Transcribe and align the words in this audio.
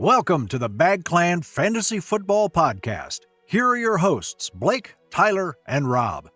Welcome 0.00 0.48
to 0.48 0.56
the 0.56 0.70
Bag 0.70 1.04
Clan 1.04 1.42
Fantasy 1.42 2.00
Football 2.00 2.48
Podcast. 2.48 3.18
Here 3.44 3.66
are 3.66 3.76
your 3.76 3.98
hosts, 3.98 4.48
Blake, 4.48 4.94
Tyler, 5.10 5.58
and 5.66 5.90
Rob. 5.90 6.30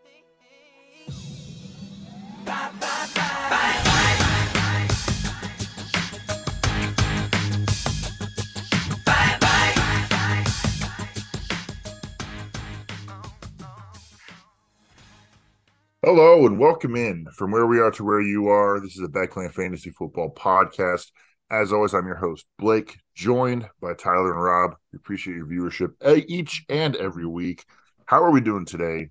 Hello 16.05 16.45
and 16.45 16.59
welcome 16.59 16.97
in 16.97 17.29
from 17.35 17.51
where 17.51 17.65
we 17.65 17.81
are 17.81 17.91
to 17.93 18.05
where 18.05 18.21
you 18.21 18.49
are. 18.49 18.79
This 18.79 18.95
is 18.95 19.01
the 19.01 19.09
Backland 19.09 19.55
Fantasy 19.55 19.89
Football 19.89 20.35
Podcast. 20.35 21.07
As 21.51 21.73
always, 21.73 21.95
I'm 21.95 22.07
your 22.07 22.17
host, 22.17 22.47
Blake, 22.59 22.99
joined 23.15 23.69
by 23.81 23.95
Tyler 23.95 24.33
and 24.33 24.43
Rob. 24.43 24.77
We 24.93 24.97
appreciate 24.97 25.37
your 25.37 25.47
viewership 25.47 25.93
uh, 26.05 26.21
each 26.27 26.65
and 26.69 26.97
every 26.97 27.27
week. 27.27 27.65
How 28.07 28.23
are 28.23 28.31
we 28.31 28.41
doing 28.41 28.65
today? 28.65 29.11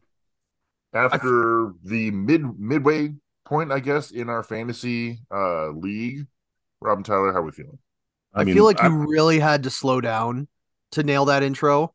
After 0.94 1.74
the 1.84 2.12
mid 2.12 2.60
midway 2.60 3.14
point, 3.46 3.72
I 3.72 3.80
guess, 3.80 4.12
in 4.12 4.30
our 4.30 4.44
fantasy 4.44 5.20
uh 5.32 5.70
league. 5.70 6.28
Rob 6.82 6.98
and 7.00 7.06
Tyler, 7.06 7.32
how 7.32 7.40
are 7.40 7.44
we 7.44 7.52
feeling? 7.52 7.80
I, 8.34 8.46
feel 8.46 8.66
like 8.66 8.82
you 8.82 9.06
really 9.08 9.40
had 9.40 9.64
to 9.64 9.70
slow 9.70 10.02
down 10.02 10.48
to 10.92 11.04
nail 11.04 11.26
that 11.26 11.44
intro. 11.44 11.94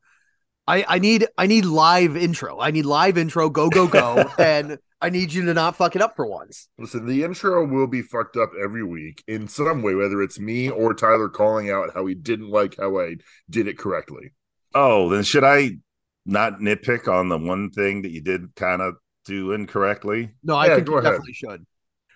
I, 0.68 0.84
I 0.86 0.98
need 0.98 1.26
I 1.38 1.46
need 1.46 1.64
live 1.64 2.16
intro. 2.16 2.60
I 2.60 2.70
need 2.70 2.84
live 2.86 3.16
intro. 3.18 3.48
Go 3.50 3.70
go 3.70 3.88
go! 3.88 4.30
and 4.38 4.78
I 5.00 5.10
need 5.10 5.32
you 5.32 5.44
to 5.46 5.54
not 5.54 5.76
fuck 5.76 5.96
it 5.96 6.02
up 6.02 6.14
for 6.14 6.26
once. 6.26 6.68
Listen, 6.78 7.06
the 7.06 7.24
intro 7.24 7.66
will 7.66 7.86
be 7.86 8.02
fucked 8.02 8.36
up 8.36 8.50
every 8.60 8.84
week 8.84 9.24
in 9.26 9.48
some 9.48 9.82
way, 9.82 9.94
whether 9.94 10.20
it's 10.22 10.38
me 10.38 10.68
or 10.68 10.94
Tyler 10.94 11.28
calling 11.28 11.70
out 11.70 11.94
how 11.94 12.06
he 12.06 12.14
didn't 12.14 12.50
like 12.50 12.76
how 12.76 13.00
I 13.00 13.16
did 13.48 13.66
it 13.66 13.78
correctly. 13.78 14.32
Oh, 14.74 15.08
then 15.08 15.24
should 15.24 15.44
I 15.44 15.78
not 16.26 16.58
nitpick 16.60 17.08
on 17.08 17.28
the 17.28 17.38
one 17.38 17.70
thing 17.70 18.02
that 18.02 18.10
you 18.10 18.20
did 18.20 18.54
kind 18.54 18.82
of 18.82 18.96
do 19.24 19.52
incorrectly? 19.52 20.34
No, 20.42 20.56
I 20.56 20.68
Yeah, 20.68 20.74
think 20.74 20.86
go 20.86 20.94
you 20.94 20.98
ahead. 20.98 21.10
definitely 21.10 21.32
should. 21.32 21.64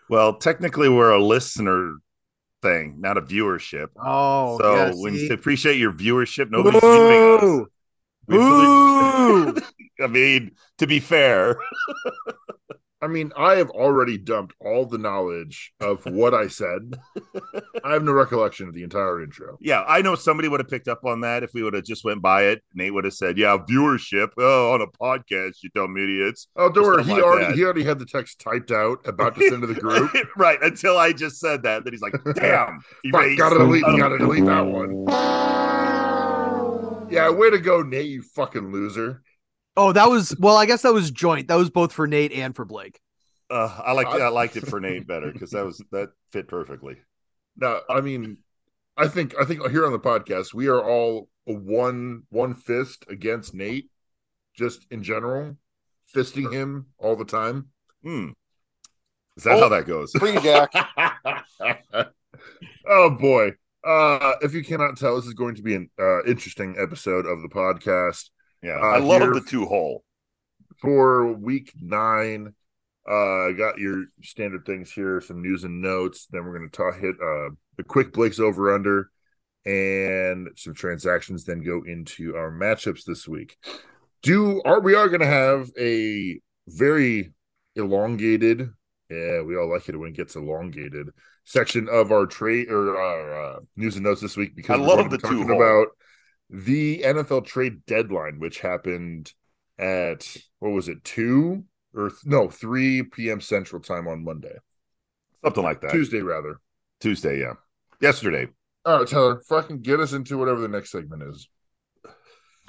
Well, 0.08 0.36
technically, 0.36 0.88
we're 0.88 1.12
a 1.12 1.22
listener 1.22 1.96
thing, 2.62 3.00
not 3.00 3.18
a 3.18 3.22
viewership. 3.22 3.88
Oh, 3.96 4.60
so 4.60 4.66
yeah, 4.66 4.92
when 4.92 5.14
see? 5.14 5.28
you 5.28 5.34
appreciate 5.34 5.78
your 5.78 5.92
viewership, 5.92 6.50
nobody's 6.50 6.86
viewing 6.86 7.24
us. 7.24 7.62
Boo! 8.26 9.54
I 10.02 10.06
mean, 10.08 10.52
to 10.78 10.86
be 10.86 11.00
fair, 11.00 11.56
I 13.02 13.08
mean, 13.08 13.32
I 13.36 13.56
have 13.56 13.70
already 13.70 14.16
dumped 14.16 14.54
all 14.60 14.86
the 14.86 14.96
knowledge 14.96 15.72
of 15.80 16.04
what 16.06 16.34
I 16.34 16.46
said. 16.46 17.00
I 17.84 17.92
have 17.92 18.04
no 18.04 18.12
recollection 18.12 18.68
of 18.68 18.74
the 18.74 18.84
entire 18.84 19.20
intro. 19.20 19.58
yeah, 19.60 19.82
I 19.88 20.02
know 20.02 20.14
somebody 20.14 20.48
would 20.48 20.60
have 20.60 20.68
picked 20.68 20.86
up 20.86 21.04
on 21.04 21.20
that 21.22 21.42
if 21.42 21.50
we 21.52 21.64
would 21.64 21.74
have 21.74 21.82
just 21.82 22.04
went 22.04 22.22
by 22.22 22.44
it. 22.44 22.62
Nate 22.74 22.94
would 22.94 23.02
have 23.02 23.14
said, 23.14 23.38
"Yeah, 23.38 23.58
viewership 23.58 24.30
oh, 24.38 24.72
on 24.72 24.82
a 24.82 24.86
podcast, 24.86 25.56
you 25.64 25.70
dumb 25.74 25.96
idiots." 25.96 26.46
Oh, 26.54 26.70
don't 26.70 26.84
worry. 26.84 27.02
He 27.02 27.10
like 27.10 27.22
already 27.24 27.46
that. 27.46 27.56
he 27.56 27.64
already 27.64 27.82
had 27.82 27.98
the 27.98 28.06
text 28.06 28.38
typed 28.38 28.70
out, 28.70 29.00
about 29.04 29.34
to 29.34 29.48
send 29.48 29.62
to 29.62 29.66
the 29.66 29.74
group. 29.74 30.12
right 30.36 30.62
until 30.62 30.96
I 30.96 31.12
just 31.12 31.40
said 31.40 31.64
that. 31.64 31.82
Then 31.82 31.92
he's 31.92 32.02
like, 32.02 32.14
"Damn, 32.36 32.80
Fuck, 33.10 33.36
gotta 33.36 33.58
delete. 33.58 33.82
Gotta 33.82 34.18
delete 34.18 34.44
that 34.44 34.64
one. 34.64 35.06
Yeah, 37.12 37.30
way 37.30 37.50
to 37.50 37.58
go, 37.58 37.82
Nate. 37.82 38.06
You 38.06 38.22
fucking 38.22 38.72
loser. 38.72 39.22
Oh, 39.76 39.92
that 39.92 40.10
was 40.10 40.34
well. 40.38 40.56
I 40.56 40.66
guess 40.66 40.82
that 40.82 40.92
was 40.92 41.10
joint. 41.10 41.48
That 41.48 41.56
was 41.56 41.70
both 41.70 41.92
for 41.92 42.06
Nate 42.06 42.32
and 42.32 42.54
for 42.54 42.64
Blake. 42.64 43.00
Uh, 43.50 43.80
I 43.84 43.92
like 43.92 44.06
I 44.06 44.28
liked 44.28 44.56
it 44.56 44.66
for 44.66 44.80
Nate 44.80 45.06
better 45.06 45.30
because 45.30 45.50
that 45.50 45.64
was 45.64 45.82
that 45.92 46.10
fit 46.30 46.48
perfectly. 46.48 46.96
No, 47.56 47.80
I 47.88 48.00
mean, 48.00 48.38
I 48.96 49.08
think 49.08 49.34
I 49.40 49.44
think 49.44 49.68
here 49.70 49.86
on 49.86 49.92
the 49.92 49.98
podcast 49.98 50.54
we 50.54 50.68
are 50.68 50.82
all 50.82 51.28
a 51.46 51.52
one 51.52 52.22
one 52.30 52.54
fist 52.54 53.04
against 53.08 53.54
Nate, 53.54 53.90
just 54.54 54.86
in 54.90 55.02
general, 55.02 55.56
fisting 56.14 56.52
him 56.52 56.86
all 56.98 57.16
the 57.16 57.24
time. 57.24 57.68
Hmm. 58.02 58.30
Is 59.36 59.44
that 59.44 59.58
how 59.58 59.68
that 59.70 59.86
goes? 59.86 60.12
Free 60.12 60.38
Jack. 60.40 60.72
oh 62.86 63.10
boy. 63.10 63.52
Uh 63.84 64.34
if 64.42 64.54
you 64.54 64.62
cannot 64.62 64.96
tell, 64.96 65.16
this 65.16 65.26
is 65.26 65.34
going 65.34 65.56
to 65.56 65.62
be 65.62 65.74
an 65.74 65.90
uh, 65.98 66.22
interesting 66.24 66.76
episode 66.78 67.26
of 67.26 67.42
the 67.42 67.48
podcast. 67.48 68.30
Yeah, 68.62 68.78
Uh, 68.78 68.86
I 68.86 68.98
love 68.98 69.34
the 69.34 69.40
two 69.40 69.66
hole. 69.66 70.04
For 70.80 71.32
week 71.32 71.72
nine, 71.80 72.54
uh 73.08 73.48
I 73.48 73.52
got 73.52 73.78
your 73.78 74.04
standard 74.22 74.64
things 74.64 74.92
here, 74.92 75.20
some 75.20 75.42
news 75.42 75.64
and 75.64 75.80
notes. 75.80 76.26
Then 76.30 76.44
we're 76.44 76.56
gonna 76.58 76.70
talk 76.70 76.96
hit 76.98 77.16
uh 77.22 77.50
the 77.76 77.84
quick 77.84 78.12
Blake's 78.12 78.38
over 78.40 78.74
under 78.74 79.10
and 79.64 80.48
some 80.56 80.74
transactions, 80.74 81.44
then 81.44 81.62
go 81.62 81.82
into 81.86 82.36
our 82.36 82.50
matchups 82.50 83.04
this 83.04 83.28
week. 83.28 83.56
Do 84.22 84.62
are 84.64 84.80
we 84.80 84.94
are 84.94 85.08
gonna 85.08 85.26
have 85.26 85.70
a 85.78 86.40
very 86.68 87.32
elongated 87.76 88.70
yeah, 89.10 89.42
we 89.42 89.56
all 89.56 89.70
like 89.70 89.88
it 89.88 89.96
when 89.96 90.10
it 90.10 90.16
gets 90.16 90.36
elongated. 90.36 91.10
Section 91.44 91.88
of 91.88 92.12
our 92.12 92.26
trade 92.26 92.70
or 92.70 92.96
our 92.96 93.44
uh, 93.56 93.58
news 93.76 93.96
and 93.96 94.04
notes 94.04 94.20
this 94.20 94.36
week 94.36 94.54
because 94.54 94.78
I 94.78 94.80
we're 94.80 94.86
love 94.96 95.10
the 95.10 95.18
be 95.18 95.22
talking 95.22 95.38
two-hole. 95.46 95.56
about 95.62 95.88
the 96.50 97.02
NFL 97.02 97.46
trade 97.46 97.84
deadline, 97.86 98.38
which 98.38 98.60
happened 98.60 99.32
at 99.78 100.36
what 100.60 100.70
was 100.70 100.88
it, 100.88 101.02
two 101.02 101.64
or 101.94 102.10
th- 102.10 102.20
no, 102.24 102.48
three 102.48 103.02
p.m. 103.02 103.40
Central 103.40 103.82
Time 103.82 104.06
on 104.06 104.22
Monday, 104.24 104.54
Something 105.44 105.64
like 105.64 105.80
that. 105.80 105.90
Tuesday 105.92 106.20
rather. 106.20 106.58
Tuesday, 107.00 107.40
yeah. 107.40 107.54
Yesterday. 108.00 108.46
All 108.84 108.98
right, 108.98 109.08
Tyler, 109.08 109.40
fucking 109.48 109.80
get 109.82 109.98
us 110.00 110.12
into 110.12 110.38
whatever 110.38 110.60
the 110.60 110.68
next 110.68 110.90
segment 110.92 111.22
is. 111.24 111.48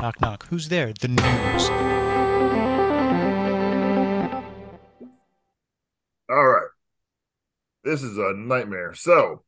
Knock 0.01 0.19
knock. 0.22 0.47
Who's 0.47 0.69
there? 0.69 0.94
The 1.00 1.07
news. 1.09 1.69
All 6.29 6.45
right. 6.47 6.67
This 7.83 8.03
is 8.03 8.17
a 8.17 8.33
nightmare. 8.33 8.94
So, 8.94 9.44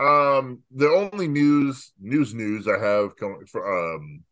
um, 0.00 0.62
the 0.70 0.88
only 0.88 1.28
news, 1.28 1.92
news, 2.00 2.34
news 2.34 2.66
I 2.66 2.78
have 2.78 3.16
coming 3.16 3.46
for 3.46 3.94
um 3.94 4.24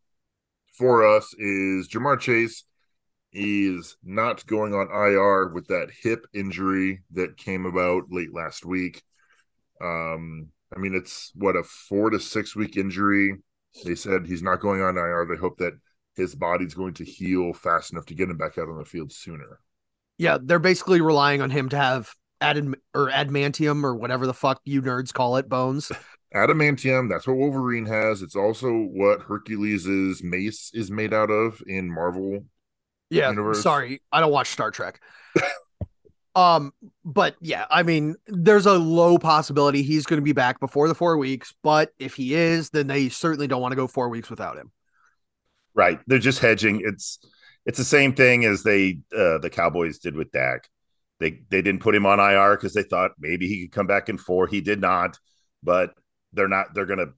for 0.73 1.05
us 1.05 1.33
is 1.37 1.87
Ja'Marr 1.87 2.19
Chase 2.19 2.63
is 3.31 3.97
not 4.03 4.45
going 4.45 4.73
on 4.73 4.89
IR 4.91 5.47
with 5.47 5.67
that 5.67 5.89
hip 6.01 6.25
injury 6.33 7.01
that 7.11 7.37
came 7.37 7.65
about 7.65 8.03
late 8.09 8.33
last 8.33 8.65
week. 8.65 9.01
Um, 9.81 10.49
I 10.75 10.79
mean, 10.79 10.95
it's 10.95 11.31
what 11.35 11.55
a 11.55 11.63
four 11.63 12.09
to 12.09 12.19
six 12.19 12.55
week 12.55 12.77
injury. 12.77 13.37
They 13.85 13.95
said 13.95 14.25
he's 14.25 14.43
not 14.43 14.59
going 14.59 14.81
on 14.81 14.97
IR. 14.97 15.27
They 15.27 15.39
hope 15.39 15.57
that 15.57 15.73
his 16.15 16.35
body's 16.35 16.73
going 16.75 16.93
to 16.95 17.05
heal 17.05 17.53
fast 17.53 17.91
enough 17.91 18.05
to 18.07 18.15
get 18.15 18.29
him 18.29 18.37
back 18.37 18.57
out 18.57 18.69
on 18.69 18.77
the 18.77 18.85
field 18.85 19.11
sooner. 19.11 19.59
Yeah, 20.17 20.37
they're 20.41 20.59
basically 20.59 21.01
relying 21.01 21.41
on 21.41 21.49
him 21.49 21.69
to 21.69 21.77
have 21.77 22.13
added 22.41 22.75
or 22.93 23.09
adamantium 23.09 23.83
or 23.83 23.95
whatever 23.95 24.27
the 24.27 24.33
fuck 24.33 24.61
you 24.65 24.81
nerds 24.81 25.13
call 25.13 25.37
it 25.37 25.47
bones. 25.49 25.91
adamantium 26.35 27.09
that's 27.09 27.27
what 27.27 27.37
wolverine 27.37 27.85
has 27.85 28.21
it's 28.23 28.35
also 28.35 28.71
what 28.71 29.21
hercules's 29.21 30.23
mace 30.23 30.71
is 30.73 30.89
made 30.89 31.13
out 31.13 31.29
of 31.29 31.61
in 31.67 31.93
marvel 31.93 32.43
Yeah, 33.09 33.29
Universe. 33.29 33.61
sorry, 33.61 34.01
I 34.11 34.19
don't 34.19 34.31
watch 34.31 34.49
Star 34.49 34.71
Trek. 34.71 34.99
um, 36.35 36.73
but 37.05 37.35
yeah, 37.41 37.65
I 37.69 37.83
mean, 37.83 38.15
there's 38.27 38.65
a 38.65 38.73
low 38.73 39.19
possibility 39.19 39.83
he's 39.83 40.05
going 40.05 40.19
to 40.19 40.23
be 40.23 40.31
back 40.33 40.59
before 40.59 40.87
the 40.87 40.95
four 40.95 41.17
weeks. 41.17 41.53
But 41.61 41.91
if 41.99 42.15
he 42.15 42.33
is, 42.33 42.71
then 42.71 42.87
they 42.87 43.09
certainly 43.09 43.47
don't 43.47 43.61
want 43.61 43.71
to 43.71 43.75
go 43.75 43.85
four 43.87 44.09
weeks 44.09 44.29
without 44.31 44.57
him. 44.57 44.71
Right. 45.75 45.99
They're 46.07 46.19
just 46.19 46.39
hedging. 46.39 46.81
It's 46.83 47.19
it's 47.65 47.77
the 47.77 47.83
same 47.83 48.13
thing 48.13 48.45
as 48.45 48.63
they 48.63 48.99
uh 49.15 49.37
the 49.39 49.49
Cowboys 49.51 49.99
did 49.99 50.15
with 50.15 50.31
Dak. 50.31 50.69
They 51.23 51.39
they 51.49 51.61
didn't 51.61 51.79
put 51.81 51.95
him 51.95 52.05
on 52.05 52.19
IR 52.19 52.57
because 52.57 52.73
they 52.73 52.83
thought 52.83 53.11
maybe 53.17 53.47
he 53.47 53.61
could 53.61 53.71
come 53.71 53.87
back 53.87 54.09
in 54.09 54.17
four. 54.17 54.45
He 54.45 54.59
did 54.59 54.81
not, 54.81 55.17
but 55.63 55.93
they're 56.33 56.49
not 56.49 56.73
they're 56.73 56.85
gonna 56.85 57.13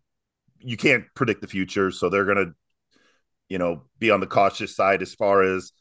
you 0.60 0.78
can't 0.78 1.06
predict 1.16 1.42
the 1.42 1.48
future, 1.48 1.90
so 1.90 2.10
they're 2.10 2.26
gonna, 2.26 2.54
you 3.50 3.58
know, 3.58 3.82
be 3.98 4.12
on 4.12 4.20
the 4.20 4.28
cautious 4.28 4.76
side 4.76 5.02
as 5.02 5.16
far 5.16 5.42
as 5.42 5.72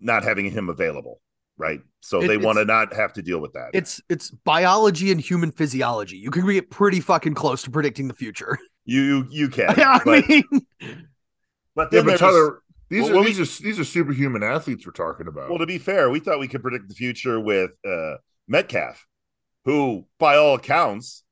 not 0.00 0.24
having 0.24 0.50
him 0.50 0.68
available. 0.68 1.20
Right. 1.56 1.80
So 2.00 2.20
It- 2.22 2.26
they 2.28 2.36
want 2.36 2.58
to 2.58 2.64
not 2.64 2.92
have 2.94 3.12
to 3.12 3.22
deal 3.22 3.38
with 3.38 3.52
that. 3.52 3.70
It's 3.74 4.00
it's 4.08 4.32
biology 4.32 5.12
and 5.12 5.20
human 5.20 5.52
physiology. 5.52 6.16
You 6.16 6.30
can 6.32 6.44
get 6.50 6.68
pretty 6.70 6.98
fucking 6.98 7.34
close 7.34 7.62
to 7.62 7.70
predicting 7.70 8.08
the 8.08 8.14
future. 8.14 8.58
you 8.84 9.02
you, 9.02 9.26
you 9.30 9.48
can. 9.48 9.68
I 9.78 10.00
but, 10.04 10.28
mean, 10.28 10.42
but 11.76 11.92
yeah 11.92 12.00
then 12.00 12.04
but 12.04 12.04
there's- 12.06 12.20
tyler 12.20 12.61
these 12.92 13.04
Well, 13.04 13.12
are 13.12 13.16
when 13.16 13.24
these 13.24 13.40
are 13.40 13.62
these 13.62 13.80
are 13.80 13.84
superhuman 13.84 14.42
athletes 14.42 14.84
we're 14.84 14.92
talking 14.92 15.26
about 15.26 15.48
Well, 15.48 15.58
to 15.58 15.66
be 15.66 15.78
fair, 15.78 16.10
we 16.10 16.20
thought 16.20 16.38
we 16.38 16.46
could 16.46 16.60
predict 16.60 16.88
the 16.88 16.94
future 16.94 17.40
with 17.40 17.70
uh, 17.88 18.16
Metcalf, 18.46 19.06
who, 19.64 20.06
by 20.18 20.36
all 20.36 20.56
accounts, 20.56 21.24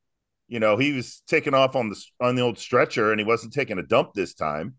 you 0.49 0.59
know, 0.59 0.79
he 0.79 0.93
was 0.93 1.23
taking 1.29 1.53
off 1.53 1.77
on 1.77 1.91
the 1.91 2.03
on 2.19 2.35
the 2.35 2.43
old 2.43 2.59
stretcher 2.59 3.11
and 3.11 3.21
he 3.21 3.27
wasn't 3.27 3.53
taking 3.53 3.79
a 3.79 3.83
dump 3.83 4.15
this 4.15 4.33
time. 4.33 4.77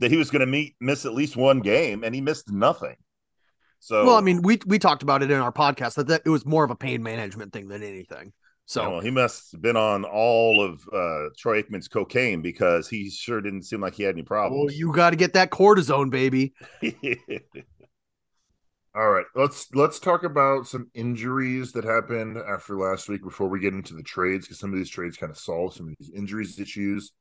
That 0.00 0.10
he 0.10 0.18
was 0.18 0.30
going 0.30 0.40
to 0.40 0.46
meet 0.46 0.76
miss 0.80 1.06
at 1.06 1.14
least 1.14 1.34
one 1.34 1.60
game, 1.60 2.04
and 2.04 2.14
he 2.14 2.20
missed 2.20 2.52
nothing. 2.52 2.94
So, 3.80 4.04
well, 4.04 4.16
I 4.16 4.20
mean, 4.20 4.42
we 4.42 4.58
we 4.66 4.78
talked 4.78 5.02
about 5.02 5.22
it 5.22 5.30
in 5.30 5.40
our 5.40 5.50
podcast 5.50 5.94
that, 5.94 6.08
that 6.08 6.22
it 6.26 6.30
was 6.30 6.44
more 6.44 6.62
of 6.62 6.70
a 6.70 6.76
pain 6.76 7.02
management 7.02 7.52
thing 7.52 7.68
than 7.68 7.82
anything. 7.82 8.32
So 8.68 8.90
well, 8.90 9.00
he 9.00 9.10
must 9.10 9.52
have 9.52 9.62
been 9.62 9.78
on 9.78 10.04
all 10.04 10.62
of 10.62 10.86
uh, 10.92 11.30
Troy 11.38 11.62
Aikman's 11.62 11.88
cocaine 11.88 12.42
because 12.42 12.86
he 12.86 13.08
sure 13.08 13.40
didn't 13.40 13.62
seem 13.62 13.80
like 13.80 13.94
he 13.94 14.02
had 14.02 14.14
any 14.14 14.20
oh, 14.20 14.26
problems. 14.26 14.78
you 14.78 14.92
got 14.92 15.08
to 15.10 15.16
get 15.16 15.32
that 15.32 15.48
cortisone, 15.48 16.10
baby. 16.10 16.52
All 18.94 19.08
right, 19.08 19.24
let's 19.34 19.74
let's 19.74 19.98
talk 19.98 20.22
about 20.22 20.66
some 20.66 20.90
injuries 20.92 21.72
that 21.72 21.84
happened 21.84 22.36
after 22.36 22.76
last 22.76 23.08
week 23.08 23.22
before 23.22 23.48
we 23.48 23.58
get 23.58 23.72
into 23.72 23.94
the 23.94 24.02
trades 24.02 24.44
because 24.44 24.58
some 24.58 24.70
of 24.70 24.76
these 24.76 24.90
trades 24.90 25.16
kind 25.16 25.30
of 25.30 25.38
solve 25.38 25.72
some 25.72 25.88
of 25.88 25.94
these 25.98 26.10
injuries 26.14 26.58
issues. 26.60 27.12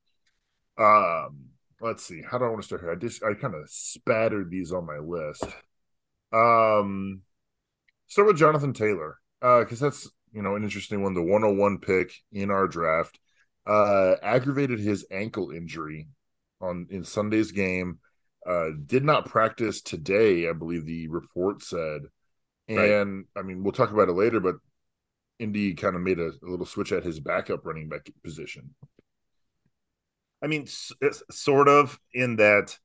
Um, 0.77 1.45
let's 1.79 2.03
see, 2.03 2.23
how 2.29 2.39
do 2.39 2.43
I 2.43 2.49
want 2.49 2.59
to 2.61 2.65
start 2.65 2.81
here? 2.81 2.91
I 2.91 2.95
just 2.95 3.23
I 3.23 3.33
kind 3.35 3.55
of 3.55 3.69
spattered 3.69 4.51
these 4.51 4.73
on 4.73 4.85
my 4.85 4.97
list. 4.97 5.45
Um, 6.33 7.21
start 8.07 8.27
with 8.27 8.37
Jonathan 8.37 8.73
Taylor, 8.73 9.15
uh, 9.41 9.59
because 9.59 9.79
that's 9.79 10.09
you 10.37 10.43
know 10.43 10.55
an 10.55 10.63
interesting 10.63 11.01
one. 11.01 11.15
The 11.15 11.23
101 11.23 11.79
pick 11.79 12.13
in 12.31 12.51
our 12.51 12.67
draft, 12.67 13.19
uh, 13.65 14.17
aggravated 14.21 14.79
his 14.79 15.03
ankle 15.09 15.49
injury 15.49 16.09
on 16.61 16.85
in 16.91 17.03
Sunday's 17.03 17.51
game 17.51 17.97
uh, 18.45 18.69
did 18.85 19.03
not 19.03 19.25
practice 19.25 19.81
today, 19.81 20.47
I 20.47 20.53
believe 20.53 20.85
the 20.85 21.07
report 21.07 21.63
said. 21.63 22.03
Right. 22.69 22.91
And 22.91 23.25
I 23.35 23.41
mean, 23.41 23.63
we'll 23.63 23.73
talk 23.73 23.89
about 23.89 24.09
it 24.09 24.13
later, 24.13 24.39
but 24.39 24.57
Indy 25.39 25.73
kind 25.73 25.95
of 25.95 26.03
made 26.03 26.19
a, 26.19 26.27
a 26.27 26.47
little 26.47 26.67
switch 26.67 26.91
at 26.91 27.03
his 27.03 27.19
backup 27.19 27.65
running 27.65 27.89
back 27.89 28.07
position. 28.23 28.75
I 30.43 30.45
mean, 30.45 30.63
s- 30.63 30.93
sort 31.31 31.67
of 31.67 31.99
in 32.13 32.35
that, 32.35 32.77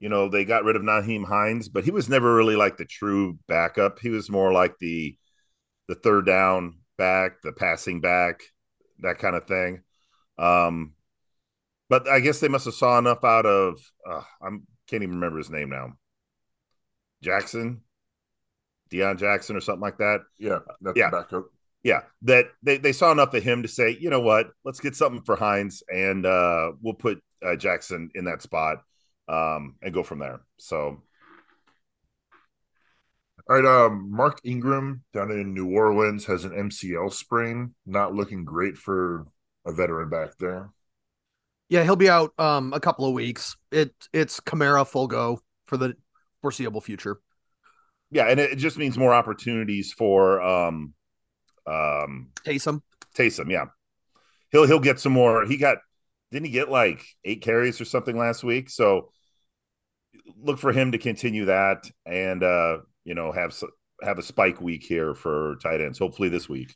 you 0.00 0.08
know, 0.08 0.28
they 0.28 0.44
got 0.44 0.64
rid 0.64 0.74
of 0.74 0.82
Nyheim 0.82 1.24
Hines, 1.26 1.68
but 1.68 1.84
he 1.84 1.92
was 1.92 2.08
never 2.08 2.34
really 2.34 2.56
like 2.56 2.76
the 2.76 2.84
true 2.84 3.38
backup. 3.46 4.00
He 4.00 4.08
was 4.08 4.28
more 4.28 4.52
like 4.52 4.76
the 4.80 5.16
the 5.90 5.96
third 5.96 6.24
down 6.24 6.78
back, 6.96 7.42
the 7.42 7.52
passing 7.52 8.00
back, 8.00 8.42
that 9.00 9.18
kind 9.18 9.34
of 9.34 9.44
thing. 9.44 9.82
Um, 10.38 10.92
but 11.88 12.08
I 12.08 12.20
guess 12.20 12.38
they 12.38 12.46
must 12.46 12.66
have 12.66 12.74
saw 12.74 12.96
enough 12.96 13.24
out 13.24 13.44
of 13.44 13.80
uh, 14.08 14.22
I'm 14.40 14.68
can't 14.88 15.02
even 15.02 15.16
remember 15.16 15.38
his 15.38 15.50
name 15.50 15.68
now. 15.70 15.94
Jackson, 17.22 17.80
Deon 18.90 19.18
Jackson, 19.18 19.56
or 19.56 19.60
something 19.60 19.82
like 19.82 19.98
that. 19.98 20.20
Yeah, 20.38 20.60
that's 20.80 20.96
Yeah. 20.96 21.10
Yeah, 21.82 22.02
that 22.22 22.46
they, 22.62 22.76
they 22.76 22.92
saw 22.92 23.10
enough 23.10 23.32
of 23.32 23.42
him 23.42 23.62
to 23.62 23.68
say, 23.68 23.96
you 23.98 24.10
know 24.10 24.20
what, 24.20 24.50
let's 24.64 24.80
get 24.80 24.94
something 24.94 25.22
for 25.22 25.34
Hines, 25.34 25.82
and 25.88 26.26
uh, 26.26 26.72
we'll 26.82 26.94
put 26.94 27.22
uh, 27.44 27.56
Jackson 27.56 28.10
in 28.14 28.26
that 28.26 28.42
spot 28.42 28.82
um, 29.28 29.76
and 29.82 29.94
go 29.94 30.02
from 30.02 30.18
there. 30.18 30.42
So 30.58 31.02
All 33.48 33.56
right, 33.56 33.64
um, 33.86 34.10
Mark 34.10 34.40
Ingram 34.44 35.02
down 35.12 35.30
in 35.30 35.54
New 35.54 35.70
Orleans 35.70 36.26
has 36.26 36.44
an 36.44 36.52
MCL 36.52 37.12
sprain, 37.12 37.74
not 37.86 38.14
looking 38.14 38.44
great 38.44 38.76
for 38.76 39.26
a 39.66 39.72
veteran 39.72 40.08
back 40.08 40.36
there. 40.38 40.70
Yeah, 41.68 41.84
he'll 41.84 41.96
be 41.96 42.10
out 42.10 42.32
um 42.38 42.72
a 42.72 42.80
couple 42.80 43.06
of 43.06 43.12
weeks. 43.12 43.56
It 43.70 43.94
it's 44.12 44.40
Kamara 44.40 44.86
full 44.86 45.06
go 45.06 45.40
for 45.66 45.76
the 45.76 45.94
foreseeable 46.42 46.80
future. 46.80 47.20
yeah, 48.10 48.24
and 48.24 48.40
it, 48.40 48.52
it 48.52 48.56
just 48.56 48.78
means 48.78 48.98
more 48.98 49.14
opportunities 49.14 49.92
for 49.92 50.40
um, 50.42 50.94
um, 51.66 52.30
Taysom. 52.44 52.82
Taysom. 53.16 53.50
Yeah, 53.50 53.66
he'll 54.50 54.66
he'll 54.66 54.80
get 54.80 55.00
some 55.00 55.12
more. 55.12 55.44
He 55.46 55.56
got 55.56 55.78
didn't 56.32 56.46
he 56.46 56.52
get 56.52 56.70
like 56.70 57.04
eight 57.24 57.42
carries 57.42 57.80
or 57.80 57.84
something 57.84 58.16
last 58.16 58.42
week? 58.42 58.70
So 58.70 59.10
look 60.36 60.58
for 60.58 60.72
him 60.72 60.92
to 60.92 60.98
continue 60.98 61.46
that 61.46 61.90
and 62.06 62.42
uh, 62.42 62.78
you 63.04 63.14
know 63.14 63.32
have 63.32 63.54
have 64.02 64.18
a 64.18 64.22
spike 64.22 64.60
week 64.60 64.82
here 64.82 65.14
for 65.14 65.56
tight 65.62 65.80
ends. 65.80 65.98
Hopefully 65.98 66.28
this 66.28 66.48
week. 66.48 66.74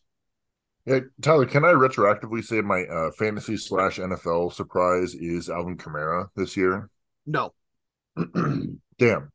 Yeah, 0.87 1.01
Tyler, 1.23 1.47
can 1.47 1.65
I 1.65 1.69
retroactively 1.69 2.45
say 2.45 2.61
my 2.61 2.83
uh, 2.85 3.11
fantasy 3.13 3.57
slash 3.57 3.99
NFL 3.99 4.53
surprise 4.53 5.15
is 5.15 5.49
Alvin 5.49 5.79
Kamara 5.79 6.29
this 6.37 6.59
year? 6.59 6.91
No. 7.25 7.55
Damn, 8.17 9.33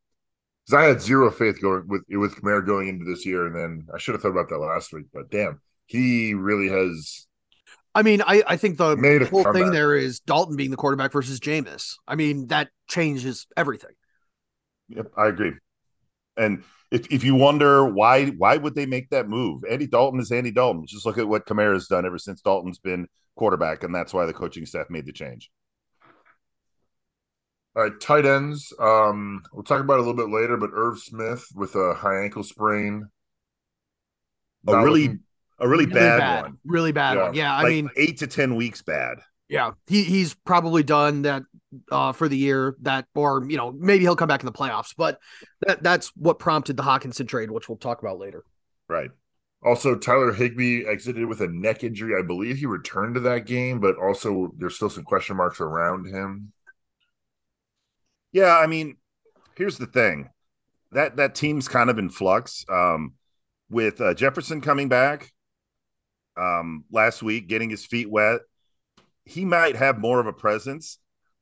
because 0.65 0.74
I 0.74 0.83
had 0.83 1.01
zero 1.01 1.31
faith 1.31 1.62
going 1.62 1.88
with 1.88 2.03
with 2.09 2.36
Kamara 2.36 2.65
going 2.65 2.88
into 2.88 3.06
this 3.06 3.25
year, 3.25 3.47
and 3.47 3.56
then 3.56 3.88
I 3.94 3.97
should 3.97 4.13
have 4.13 4.21
thought 4.21 4.30
about 4.30 4.50
that 4.50 4.59
last 4.59 4.94
week. 4.94 5.07
But 5.13 5.30
damn, 5.30 5.59
he 5.88 6.33
really 6.33 6.69
has. 6.69 7.27
I 7.95 8.03
mean, 8.03 8.21
I, 8.21 8.44
I 8.45 8.56
think 8.56 8.77
the 8.77 8.95
Made 8.95 9.24
a 9.24 9.25
whole 9.25 9.51
thing 9.51 9.71
there 9.71 9.95
is 9.95 10.19
Dalton 10.19 10.56
being 10.56 10.69
the 10.69 10.77
quarterback 10.77 11.12
versus 11.12 11.39
Jameis. 11.39 11.95
I 12.07 12.15
mean, 12.15 12.47
that 12.47 12.69
changes 12.88 13.47
everything. 13.57 13.92
Yep, 14.89 15.12
I 15.18 15.27
agree. 15.27 15.53
And 16.38 16.63
if 16.91 17.12
if 17.12 17.24
you 17.24 17.36
wonder 17.36 17.86
why 17.86 18.27
why 18.27 18.57
would 18.57 18.75
they 18.75 18.86
make 18.86 19.09
that 19.12 19.27
move? 19.30 19.63
Andy 19.69 19.88
Dalton 19.88 20.19
is 20.19 20.31
Andy 20.31 20.51
Dalton. 20.51 20.86
Just 20.88 21.06
look 21.06 21.18
at 21.18 21.27
what 21.27 21.45
Kamara's 21.45 21.88
done 21.88 22.06
ever 22.06 22.18
since 22.18 22.41
Dalton's 22.41 22.80
been 22.80 23.07
quarterback, 23.36 23.83
and 23.83 23.94
that's 23.94 24.13
why 24.13 24.25
the 24.25 24.33
coaching 24.33 24.65
staff 24.65 24.89
made 24.89 25.06
the 25.06 25.13
change. 25.13 25.50
All 27.75 27.83
right, 27.83 28.00
tight 28.01 28.25
ends. 28.25 28.74
Um, 28.80 29.44
we'll 29.53 29.63
talk 29.63 29.80
about 29.81 29.94
it 29.95 30.00
a 30.00 30.03
little 30.03 30.15
bit 30.15 30.33
later, 30.33 30.57
but 30.57 30.71
Irv 30.74 31.00
Smith 31.00 31.45
with 31.56 31.75
a 31.75 31.94
high 31.94 32.24
ankle 32.24 32.44
sprain. 32.44 33.07
A 34.68 34.71
Not 34.71 34.83
really 34.83 35.03
looking- 35.03 35.19
a 35.59 35.68
really, 35.68 35.85
Really 35.85 35.94
bad, 36.00 36.18
bad. 36.19 36.42
one. 36.44 36.57
Really 36.65 36.92
bad 36.92 37.18
Yeah. 37.18 37.24
one. 37.24 37.33
Yeah, 37.35 37.56
I 37.56 37.69
mean, 37.69 37.89
eight 37.95 38.18
to 38.19 38.27
ten 38.27 38.56
weeks 38.56 38.81
bad. 38.81 39.19
yeah, 39.50 39.71
he 39.88 40.03
he's 40.03 40.33
probably 40.33 40.83
done 40.83 41.21
that 41.24 41.44
uh 41.92 42.12
for 42.12 42.27
the 42.27 42.38
year 42.38 42.75
that 42.81 43.06
or 43.16 43.45
you 43.48 43.57
know, 43.57 43.71
maybe 43.71 44.04
he'll 44.04 44.16
come 44.16 44.27
back 44.27 44.42
in 44.42 44.45
the 44.45 44.51
playoffs, 44.51 44.94
but 44.98 45.19
that 45.66 45.83
that's 45.83 46.10
what 46.16 46.39
prompted 46.39 46.77
the 46.77 46.83
Hockenson 46.83 47.27
trade, 47.27 47.51
which 47.51 47.69
we'll 47.69 47.77
talk 47.77 48.01
about 48.01 48.19
later. 48.19 48.44
Right. 48.88 49.12
Also, 49.62 49.95
Tyler 49.95 50.31
Higbee 50.31 50.86
exited 50.86 51.25
with 51.25 51.42
a 51.42 51.48
neck 51.48 51.83
injury. 51.83 52.16
I 52.18 52.25
believe 52.25 52.57
he 52.57 52.66
returned 52.66 53.16
to 53.16 53.21
that 53.21 53.45
game, 53.45 53.80
but 53.80 53.98
also 53.98 54.54
there's 54.57 54.75
still 54.75 54.89
some 54.89 55.04
question 55.04 55.36
marks 55.36 55.60
around 55.60 56.06
him. 56.06 56.54
Yeah, 58.31 58.57
I 58.57 58.68
mean, 58.68 58.95
here's 59.56 59.77
the 59.77 59.88
thing. 59.88 60.30
That 60.92 61.18
that 61.18 61.36
team's 61.36 61.68
kind 61.68 61.89
of 61.89 62.00
in 62.00 62.10
flux. 62.10 62.66
Um, 62.69 63.16
with 63.69 64.01
uh, 64.01 64.13
Jefferson 64.13 64.62
coming 64.62 64.89
back 64.89 65.31
um 66.38 66.86
last 66.92 67.21
week, 67.21 67.48
getting 67.48 67.69
his 67.69 67.86
feet 67.86 68.10
wet, 68.10 68.42
he 69.25 69.45
might 69.45 69.75
have 69.75 70.00
more 70.00 70.19
of 70.19 70.27
a 70.27 70.33
presence. 70.33 71.00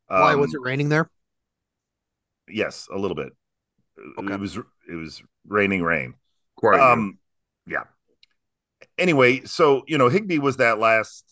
Why 0.07 0.33
Um, 0.33 0.39
was 0.39 0.53
it 0.53 0.61
raining 0.61 0.89
there? 0.89 1.09
Yes, 2.47 2.87
a 2.91 2.97
little 2.97 3.15
bit. 3.15 3.33
Okay. 4.19 4.33
It 4.33 4.39
was 4.39 4.57
it 4.57 4.95
was 4.95 5.21
raining 5.47 5.83
rain. 5.83 6.13
Quite. 6.55 6.79
Um, 6.79 7.17
yeah. 7.65 7.83
Anyway, 8.97 9.41
so 9.45 9.83
you 9.87 9.97
know, 9.97 10.07
Higbee 10.09 10.39
was 10.39 10.57
that 10.57 10.79
last, 10.79 11.25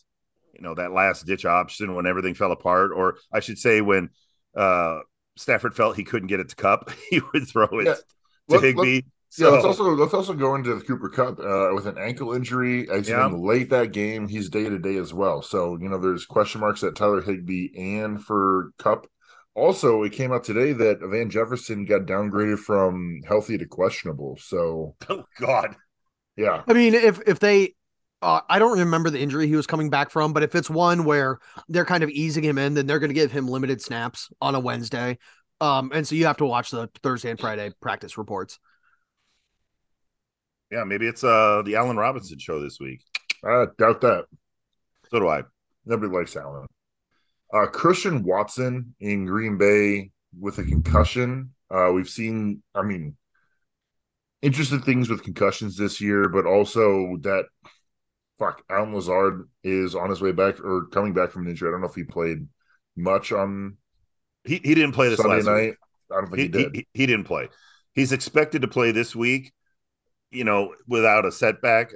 you 0.53 0.61
know, 0.61 0.75
that 0.75 0.91
last 0.91 1.25
ditch 1.25 1.45
option 1.45 1.95
when 1.95 2.05
everything 2.05 2.33
fell 2.33 2.51
apart, 2.51 2.91
or 2.93 3.17
I 3.31 3.39
should 3.39 3.57
say, 3.57 3.81
when 3.81 4.09
uh 4.55 4.99
Stafford 5.37 5.75
felt 5.75 5.95
he 5.95 6.03
couldn't 6.03 6.27
get 6.27 6.39
it 6.39 6.49
to 6.49 6.55
Kupp, 6.55 6.89
he 7.09 7.21
would 7.33 7.47
throw 7.47 7.67
it 7.79 7.85
Yeah. 7.85 7.93
to 7.93 8.03
Let- 8.49 8.63
Higbee. 8.63 8.95
Yeah, 8.95 9.01
So 9.35 9.51
let's 9.51 9.65
also 9.65 9.83
let's 9.95 10.13
also 10.13 10.33
go 10.33 10.55
into 10.55 10.73
the 10.73 10.79
Cooper 10.79 11.09
Kupp 11.09 11.39
uh, 11.39 11.71
with 11.73 11.87
an 11.87 11.97
ankle 11.97 12.33
injury. 12.33 12.89
Exiting 12.89 13.45
late 13.45 13.69
that 13.69 13.91
game, 13.91 14.29
he's 14.29 14.49
day 14.49 14.69
to 14.69 14.79
day 14.79 14.95
as 14.95 15.13
well. 15.13 15.41
So 15.41 15.77
you 15.77 15.89
know, 15.89 15.97
there's 15.97 16.25
question 16.25 16.61
marks 16.61 16.83
at 16.83 16.95
Tyler 16.95 17.21
Higbee 17.21 17.97
and 17.97 18.23
for 18.23 18.71
Kupp. 18.77 19.07
Also, 19.53 20.03
it 20.03 20.13
came 20.13 20.31
out 20.31 20.45
today 20.45 20.71
that 20.71 20.99
Van 21.01 21.29
Jefferson 21.29 21.83
got 21.83 22.03
downgraded 22.03 22.59
from 22.59 23.19
healthy 23.27 23.57
to 23.57 23.65
questionable. 23.65 24.37
So 24.39 24.95
oh 25.09 25.25
God, 25.37 25.75
yeah, 26.37 26.63
I 26.65 26.71
mean, 26.71 26.93
if 26.93 27.19
if 27.27 27.39
they 27.39 27.73
uh, 28.21 28.39
I 28.47 28.57
don't 28.57 28.79
remember 28.79 29.09
the 29.09 29.19
injury 29.19 29.47
he 29.47 29.57
was 29.57 29.67
coming 29.67 29.89
back 29.89 30.11
from, 30.11 30.31
but 30.31 30.43
if 30.43 30.55
it's 30.55 30.69
one 30.69 31.03
where 31.03 31.39
they're 31.67 31.83
kind 31.83 32.05
of 32.05 32.09
easing 32.09 32.45
him 32.45 32.57
in, 32.57 32.73
then 32.73 32.87
they're 32.87 32.99
going 32.99 33.09
to 33.09 33.13
give 33.13 33.33
him 33.33 33.49
limited 33.49 33.81
snaps 33.81 34.29
on 34.41 34.55
a 34.55 34.61
Wednesday. 34.61 35.17
Um, 35.59 35.91
and 35.93 36.07
so 36.07 36.15
you 36.15 36.25
have 36.25 36.37
to 36.37 36.45
watch 36.45 36.71
the 36.71 36.89
Thursday 37.03 37.31
and 37.31 37.39
Friday 37.39 37.71
practice 37.81 38.17
reports. 38.17 38.59
Yeah, 40.71 40.83
maybe 40.83 41.07
it's 41.07 41.23
uh 41.23 41.61
the 41.65 41.75
Allen 41.75 41.97
Robinson 41.97 42.39
show 42.39 42.61
this 42.61 42.79
week. 42.79 43.01
I 43.43 43.65
doubt 43.77 44.01
that. 44.01 44.25
So 45.09 45.19
do 45.19 45.27
I. 45.27 45.43
Nobody 45.85 46.11
likes 46.11 46.35
Allen. 46.35 46.65
Uh, 47.53 47.67
Christian 47.67 48.23
Watson 48.23 48.95
in 48.99 49.25
Green 49.25 49.57
Bay 49.57 50.11
with 50.37 50.57
a 50.57 50.63
concussion. 50.63 51.51
Uh, 51.69 51.91
we've 51.93 52.09
seen, 52.09 52.63
I 52.73 52.81
mean, 52.81 53.15
interesting 54.41 54.81
things 54.81 55.09
with 55.09 55.23
concussions 55.23 55.77
this 55.77 56.01
year, 56.01 56.27
but 56.29 56.45
also 56.45 57.17
that 57.21 57.45
fuck 58.37 58.63
Allen 58.69 58.93
Lazard 58.93 59.47
is 59.63 59.95
on 59.95 60.09
his 60.09 60.21
way 60.21 60.31
back 60.31 60.59
or 60.59 60.87
coming 60.87 61.13
back 61.13 61.31
from 61.31 61.43
an 61.43 61.49
injury. 61.51 61.69
I 61.69 61.71
don't 61.71 61.81
know 61.81 61.87
if 61.87 61.95
he 61.95 62.03
played 62.03 62.47
much 62.95 63.31
on 63.31 63.77
He 64.43 64.55
he 64.63 64.75
didn't 64.75 64.93
play 64.93 65.09
this 65.09 65.21
Sunday 65.21 65.35
last 65.37 65.45
night. 65.45 65.69
week. 65.69 65.75
I 66.11 66.15
don't 66.21 66.29
think 66.31 66.37
He, 66.37 66.43
he, 66.43 66.49
did. 66.49 66.75
he, 66.75 66.87
he 66.93 67.05
didn't 67.05 67.25
play. 67.25 67.49
He's 67.93 68.11
expected 68.11 68.61
to 68.63 68.67
play 68.67 68.91
this 68.91 69.15
week. 69.15 69.53
You 70.35 70.43
know, 70.43 70.73
without 70.87 71.25
a 71.25 71.31
setback, 71.31 71.91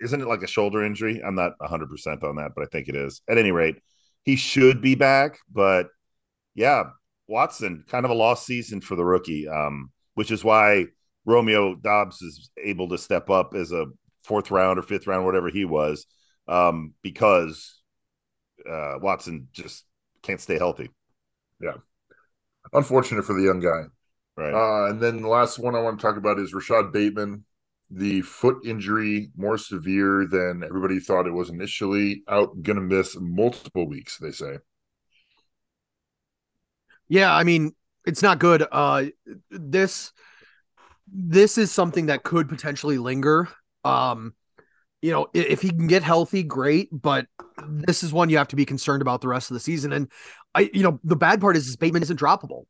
isn't 0.00 0.20
it 0.20 0.28
like 0.28 0.42
a 0.42 0.46
shoulder 0.46 0.84
injury? 0.84 1.22
I'm 1.24 1.34
not 1.34 1.54
100 1.58 1.88
percent 1.88 2.22
on 2.22 2.36
that, 2.36 2.52
but 2.54 2.62
I 2.62 2.66
think 2.66 2.88
it 2.88 2.96
is. 2.96 3.22
At 3.28 3.38
any 3.38 3.52
rate, 3.52 3.76
he 4.24 4.36
should 4.36 4.80
be 4.80 4.94
back. 4.94 5.38
But 5.52 5.88
yeah, 6.54 6.84
Watson, 7.26 7.84
kind 7.88 8.04
of 8.04 8.10
a 8.10 8.14
lost 8.14 8.46
season 8.46 8.80
for 8.80 8.96
the 8.96 9.04
rookie, 9.04 9.48
um, 9.48 9.90
which 10.14 10.30
is 10.30 10.44
why 10.44 10.86
Romeo 11.24 11.74
Doubs 11.76 12.22
is 12.22 12.50
able 12.62 12.88
to 12.90 12.98
step 12.98 13.30
up 13.30 13.54
as 13.54 13.72
a 13.72 13.86
fourth 14.24 14.50
round 14.50 14.78
or 14.78 14.82
fifth 14.82 15.06
round, 15.06 15.24
whatever 15.24 15.48
he 15.48 15.64
was, 15.64 16.06
um, 16.48 16.94
because 17.02 17.80
uh, 18.68 18.94
Watson 19.00 19.48
just 19.52 19.84
can't 20.22 20.40
stay 20.40 20.58
healthy. 20.58 20.90
Yeah. 21.60 21.74
Unfortunate 22.72 23.24
for 23.24 23.34
the 23.34 23.44
young 23.44 23.60
guy. 23.60 23.84
Right. 24.36 24.54
Uh, 24.54 24.90
and 24.90 25.00
then 25.00 25.22
the 25.22 25.28
last 25.28 25.58
one 25.58 25.74
I 25.74 25.80
want 25.80 25.98
to 25.98 26.02
talk 26.06 26.16
about 26.16 26.38
is 26.38 26.54
Rashod 26.54 26.92
Bateman. 26.92 27.44
The 27.90 28.22
foot 28.22 28.58
injury 28.64 29.30
more 29.36 29.58
severe 29.58 30.26
than 30.30 30.62
everybody 30.64 31.00
thought 31.00 31.26
it 31.26 31.32
was 31.32 31.50
initially. 31.50 32.22
Out, 32.28 32.62
to 32.64 32.74
miss 32.74 33.16
multiple 33.18 33.88
weeks. 33.88 34.18
They 34.18 34.30
say. 34.30 34.58
Yeah, 37.08 37.34
I 37.34 37.42
mean, 37.42 37.72
it's 38.06 38.22
not 38.22 38.38
good. 38.38 38.64
Uh 38.70 39.06
this 39.50 40.12
this 41.12 41.58
is 41.58 41.72
something 41.72 42.06
that 42.06 42.22
could 42.22 42.48
potentially 42.48 42.98
linger. 42.98 43.48
Um 43.84 44.34
you 45.02 45.10
know, 45.10 45.28
if 45.32 45.62
he 45.62 45.70
can 45.70 45.86
get 45.86 46.02
healthy, 46.02 46.42
great, 46.42 46.88
but 46.92 47.26
this 47.66 48.02
is 48.02 48.12
one 48.12 48.28
you 48.28 48.36
have 48.36 48.48
to 48.48 48.56
be 48.56 48.66
concerned 48.66 49.00
about 49.00 49.22
the 49.22 49.28
rest 49.28 49.50
of 49.50 49.54
the 49.54 49.60
season 49.60 49.92
and 49.92 50.12
I 50.54 50.70
you 50.72 50.84
know, 50.84 51.00
the 51.02 51.16
bad 51.16 51.40
part 51.40 51.56
is, 51.56 51.66
is 51.66 51.76
Bateman 51.76 52.02
isn't 52.02 52.20
droppable. 52.20 52.64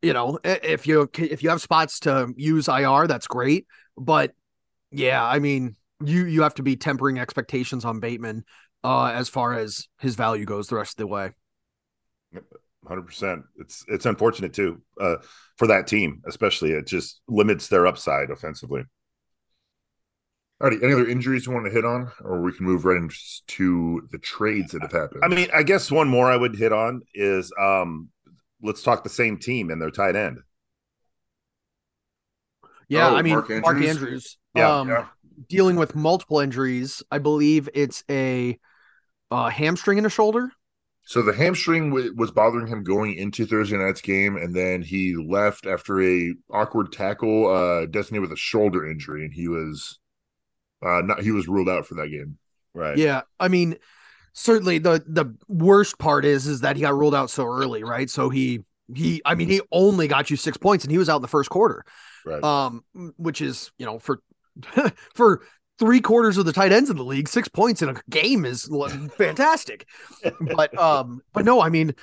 You 0.00 0.14
know, 0.14 0.38
if 0.42 0.86
you 0.86 1.10
if 1.18 1.42
you 1.42 1.50
have 1.50 1.60
spots 1.60 2.00
to 2.00 2.32
use 2.36 2.68
IR, 2.68 3.06
that's 3.06 3.26
great, 3.26 3.66
but 3.96 4.32
yeah, 4.92 5.24
I 5.24 5.38
mean, 5.38 5.76
you 6.04 6.24
you 6.26 6.42
have 6.42 6.54
to 6.54 6.62
be 6.62 6.76
tempering 6.76 7.18
expectations 7.18 7.84
on 7.84 8.00
Bateman 8.00 8.44
uh 8.84 9.06
as 9.14 9.28
far 9.28 9.54
as 9.54 9.86
his 10.00 10.16
value 10.16 10.44
goes 10.44 10.66
the 10.68 10.76
rest 10.76 10.94
of 10.94 10.96
the 10.98 11.06
way. 11.06 11.32
Hundred 12.86 13.02
percent. 13.06 13.44
It's 13.58 13.84
it's 13.86 14.06
unfortunate 14.06 14.52
too 14.52 14.82
uh, 15.00 15.16
for 15.56 15.68
that 15.68 15.86
team, 15.86 16.20
especially. 16.26 16.72
It 16.72 16.86
just 16.86 17.20
limits 17.28 17.68
their 17.68 17.86
upside 17.86 18.30
offensively. 18.30 18.82
Alrighty, 20.60 20.82
any 20.82 20.92
other 20.92 21.06
injuries 21.06 21.46
you 21.46 21.52
want 21.52 21.66
to 21.66 21.72
hit 21.72 21.84
on, 21.84 22.10
or 22.24 22.40
we 22.40 22.52
can 22.52 22.66
move 22.66 22.84
right 22.84 22.96
into 22.96 24.08
the 24.10 24.18
trades 24.18 24.72
that 24.72 24.82
have 24.82 24.92
happened? 24.92 25.22
I 25.24 25.28
mean, 25.28 25.48
I 25.54 25.62
guess 25.62 25.92
one 25.92 26.08
more 26.08 26.30
I 26.30 26.36
would 26.36 26.56
hit 26.56 26.72
on 26.72 27.02
is 27.14 27.52
um, 27.60 28.08
let's 28.62 28.82
talk 28.82 29.04
the 29.04 29.10
same 29.10 29.38
team 29.38 29.70
and 29.70 29.80
their 29.80 29.90
tight 29.90 30.16
end. 30.16 30.40
Yeah, 32.88 33.10
Oh, 33.10 33.16
I 33.16 33.22
mean 33.22 33.34
Mark 33.34 33.48
Mark 33.50 33.76
Andrews? 33.80 34.38
Andrews, 34.54 34.80
Yeah, 34.80 34.80
um, 34.80 34.88
yeah. 34.88 35.08
dealing 35.48 35.76
with 35.76 35.94
multiple 35.94 36.40
injuries. 36.40 37.02
I 37.10 37.18
believe 37.18 37.68
it's 37.74 38.04
a 38.10 38.58
uh, 39.30 39.50
hamstring 39.50 39.98
in 39.98 40.06
a 40.06 40.10
shoulder. 40.10 40.50
So 41.04 41.20
the 41.22 41.32
hamstring 41.34 41.90
w- 41.90 42.14
was 42.16 42.30
bothering 42.30 42.66
him 42.68 42.84
going 42.84 43.14
into 43.14 43.44
Thursday 43.46 43.76
night's 43.76 44.00
game, 44.00 44.36
and 44.36 44.54
then 44.54 44.82
he 44.82 45.16
left 45.16 45.66
after 45.66 46.00
a 46.00 46.34
awkward 46.50 46.92
tackle, 46.92 47.48
uh, 47.48 47.86
designated 47.86 48.22
with 48.22 48.32
a 48.32 48.36
shoulder 48.36 48.86
injury, 48.88 49.24
and 49.24 49.34
he 49.34 49.48
was, 49.48 49.98
uh, 50.82 51.02
not 51.02 51.22
he 51.22 51.32
was 51.32 51.48
ruled 51.48 51.68
out 51.70 51.86
for 51.86 51.94
that 51.96 52.08
game. 52.10 52.38
Right. 52.74 52.98
Yeah, 52.98 53.22
I 53.40 53.48
mean, 53.48 53.76
certainly 54.34 54.78
the 54.78 55.02
the 55.06 55.34
worst 55.48 55.98
part 55.98 56.24
is 56.24 56.46
is 56.46 56.60
that 56.62 56.76
he 56.76 56.82
got 56.82 56.94
ruled 56.94 57.14
out 57.14 57.30
so 57.30 57.46
early, 57.46 57.84
right? 57.84 58.10
So 58.10 58.28
he 58.30 58.64
he, 58.94 59.22
I 59.24 59.34
mean, 59.34 59.48
he 59.48 59.62
only 59.72 60.08
got 60.08 60.30
you 60.30 60.36
six 60.36 60.56
points, 60.58 60.84
and 60.84 60.92
he 60.92 60.98
was 60.98 61.08
out 61.08 61.16
in 61.16 61.22
the 61.22 61.28
first 61.28 61.50
quarter. 61.50 61.84
Right. 62.24 62.44
um 62.44 62.84
which 63.16 63.40
is 63.42 63.72
you 63.78 63.86
know 63.86 63.98
for 63.98 64.20
for 65.14 65.42
three 65.78 66.00
quarters 66.00 66.36
of 66.38 66.44
the 66.44 66.52
tight 66.52 66.72
ends 66.72 66.90
in 66.90 66.96
the 66.96 67.04
league 67.04 67.28
six 67.28 67.48
points 67.48 67.82
in 67.82 67.88
a 67.88 67.94
game 68.10 68.44
is 68.44 68.70
fantastic. 69.16 69.86
But 70.54 70.76
um 70.78 71.22
but 71.32 71.44
no 71.44 71.60
i 71.60 71.68
mean 71.68 71.94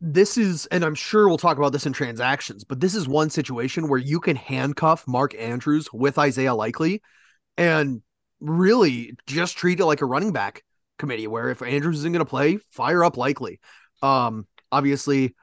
this 0.00 0.38
is 0.38 0.66
and 0.66 0.84
i'm 0.84 0.94
sure 0.94 1.28
we'll 1.28 1.38
talk 1.38 1.58
about 1.58 1.72
this 1.72 1.86
in 1.86 1.92
transactions 1.92 2.62
but 2.62 2.78
this 2.78 2.94
is 2.94 3.08
one 3.08 3.30
situation 3.30 3.88
where 3.88 3.98
you 3.98 4.20
can 4.20 4.36
handcuff 4.36 5.06
mark 5.08 5.34
andrews 5.34 5.88
with 5.92 6.18
isaiah 6.18 6.54
likely 6.54 7.02
and 7.56 8.00
really 8.40 9.16
just 9.26 9.56
treat 9.56 9.80
it 9.80 9.84
like 9.86 10.00
a 10.00 10.06
running 10.06 10.32
back 10.32 10.62
committee 10.98 11.26
where 11.26 11.48
if 11.50 11.62
andrews 11.62 11.98
isn't 11.98 12.12
going 12.12 12.24
to 12.24 12.30
play 12.30 12.58
fire 12.70 13.02
up 13.02 13.16
likely. 13.16 13.58
Um 14.02 14.46
obviously 14.70 15.34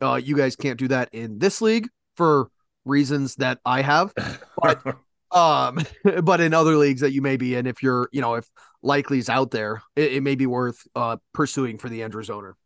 uh 0.00 0.20
you 0.22 0.36
guys 0.36 0.54
can't 0.54 0.78
do 0.78 0.88
that 0.88 1.08
in 1.12 1.38
this 1.38 1.60
league 1.60 1.88
for 2.16 2.50
reasons 2.84 3.36
that 3.36 3.58
I 3.64 3.82
have, 3.82 4.12
but 4.56 4.80
um, 5.34 5.78
but 6.24 6.40
in 6.40 6.54
other 6.54 6.76
leagues 6.76 7.00
that 7.02 7.12
you 7.12 7.22
may 7.22 7.36
be 7.36 7.54
in, 7.54 7.66
if 7.66 7.82
you're, 7.82 8.08
you 8.12 8.20
know, 8.20 8.34
if 8.34 8.48
likely's 8.82 9.28
out 9.28 9.50
there, 9.50 9.82
it, 9.96 10.14
it 10.14 10.22
may 10.22 10.34
be 10.34 10.46
worth 10.46 10.86
uh 10.94 11.16
pursuing 11.32 11.78
for 11.78 11.88
the 11.88 12.02
Andrews 12.02 12.30
owner. 12.30 12.56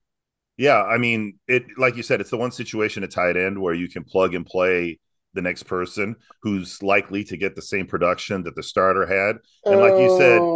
Yeah, 0.57 0.83
I 0.83 0.99
mean, 0.99 1.39
it 1.47 1.65
like 1.77 1.97
you 1.97 2.03
said, 2.03 2.21
it's 2.21 2.31
the 2.31 2.37
one 2.37 2.51
situation 2.53 3.05
at 3.05 3.11
tight 3.13 3.37
end 3.37 3.61
where 3.61 3.75
you 3.75 3.89
can 3.89 4.05
plug 4.05 4.35
and 4.35 4.45
play 4.45 4.99
the 5.35 5.43
next 5.43 5.65
person 5.65 6.17
who's 6.43 6.83
likely 6.83 7.23
to 7.25 7.37
get 7.37 7.55
the 7.55 7.63
same 7.63 7.87
production 7.87 8.43
that 8.43 8.57
the 8.57 8.63
starter 8.63 9.07
had. 9.07 9.37
And 9.69 9.81
like 9.81 9.97
you 9.97 10.09
said, 10.09 10.51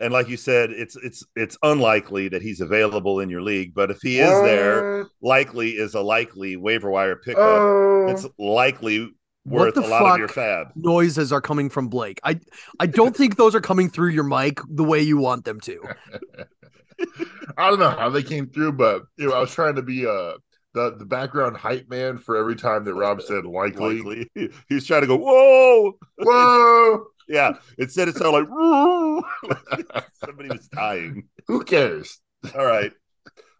and 0.00 0.12
like 0.12 0.28
you 0.28 0.36
said, 0.36 0.70
it's 0.70 0.96
it's 0.96 1.24
it's 1.36 1.58
unlikely 1.62 2.28
that 2.30 2.42
he's 2.42 2.60
available 2.60 3.20
in 3.20 3.30
your 3.30 3.42
league, 3.42 3.74
but 3.74 3.90
if 3.90 3.98
he 4.02 4.20
is 4.20 4.40
there, 4.40 4.84
likely 5.22 5.70
is 5.72 5.94
a 5.94 6.00
likely 6.02 6.56
waiver 6.56 6.90
wire 6.90 7.16
pickup. 7.16 7.40
Oh, 7.42 8.06
It's 8.06 8.26
likely 8.38 9.10
What 9.48 9.74
the 9.74 9.80
a 9.80 9.88
lot 9.88 10.12
of 10.12 10.18
your 10.18 10.28
fuck? 10.28 10.34
fab. 10.34 10.66
Noises 10.76 11.32
are 11.32 11.40
coming 11.40 11.70
from 11.70 11.88
Blake. 11.88 12.20
I 12.24 12.40
I 12.80 12.86
don't 12.86 13.16
think 13.16 13.36
those 13.36 13.54
are 13.54 13.60
coming 13.60 13.88
through 13.90 14.10
your 14.10 14.24
mic 14.24 14.60
the 14.68 14.84
way 14.84 15.00
you 15.00 15.18
want 15.18 15.44
them 15.44 15.60
to. 15.60 15.80
I 17.56 17.70
don't 17.70 17.78
know 17.78 17.90
how 17.90 18.10
they 18.10 18.22
came 18.22 18.48
through, 18.48 18.72
but 18.72 19.02
you 19.16 19.28
know, 19.28 19.34
I 19.34 19.40
was 19.40 19.52
trying 19.52 19.76
to 19.76 19.82
be 19.82 20.06
uh 20.06 20.32
the 20.74 20.96
the 20.96 21.06
background 21.06 21.56
hype 21.56 21.88
man 21.88 22.18
for 22.18 22.36
every 22.36 22.56
time 22.56 22.84
that 22.84 22.94
Rob 22.94 23.22
said 23.22 23.44
likely. 23.44 24.00
Likely. 24.02 24.30
He 24.68 24.74
was 24.74 24.86
trying 24.86 25.02
to 25.02 25.06
go, 25.06 25.16
whoa. 25.16 25.98
Whoa, 26.18 27.06
Yeah. 27.28 27.52
Instead 27.78 28.08
it 28.08 28.16
sounded 28.16 28.48
like 28.48 30.04
somebody 30.24 30.48
was 30.48 30.68
dying. 30.68 31.28
who 31.46 31.62
cares? 31.64 32.18
All 32.56 32.64
right. 32.66 32.92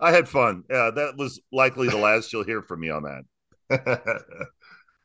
I 0.01 0.13
had 0.13 0.29
fun. 0.29 0.65
Yeah, 0.71 0.91
that 0.95 1.17
was 1.17 1.41
likely 1.53 1.89
the 1.89 1.97
last 1.99 2.33
you'll 2.33 2.45
hear 2.45 2.63
from 2.63 2.81
me 2.81 2.91
on 2.91 3.03
that. 3.05 4.49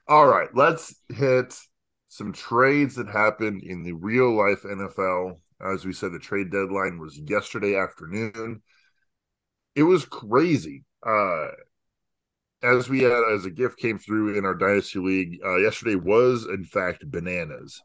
All 0.07 0.27
right, 0.27 0.49
let's 0.53 0.95
hit 1.09 1.57
some 2.09 2.33
trades 2.33 2.95
that 2.95 3.07
happened 3.07 3.63
in 3.63 3.83
the 3.83 3.93
real 3.93 4.35
life 4.35 4.63
NFL. 4.63 5.39
As 5.61 5.85
we 5.85 5.93
said, 5.93 6.11
the 6.11 6.19
trade 6.19 6.51
deadline 6.51 6.99
was 6.99 7.17
yesterday 7.17 7.77
afternoon. 7.77 8.61
It 9.75 9.83
was 9.83 10.05
crazy. 10.05 10.83
Uh, 11.05 11.47
as 12.61 12.89
we 12.89 13.01
had, 13.03 13.23
as 13.33 13.45
a 13.45 13.49
gift 13.49 13.77
came 13.77 13.97
through 13.97 14.37
in 14.37 14.45
our 14.45 14.53
dynasty 14.53 14.99
league, 14.99 15.39
uh, 15.43 15.55
yesterday 15.55 15.95
was 15.95 16.45
in 16.45 16.65
fact 16.65 17.09
bananas. 17.09 17.81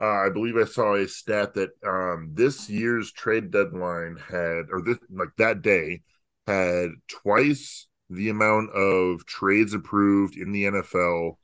Uh, 0.00 0.26
I 0.26 0.28
believe 0.30 0.56
I 0.56 0.64
saw 0.64 0.94
a 0.94 1.08
stat 1.08 1.54
that 1.54 1.70
um, 1.84 2.30
this 2.34 2.70
year's 2.70 3.10
trade 3.10 3.50
deadline 3.50 4.16
had, 4.16 4.66
or 4.70 4.80
this 4.84 4.98
like 5.10 5.30
that 5.38 5.62
day, 5.62 6.02
had 6.46 6.90
twice 7.08 7.86
the 8.14 8.28
amount 8.30 8.70
of 8.70 9.26
trades 9.26 9.74
approved 9.74 10.36
in 10.36 10.52
the 10.52 10.66
NFL 10.66 11.38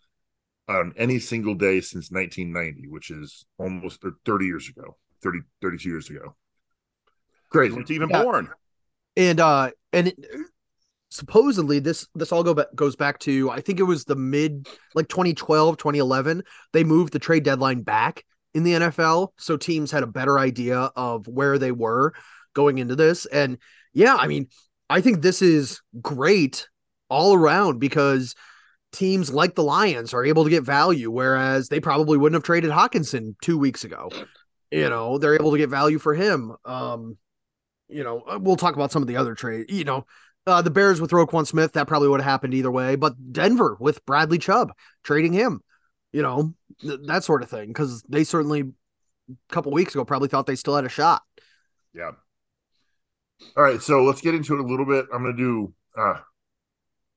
on 0.69 0.93
any 0.97 1.19
single 1.19 1.55
day 1.55 1.81
since 1.81 2.11
1990, 2.11 2.89
which 2.89 3.11
is 3.11 3.47
almost 3.59 4.03
30 4.27 4.47
years 4.47 4.69
ago, 4.69 4.97
30, 5.23 5.41
32 5.63 5.89
years 5.91 6.11
ago. 6.11 6.37
You 7.61 7.61
Crazy. 7.61 7.77
weren't 7.77 7.91
even 7.91 8.11
Yeah. 8.11 8.23
born. 8.23 8.51
And 9.17 9.41
uh 9.41 9.71
and 9.93 10.09
it, 10.09 10.19
supposedly 11.11 11.79
this 11.79 12.07
this 12.15 12.33
all 12.33 12.45
go 12.45 12.55
back 12.55 12.67
goes 12.75 12.97
back 12.97 13.19
to 13.21 13.51
I 13.51 13.61
think 13.61 13.81
it 13.81 13.85
was 13.85 14.05
the 14.05 14.17
mid 14.17 14.69
like 14.95 15.09
2012, 15.09 15.77
2011. 15.79 16.43
They 16.73 16.85
moved 16.85 17.13
the 17.13 17.19
trade 17.19 17.45
deadline 17.45 17.83
back 17.83 18.25
in 18.55 18.63
the 18.65 18.75
NFL 18.75 19.33
so 19.39 19.57
teams 19.57 19.91
had 19.91 20.03
a 20.03 20.07
better 20.09 20.39
idea 20.39 20.91
of 20.97 21.27
where 21.27 21.59
they 21.59 21.73
were 21.73 22.15
going 22.55 22.79
into 22.79 22.97
this. 22.97 23.27
And 23.27 23.59
yeah, 23.93 24.17
I 24.17 24.27
mean, 24.27 24.49
I 24.90 25.00
think 25.00 25.23
this 25.23 25.42
is 25.42 25.80
great 26.00 26.68
all 27.09 27.35
around 27.35 27.78
because 27.78 28.35
teams 28.92 29.30
like 29.30 29.54
the 29.54 29.62
Lions 29.62 30.14
are 30.14 30.25
able 30.25 30.45
to 30.45 30.50
get 30.50 30.62
value, 30.62 31.11
whereas 31.11 31.68
they 31.68 31.80
probably 31.80 32.16
wouldn't 32.16 32.37
have 32.37 32.45
traded 32.45 32.71
Hockenson 32.71 33.35
two 33.42 33.59
weeks 33.59 33.85
ago. 33.85 34.11
You 34.71 34.88
know, 34.88 35.18
they're 35.18 35.35
able 35.35 35.52
to 35.52 35.59
get 35.59 35.71
value 35.71 35.99
for 35.99 36.14
him. 36.14 36.54
Um, 36.64 37.16
you 37.88 38.04
know, 38.04 38.21
uh, 38.21 38.38
we'll 38.40 38.57
talk 38.57 38.75
about 38.75 38.92
some 38.92 39.02
of 39.02 39.09
the 39.09 39.16
other 39.16 39.35
trade. 39.35 39.71
You 39.71 39.85
know, 39.85 40.07
uh, 40.47 40.62
the 40.62 40.71
Bears 40.71 41.00
with 41.00 41.11
Roquan 41.11 41.47
Smith, 41.47 41.73
that 41.73 41.87
probably 41.87 42.09
would 42.09 42.21
have 42.21 42.30
happened 42.30 42.54
either 42.54 42.71
way. 42.71 42.97
But 42.97 43.14
Denver 43.33 43.76
with 43.80 44.04
Bradley 44.04 44.38
Chubb 44.38 44.73
trading 45.02 45.33
him, 45.33 45.62
you 46.12 46.23
know, 46.23 46.54
th- 46.80 47.00
that 47.04 47.25
sort 47.25 47.42
of 47.42 47.49
thing, 47.49 47.68
because 47.68 48.02
they 48.09 48.25
certainly 48.25 48.61
a 48.61 49.54
couple 49.54 49.73
weeks 49.73 49.95
ago 49.95 50.04
probably 50.04 50.28
thought 50.28 50.47
they 50.47 50.54
still 50.54 50.76
had 50.76 50.85
a 50.85 50.90
shot. 50.90 51.23
Yeah. 51.95 52.12
All 53.57 53.62
right, 53.62 53.80
so 53.80 54.02
let's 54.04 54.21
get 54.21 54.35
into 54.35 54.54
it 54.54 54.61
a 54.61 54.66
little 54.66 54.87
bit. 54.87 55.07
I'm 55.12 55.23
going 55.23 55.37
to 55.37 55.42
do 55.42 55.75
uh, 55.97 56.21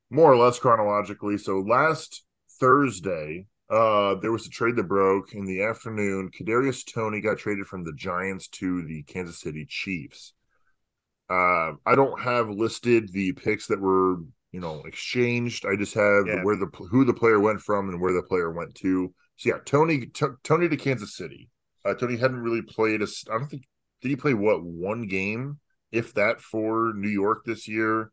more 0.10 0.32
or 0.32 0.38
less 0.38 0.60
chronologically. 0.60 1.38
So 1.38 1.60
last 1.60 2.24
Thursday, 2.60 3.48
uh, 3.70 4.16
there 4.16 4.32
was 4.32 4.46
a 4.46 4.50
trade 4.50 4.76
that 4.76 4.88
broke 4.88 5.34
in 5.34 5.46
the 5.46 5.64
afternoon. 5.64 6.30
Kadarius 6.30 6.84
Toney 6.86 7.22
got 7.22 7.38
traded 7.38 7.66
from 7.68 7.84
the 7.84 7.94
Giants 7.94 8.48
to 8.50 8.84
the 8.86 9.04
Kansas 9.04 9.40
City 9.40 9.66
Chiefs. 9.68 10.34
Uh, 11.30 11.74
I 11.86 11.96
don't 11.96 12.20
have 12.22 12.50
listed 12.50 13.12
the 13.14 13.32
picks 13.32 13.68
that 13.68 13.80
were 13.80 14.18
you 14.52 14.60
know 14.60 14.82
exchanged. 14.86 15.66
I 15.66 15.78
just 15.78 15.94
have 15.94 16.28
Yeah. 16.28 16.44
where 16.44 16.58
the 16.58 16.68
who 16.90 17.06
the 17.06 17.14
player 17.14 17.40
went 17.40 17.62
from 17.62 17.88
and 17.90 18.02
where 18.02 18.12
the 18.14 18.22
player 18.24 18.52
went 18.52 18.76
to. 18.76 19.14
So 19.38 19.50
yeah, 19.50 19.60
Toney 19.64 20.08
t- 20.08 20.26
Toney 20.44 20.68
to 20.68 20.76
Kansas 20.76 21.16
City. 21.16 21.50
Uh, 21.86 21.94
Toney 21.94 22.18
hadn't 22.18 22.42
really 22.42 22.62
played 22.62 23.02
a. 23.02 23.08
I 23.32 23.38
don't 23.38 23.48
think 23.48 23.64
did 24.02 24.10
he 24.10 24.18
play 24.18 24.34
what 24.34 24.62
one 24.64 25.08
game, 25.08 25.60
if 25.92 26.14
that, 26.16 26.42
for 26.42 26.94
New 26.96 27.10
York 27.10 27.44
this 27.46 27.68
year. 27.68 28.12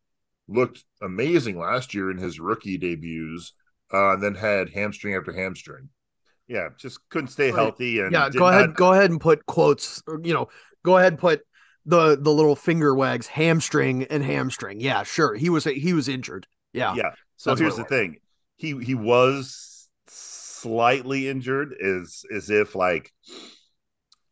Looked 0.50 0.84
amazing 1.02 1.58
last 1.58 1.92
year 1.92 2.10
in 2.10 2.16
his 2.16 2.40
rookie 2.40 2.78
debuts, 2.78 3.52
uh, 3.92 4.14
and 4.14 4.22
then 4.22 4.34
had 4.34 4.70
hamstring 4.70 5.14
after 5.14 5.30
hamstring. 5.32 5.90
Yeah, 6.46 6.70
just 6.78 7.06
couldn't 7.10 7.28
stay 7.28 7.50
Right. 7.50 7.58
healthy. 7.58 8.00
And 8.00 8.10
Yeah, 8.12 8.30
go 8.30 8.46
ahead. 8.46 8.68
not- 8.68 8.76
Go 8.76 8.92
ahead 8.94 9.10
and 9.10 9.20
put 9.20 9.44
quotes. 9.44 10.02
or, 10.06 10.18
You 10.24 10.32
know, 10.32 10.48
go 10.82 10.96
ahead 10.96 11.12
and 11.12 11.20
put 11.20 11.42
the 11.84 12.16
the 12.16 12.32
little 12.32 12.56
finger 12.56 12.94
wags, 12.94 13.26
hamstring 13.26 14.04
and 14.04 14.24
hamstring. 14.24 14.80
Yeah, 14.80 15.02
sure. 15.02 15.34
He 15.34 15.50
was 15.50 15.64
he 15.64 15.92
was 15.92 16.08
injured. 16.08 16.46
Yeah. 16.72 16.94
yeah. 16.94 17.12
So 17.36 17.50
That's 17.50 17.60
here's 17.60 17.76
the 17.76 17.84
thing: 17.84 18.16
he 18.56 18.78
he 18.82 18.94
was 18.94 19.90
slightly 20.06 21.28
injured, 21.28 21.74
as 21.74 22.24
as 22.34 22.48
if 22.48 22.74
like 22.74 23.12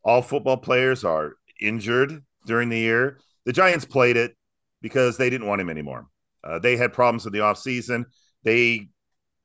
all 0.03 0.23
football 0.23 0.57
players 0.57 1.05
are 1.05 1.35
injured 1.61 2.25
during 2.47 2.71
the 2.71 2.79
year. 2.79 3.19
The 3.47 3.53
Giants 3.53 3.87
played 3.87 4.17
it 4.17 4.37
because 4.83 5.17
they 5.17 5.31
didn't 5.31 5.47
want 5.47 5.61
him 5.61 5.71
anymore. 5.71 6.07
Uh, 6.45 6.59
they 6.59 6.77
had 6.77 6.93
problems 6.93 7.27
in 7.27 7.33
the 7.33 7.39
offseason. 7.41 8.05
They 8.45 8.89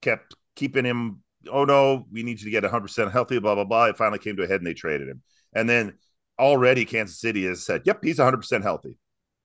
kept 0.02 0.36
keeping 0.56 0.86
him. 0.86 1.24
Oh 1.50 1.66
no, 1.66 2.06
we 2.12 2.24
need 2.24 2.40
you 2.40 2.46
to 2.46 2.52
get 2.52 2.64
100 2.64 2.82
percent 2.82 3.12
healthy. 3.12 3.40
Blah 3.40 3.56
blah 3.56 3.64
blah. 3.64 3.86
It 3.86 3.98
finally 3.98 4.20
came 4.20 4.36
to 4.38 4.44
a 4.44 4.48
head, 4.48 4.60
and 4.60 4.68
they 4.68 4.74
traded 4.74 5.08
him. 5.08 5.22
And 5.56 5.70
then 5.70 5.94
already 6.38 6.86
Kansas 6.86 7.20
City 7.20 7.46
has 7.46 7.66
said, 7.66 7.84
"Yep, 7.86 8.04
he's 8.04 8.20
100 8.20 8.38
percent 8.38 8.64
healthy." 8.64 8.98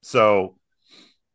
So 0.02 0.58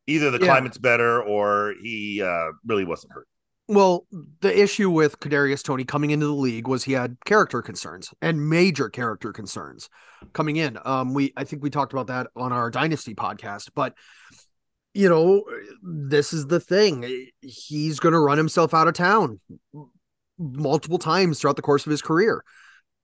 either 0.07 0.31
the 0.31 0.39
Yeah. 0.39 0.47
climate's 0.47 0.77
better 0.77 1.21
or 1.23 1.75
he 1.81 2.21
uh, 2.21 2.51
really 2.65 2.85
wasn't 2.85 3.13
hurt. 3.13 3.27
Well, 3.71 4.05
the 4.41 4.61
issue 4.61 4.89
with 4.89 5.21
Kadarius 5.21 5.63
Toney 5.63 5.85
coming 5.85 6.11
into 6.11 6.25
the 6.25 6.33
league 6.33 6.67
was 6.67 6.83
he 6.83 6.91
had 6.91 7.15
character 7.23 7.61
concerns 7.61 8.13
and 8.21 8.49
major 8.49 8.89
character 8.89 9.31
concerns 9.31 9.87
coming 10.33 10.57
in. 10.57 10.77
Um, 10.83 11.13
we 11.13 11.31
I 11.37 11.45
think 11.45 11.63
we 11.63 11.69
talked 11.69 11.93
about 11.93 12.07
that 12.07 12.27
on 12.35 12.51
our 12.51 12.69
Dynasty 12.69 13.15
podcast, 13.15 13.69
but 13.73 13.93
you 14.93 15.07
know, 15.07 15.45
this 15.81 16.33
is 16.33 16.47
the 16.47 16.59
thing. 16.59 17.29
He's 17.39 18.01
going 18.01 18.11
to 18.11 18.19
run 18.19 18.37
himself 18.37 18.73
out 18.73 18.89
of 18.89 18.93
town 18.93 19.39
multiple 20.37 20.97
times 20.97 21.39
throughout 21.39 21.55
the 21.55 21.61
course 21.61 21.85
of 21.85 21.91
his 21.91 22.01
career. 22.01 22.43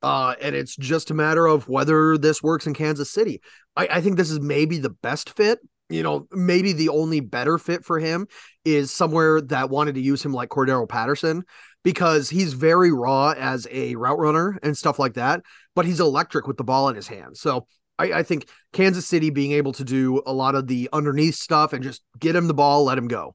Uh, 0.04 0.36
and 0.42 0.54
it's 0.54 0.76
just 0.76 1.12
a 1.12 1.14
matter 1.14 1.48
of 1.48 1.70
whether 1.70 2.18
this 2.18 2.44
works 2.44 2.68
in 2.68 2.74
Kansas 2.74 3.10
City. 3.10 3.40
I, 3.78 3.88
I 3.90 4.02
think 4.02 4.18
this 4.18 4.30
is 4.30 4.42
maybe 4.42 4.80
the 4.80 4.90
best 4.90 5.30
fit. 5.30 5.60
You 5.90 6.04
know, 6.04 6.28
maybe 6.32 6.74
the 6.74 6.90
only 6.90 7.22
better 7.22 7.58
fit 7.58 7.86
for 7.86 7.98
him 8.00 8.28
is 8.66 8.92
somewhere 8.92 9.40
that 9.42 9.70
wanted 9.70 9.96
to 9.96 10.02
use 10.02 10.24
him 10.24 10.34
like 10.34 10.50
Cordarrelle 10.50 10.90
Patterson 10.90 11.44
because 11.84 12.30
he's 12.30 12.54
very 12.54 12.92
raw 12.92 13.34
as 13.38 13.68
a 13.72 13.96
route 13.96 14.20
runner 14.20 14.60
and 14.64 14.78
stuff 14.78 15.00
like 15.00 15.14
that, 15.14 15.42
but 15.76 15.86
he's 15.86 16.02
electric 16.02 16.46
with 16.46 16.58
the 16.58 16.64
ball 16.64 16.90
in 16.90 16.96
his 16.96 17.08
hand. 17.08 17.38
So 17.38 17.68
I, 17.98 18.12
I 18.12 18.24
think 18.24 18.50
Kansas 18.74 19.08
City 19.08 19.30
being 19.30 19.54
able 19.54 19.72
to 19.74 19.86
do 19.86 20.22
a 20.26 20.34
lot 20.34 20.56
of 20.56 20.68
the 20.68 20.90
underneath 20.92 21.36
stuff 21.36 21.72
and 21.72 21.82
just 21.82 22.04
get 22.20 22.36
him 22.36 22.48
the 22.48 22.54
ball, 22.54 22.84
let 22.84 22.98
him 22.98 23.08
go. 23.08 23.34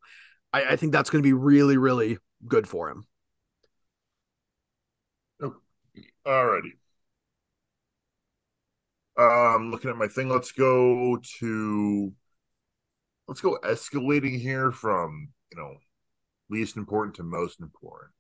I, 0.53 0.65
I 0.73 0.77
think 0.77 0.93
that's 0.93 1.09
going 1.09 1.23
to 1.23 1.27
be 1.27 1.33
really, 1.33 1.79
really 1.79 2.19
good 2.47 2.69
for 2.69 2.91
him. 2.91 3.07
Alrighty. 6.27 6.73
Um, 9.17 9.71
looking 9.71 9.91
at 9.91 9.97
my 9.97 10.09
thing, 10.09 10.29
let's 10.29 10.53
go 10.53 11.19
to 11.41 12.13
let's 13.33 13.41
go 13.41 13.59
escalating 13.65 14.39
here 14.39 14.71
from 14.71 15.31
you 15.51 15.57
know 15.57 15.75
least 16.51 16.77
important 16.77 17.17
to 17.17 17.23
most 17.23 17.61
important. 17.61 18.11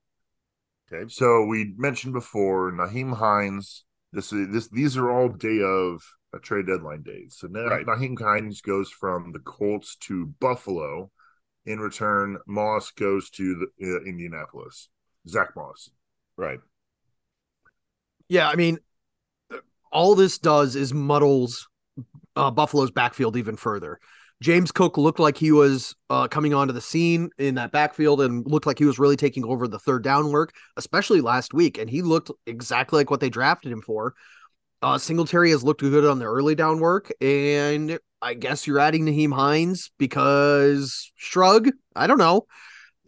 Okay. 0.90 1.06
So 1.08 1.44
we 1.44 1.74
mentioned 1.76 2.14
before 2.14 2.72
Nyheim 2.72 3.14
Hines. 3.14 3.84
This 4.14 4.32
is 4.32 4.48
this 4.50 4.68
these 4.68 4.96
are 4.96 5.10
all 5.10 5.28
day 5.28 5.60
of 5.62 6.02
a 6.34 6.38
trade 6.38 6.66
deadline 6.66 7.02
days. 7.02 7.36
So 7.38 7.46
now 7.48 7.66
Right. 7.66 7.84
Nyheim 7.84 8.18
Hines 8.18 8.62
goes 8.62 8.90
from 8.90 9.32
the 9.32 9.38
Colts 9.38 9.96
to 10.06 10.32
Buffalo. 10.40 11.10
In 11.66 11.78
return, 11.78 12.38
Moss 12.46 12.90
goes 12.90 13.28
to 13.30 13.66
the, 13.78 13.96
uh, 13.96 14.04
Indianapolis. 14.04 14.88
Zach 15.28 15.50
Moss. 15.54 15.90
Right. 16.38 16.58
Yeah, 18.28 18.48
I 18.48 18.56
mean, 18.56 18.78
all 19.92 20.14
this 20.14 20.38
does 20.38 20.74
is 20.74 20.94
muddles 20.94 21.68
uh, 22.34 22.50
Buffalo's 22.50 22.90
backfield 22.90 23.36
even 23.36 23.56
further. 23.56 24.00
James 24.42 24.72
Cook 24.72 24.98
looked 24.98 25.20
like 25.20 25.38
he 25.38 25.52
was 25.52 25.94
uh, 26.10 26.26
coming 26.26 26.52
onto 26.52 26.72
the 26.72 26.80
scene 26.80 27.30
in 27.38 27.54
that 27.54 27.70
backfield 27.70 28.20
and 28.20 28.44
looked 28.44 28.66
like 28.66 28.76
he 28.76 28.84
was 28.84 28.98
really 28.98 29.16
taking 29.16 29.44
over 29.44 29.68
the 29.68 29.78
third 29.78 30.02
down 30.02 30.32
work, 30.32 30.52
especially 30.76 31.20
last 31.20 31.54
week. 31.54 31.78
And 31.78 31.88
he 31.88 32.02
looked 32.02 32.30
exactly 32.44 32.98
like 32.98 33.10
what 33.10 33.20
they 33.20 33.30
drafted 33.30 33.70
him 33.70 33.80
for. 33.80 34.14
Uh, 34.82 34.98
Singletary 34.98 35.52
has 35.52 35.62
looked 35.62 35.80
good 35.80 36.04
on 36.04 36.18
the 36.18 36.24
early 36.24 36.56
down 36.56 36.80
work, 36.80 37.12
and 37.20 38.00
I 38.20 38.34
guess 38.34 38.66
you're 38.66 38.80
adding 38.80 39.06
Nyheim 39.06 39.32
Hines 39.32 39.92
because 39.96 41.12
shrug. 41.14 41.70
I 41.94 42.08
don't 42.08 42.18
know. 42.18 42.46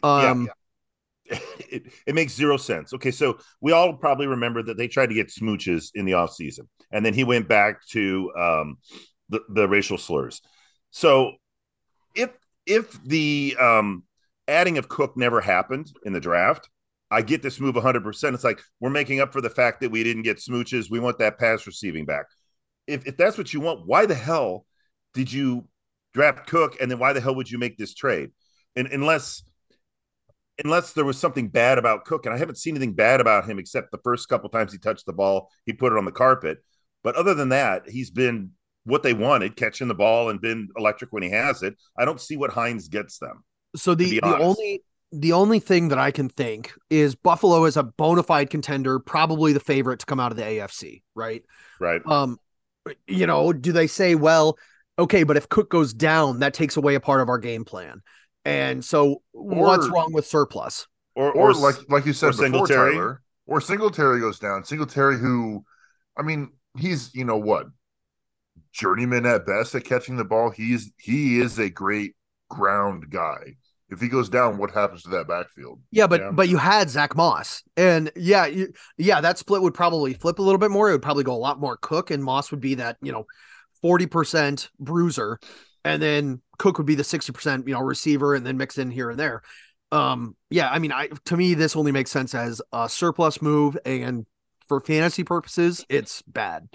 Um, 0.04 0.48
it, 1.26 1.92
it 2.06 2.14
makes 2.14 2.32
zero 2.32 2.56
sense. 2.58 2.94
Okay, 2.94 3.10
so 3.10 3.38
we 3.60 3.72
all 3.72 3.94
probably 3.94 4.28
remember 4.28 4.62
that 4.62 4.76
they 4.76 4.86
tried 4.86 5.08
to 5.08 5.14
get 5.14 5.30
smooches 5.30 5.90
in 5.96 6.04
the 6.04 6.12
offseason, 6.12 6.68
and 6.92 7.04
then 7.04 7.12
he 7.12 7.24
went 7.24 7.48
back 7.48 7.84
to 7.88 8.32
um, 8.38 8.78
the, 9.30 9.40
the 9.48 9.66
racial 9.66 9.98
slurs. 9.98 10.40
So 10.94 11.32
if 12.14 12.30
if 12.66 13.02
the 13.02 13.56
um, 13.58 14.04
adding 14.46 14.78
of 14.78 14.88
Cook 14.88 15.16
never 15.16 15.40
happened 15.40 15.92
in 16.04 16.12
the 16.12 16.20
draft, 16.20 16.70
I 17.10 17.20
get 17.22 17.42
this 17.42 17.58
move 17.58 17.74
100%. 17.74 18.32
It's 18.32 18.44
like 18.44 18.60
we're 18.78 18.90
making 18.90 19.18
up 19.18 19.32
for 19.32 19.40
the 19.40 19.50
fact 19.50 19.80
that 19.80 19.90
we 19.90 20.04
didn't 20.04 20.22
get 20.22 20.36
smooches. 20.36 20.88
We 20.88 21.00
want 21.00 21.18
that 21.18 21.36
pass 21.36 21.66
receiving 21.66 22.06
back. 22.06 22.26
If, 22.86 23.08
if 23.08 23.16
that's 23.16 23.36
what 23.36 23.52
you 23.52 23.60
want, 23.60 23.84
why 23.86 24.06
the 24.06 24.14
hell 24.14 24.66
did 25.14 25.32
you 25.32 25.66
draft 26.12 26.46
Cook? 26.46 26.76
And 26.80 26.88
then 26.88 27.00
why 27.00 27.12
the 27.12 27.20
hell 27.20 27.34
would 27.34 27.50
you 27.50 27.58
make 27.58 27.76
this 27.76 27.92
trade? 27.92 28.30
And 28.76 28.86
unless 28.86 29.42
unless 30.64 30.92
there 30.92 31.04
was 31.04 31.18
something 31.18 31.48
bad 31.48 31.76
about 31.76 32.04
Cook, 32.04 32.24
and 32.24 32.32
I 32.32 32.38
haven't 32.38 32.58
seen 32.58 32.76
anything 32.76 32.94
bad 32.94 33.20
about 33.20 33.50
him 33.50 33.58
except 33.58 33.90
the 33.90 33.98
first 34.04 34.28
couple 34.28 34.48
times 34.48 34.70
he 34.70 34.78
touched 34.78 35.06
the 35.06 35.12
ball, 35.12 35.50
he 35.66 35.72
put 35.72 35.92
it 35.92 35.98
on 35.98 36.04
the 36.04 36.12
carpet. 36.12 36.58
But 37.02 37.16
other 37.16 37.34
than 37.34 37.48
that, 37.48 37.90
he's 37.90 38.12
been 38.12 38.52
what 38.84 39.02
they 39.02 39.14
wanted, 39.14 39.56
catching 39.56 39.88
the 39.88 39.94
ball 39.94 40.30
and 40.30 40.40
been 40.40 40.68
electric 40.76 41.12
when 41.12 41.22
he 41.22 41.30
has 41.30 41.62
it. 41.62 41.76
I 41.98 42.04
don't 42.04 42.20
see 42.20 42.36
what 42.36 42.50
Hines 42.50 42.88
gets 42.88 43.18
them. 43.18 43.44
So 43.76 43.94
the 43.94 44.20
the 44.20 44.36
only 44.36 44.82
the 45.12 45.32
only 45.32 45.60
thing 45.60 45.88
that 45.88 45.98
I 45.98 46.10
can 46.10 46.28
think 46.28 46.72
is 46.90 47.14
Buffalo 47.14 47.64
is 47.64 47.76
a 47.76 47.82
bona 47.82 48.22
fide 48.22 48.50
contender, 48.50 48.98
probably 48.98 49.52
the 49.52 49.60
favorite 49.60 50.00
to 50.00 50.06
come 50.06 50.20
out 50.20 50.32
of 50.32 50.36
the 50.36 50.44
AFC, 50.44 51.02
right? 51.14 51.42
Right. 51.78 52.02
Um, 52.06 52.38
you 53.06 53.26
know, 53.26 53.52
do 53.52 53.72
they 53.72 53.86
say, 53.86 54.14
well, 54.14 54.58
okay, 54.98 55.22
but 55.22 55.36
if 55.36 55.48
Cook 55.48 55.70
goes 55.70 55.94
down, 55.94 56.40
that 56.40 56.52
takes 56.52 56.76
away 56.76 56.94
a 56.94 57.00
part 57.00 57.20
of 57.20 57.28
our 57.28 57.38
game 57.38 57.64
plan, 57.64 58.02
and 58.44 58.84
so 58.84 59.22
what's 59.32 59.88
wrong 59.88 60.12
with 60.12 60.26
surplus? 60.26 60.86
Or, 61.16 61.32
or, 61.32 61.50
or, 61.50 61.54
like 61.54 61.76
like 61.88 62.06
you 62.06 62.12
said 62.12 62.28
or 62.28 62.30
before, 62.32 62.44
Singletary. 62.44 62.94
Tyler, 62.94 63.22
or 63.46 63.60
Singletary 63.60 64.20
goes 64.20 64.38
down. 64.38 64.64
Singletary, 64.64 65.18
who, 65.18 65.64
I 66.18 66.22
mean, 66.22 66.50
he's 66.76 67.14
you 67.14 67.24
know 67.24 67.38
what, 67.38 67.66
journeyman 68.72 69.26
at 69.26 69.46
best 69.46 69.74
at 69.74 69.84
catching 69.84 70.16
the 70.16 70.24
ball. 70.24 70.50
He's 70.50 70.92
he 70.98 71.40
is 71.40 71.58
a 71.58 71.70
great 71.70 72.14
ground 72.48 73.06
guy. 73.10 73.56
If 73.90 74.00
he 74.00 74.08
goes 74.08 74.28
down, 74.28 74.58
what 74.58 74.70
happens 74.72 75.02
to 75.04 75.10
that 75.10 75.28
backfield? 75.28 75.80
Yeah, 75.90 76.06
but 76.06 76.20
Yeah. 76.20 76.30
but 76.32 76.48
you 76.48 76.56
had 76.56 76.90
Zach 76.90 77.14
Moss, 77.16 77.62
and 77.76 78.10
yeah, 78.16 78.46
you, 78.46 78.72
yeah, 78.96 79.20
that 79.20 79.38
split 79.38 79.62
would 79.62 79.74
probably 79.74 80.14
flip 80.14 80.38
a 80.38 80.42
little 80.42 80.58
bit 80.58 80.70
more. 80.70 80.88
It 80.88 80.92
would 80.92 81.02
probably 81.02 81.24
go 81.24 81.34
a 81.34 81.36
lot 81.36 81.60
more 81.60 81.76
Cook, 81.76 82.10
and 82.10 82.24
Moss 82.24 82.50
would 82.50 82.60
be 82.60 82.74
that 82.76 82.96
you 83.02 83.12
know 83.12 83.26
forty 83.82 84.06
percent 84.06 84.70
bruiser, 84.80 85.38
and 85.84 86.02
then 86.02 86.40
Cook 86.58 86.78
would 86.78 86.86
be 86.86 86.94
the 86.96 87.04
sixty 87.04 87.32
percent 87.32 87.68
you 87.68 87.74
know 87.74 87.80
receiver, 87.80 88.34
and 88.34 88.44
then 88.44 88.56
mix 88.56 88.78
in 88.78 88.90
here 88.90 89.10
and 89.10 89.20
there. 89.20 89.42
Um, 89.92 90.34
yeah, 90.50 90.68
I 90.70 90.80
mean, 90.80 90.90
I 90.90 91.08
to 91.26 91.36
me 91.36 91.54
this 91.54 91.76
only 91.76 91.92
makes 91.92 92.10
sense 92.10 92.34
as 92.34 92.60
a 92.72 92.88
surplus 92.88 93.40
move, 93.40 93.76
and 93.84 94.26
for 94.66 94.80
fantasy 94.80 95.22
purposes, 95.22 95.84
it's 95.88 96.22
bad. 96.22 96.68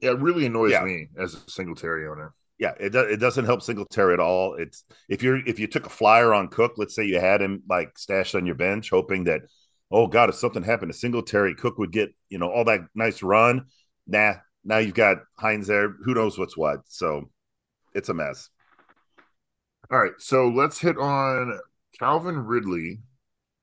Yeah, 0.00 0.10
it 0.12 0.20
really 0.20 0.46
annoys 0.46 0.72
Yeah. 0.72 0.84
me 0.84 1.08
as 1.18 1.34
a 1.34 1.50
Singletary 1.50 2.06
owner. 2.06 2.34
yeah, 2.58 2.72
it 2.78 2.90
do, 2.92 3.00
it 3.00 3.18
doesn't 3.18 3.44
help 3.46 3.62
Singletary 3.62 4.14
at 4.14 4.20
all. 4.20 4.54
It's 4.54 4.84
if 5.08 5.22
you're 5.22 5.36
if 5.46 5.58
you 5.58 5.66
took 5.66 5.86
a 5.86 5.90
flyer 5.90 6.32
on 6.34 6.48
Cook, 6.48 6.74
let's 6.76 6.94
say 6.94 7.04
you 7.04 7.20
had 7.20 7.40
him 7.42 7.62
like 7.68 7.98
stashed 7.98 8.34
on 8.34 8.46
your 8.46 8.54
bench, 8.54 8.90
hoping 8.90 9.24
that 9.24 9.42
oh 9.90 10.06
god, 10.06 10.28
if 10.28 10.34
something 10.36 10.62
happened 10.62 10.92
to 10.92 10.98
Singletary, 10.98 11.54
Cook 11.54 11.78
would 11.78 11.92
get 11.92 12.14
you 12.28 12.38
know 12.38 12.50
all 12.50 12.64
that 12.64 12.80
nice 12.94 13.22
run. 13.22 13.66
Nah, 14.06 14.34
now 14.64 14.78
you've 14.78 14.94
got 14.94 15.18
Hines 15.38 15.66
there. 15.66 15.90
Who 16.04 16.14
knows 16.14 16.38
what's 16.38 16.56
what? 16.56 16.80
So 16.86 17.30
it's 17.94 18.08
a 18.08 18.14
mess. 18.14 18.50
All 19.90 19.98
right, 19.98 20.12
so 20.18 20.48
let's 20.48 20.78
hit 20.78 20.98
on 20.98 21.58
Calvin 21.98 22.38
Ridley, 22.44 23.00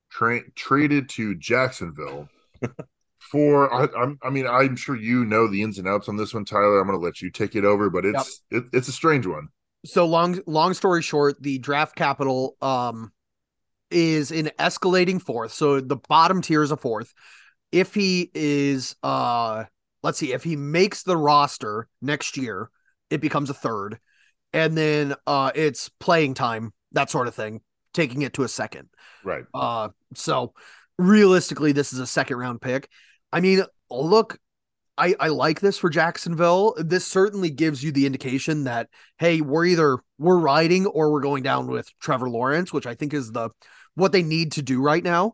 tra- 0.10 0.50
traded 0.56 1.08
to 1.10 1.36
Jacksonville 1.36 2.28
for. 3.26 3.74
I, 3.74 3.88
I'm, 4.02 4.18
I 4.24 4.30
mean, 4.30 4.48
I'm 4.48 4.76
sure 4.76 4.96
you 4.96 5.26
know 5.26 5.48
the 5.48 5.62
ins 5.64 5.78
and 5.80 5.88
outs 5.88 6.10
on 6.10 6.18
this 6.18 6.34
one, 6.34 6.46
Tyler. 6.46 6.80
I'm 6.80 6.88
going 6.88 7.00
to 7.00 7.04
let 7.06 7.22
you 7.22 7.30
take 7.32 7.56
it 7.56 7.66
over, 7.66 7.90
but 7.90 8.06
it's 8.06 8.42
it, 8.52 8.66
it's 8.74 8.88
a 8.88 8.92
strange 8.94 9.26
one. 9.28 9.50
so 9.86 10.06
long 10.06 10.40
long 10.48 10.74
story 10.74 11.02
short 11.02 11.42
the 11.42 11.60
draft 11.60 11.96
capital 11.96 12.56
um 12.62 13.12
is 13.92 14.32
in 14.32 14.52
escalating 14.58 15.22
fourth 15.22 15.54
so 15.54 15.80
the 15.80 15.96
bottom 16.10 16.42
tier 16.42 16.64
is 16.64 16.72
a 16.72 16.78
fourth 16.78 17.14
if 17.72 17.94
he 17.94 18.32
is 18.34 18.96
uh 19.04 19.66
let's 20.04 20.18
see, 20.20 20.34
if 20.34 20.44
he 20.44 20.56
makes 20.56 21.04
the 21.04 21.18
roster 21.18 21.88
next 22.02 22.38
year, 22.38 22.70
it 23.10 23.22
becomes 23.22 23.50
a 23.50 23.54
third. 23.56 24.00
And 24.54 24.78
then 24.78 25.16
uh 25.28 25.52
it's 25.56 25.90
playing 26.00 26.36
time, 26.36 26.74
that 26.94 27.10
sort 27.10 27.28
of 27.28 27.36
thing, 27.36 27.62
taking 27.94 28.22
it 28.22 28.34
to 28.36 28.44
a 28.44 28.48
second. 28.48 28.90
Right. 29.24 29.46
Uh 29.54 29.90
so 30.14 30.54
realistically, 30.98 31.72
this 31.74 31.92
is 31.94 32.00
a 32.00 32.08
second 32.08 32.38
round 32.38 32.62
pick. 32.62 32.90
I 33.32 33.42
mean, 33.42 33.64
look, 33.90 34.40
I, 34.98 35.16
I 35.20 35.28
like 35.28 35.60
this 35.60 35.78
for 35.78 35.90
Jacksonville. 35.90 36.76
This 36.78 37.06
certainly 37.06 37.50
gives 37.50 37.84
you 37.84 37.92
the 37.92 38.06
indication 38.06 38.64
that 38.64 38.90
hey, 39.20 39.42
we're 39.42 39.66
either 39.66 40.00
we're 40.18 40.38
riding 40.38 40.86
or 40.86 41.12
we're 41.12 41.22
going 41.22 41.44
down 41.44 41.68
with 41.68 41.90
Trevor 42.00 42.30
Lawrence, 42.30 42.72
which 42.72 42.88
I 42.88 42.96
think 42.96 43.14
is 43.14 43.32
the 43.32 43.50
what 43.96 44.12
they 44.12 44.24
need 44.24 44.54
to 44.54 44.62
do 44.62 44.82
right 44.82 45.04
now. 45.04 45.34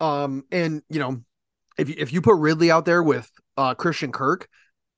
Um, 0.00 0.44
and 0.50 0.82
you 0.88 0.98
know, 0.98 1.22
if 1.76 1.90
if 1.90 2.12
you 2.12 2.22
put 2.22 2.36
Ridley 2.36 2.70
out 2.70 2.86
there 2.86 3.02
with 3.02 3.30
uh 3.56 3.74
Christian 3.74 4.12
Kirk, 4.12 4.48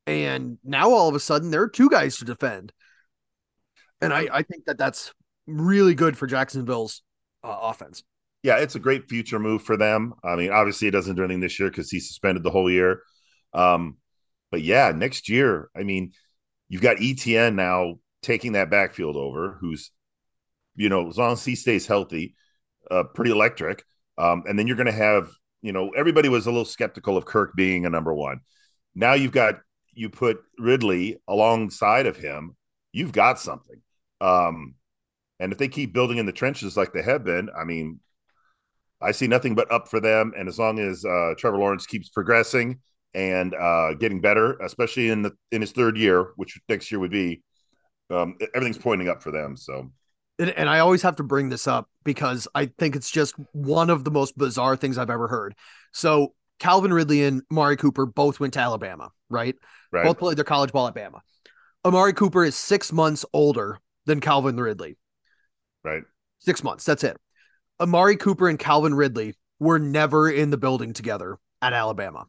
and 0.07 0.59
now 0.63 0.91
all 0.91 1.09
of 1.09 1.17
a 1.17 1.21
sudden 1.21 1.51
there 1.51 1.63
are 1.63 1.69
two 1.69 1.91
guys 1.91 2.19
to 2.19 2.25
defend, 2.25 2.73
and 4.01 4.13
I 4.13 4.29
I 4.33 4.43
think 4.43 4.67
that 4.67 4.79
that's 4.79 5.13
really 5.49 5.95
good 5.95 6.17
for 6.17 6.29
Jacksonville's 6.29 7.03
uh, 7.43 7.59
offense. 7.63 8.05
Yeah, 8.43 8.57
it's 8.59 8.75
a 8.75 8.81
great 8.81 9.09
future 9.09 9.39
move 9.39 9.63
for 9.63 9.77
them. 9.77 10.15
I 10.25 10.35
mean, 10.35 10.51
obviously, 10.51 10.89
it 10.89 10.93
doesn't 10.93 11.15
do 11.15 11.25
anything 11.25 11.41
this 11.41 11.61
year 11.61 11.71
because 11.71 11.91
he's 11.91 12.09
suspended 12.09 12.43
the 12.43 12.51
whole 12.51 12.71
year. 12.71 13.03
Um, 13.55 13.99
but 14.51 14.63
yeah, 14.63 14.93
next 14.95 15.29
year, 15.29 15.71
I 15.77 15.85
mean, 15.85 16.13
you've 16.69 16.83
got 16.83 17.01
ETN 17.01 17.55
now 17.55 17.97
taking 18.23 18.53
that 18.53 18.71
backfield 18.71 19.17
over, 19.17 19.57
who's, 19.61 19.91
you 20.77 20.89
know, 20.89 21.09
as 21.09 21.19
long 21.19 21.35
as 21.35 21.45
he 21.45 21.57
stays 21.57 21.87
healthy, 21.87 22.35
uh, 22.91 23.05
pretty 23.15 23.31
electric. 23.31 23.85
Um, 24.19 24.45
and 24.49 24.59
then 24.59 24.67
you're 24.67 24.77
going 24.77 24.87
to 24.87 24.93
have, 24.93 25.31
you 25.63 25.73
know, 25.73 25.91
everybody 25.91 26.29
was 26.29 26.47
a 26.47 26.51
little 26.51 26.65
skeptical 26.65 27.17
of 27.17 27.25
Kirk 27.27 27.55
being 27.57 27.87
a 27.87 27.91
number 27.91 28.15
one. 28.15 28.41
Now 28.95 29.15
you've 29.15 29.33
got, 29.33 29.61
you 29.95 30.11
put 30.11 30.39
Ridley 30.59 31.19
alongside 31.29 32.07
of 32.07 32.17
him, 32.17 32.57
you've 32.93 33.13
got 33.13 33.39
something. 33.41 33.81
Um, 34.21 34.75
and 35.41 35.53
if 35.53 35.59
they 35.59 35.69
keep 35.69 35.93
building 35.93 36.19
in 36.19 36.27
the 36.27 36.33
trenches 36.33 36.77
like 36.77 36.93
they 36.93 37.03
have 37.03 37.25
been, 37.25 37.51
I 37.57 37.65
mean, 37.65 38.01
I 39.03 39.13
see 39.13 39.27
nothing 39.27 39.55
but 39.55 39.71
up 39.71 39.89
for 39.89 40.01
them. 40.01 40.33
And 40.37 40.49
as 40.49 40.59
long 40.59 40.79
as 40.79 41.05
uh, 41.05 41.35
Trevor 41.39 41.59
Lawrence 41.59 41.87
keeps 41.87 42.09
progressing 42.09 42.81
and 43.15 43.55
uh, 43.55 43.95
getting 43.95 44.21
better, 44.21 44.57
especially 44.59 45.11
in 45.11 45.23
the 45.23 45.33
in 45.51 45.61
his 45.61 45.73
third 45.73 45.97
year, 45.97 46.29
which 46.37 46.59
next 46.69 46.91
year 46.91 46.99
would 47.01 47.11
be, 47.11 47.43
um, 48.11 48.37
everything's 48.55 48.79
pointing 48.79 49.09
up 49.09 49.23
for 49.23 49.31
them. 49.31 49.57
So, 49.57 49.91
and, 50.39 50.51
and 50.51 50.69
I 50.69 50.81
always 50.81 51.03
have 51.03 51.17
to 51.17 51.23
bring 51.23 51.49
this 51.49 51.67
up 51.67 51.89
because 52.05 52.49
I 52.55 52.67
think 52.79 52.97
it's 52.97 53.11
just 53.11 53.35
one 53.53 53.91
of 53.91 54.05
the 54.05 54.11
most 54.11 54.37
bizarre 54.37 54.77
things 54.77 54.99
I've 54.99 55.11
ever 55.11 55.29
heard. 55.29 55.55
So 55.93 56.35
Calvin 56.59 56.93
Ridley 56.93 57.25
and 57.25 57.43
Amari 57.51 57.77
Cooper 57.77 58.07
both 58.07 58.41
went 58.41 58.55
to 58.55 58.61
Alabama, 58.61 59.11
right? 59.29 59.57
right, 59.91 60.05
Both 60.05 60.19
played 60.19 60.37
their 60.37 60.45
college 60.45 60.73
ball 60.73 60.87
at 60.87 60.95
Bama. 60.95 61.21
Amari 61.85 62.13
Cooper 62.13 62.45
is 62.45 62.55
six 62.57 62.93
months 62.93 63.25
older 63.33 63.79
than 64.07 64.21
Calvin 64.21 64.57
Ridley. 64.59 64.97
right, 65.85 66.03
Six 66.39 66.63
months. 66.63 66.85
That's 66.85 67.05
it. 67.05 67.17
Amari 67.81 68.17
Cooper 68.17 68.49
and 68.49 68.59
Calvin 68.59 68.95
Ridley 68.95 69.35
were 69.59 69.79
never 69.79 70.31
in 70.31 70.51
the 70.51 70.57
building 70.57 70.93
together 70.93 71.39
at 71.61 71.73
Alabama. 71.73 72.27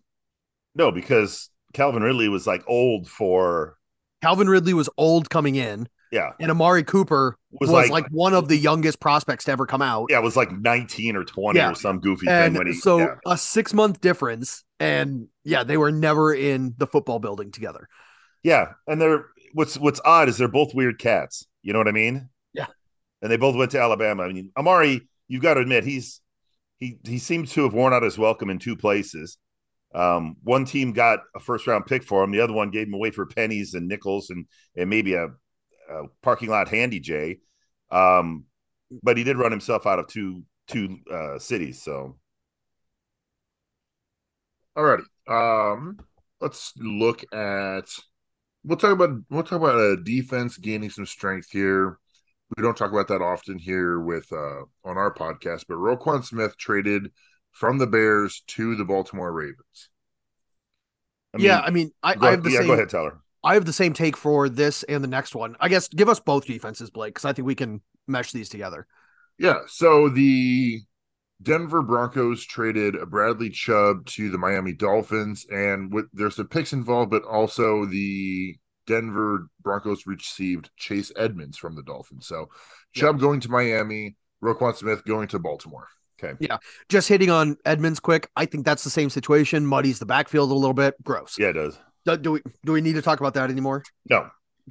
no, 0.76 0.92
because 0.92 1.50
Calvin 1.74 2.04
Ridley 2.04 2.30
was 2.30 2.46
like 2.48 2.64
old 2.68 3.08
for, 3.08 3.78
Calvin 4.22 4.48
Ridley 4.50 4.74
was 4.74 4.90
old 4.98 5.30
coming 5.30 5.56
in, 5.56 5.88
yeah, 6.12 6.32
and 6.40 6.50
Amari 6.52 6.84
Cooper 6.84 7.38
Was 7.60 7.70
was, 7.70 7.90
like- 7.90 8.04
like, 8.04 8.08
one 8.12 8.34
of 8.34 8.48
the 8.48 8.56
youngest 8.58 9.00
prospects 9.00 9.46
to 9.46 9.52
ever 9.52 9.66
come 9.66 9.82
out. 9.82 10.08
yeah, 10.10 10.20
it 10.20 10.24
was 10.24 10.36
like 10.38 10.52
19 10.52 11.16
or 11.16 11.24
20 11.24 11.58
Yeah. 11.58 11.72
or 11.72 11.76
some 11.76 12.00
goofy 12.00 12.28
thing 12.28 12.54
when 12.54 12.68
he, 12.68 12.74
so 12.74 13.00
yeah. 13.00 13.16
a 13.26 13.38
six 13.38 13.74
month 13.74 14.00
difference, 14.02 14.64
and 14.80 15.28
yeah, 15.44 15.64
they 15.64 15.78
were 15.78 15.92
never 15.92 16.34
in 16.34 16.76
the 16.78 16.88
football 16.88 17.20
building 17.20 17.52
together. 17.52 17.88
Yeah, 18.44 18.74
and 18.88 19.02
they're 19.02 19.26
what's 19.54 19.78
what's 19.78 20.00
odd 20.06 20.30
is 20.30 20.38
they're 20.38 20.48
both 20.48 20.74
weird 20.76 21.00
cats. 21.00 21.46
You 21.64 21.74
know 21.74 21.80
what 21.80 21.88
I 21.88 21.92
mean? 21.94 22.30
Yeah. 22.54 22.68
And 23.22 23.32
they 23.32 23.38
both 23.38 23.56
went 23.56 23.72
to 23.72 23.80
Alabama. 23.82 24.24
I 24.24 24.34
mean, 24.34 24.52
Amari, 24.58 25.08
you've 25.28 25.44
got 25.44 25.56
to 25.56 25.62
admit 25.62 25.84
he's 25.84 26.22
he 26.80 27.00
he 27.04 27.20
seems 27.20 27.54
to 27.54 27.64
have 27.64 27.74
worn 27.74 27.94
out 27.94 28.04
his 28.04 28.18
welcome 28.18 28.50
in 28.50 28.60
two 28.60 28.76
places. 28.76 29.38
Um, 29.94 30.38
one 30.44 30.66
team 30.66 30.92
got 30.92 31.20
a 31.36 31.40
first 31.40 31.68
round 31.68 31.86
pick 31.86 32.04
for 32.04 32.24
him, 32.24 32.32
the 32.32 32.42
other 32.42 32.54
one 32.54 32.72
gave 32.72 32.88
him 32.88 32.94
away 32.96 33.12
for 33.12 33.26
pennies 33.26 33.74
and 33.74 33.88
nickels 33.88 34.30
and 34.30 34.46
and 34.76 34.90
maybe 34.90 35.14
a, 35.14 35.26
a 35.28 36.08
parking 36.22 36.50
lot 36.50 36.68
handy 36.68 37.00
J. 37.00 37.40
Um, 37.92 38.46
but 39.04 39.18
he 39.18 39.24
did 39.24 39.38
run 39.38 39.52
himself 39.52 39.86
out 39.86 40.00
of 40.00 40.08
two 40.08 40.44
two 40.68 41.00
uh, 41.12 41.40
cities. 41.40 41.82
So 41.84 42.18
Alrighty. 44.78 45.04
Um, 45.28 46.00
let's 46.42 46.74
look 46.78 47.24
at. 47.34 47.86
We'll 48.64 48.78
talk 48.78 48.92
about 48.92 49.12
we'll 49.30 49.44
talk 49.44 49.60
about 49.60 49.80
a 49.80 49.98
defense 50.02 50.58
gaining 50.58 50.90
some 50.90 51.06
strength 51.06 51.50
here. 51.52 52.00
We 52.58 52.64
don't 52.64 52.78
talk 52.78 52.92
about 52.92 53.08
that 53.08 53.22
often 53.22 53.58
here 53.58 54.00
with 54.00 54.32
uh 54.32 54.62
on 54.84 54.98
our 54.98 55.14
podcast, 55.14 55.66
but 55.68 55.76
Roquan 55.76 56.24
Smith 56.24 56.58
traded 56.58 57.12
from 57.52 57.78
the 57.78 57.88
Bears 57.88 58.44
to 58.48 58.76
the 58.76 58.86
Baltimore 58.86 59.32
Ravens. 59.32 59.90
I 61.34 61.38
mean, 61.38 61.46
yeah, 61.48 61.60
I 61.60 61.72
mean, 61.72 61.92
I, 62.04 62.16
go, 62.16 62.28
I 62.28 62.32
have 62.32 62.44
the 62.44 62.52
yeah, 62.52 62.60
same. 62.60 62.68
go 62.68 62.74
ahead, 62.74 62.90
Tyler. 62.90 63.20
I 63.44 63.56
have 63.56 63.66
the 63.66 63.74
same 63.74 63.94
take 63.94 64.16
for 64.16 64.50
this 64.50 64.84
and 64.84 65.04
the 65.04 65.08
next 65.08 65.36
one. 65.36 65.56
I 65.60 65.68
guess 65.68 65.88
give 65.88 66.10
us 66.10 66.20
both 66.20 66.46
defenses, 66.46 66.90
Blake, 66.90 67.14
because 67.14 67.26
I 67.26 67.34
think 67.34 67.46
we 67.46 67.56
can 67.56 67.82
mesh 68.08 68.32
these 68.32 68.50
together. 68.50 68.88
Yeah, 69.38 69.62
so 69.68 70.10
the 70.10 70.82
Denver 71.42 71.82
Broncos 71.82 72.46
traded 72.46 72.96
a 72.96 73.06
Bradley 73.06 73.50
Chubb 73.50 74.06
to 74.08 74.30
the 74.30 74.38
Miami 74.38 74.74
Dolphins, 74.74 75.46
and 75.52 75.92
with 75.92 76.06
there's 76.14 76.36
some 76.36 76.48
picks 76.48 76.72
involved, 76.72 77.12
but 77.12 77.24
also 77.24 77.86
the 77.86 78.58
Denver 78.88 79.48
Broncos 79.62 80.06
received 80.06 80.70
Chase 80.78 81.12
Edmonds 81.16 81.58
from 81.58 81.76
the 81.76 81.84
Dolphins. 81.84 82.28
So 82.28 82.50
Chubb 82.94 83.20
going 83.20 83.40
to 83.42 83.52
Miami, 83.52 84.16
Roquan 84.44 84.76
Smith 84.76 85.04
going 85.06 85.28
to 85.30 85.40
Baltimore. 85.40 85.88
Okay. 86.22 86.34
Yeah. 86.40 86.58
Just 86.90 87.10
hitting 87.10 87.30
on 87.30 87.58
Edmonds 87.66 88.00
quick, 88.00 88.30
I 88.36 88.46
think 88.46 88.66
that's 88.66 88.84
the 88.84 88.90
same 88.90 89.10
situation. 89.10 89.66
Muddies 89.66 90.00
the 90.00 90.06
backfield 90.06 90.52
a 90.52 90.54
little 90.54 90.74
bit. 90.74 90.96
Gross. 91.04 91.38
Yeah, 91.40 91.48
it 91.50 91.54
does. 91.54 91.78
Do, 92.06 92.18
do 92.18 92.32
we 92.34 92.42
do 92.66 92.72
we 92.74 92.82
need 92.82 92.94
to 92.96 93.02
talk 93.02 93.20
about 93.20 93.34
that 93.36 93.50
anymore? 93.50 93.84
No. 94.10 94.18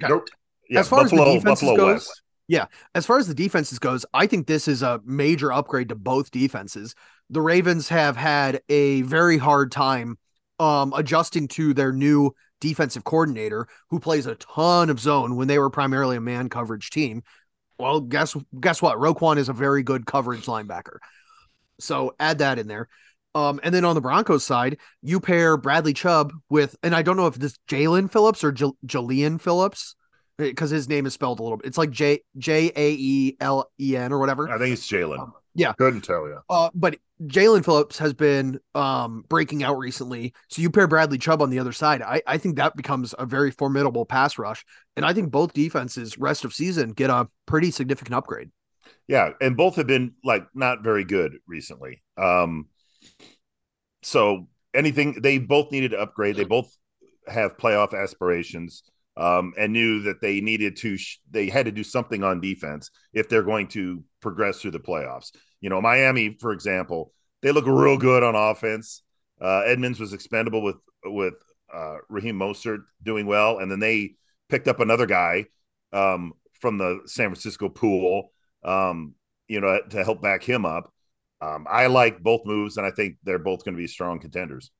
Okay. 0.01 0.09
Nope. 0.09 0.27
Yeah, 0.69 0.79
As 0.79 0.87
far 0.89 1.03
as 1.03 1.11
the 1.11 1.17
defenses 1.17 1.43
Buffalo 1.43 1.75
goes- 1.75 1.93
West. 1.95 2.21
As 2.95 3.05
far 3.05 3.17
as 3.17 3.27
the 3.27 3.33
defenses 3.33 3.79
goes, 3.79 4.05
I 4.13 4.27
think 4.27 4.45
this 4.47 4.67
is 4.67 4.83
a 4.83 5.01
major 5.03 5.51
upgrade 5.51 5.89
to 5.89 5.95
both 5.95 6.29
defenses. 6.29 6.93
The 7.29 7.41
Ravens 7.41 7.89
have 7.89 8.15
had 8.15 8.61
a 8.69 9.01
very 9.01 9.39
hard 9.39 9.71
time 9.71 10.17
um, 10.59 10.93
adjusting 10.95 11.47
to 11.49 11.73
their 11.73 11.91
new 11.91 12.35
defensive 12.63 13.03
coordinator, 13.03 13.67
who 13.89 13.99
plays 13.99 14.25
a 14.25 14.35
ton 14.35 14.89
of 14.89 14.97
zone 14.97 15.35
when 15.35 15.49
they 15.49 15.59
were 15.59 15.69
primarily 15.69 16.15
a 16.15 16.21
man 16.21 16.47
coverage 16.47 16.89
team. 16.89 17.21
Well, 17.77 17.99
guess 17.99 18.37
guess 18.57 18.81
what? 18.81 18.97
Roquan 18.97 19.37
is 19.37 19.49
a 19.49 19.53
very 19.53 19.83
good 19.83 20.05
coverage 20.05 20.45
linebacker. 20.45 20.99
So 21.79 22.15
add 22.19 22.37
that 22.37 22.57
in 22.57 22.67
there. 22.67 22.87
Um, 23.35 23.59
and 23.63 23.75
then 23.75 23.83
on 23.83 23.95
the 23.95 24.01
Broncos 24.01 24.45
side, 24.45 24.77
you 25.01 25.19
pair 25.19 25.57
Bradley 25.57 25.93
Chubb 25.93 26.31
with, 26.49 26.77
and 26.83 26.95
I 26.95 27.01
don't 27.01 27.17
know 27.17 27.27
if 27.27 27.35
this 27.35 27.57
Jalen 27.67 28.09
Phillips 28.09 28.43
or 28.43 28.51
J- 28.51 28.71
Jalean 28.85 29.41
Phillips, 29.41 29.95
because 30.37 30.69
his 30.69 30.87
name 30.87 31.05
is 31.05 31.13
spelled 31.13 31.39
a 31.39 31.43
little 31.43 31.57
bit. 31.57 31.67
It's 31.67 31.77
like 31.77 31.91
J 31.91 32.21
J 32.37 32.71
A 32.75 32.91
E 32.93 33.37
L 33.41 33.69
E 33.79 33.97
N 33.97 34.13
or 34.13 34.19
whatever. 34.19 34.49
I 34.49 34.57
think 34.57 34.73
it's 34.73 34.87
Jalen. 34.87 35.31
Yeah. 35.53 35.73
Couldn't 35.73 36.01
tell 36.01 36.27
you. 36.27 36.39
Uh, 36.49 36.69
but 36.73 36.95
Jalen 37.27 37.63
Phillips 37.63 37.97
has 37.99 38.13
been 38.13 38.59
um 38.75 39.25
breaking 39.29 39.63
out 39.63 39.77
recently. 39.77 40.33
So 40.49 40.61
you 40.61 40.69
pair 40.69 40.87
Bradley 40.87 41.17
Chubb 41.17 41.41
on 41.41 41.49
the 41.49 41.59
other 41.59 41.71
side. 41.71 42.01
I, 42.01 42.21
I 42.27 42.37
think 42.37 42.55
that 42.55 42.75
becomes 42.75 43.13
a 43.17 43.25
very 43.25 43.51
formidable 43.51 44.05
pass 44.05 44.37
rush. 44.37 44.65
And 44.95 45.05
I 45.05 45.13
think 45.13 45.31
both 45.31 45.53
defenses 45.53 46.17
rest 46.17 46.45
of 46.45 46.53
season 46.53 46.91
get 46.91 47.09
a 47.09 47.27
pretty 47.45 47.71
significant 47.71 48.15
upgrade. 48.15 48.51
Yeah, 49.07 49.31
and 49.41 49.57
both 49.57 49.75
have 49.75 49.87
been 49.87 50.13
like 50.23 50.45
not 50.53 50.83
very 50.83 51.03
good 51.03 51.37
recently. 51.47 52.03
Um 52.17 52.67
so 54.01 54.47
anything 54.73 55.21
they 55.21 55.37
both 55.37 55.71
needed 55.71 55.91
to 55.91 55.99
upgrade. 55.99 56.35
They 56.35 56.43
both 56.43 56.75
have 57.27 57.57
playoff 57.57 57.93
aspirations 57.93 58.83
um 59.15 59.53
and 59.57 59.71
knew 59.71 60.01
that 60.03 60.21
they 60.21 60.41
needed 60.41 60.75
to 60.75 60.97
sh- 60.97 61.19
they 61.29 61.47
had 61.47 61.67
to 61.67 61.71
do 61.71 61.83
something 61.83 62.23
on 62.23 62.41
defense 62.41 62.89
if 63.13 63.29
they're 63.29 63.43
going 63.43 63.67
to 63.67 64.03
progress 64.21 64.59
through 64.59 64.71
the 64.71 64.79
playoffs. 64.79 65.31
You 65.63 65.71
know, 65.71 65.81
Miami 65.81 66.37
for 66.39 66.53
example, 66.53 67.13
they 67.43 67.51
look 67.53 67.67
real 67.67 67.97
good 67.97 68.23
on 68.23 68.35
offense. 68.35 69.03
Uh 69.41 69.61
Edmonds 69.65 69.99
was 69.99 70.13
expendable 70.13 70.63
with 70.63 70.77
with 71.05 71.35
uh 71.73 71.97
Raheem 72.09 72.39
Mostert 72.39 72.83
doing 73.03 73.27
well 73.27 73.59
and 73.59 73.71
then 73.71 73.79
they 73.79 74.15
picked 74.49 74.69
up 74.69 74.81
another 74.81 75.07
guy 75.07 75.47
um 75.93 76.33
from 76.61 76.77
the 76.79 77.01
San 77.07 77.29
Francisco 77.29 77.69
pool 77.69 78.31
um, 78.65 79.15
you 79.49 79.61
know, 79.61 79.81
to 79.89 80.03
help 80.05 80.21
back 80.21 80.43
him 80.43 80.65
up. 80.65 80.93
Um, 81.41 81.67
I 81.69 81.87
like 81.87 82.23
both 82.23 82.45
moves, 82.45 82.77
and 82.77 82.85
I 82.87 82.91
think 82.91 83.17
they're 83.23 83.39
both 83.39 83.65
going 83.65 83.75
to 83.75 83.81
be 83.81 83.87
strong 83.87 84.19
contenders. 84.19 84.71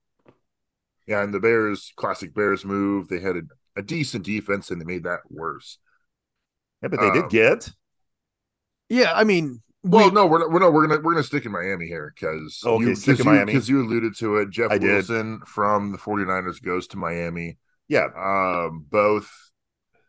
Yeah, 1.08 1.24
and 1.24 1.34
the 1.34 1.40
Bears, 1.40 1.92
classic 1.98 2.34
Bears 2.34 2.64
move. 2.66 3.10
They 3.10 3.20
had 3.20 3.36
a, 3.38 3.42
a 3.76 3.82
decent 3.82 4.24
defense 4.26 4.72
and 4.72 4.80
they 4.80 4.86
made 4.86 5.04
that 5.04 5.20
worse. 5.30 5.80
Yeah, 6.84 6.90
but 6.90 7.00
they 7.00 7.10
Um, 7.10 7.12
did 7.12 7.30
get 7.30 7.70
Yeah, 8.90 9.14
I 9.14 9.24
mean, 9.24 9.62
Well, 9.84 10.06
We- 10.10 10.12
no, 10.16 10.26
we're 10.26 10.40
not, 10.40 10.52
we're 10.52 10.60
no, 10.60 10.72
we're 10.72 10.88
gonna 10.88 11.02
we're 11.02 11.12
gonna 11.14 11.24
stick 11.24 11.46
in 11.46 11.52
Miami 11.52 11.88
here 11.88 12.14
because 12.16 12.62
Okay, 12.66 12.86
you, 12.86 12.96
stick 12.96 13.20
in 13.20 13.26
Miami. 13.26 13.46
because 13.52 13.68
you 13.68 13.82
alluded 13.82 14.16
to 14.20 14.38
it. 14.38 14.50
Jeff 14.50 14.72
I 14.72 14.78
did. 14.78 14.92
Wilson 14.94 15.42
from 15.46 15.92
the 15.92 15.98
49ers 15.98 16.62
goes 16.64 16.88
to 16.88 16.98
Miami. 16.98 17.58
Yeah, 17.90 18.08
Um, 18.18 18.86
both 18.90 19.30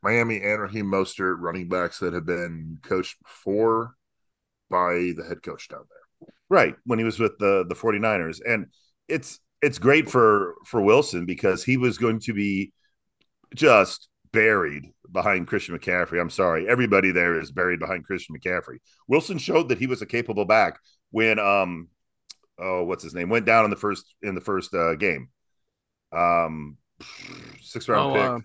Miami 0.03 0.41
and 0.43 0.61
Raheem 0.63 0.87
Mostert, 0.87 1.37
running 1.41 1.69
backs 1.69 1.99
that 1.99 2.13
have 2.15 2.25
been 2.27 2.79
coached 2.83 3.21
before 3.23 3.95
by 4.71 5.13
the 5.17 5.25
head 5.29 5.43
coach 5.43 5.69
down 5.69 5.85
there. 5.91 6.29
right. 6.49 6.77
When 6.85 6.99
he 7.01 7.05
was 7.05 7.19
with 7.19 7.37
the 7.39 7.65
the 7.69 7.75
49ers. 7.75 8.41
And 8.47 8.67
it's 9.09 9.41
it's 9.61 9.79
great 9.79 10.09
for 10.11 10.55
for 10.67 10.81
Wilson 10.83 11.27
because 11.27 11.65
he 11.65 11.77
was 11.79 11.99
going 11.99 12.21
to 12.21 12.33
be 12.33 12.73
just 13.55 14.09
buried 14.35 14.91
behind 15.11 15.47
Christian 15.47 15.79
McCaffrey. 15.79 16.21
I'm 16.21 16.31
sorry. 16.31 16.69
Everybody 16.69 17.13
there 17.13 17.41
is 17.41 17.51
buried 17.53 17.81
behind 17.81 18.05
Christian 18.05 18.37
McCaffrey. 18.37 18.79
Wilson 19.09 19.39
showed 19.39 19.69
that 19.71 19.79
he 19.79 19.87
was 19.87 20.03
a 20.03 20.07
capable 20.07 20.45
back 20.45 20.79
when 21.13 21.39
um 21.39 21.89
oh 22.59 22.85
what's 22.85 23.05
his 23.05 23.15
name 23.15 23.29
went 23.31 23.47
down 23.47 23.65
in 23.65 23.71
the 23.71 23.77
first 23.77 24.15
in 24.23 24.35
the 24.35 24.41
first 24.41 24.75
uh, 24.75 24.95
game. 24.97 25.29
Um 26.13 26.77
six 27.63 27.89
round 27.89 28.11
Oh, 28.11 28.15
pick. 28.15 28.23
uh, 28.23 28.39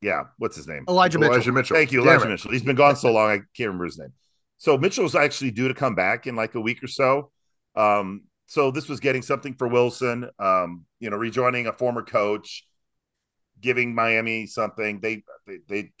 yeah, 0.00 0.24
what's 0.38 0.56
his 0.56 0.68
name? 0.68 0.84
Elijah 0.88 1.18
Mitchell. 1.18 1.34
Elijah 1.34 1.52
Mitchell. 1.52 1.76
Thank 1.76 1.92
you, 1.92 2.00
Damn 2.00 2.08
Elijah 2.08 2.26
it. 2.26 2.30
Mitchell. 2.30 2.50
He's 2.52 2.62
been 2.62 2.76
gone 2.76 2.96
so 2.96 3.12
long, 3.12 3.30
I 3.30 3.36
can't 3.56 3.68
remember 3.68 3.84
his 3.86 3.98
name. 3.98 4.12
So 4.58 4.78
Mitchell's 4.78 5.14
actually 5.14 5.50
due 5.50 5.68
to 5.68 5.74
come 5.74 5.94
back 5.94 6.26
in 6.26 6.36
like 6.36 6.54
a 6.54 6.60
week 6.60 6.82
or 6.82 6.86
so. 6.88 7.30
Um, 7.76 8.22
so 8.46 8.70
this 8.70 8.88
was 8.88 9.00
getting 9.00 9.22
something 9.22 9.54
for 9.54 9.68
Wilson. 9.68 10.28
Um, 10.38 10.84
you 11.00 11.10
know, 11.10 11.16
rejoining 11.16 11.66
a 11.66 11.72
former 11.72 12.02
coach, 12.02 12.64
giving 13.60 13.94
Miami 13.94 14.46
something. 14.46 15.00
They 15.00 15.22
they, 15.46 15.58
they 15.68 15.92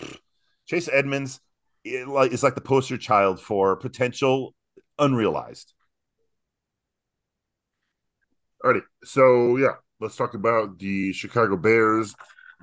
Chase 0.66 0.88
Edmonds 0.92 1.40
is 1.84 2.42
like 2.42 2.54
the 2.54 2.60
poster 2.60 2.98
child 2.98 3.40
for 3.40 3.76
potential 3.76 4.54
unrealized. 4.98 5.72
Alrighty, 8.64 8.82
so 9.04 9.56
yeah, 9.56 9.74
let's 10.00 10.16
talk 10.16 10.34
about 10.34 10.78
the 10.78 11.12
Chicago 11.12 11.56
Bears 11.56 12.14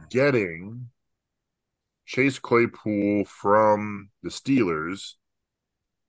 getting 0.09 0.89
Chase 2.05 2.39
Claypool 2.39 3.25
from 3.25 4.09
the 4.23 4.29
Steelers 4.29 5.13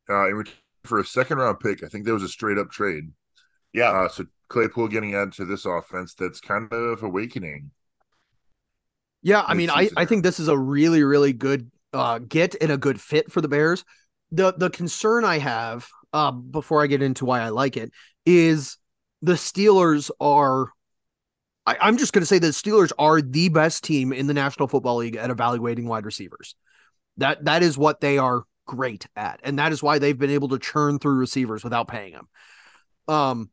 uh, 0.08 0.28
in 0.28 0.36
return 0.36 0.54
for 0.84 0.98
a 1.00 1.04
second 1.04 1.38
round 1.38 1.60
pick. 1.60 1.82
I 1.82 1.88
think 1.88 2.04
there 2.04 2.14
was 2.14 2.22
a 2.22 2.28
straight 2.28 2.58
up 2.58 2.70
trade. 2.70 3.12
Yeah, 3.72 3.90
Uh, 3.90 4.08
so 4.08 4.26
Claypool 4.48 4.88
getting 4.88 5.14
added 5.14 5.34
to 5.34 5.44
this 5.44 5.64
offense 5.64 6.14
that's 6.14 6.40
kind 6.40 6.72
of 6.72 7.02
awakening. 7.02 7.70
Yeah, 9.26 9.42
I 9.44 9.54
mean, 9.54 9.70
I, 9.70 9.90
I 9.96 10.04
think 10.04 10.22
this 10.22 10.38
is 10.38 10.46
a 10.46 10.56
really, 10.56 11.02
really 11.02 11.32
good 11.32 11.68
uh, 11.92 12.20
get 12.20 12.54
and 12.60 12.70
a 12.70 12.78
good 12.78 13.00
fit 13.00 13.32
for 13.32 13.40
the 13.40 13.48
Bears. 13.48 13.84
The 14.30 14.52
the 14.52 14.70
concern 14.70 15.24
I 15.24 15.38
have, 15.38 15.88
uh, 16.12 16.30
before 16.30 16.80
I 16.80 16.86
get 16.86 17.02
into 17.02 17.24
why 17.24 17.40
I 17.40 17.48
like 17.48 17.76
it, 17.76 17.90
is 18.24 18.78
the 19.22 19.32
Steelers 19.32 20.12
are. 20.20 20.68
I, 21.66 21.76
I'm 21.80 21.96
just 21.96 22.12
going 22.12 22.22
to 22.22 22.26
say 22.26 22.38
the 22.38 22.48
Steelers 22.48 22.92
are 23.00 23.20
the 23.20 23.48
best 23.48 23.82
team 23.82 24.12
in 24.12 24.28
the 24.28 24.34
National 24.34 24.68
Football 24.68 24.98
League 24.98 25.16
at 25.16 25.28
evaluating 25.28 25.88
wide 25.88 26.06
receivers. 26.06 26.54
That 27.16 27.46
that 27.46 27.64
is 27.64 27.76
what 27.76 28.00
they 28.00 28.18
are 28.18 28.44
great 28.64 29.08
at, 29.16 29.40
and 29.42 29.58
that 29.58 29.72
is 29.72 29.82
why 29.82 29.98
they've 29.98 30.16
been 30.16 30.30
able 30.30 30.50
to 30.50 30.60
churn 30.60 31.00
through 31.00 31.16
receivers 31.16 31.64
without 31.64 31.88
paying 31.88 32.12
them. 32.12 32.28
Um, 33.08 33.50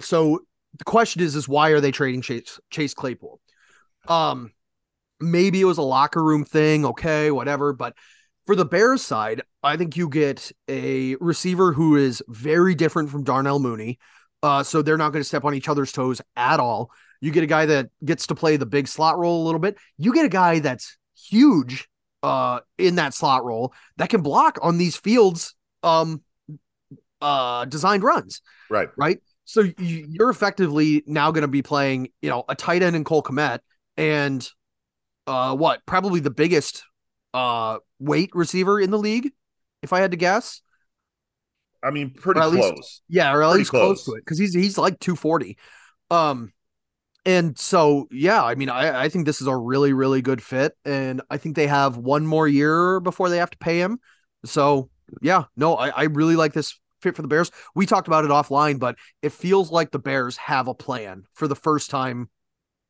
so 0.00 0.40
the 0.76 0.84
question 0.84 1.22
is, 1.22 1.34
is 1.34 1.48
why 1.48 1.70
are 1.70 1.80
they 1.80 1.92
trading 1.92 2.20
Chase 2.20 2.60
Chase 2.68 2.92
Claypool? 2.92 3.40
Um, 4.08 4.52
maybe 5.20 5.60
it 5.60 5.64
was 5.64 5.78
a 5.78 5.82
locker 5.82 6.22
room 6.22 6.44
thing, 6.44 6.84
okay, 6.84 7.30
whatever. 7.30 7.72
But 7.72 7.94
for 8.46 8.56
the 8.56 8.64
Bears 8.64 9.02
side, 9.02 9.42
I 9.62 9.76
think 9.76 9.96
you 9.96 10.08
get 10.08 10.50
a 10.68 11.16
receiver 11.16 11.72
who 11.72 11.96
is 11.96 12.22
very 12.28 12.74
different 12.74 13.10
from 13.10 13.24
Darnell 13.24 13.58
Mooney. 13.58 13.98
Uh, 14.42 14.62
so 14.62 14.82
they're 14.82 14.98
not 14.98 15.12
going 15.12 15.20
to 15.20 15.28
step 15.28 15.44
on 15.44 15.54
each 15.54 15.68
other's 15.68 15.92
toes 15.92 16.20
at 16.36 16.58
all. 16.58 16.90
You 17.20 17.30
get 17.30 17.44
a 17.44 17.46
guy 17.46 17.66
that 17.66 17.90
gets 18.04 18.26
to 18.28 18.34
play 18.34 18.56
the 18.56 18.66
big 18.66 18.88
slot 18.88 19.16
role 19.18 19.42
a 19.42 19.44
little 19.44 19.60
bit. 19.60 19.76
You 19.98 20.12
get 20.12 20.24
a 20.24 20.30
guy 20.30 20.58
that's 20.58 20.96
huge 21.16 21.88
uh 22.24 22.60
in 22.78 22.96
that 22.96 23.14
slot 23.14 23.44
role 23.44 23.72
that 23.96 24.08
can 24.08 24.22
block 24.22 24.56
on 24.62 24.78
these 24.78 24.96
fields 24.96 25.56
um 25.82 26.22
uh 27.20 27.64
designed 27.64 28.04
runs 28.04 28.42
right. 28.72 28.88
right? 28.96 29.18
So 29.44 29.60
you, 29.60 30.06
you're 30.08 30.30
effectively 30.30 31.02
now 31.06 31.30
going 31.30 31.42
to 31.42 31.48
be 31.48 31.62
playing, 31.62 32.08
you 32.22 32.30
know, 32.30 32.44
a 32.48 32.54
tight 32.54 32.82
end 32.82 32.96
in 32.96 33.04
Cole 33.04 33.22
Kmet 33.22 33.60
and 33.96 34.48
uh 35.26 35.54
what 35.54 35.84
probably 35.86 36.20
the 36.20 36.30
biggest 36.30 36.84
uh 37.34 37.78
weight 37.98 38.30
receiver 38.34 38.80
in 38.80 38.90
the 38.90 38.98
league, 38.98 39.30
if 39.82 39.92
I 39.92 40.00
had 40.00 40.10
to 40.12 40.16
guess. 40.16 40.60
I 41.82 41.90
mean, 41.90 42.10
pretty 42.10 42.40
at 42.40 42.50
least- 42.52 42.72
close. 42.72 43.02
Yeah, 43.08 43.32
or 43.34 43.42
at 43.42 43.46
Pretty 43.48 43.58
least 43.58 43.70
close. 43.70 44.04
close. 44.04 44.04
to 44.04 44.12
it 44.18 44.20
because 44.24 44.38
he's 44.38 44.54
he's 44.54 44.78
like 44.78 44.98
240. 45.00 45.56
Um, 46.10 46.52
and 47.24 47.58
so 47.58 48.06
yeah, 48.10 48.42
I 48.42 48.54
mean, 48.54 48.68
I 48.68 49.04
I 49.04 49.08
think 49.08 49.26
this 49.26 49.40
is 49.40 49.46
a 49.46 49.56
really 49.56 49.92
really 49.92 50.22
good 50.22 50.42
fit, 50.42 50.76
and 50.84 51.22
I 51.30 51.38
think 51.38 51.56
they 51.56 51.66
have 51.68 51.96
one 51.96 52.26
more 52.26 52.46
year 52.48 53.00
before 53.00 53.28
they 53.28 53.38
have 53.38 53.50
to 53.50 53.58
pay 53.58 53.78
him. 53.80 53.98
So 54.44 54.90
yeah, 55.20 55.44
no, 55.56 55.76
I 55.76 55.88
I 55.90 56.02
really 56.04 56.36
like 56.36 56.52
this 56.52 56.78
fit 57.00 57.16
for 57.16 57.22
the 57.22 57.28
Bears. 57.28 57.50
We 57.74 57.86
talked 57.86 58.06
about 58.08 58.24
it 58.24 58.30
offline, 58.30 58.78
but 58.78 58.96
it 59.22 59.32
feels 59.32 59.70
like 59.72 59.90
the 59.90 59.98
Bears 59.98 60.36
have 60.36 60.68
a 60.68 60.74
plan 60.74 61.24
for 61.34 61.48
the 61.48 61.56
first 61.56 61.90
time 61.90 62.28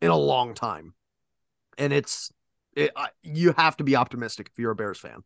in 0.03 0.11
a 0.11 0.17
long 0.17 0.53
time, 0.53 0.93
and 1.79 1.93
it's 1.93 2.31
it, 2.77 2.91
I, 2.97 3.09
you 3.23 3.55
have 3.57 3.77
to 3.79 3.85
be 3.85 3.97
optimistic 3.97 4.49
if 4.53 4.59
you're 4.59 4.73
a 4.73 4.77
Bears 4.77 4.99
fan. 4.99 5.23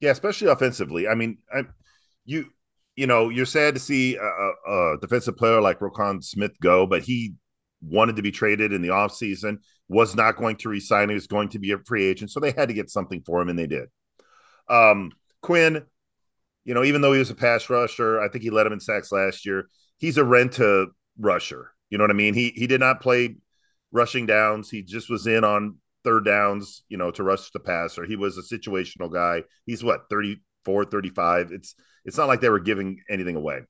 Yeah, 0.00 0.10
especially 0.10 0.48
offensively. 0.48 1.06
I 1.06 1.14
mean, 1.14 1.38
I, 1.54 1.64
you 2.24 2.46
you 2.96 3.06
know, 3.06 3.28
you're 3.28 3.46
sad 3.46 3.74
to 3.74 3.80
see 3.80 4.16
a, 4.16 4.70
a, 4.72 4.98
defensive 5.00 5.36
player 5.36 5.60
like 5.60 5.78
Roquan 5.78 6.24
Smith 6.24 6.50
go, 6.60 6.84
but 6.84 7.02
he 7.02 7.34
wanted 7.80 8.16
to 8.16 8.22
be 8.22 8.32
traded 8.32 8.72
in 8.72 8.82
the 8.82 8.88
offseason, 8.88 9.58
was 9.88 10.16
not 10.16 10.36
going 10.36 10.56
to 10.56 10.68
resign. 10.68 11.08
He 11.08 11.14
was 11.14 11.28
going 11.28 11.50
to 11.50 11.60
be 11.60 11.70
a 11.70 11.78
free 11.78 12.04
agent. 12.04 12.32
So 12.32 12.40
they 12.40 12.50
had 12.50 12.68
to 12.68 12.74
get 12.74 12.90
something 12.90 13.22
for 13.24 13.40
him, 13.40 13.50
and 13.50 13.58
they 13.58 13.68
did. 13.68 13.88
Um, 14.68 15.12
Quinn, 15.42 15.84
you 16.64 16.74
know, 16.74 16.82
even 16.82 17.00
though 17.00 17.12
he 17.12 17.20
was 17.20 17.30
a 17.30 17.36
pass 17.36 17.70
rusher, 17.70 18.20
I 18.20 18.28
think 18.28 18.42
he 18.42 18.50
led 18.50 18.66
him 18.66 18.72
in 18.72 18.80
sacks 18.80 19.12
last 19.12 19.46
year. 19.46 19.68
He's 19.98 20.18
a 20.18 20.24
rent-a 20.24 20.86
rusher. 21.20 21.72
You 21.90 21.98
know 21.98 22.04
what 22.04 22.10
I 22.10 22.14
mean? 22.14 22.34
He 22.34 22.50
he 22.50 22.66
did 22.66 22.80
not 22.80 23.00
play 23.00 23.36
rushing 23.92 24.26
downs. 24.26 24.70
He 24.70 24.82
just 24.82 25.10
was 25.10 25.26
in 25.26 25.44
on 25.44 25.76
third 26.04 26.24
downs, 26.24 26.82
you 26.88 26.96
know, 26.96 27.10
to 27.10 27.22
rush 27.22 27.50
the 27.50 27.60
passer. 27.60 28.04
He 28.04 28.16
was 28.16 28.38
a 28.38 28.42
situational 28.42 29.12
guy. 29.12 29.44
He's 29.66 29.84
what, 29.84 30.08
34, 30.10 30.84
35. 30.84 31.52
It's 31.52 31.74
it's 32.04 32.16
not 32.16 32.28
like 32.28 32.40
they 32.40 32.48
were 32.48 32.60
giving 32.60 33.00
anything 33.10 33.36
away. 33.36 33.60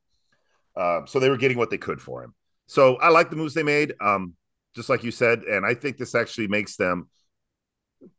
Uh, 0.77 1.07
so 1.07 1.19
they 1.19 1.31
were 1.31 1.37
getting 1.37 1.59
what 1.59 1.71
they 1.71 1.79
could 1.79 2.01
for 2.01 2.23
him. 2.23 2.35
So 2.67 2.97
I 2.97 3.09
like 3.09 3.31
the 3.31 3.37
moves 3.37 3.55
they 3.55 3.63
made. 3.63 3.95
Um, 4.01 4.35
just 4.77 4.89
like 4.89 5.03
you 5.03 5.11
said, 5.11 5.43
and 5.43 5.67
I 5.67 5.75
think 5.75 5.97
this 5.97 6.15
actually 6.15 6.47
makes 6.47 6.77
them 6.77 7.09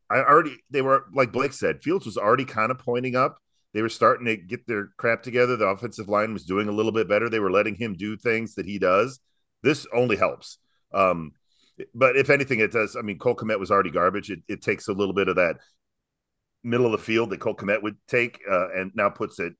I 0.09 0.17
already 0.17 0.57
they 0.69 0.81
were 0.81 1.05
like 1.13 1.31
Blake 1.31 1.53
said, 1.53 1.83
Fields 1.83 2.05
was 2.05 2.17
already 2.17 2.45
kind 2.45 2.71
of 2.71 2.79
pointing 2.79 3.15
up. 3.15 3.37
They 3.73 3.81
were 3.81 3.89
starting 3.89 4.25
to 4.25 4.35
get 4.35 4.65
their 4.65 4.89
crap 4.97 5.21
together. 5.21 5.55
The 5.55 5.67
offensive 5.67 6.09
line 6.09 6.33
was 6.33 6.45
doing 6.45 6.67
a 6.67 6.71
little 6.71 6.91
bit 6.91 7.07
better. 7.07 7.29
They 7.29 7.39
were 7.39 7.51
letting 7.51 7.75
him 7.75 7.93
do 7.93 8.17
things 8.17 8.55
that 8.55 8.65
he 8.65 8.79
does. 8.79 9.19
This 9.61 9.85
only 9.93 10.15
helps. 10.15 10.57
Um, 10.91 11.33
but 11.93 12.17
if 12.17 12.29
anything, 12.29 12.59
it 12.59 12.71
does. 12.71 12.95
I 12.95 13.01
mean, 13.01 13.17
Cole 13.17 13.35
Kmet 13.35 13.59
was 13.59 13.71
already 13.71 13.91
garbage. 13.91 14.29
It, 14.29 14.39
it 14.47 14.61
takes 14.61 14.87
a 14.87 14.93
little 14.93 15.13
bit 15.13 15.27
of 15.27 15.35
that 15.35 15.57
middle 16.63 16.85
of 16.85 16.91
the 16.91 16.97
field 16.97 17.29
that 17.29 17.39
Cole 17.39 17.55
Kmet 17.55 17.81
would 17.83 17.97
take, 18.07 18.39
uh, 18.49 18.69
and 18.71 18.91
now 18.95 19.09
puts 19.09 19.39
it, 19.39 19.53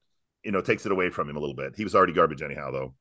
you 0.43 0.51
know, 0.51 0.61
takes 0.61 0.85
it 0.85 0.91
away 0.91 1.09
from 1.09 1.29
him 1.29 1.37
a 1.37 1.39
little 1.39 1.55
bit. 1.55 1.73
He 1.75 1.83
was 1.83 1.95
already 1.95 2.13
garbage 2.13 2.41
anyhow, 2.41 2.71
though. 2.71 2.93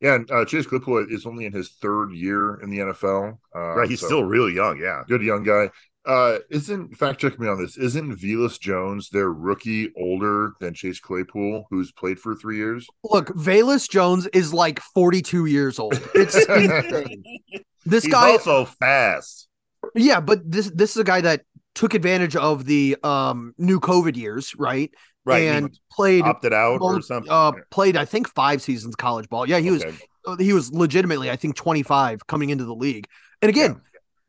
Yeah, 0.00 0.16
and 0.16 0.30
uh, 0.30 0.44
Chase 0.44 0.66
Claypool 0.66 1.06
is 1.08 1.24
only 1.24 1.46
in 1.46 1.52
his 1.52 1.70
third 1.80 2.12
year 2.12 2.56
in 2.56 2.68
the 2.68 2.78
NFL. 2.78 3.38
Uh, 3.54 3.76
right? 3.76 3.88
He's 3.88 4.00
so 4.00 4.06
still 4.06 4.24
really 4.24 4.54
young. 4.54 4.78
Yeah. 4.78 5.02
good 5.08 5.22
young 5.22 5.44
guy. 5.44 5.70
Uh, 6.06 6.38
isn't 6.50 6.94
fact 6.98 7.18
check 7.18 7.38
me 7.40 7.48
on 7.48 7.58
this? 7.58 7.78
Isn't 7.78 8.14
Velus 8.14 8.60
Jones 8.60 9.08
their 9.08 9.32
rookie 9.32 9.90
older 9.96 10.52
than 10.60 10.74
Chase 10.74 11.00
Claypool, 11.00 11.66
who's 11.70 11.92
played 11.92 12.18
for 12.18 12.34
three 12.34 12.58
years? 12.58 12.86
Look, 13.04 13.28
Velus 13.28 13.88
Jones 13.88 14.26
is 14.34 14.52
like 14.52 14.80
42 14.80 15.46
years 15.46 15.78
old. 15.78 15.98
It's 16.14 16.34
insane. 16.48 17.24
This 17.84 18.04
He's 18.04 18.12
guy 18.12 18.30
also 18.30 18.64
fast. 18.64 19.48
Yeah, 19.94 20.20
but 20.20 20.50
this 20.50 20.70
this 20.70 20.90
is 20.92 20.96
a 20.96 21.04
guy 21.04 21.20
that 21.20 21.42
took 21.74 21.94
advantage 21.94 22.36
of 22.36 22.64
the 22.64 22.96
um 23.02 23.54
new 23.58 23.80
COVID 23.80 24.16
years, 24.16 24.54
right? 24.56 24.90
Right. 25.26 25.44
and 25.44 25.78
played 25.90 26.24
opted 26.24 26.52
out 26.52 26.82
or 26.82 27.00
something. 27.00 27.32
uh 27.32 27.52
played 27.70 27.96
I 27.96 28.04
think 28.04 28.28
5 28.28 28.60
seasons 28.60 28.94
college 28.94 29.28
ball. 29.28 29.48
Yeah, 29.48 29.58
he 29.58 29.70
was 29.70 29.84
he 30.38 30.52
was 30.52 30.72
legitimately 30.72 31.30
I 31.30 31.36
think 31.36 31.56
25 31.56 32.26
coming 32.26 32.50
into 32.50 32.64
the 32.64 32.74
league. 32.74 33.06
And 33.40 33.48
again, 33.48 33.80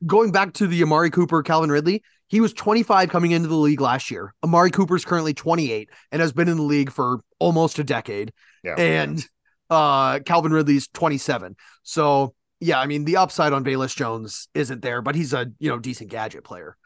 going 0.05 0.31
back 0.31 0.53
to 0.53 0.67
the 0.67 0.83
Amari 0.83 1.09
Cooper, 1.09 1.43
Calvin 1.43 1.69
Ridley, 1.69 2.03
he 2.27 2.39
was 2.41 2.53
25 2.53 3.09
coming 3.09 3.31
into 3.31 3.47
the 3.47 3.55
league 3.55 3.81
last 3.81 4.09
year. 4.11 4.33
Amari 4.43 4.71
Cooper's 4.71 5.05
currently 5.05 5.33
28 5.33 5.89
and 6.11 6.21
has 6.21 6.31
been 6.31 6.47
in 6.47 6.57
the 6.57 6.63
league 6.63 6.91
for 6.91 7.21
almost 7.39 7.79
a 7.79 7.83
decade. 7.83 8.31
Yeah. 8.63 8.75
And 8.75 9.25
uh 9.69 10.19
Calvin 10.19 10.53
Ridley's 10.53 10.87
27. 10.89 11.55
So 11.83 12.34
yeah, 12.59 12.79
I 12.79 12.87
mean 12.87 13.05
the 13.05 13.17
upside 13.17 13.53
on 13.53 13.63
Velus 13.63 13.95
Jones 13.95 14.47
isn't 14.53 14.81
there, 14.81 15.01
but 15.01 15.15
he's 15.15 15.33
a 15.33 15.51
you 15.59 15.69
know 15.69 15.79
decent 15.79 16.09
gadget 16.09 16.43
player. 16.43 16.77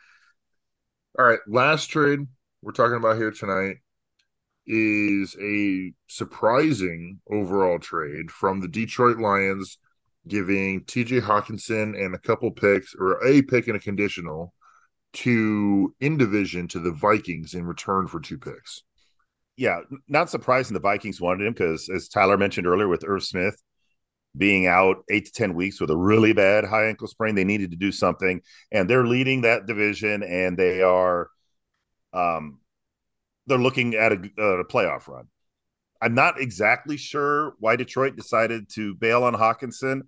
All 1.18 1.26
right, 1.26 1.40
last 1.48 1.88
trade 1.88 2.20
we're 2.62 2.72
talking 2.72 2.98
about 2.98 3.18
here 3.18 3.32
tonight. 3.32 3.78
is 4.66 5.36
a 5.42 5.94
surprising 6.08 7.20
overall 7.30 7.80
trade 7.80 8.32
from 8.32 8.60
the 8.60 8.68
Detroit 8.68 9.18
Lions, 9.18 9.78
giving 10.28 10.84
TJ 10.86 11.22
Hockenson 11.22 11.98
and 12.00 12.14
a 12.14 12.20
couple 12.20 12.52
picks 12.52 12.94
or 12.96 13.26
a 13.26 13.42
pick 13.42 13.68
and 13.68 13.78
a 13.78 13.80
conditional 13.80 14.54
to 15.12 15.96
in 16.00 16.18
division 16.18 16.68
to 16.70 16.80
the 16.80 16.92
Vikings 16.92 17.54
in 17.54 17.66
return 17.66 18.08
for 18.08 18.20
two 18.20 18.38
picks. 18.38 18.84
Yeah, 19.58 19.82
not 20.08 20.30
surprising 20.30 20.74
the 20.74 20.80
Vikings 20.80 21.20
wanted 21.20 21.48
him 21.48 21.54
because, 21.54 21.90
as 21.94 22.08
Tyler 22.08 22.38
mentioned 22.38 22.68
earlier, 22.68 22.88
with 22.88 23.04
Irv 23.06 23.24
Smith 23.24 23.62
being 24.38 24.68
out 24.68 25.04
eight 25.10 25.26
to 25.26 25.32
10 25.32 25.54
weeks 25.54 25.82
with 25.82 25.90
a 25.90 25.98
really 25.98 26.34
bad 26.34 26.66
high 26.66 26.88
ankle 26.88 27.08
sprain, 27.08 27.36
they 27.36 27.44
needed 27.44 27.72
to 27.72 27.78
do 27.78 27.92
something. 27.92 28.42
And 28.72 28.90
they're 28.90 29.06
leading 29.06 29.42
that 29.42 29.66
division 29.66 30.24
and 30.24 30.58
they 30.58 30.82
are, 30.82 31.30
um, 32.14 32.60
they're 33.48 33.58
looking 33.58 33.96
at 33.96 34.12
a, 34.12 34.16
a 34.42 34.66
playoff 34.66 35.08
run. 35.08 35.28
I'm 36.02 36.14
not 36.14 36.40
exactly 36.40 36.98
sure 36.98 37.56
why 37.60 37.76
Detroit 37.76 38.16
decided 38.16 38.70
to 38.76 38.96
bail 38.96 39.24
on 39.24 39.34
Hockenson. 39.34 40.02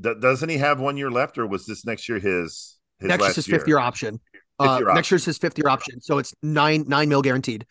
D- 0.00 0.14
doesn't 0.18 0.48
he 0.48 0.56
have 0.56 0.80
one 0.80 0.96
year 0.96 1.10
left, 1.10 1.38
or 1.38 1.46
was 1.46 1.66
this 1.66 1.84
next 1.84 2.08
year 2.08 2.18
his? 2.18 2.78
his 2.98 3.08
next 3.08 3.28
is 3.30 3.36
his 3.36 3.46
fifth 3.46 3.68
year 3.68 3.78
option. 3.78 4.20
Uh, 4.58 4.78
year 4.80 4.94
next 4.94 5.10
year's 5.10 5.24
his 5.24 5.36
fifth 5.36 5.58
year 5.58 5.68
option, 5.68 6.00
so 6.00 6.18
it's 6.18 6.34
nine 6.42 6.84
nine 6.86 7.08
mil 7.08 7.22
guaranteed. 7.22 7.66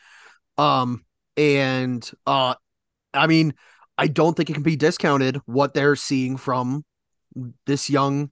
Um, 0.57 1.03
and 1.35 2.09
uh, 2.27 2.55
I 3.13 3.27
mean, 3.27 3.53
I 3.97 4.07
don't 4.07 4.35
think 4.35 4.49
it 4.49 4.53
can 4.53 4.63
be 4.63 4.75
discounted 4.75 5.39
what 5.45 5.73
they're 5.73 5.95
seeing 5.95 6.37
from 6.37 6.83
this 7.65 7.89
young, 7.89 8.31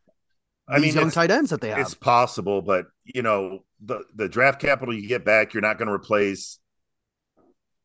I 0.68 0.76
mean, 0.76 0.84
these 0.84 0.96
young 0.96 1.12
tight 1.12 1.32
ends 1.32 1.50
that 1.52 1.62
they 1.62 1.70
have. 1.70 1.80
It's 1.80 1.94
possible, 1.94 2.62
but 2.62 2.88
you 3.04 3.22
know 3.22 3.60
the 3.84 4.04
the 4.16 4.30
draft 4.30 4.62
capital 4.62 4.94
you 4.94 5.08
get 5.08 5.26
back, 5.26 5.54
you're 5.54 5.62
not 5.62 5.78
going 5.78 5.88
to 5.88 5.94
replace 5.94 6.60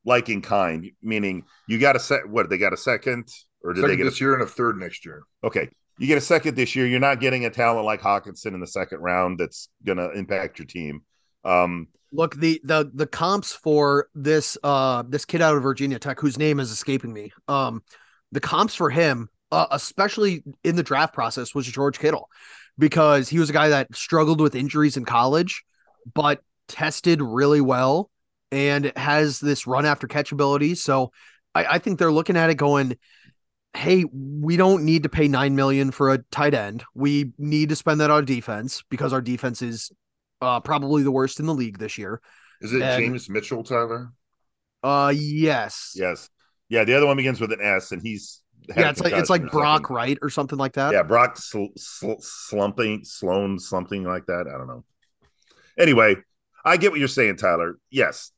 like 0.04 0.28
in 0.28 0.40
kind. 0.40 0.90
Meaning, 1.02 1.44
you 1.68 1.78
got 1.78 1.96
a 1.96 1.98
set. 1.98 2.28
What 2.28 2.48
they 2.48 2.58
got 2.58 2.72
a 2.72 2.78
second, 2.78 3.28
or 3.62 3.72
did 3.72 3.84
they 3.84 3.96
get 3.96 4.04
this 4.04 4.20
a, 4.20 4.24
year 4.24 4.34
and 4.34 4.42
a 4.42 4.46
third 4.46 4.78
next 4.78 5.04
year. 5.04 5.22
Okay, 5.44 5.68
you 5.98 6.06
get 6.06 6.18
a 6.18 6.22
second 6.22 6.54
this 6.54 6.76
year. 6.76 6.86
You're 6.86 7.00
not 7.00 7.20
getting 7.20 7.44
a 7.44 7.50
talent 7.50 7.84
like 7.84 8.00
Hockenson 8.00 8.54
in 8.54 8.60
the 8.60 8.66
second 8.66 9.00
round 9.00 9.38
that's 9.38 9.68
going 9.84 9.98
to 9.98 10.10
impact 10.12 10.58
your 10.58 10.66
team. 10.66 11.02
Um, 11.46 11.88
Look, 12.12 12.34
the 12.36 12.60
the 12.64 12.90
the 12.94 13.06
comps 13.06 13.52
for 13.52 14.08
this 14.14 14.56
uh 14.62 15.02
this 15.08 15.24
kid 15.24 15.42
out 15.42 15.56
of 15.56 15.62
Virginia 15.62 15.98
Tech 15.98 16.18
whose 16.20 16.38
name 16.38 16.60
is 16.60 16.70
escaping 16.70 17.12
me. 17.12 17.32
Um, 17.48 17.82
the 18.32 18.40
comps 18.40 18.74
for 18.74 18.90
him, 18.90 19.28
uh, 19.52 19.66
especially 19.70 20.42
in 20.64 20.76
the 20.76 20.82
draft 20.82 21.14
process, 21.14 21.54
was 21.54 21.66
George 21.66 21.98
Kittle, 21.98 22.28
because 22.78 23.28
he 23.28 23.38
was 23.38 23.50
a 23.50 23.52
guy 23.52 23.68
that 23.68 23.94
struggled 23.94 24.40
with 24.40 24.54
injuries 24.54 24.96
in 24.96 25.04
college, 25.04 25.64
but 26.14 26.40
tested 26.68 27.20
really 27.22 27.60
well 27.60 28.10
and 28.50 28.92
has 28.96 29.40
this 29.40 29.66
run 29.66 29.84
after 29.84 30.06
catch 30.06 30.32
ability. 30.32 30.74
So 30.74 31.12
I, 31.54 31.64
I 31.64 31.78
think 31.78 31.98
they're 31.98 32.12
looking 32.12 32.36
at 32.36 32.50
it 32.50 32.54
going, 32.56 32.96
hey, 33.74 34.04
we 34.12 34.56
don't 34.56 34.84
need 34.84 35.02
to 35.02 35.08
pay 35.08 35.28
nine 35.28 35.54
million 35.54 35.90
for 35.90 36.12
a 36.12 36.18
tight 36.30 36.54
end. 36.54 36.84
We 36.94 37.32
need 37.38 37.68
to 37.68 37.76
spend 37.76 38.00
that 38.00 38.10
on 38.10 38.24
defense 38.24 38.82
because 38.88 39.12
our 39.12 39.20
defense 39.20 39.60
is 39.60 39.90
uh, 40.40 40.60
probably 40.60 41.02
the 41.02 41.10
worst 41.10 41.40
in 41.40 41.46
the 41.46 41.54
league 41.54 41.78
this 41.78 41.98
year. 41.98 42.20
Is 42.60 42.72
it 42.72 42.82
And- 42.82 43.02
James 43.02 43.28
Mitchell, 43.28 43.62
Tyler? 43.62 44.12
Uh, 44.82 45.12
yes, 45.16 45.92
yes, 45.96 46.28
yeah. 46.68 46.84
The 46.84 46.94
other 46.94 47.06
one 47.06 47.16
begins 47.16 47.40
with 47.40 47.52
an 47.52 47.60
S, 47.60 47.90
and 47.92 48.00
he's 48.00 48.42
yeah. 48.68 48.90
It's 48.90 49.00
like 49.00 49.12
it's 49.14 49.30
like 49.30 49.50
Brock 49.50 49.78
something. 49.82 49.96
Wright 49.96 50.18
or 50.22 50.30
something 50.30 50.58
like 50.58 50.74
that. 50.74 50.92
Yeah, 50.92 51.02
Brock 51.02 51.36
sl- 51.38 51.74
sl- 51.76 52.20
slumping, 52.20 53.04
Sloan, 53.04 53.58
something 53.58 54.04
like 54.04 54.26
that. 54.26 54.46
I 54.52 54.56
don't 54.56 54.68
know. 54.68 54.84
Anyway, 55.78 56.16
I 56.64 56.76
get 56.76 56.90
what 56.92 57.00
you're 57.00 57.08
saying, 57.08 57.36
Tyler. 57.36 57.78
Yes, 57.90 58.30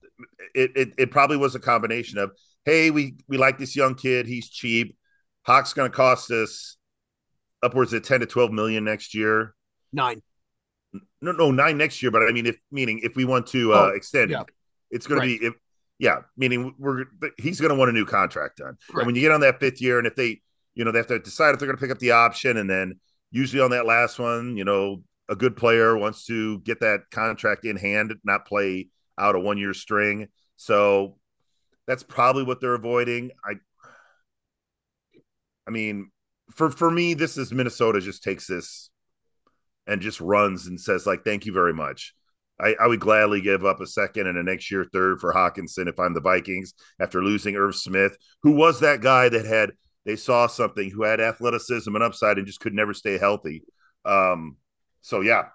it, 0.55 0.73
it 0.75 0.95
it 0.97 1.11
probably 1.11 1.37
was 1.37 1.55
a 1.55 1.61
combination 1.61 2.19
of 2.19 2.31
hey, 2.65 2.91
we 2.91 3.17
we 3.29 3.37
like 3.37 3.59
this 3.59 3.77
young 3.77 3.95
kid, 3.95 4.27
he's 4.27 4.49
cheap. 4.49 4.97
Hawk's 5.43 5.73
going 5.75 5.91
to 5.91 5.97
cost 5.97 6.31
us 6.31 6.77
upwards 7.63 7.93
of 7.93 8.03
ten 8.03 8.21
to 8.21 8.27
twelve 8.27 8.53
million 8.53 8.85
next 8.85 9.15
year. 9.15 9.55
Nine. 9.93 10.23
No, 11.21 11.33
no, 11.33 11.51
nine 11.51 11.77
next 11.79 12.03
year. 12.03 12.11
But 12.11 12.23
I 12.23 12.33
mean, 12.33 12.47
if 12.47 12.57
meaning 12.71 13.01
if 13.03 13.17
we 13.17 13.25
want 13.25 13.47
to 13.49 13.73
uh, 13.75 13.77
Oh, 13.77 13.89
extend 13.89 14.31
yeah. 14.31 14.43
it, 14.43 14.47
it's 14.91 15.07
going 15.07 15.21
Right. 15.21 15.27
to 15.35 15.39
be 15.39 15.47
if 15.47 15.55
yeah, 15.99 16.21
meaning 16.37 16.75
we're 16.79 17.07
he's 17.39 17.61
going 17.61 17.71
to 17.71 17.75
want 17.75 17.91
a 17.91 17.93
new 17.93 18.07
contract 18.07 18.59
done. 18.59 18.77
Correct. 18.89 18.99
And 18.99 19.07
when 19.07 19.15
you 19.17 19.21
get 19.21 19.33
on 19.33 19.41
that 19.41 19.59
fifth 19.61 19.81
year, 19.83 19.99
and 19.99 20.07
if 20.07 20.15
they, 20.15 20.41
you 20.75 20.85
know, 20.85 20.93
they 20.93 20.99
have 20.99 21.09
to 21.09 21.19
decide 21.19 21.53
if 21.55 21.59
they're 21.59 21.67
going 21.67 21.77
to 21.77 21.81
pick 21.81 21.91
up 21.91 21.99
the 21.99 22.13
option, 22.13 22.57
and 22.57 22.71
then 22.71 23.01
usually 23.33 23.61
on 23.61 23.73
that 23.73 23.85
last 23.85 24.19
one, 24.19 24.57
you 24.57 24.65
know, 24.65 25.03
a 25.29 25.35
good 25.35 25.57
player 25.57 25.97
wants 25.99 26.25
to 26.27 26.61
get 26.61 26.81
that 26.81 27.01
contract 27.11 27.65
in 27.65 27.77
hand, 27.77 28.15
not 28.25 28.47
play 28.47 28.89
out 29.19 29.35
a 29.35 29.41
one 29.41 29.59
year 29.59 29.75
string. 29.75 30.29
So 30.57 31.19
that's 31.89 32.05
probably 32.05 32.45
what 32.45 32.61
they're 32.61 32.75
avoiding. 32.75 33.33
I, 33.45 33.55
I 35.67 35.71
mean, 35.71 36.11
for 36.55 36.71
for 36.71 36.91
me, 36.91 37.15
this 37.15 37.37
is 37.37 37.53
Minnesota 37.53 38.01
just 38.01 38.23
takes 38.23 38.47
this 38.47 38.91
and 39.89 40.01
just 40.01 40.21
runs 40.21 40.67
and 40.69 40.81
says 40.81 41.07
like, 41.07 41.25
"Thank 41.25 41.47
you 41.47 41.53
very 41.53 41.75
much." 41.75 42.15
I, 42.61 42.75
I 42.81 42.87
would 42.87 43.01
gladly 43.01 43.41
give 43.41 43.65
up 43.65 43.81
a 43.81 43.87
second 43.87 44.27
and 44.27 44.37
a 44.37 44.43
next 44.43 44.71
year 44.71 44.85
third 44.85 45.21
for 45.21 45.33
Hockenson 45.33 45.89
if 45.89 45.99
I'm 45.99 46.15
the 46.15 46.21
Vikings 46.21 46.75
after 47.01 47.23
losing 47.23 47.57
Irv 47.57 47.75
Smith, 47.75 48.17
who 48.43 48.53
was 48.53 48.81
that 48.81 49.01
guy 49.01 49.29
that 49.29 49.45
had 49.45 49.73
they 50.05 50.17
saw 50.17 50.47
something, 50.47 50.91
who 50.91 51.03
had 51.03 51.21
athleticism 51.21 51.95
and 51.95 52.03
upside 52.03 52.39
and 52.39 52.47
just 52.47 52.61
could 52.61 52.75
never 52.75 52.95
stay 52.95 53.19
healthy. 53.19 53.63
Um, 54.05 54.57
so 55.03 55.21
yeah, 55.21 55.47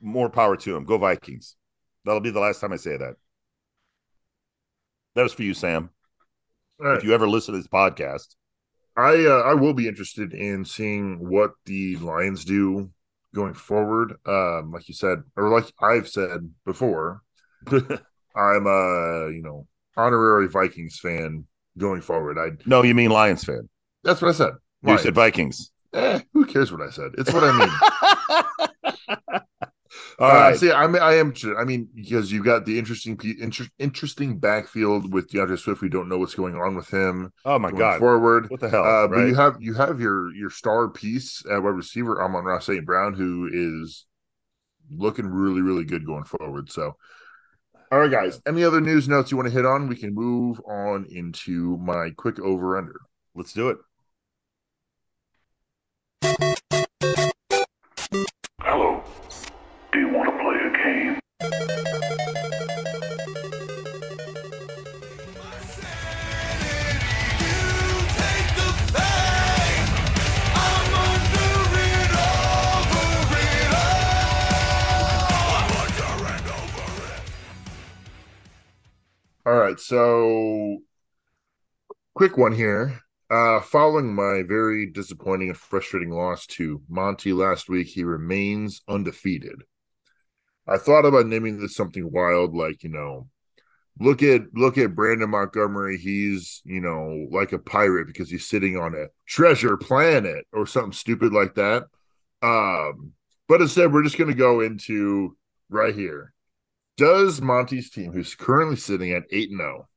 more 0.00 0.30
power 0.30 0.56
to 0.56 0.76
him. 0.76 0.84
Go 0.84 0.98
Vikings. 0.98 1.56
That'll 2.04 2.20
be 2.20 2.30
the 2.30 2.40
last 2.40 2.60
time 2.60 2.72
I 2.72 2.76
say 2.76 2.96
that. 2.96 3.14
That 5.14 5.22
was 5.22 5.32
for 5.32 5.42
you, 5.42 5.54
Sam. 5.54 5.90
Right. 6.78 6.96
If 6.96 7.04
you 7.04 7.14
ever 7.14 7.28
listen 7.28 7.54
to 7.54 7.60
this 7.60 7.68
podcast, 7.68 8.34
I 8.96 9.24
uh, 9.26 9.42
I 9.44 9.54
will 9.54 9.74
be 9.74 9.86
interested 9.86 10.34
in 10.34 10.64
seeing 10.64 11.28
what 11.28 11.52
the 11.66 11.96
Lions 11.98 12.44
do 12.44 12.90
going 13.34 13.54
forward. 13.54 14.14
Um, 14.24 14.72
like 14.72 14.88
you 14.88 14.94
said, 14.94 15.22
or 15.36 15.50
like 15.50 15.70
I've 15.80 16.08
said 16.08 16.50
before, 16.64 17.20
I'm 17.66 18.66
a 18.66 19.30
you 19.30 19.42
know 19.42 19.66
honorary 19.96 20.48
Vikings 20.48 20.98
fan 20.98 21.46
going 21.76 22.00
forward. 22.00 22.38
I 22.38 22.52
no, 22.64 22.82
you 22.82 22.94
mean 22.94 23.10
Lions 23.10 23.44
fan. 23.44 23.68
that's 24.02 24.22
what 24.22 24.28
I 24.28 24.32
said. 24.32 24.52
You 24.86 24.98
said 24.98 25.14
Vikings. 25.14 25.70
Eh, 25.94 26.20
who 26.32 26.44
cares 26.44 26.72
what 26.72 26.82
I 26.82 26.90
said? 26.90 27.12
It's 27.18 27.32
what 27.32 27.44
I 27.44 27.58
mean. 27.58 29.40
All 30.18 30.30
uh, 30.30 30.34
right. 30.34 30.56
See, 30.56 30.70
I'm 30.70 30.94
I 30.96 31.14
am. 31.14 31.34
I 31.58 31.64
mean, 31.64 31.88
because 31.94 32.30
you've 32.30 32.44
got 32.44 32.64
the 32.64 32.78
interesting 32.78 33.18
inter- 33.40 33.68
interesting 33.78 34.38
backfield 34.38 35.12
with 35.12 35.30
DeAndre 35.30 35.58
Swift. 35.58 35.80
We 35.80 35.88
don't 35.88 36.08
know 36.08 36.18
what's 36.18 36.34
going 36.34 36.54
on 36.54 36.76
with 36.76 36.88
him 36.92 37.32
Oh 37.44 37.58
my 37.58 37.72
God. 37.72 37.98
forward. 37.98 38.50
What 38.50 38.60
the 38.60 38.68
hell? 38.68 38.84
Uh, 38.84 39.08
but 39.08 39.26
you 39.26 39.34
have 39.34 39.56
you 39.60 39.74
have 39.74 40.00
your 40.00 40.32
your 40.34 40.50
star 40.50 40.88
piece 40.88 41.44
at 41.50 41.62
wide 41.62 41.70
receiver, 41.70 42.22
Amon-Ra 42.22 42.60
St. 42.60 42.84
Brown, 42.84 43.14
who 43.14 43.48
is 43.52 44.06
looking 44.90 45.26
really 45.26 45.62
really 45.62 45.84
good 45.84 46.06
going 46.06 46.24
forward. 46.24 46.70
So, 46.70 46.96
all 47.90 47.98
right, 48.00 48.10
guys. 48.10 48.40
Any 48.46 48.64
other 48.64 48.80
news 48.80 49.08
notes 49.08 49.30
you 49.30 49.36
want 49.36 49.48
to 49.48 49.54
hit 49.54 49.66
on? 49.66 49.88
We 49.88 49.96
can 49.96 50.14
move 50.14 50.60
on 50.66 51.06
into 51.10 51.76
my 51.78 52.10
quick 52.16 52.38
over 52.38 52.76
under. 52.76 53.00
Let's 53.34 53.52
do 53.52 53.70
it. 53.70 53.78
So 79.86 80.78
quick 82.14 82.36
one 82.36 82.52
here. 82.52 83.00
Uh, 83.30 83.60
following 83.60 84.14
my 84.14 84.42
very 84.46 84.90
disappointing 84.90 85.48
and 85.48 85.58
frustrating 85.58 86.10
loss 86.10 86.46
to 86.46 86.82
Monty 86.88 87.32
last 87.32 87.68
week, 87.68 87.88
he 87.88 88.04
remains 88.04 88.82
undefeated. 88.88 89.62
I 90.66 90.78
thought 90.78 91.04
about 91.04 91.26
naming 91.26 91.60
this 91.60 91.74
something 91.74 92.10
wild, 92.12 92.54
like 92.54 92.82
you 92.82 92.90
know, 92.90 93.28
look 93.98 94.22
at 94.22 94.42
look 94.54 94.78
at 94.78 94.94
Brandon 94.94 95.30
Montgomery. 95.30 95.98
He's 95.98 96.62
you 96.64 96.80
know 96.80 97.26
like 97.30 97.52
a 97.52 97.58
pirate 97.58 98.06
because 98.06 98.30
he's 98.30 98.46
sitting 98.46 98.76
on 98.76 98.94
a 98.94 99.06
treasure 99.26 99.76
planet 99.76 100.46
or 100.52 100.66
something 100.66 100.92
stupid 100.92 101.32
like 101.32 101.54
that. 101.56 101.84
Um, 102.42 103.12
but 103.48 103.60
instead, 103.60 103.92
we're 103.92 104.04
just 104.04 104.18
going 104.18 104.30
to 104.30 104.36
go 104.36 104.60
into 104.60 105.36
right 105.70 105.94
here. 105.94 106.33
Does 106.96 107.40
Monty's 107.40 107.90
team, 107.90 108.12
who's 108.12 108.34
currently 108.34 108.76
sitting 108.76 109.12
at 109.12 109.24
eight 109.32 109.50
and 109.50 109.58
zero, 109.60 109.88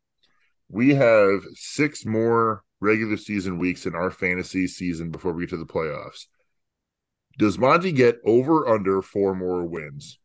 we 0.69 0.95
have 0.95 1.41
six 1.53 2.05
more 2.05 2.63
regular 2.79 3.17
season 3.17 3.59
weeks 3.59 3.85
in 3.85 3.95
our 3.95 4.11
fantasy 4.11 4.67
season 4.67 5.11
before 5.11 5.33
we 5.33 5.43
get 5.43 5.51
to 5.51 5.57
the 5.57 5.65
playoffs. 5.65 6.25
Does 7.37 7.57
Monty 7.59 7.91
get 7.91 8.17
over 8.25 8.67
under 8.67 9.01
four 9.01 9.35
more 9.35 9.65
wins? 9.65 10.19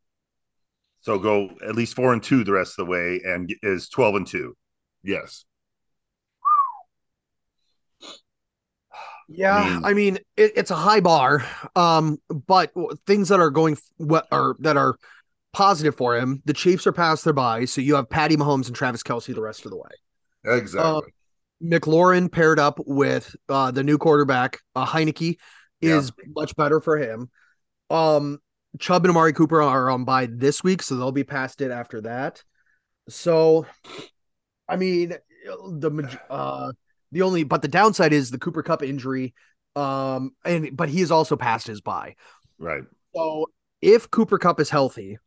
So 1.01 1.19
go 1.19 1.51
at 1.67 1.75
least 1.75 1.95
four 1.95 2.13
and 2.13 2.23
two 2.23 2.45
the 2.45 2.53
rest 2.53 2.79
of 2.79 2.87
the 2.87 2.91
way, 2.91 3.21
and 3.25 3.53
is 3.63 3.89
twelve 3.89 4.15
and 4.15 4.27
two. 4.27 4.57
Yes. 5.03 5.45
Yeah, 9.29 9.57
I 9.57 9.69
mean- 9.71 9.85
I 9.85 9.93
mean, 9.95 10.19
it, 10.37 10.53
it's 10.57 10.71
a 10.71 10.77
high 10.77 11.01
bar. 11.01 11.45
Um, 11.75 12.19
but 12.29 12.73
things 13.07 13.29
that 13.29 13.41
are 13.41 13.51
going 13.51 13.77
what 13.97 14.27
are 14.31 14.57
that 14.61 14.77
are 14.77 14.97
positive 15.53 15.97
for 15.97 16.17
him. 16.17 16.43
The 16.45 16.55
Chiefs 16.55 16.87
are 16.87 16.93
past 16.93 17.25
their 17.25 17.33
bye, 17.33 17.65
so 17.65 17.81
you 17.81 17.95
have 17.95 18.09
Patty 18.09 18.37
Mahomes 18.37 18.67
and 18.67 18.77
Travis 18.77 19.03
Kelce 19.03 19.35
the 19.35 19.41
rest 19.41 19.65
of 19.65 19.71
the 19.71 19.77
way. 19.77 19.91
Exactly. 20.45 21.13
McLaurin 21.63 22.31
paired 22.31 22.59
up 22.59 22.81
with 22.87 23.37
uh, 23.49 23.71
the 23.71 23.85
new 23.85 23.99
quarterback, 23.99 24.59
uh, 24.75 24.85
Heinicke, 24.85 25.39
is 25.81 26.13
much 26.35 26.55
better 26.57 26.81
for 26.81 26.97
him. 26.97 27.31
Um, 27.91 28.39
Chubb 28.79 29.05
and 29.05 29.11
Amari 29.11 29.33
Cooper 29.33 29.63
are 29.63 29.91
on 29.91 30.05
by 30.05 30.27
this 30.27 30.65
week, 30.65 30.83
so 30.83 30.97
they'll 30.97 31.13
be 31.13 31.25
past 31.25 31.61
it 31.61 31.71
after 31.71 32.01
that. 32.03 32.43
So, 33.09 33.67
I 34.69 34.77
mean, 34.77 35.15
the 35.45 36.19
uh, 36.31 36.73
the 37.11 37.23
only 37.23 37.45
but 37.45 37.63
the 37.63 37.69
downside 37.69 38.13
is 38.13 38.31
the 38.31 38.39
Cooper 38.39 38.63
Kupp 38.63 38.83
injury. 38.83 39.35
Um, 39.75 40.33
and 40.45 40.77
but 40.77 40.89
he 40.89 41.01
is 41.01 41.11
also 41.11 41.37
past 41.37 41.67
his 41.67 41.81
bye. 41.81 42.17
Right. 42.59 42.83
So 43.15 43.47
if 43.81 44.11
Cooper 44.11 44.39
Kupp 44.39 44.61
is 44.61 44.71
healthy, 44.71 45.19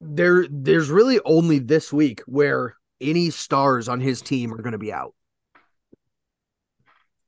there 0.00 0.46
there's 0.50 0.90
really 0.90 1.20
only 1.24 1.58
this 1.58 1.92
week 1.92 2.22
where 2.26 2.76
any 3.00 3.30
stars 3.30 3.88
on 3.88 4.00
his 4.00 4.20
team 4.20 4.52
are 4.52 4.62
going 4.62 4.72
to 4.72 4.78
be 4.78 4.92
out. 4.92 5.14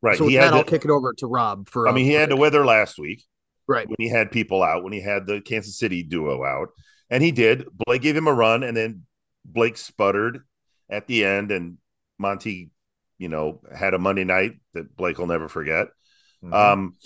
Right. 0.02 0.16
So 0.16 0.26
he 0.26 0.36
that, 0.36 0.44
had 0.44 0.54
I'll 0.54 0.64
to, 0.64 0.70
kick 0.70 0.84
it 0.84 0.90
over 0.90 1.12
to 1.14 1.26
Rob 1.26 1.68
for. 1.68 1.88
I 1.88 1.92
mean, 1.92 2.06
he 2.06 2.14
um, 2.14 2.20
had 2.20 2.30
to 2.30 2.36
weather 2.36 2.64
last 2.64 2.98
week 2.98 3.24
right. 3.66 3.86
when 3.86 3.96
he 3.98 4.08
had 4.08 4.30
people 4.30 4.62
out, 4.62 4.82
when 4.82 4.92
he 4.92 5.00
had 5.00 5.26
the 5.26 5.40
Kansas 5.40 5.78
City 5.78 6.02
duo 6.02 6.44
out, 6.44 6.68
and 7.10 7.22
he 7.22 7.32
did. 7.32 7.66
Blake 7.86 8.02
gave 8.02 8.16
him 8.16 8.26
a 8.26 8.32
run, 8.32 8.62
and 8.62 8.76
then 8.76 9.02
Blake 9.44 9.76
sputtered 9.76 10.40
at 10.88 11.06
the 11.06 11.24
end, 11.24 11.50
and 11.50 11.76
Monty, 12.18 12.70
you 13.18 13.28
know, 13.28 13.60
had 13.74 13.94
a 13.94 13.98
Monday 13.98 14.24
night 14.24 14.60
that 14.72 14.96
Blake 14.96 15.18
will 15.18 15.26
never 15.26 15.48
forget. 15.48 15.88
Mhm. 16.42 16.54
Um, 16.54 16.96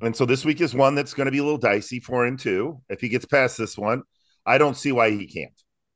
and 0.00 0.16
so 0.16 0.26
this 0.26 0.44
week 0.44 0.60
is 0.60 0.74
one 0.74 0.94
that's 0.94 1.14
going 1.14 1.26
to 1.26 1.32
be 1.32 1.38
a 1.38 1.44
little 1.44 1.58
dicey 1.58 2.00
for 2.00 2.26
him 2.26 2.36
too. 2.36 2.82
If 2.88 3.00
he 3.00 3.08
gets 3.08 3.24
past 3.24 3.56
this 3.56 3.78
one, 3.78 4.02
I 4.46 4.58
don't 4.58 4.76
see 4.76 4.92
why 4.92 5.10
he 5.10 5.26
can't. 5.26 5.52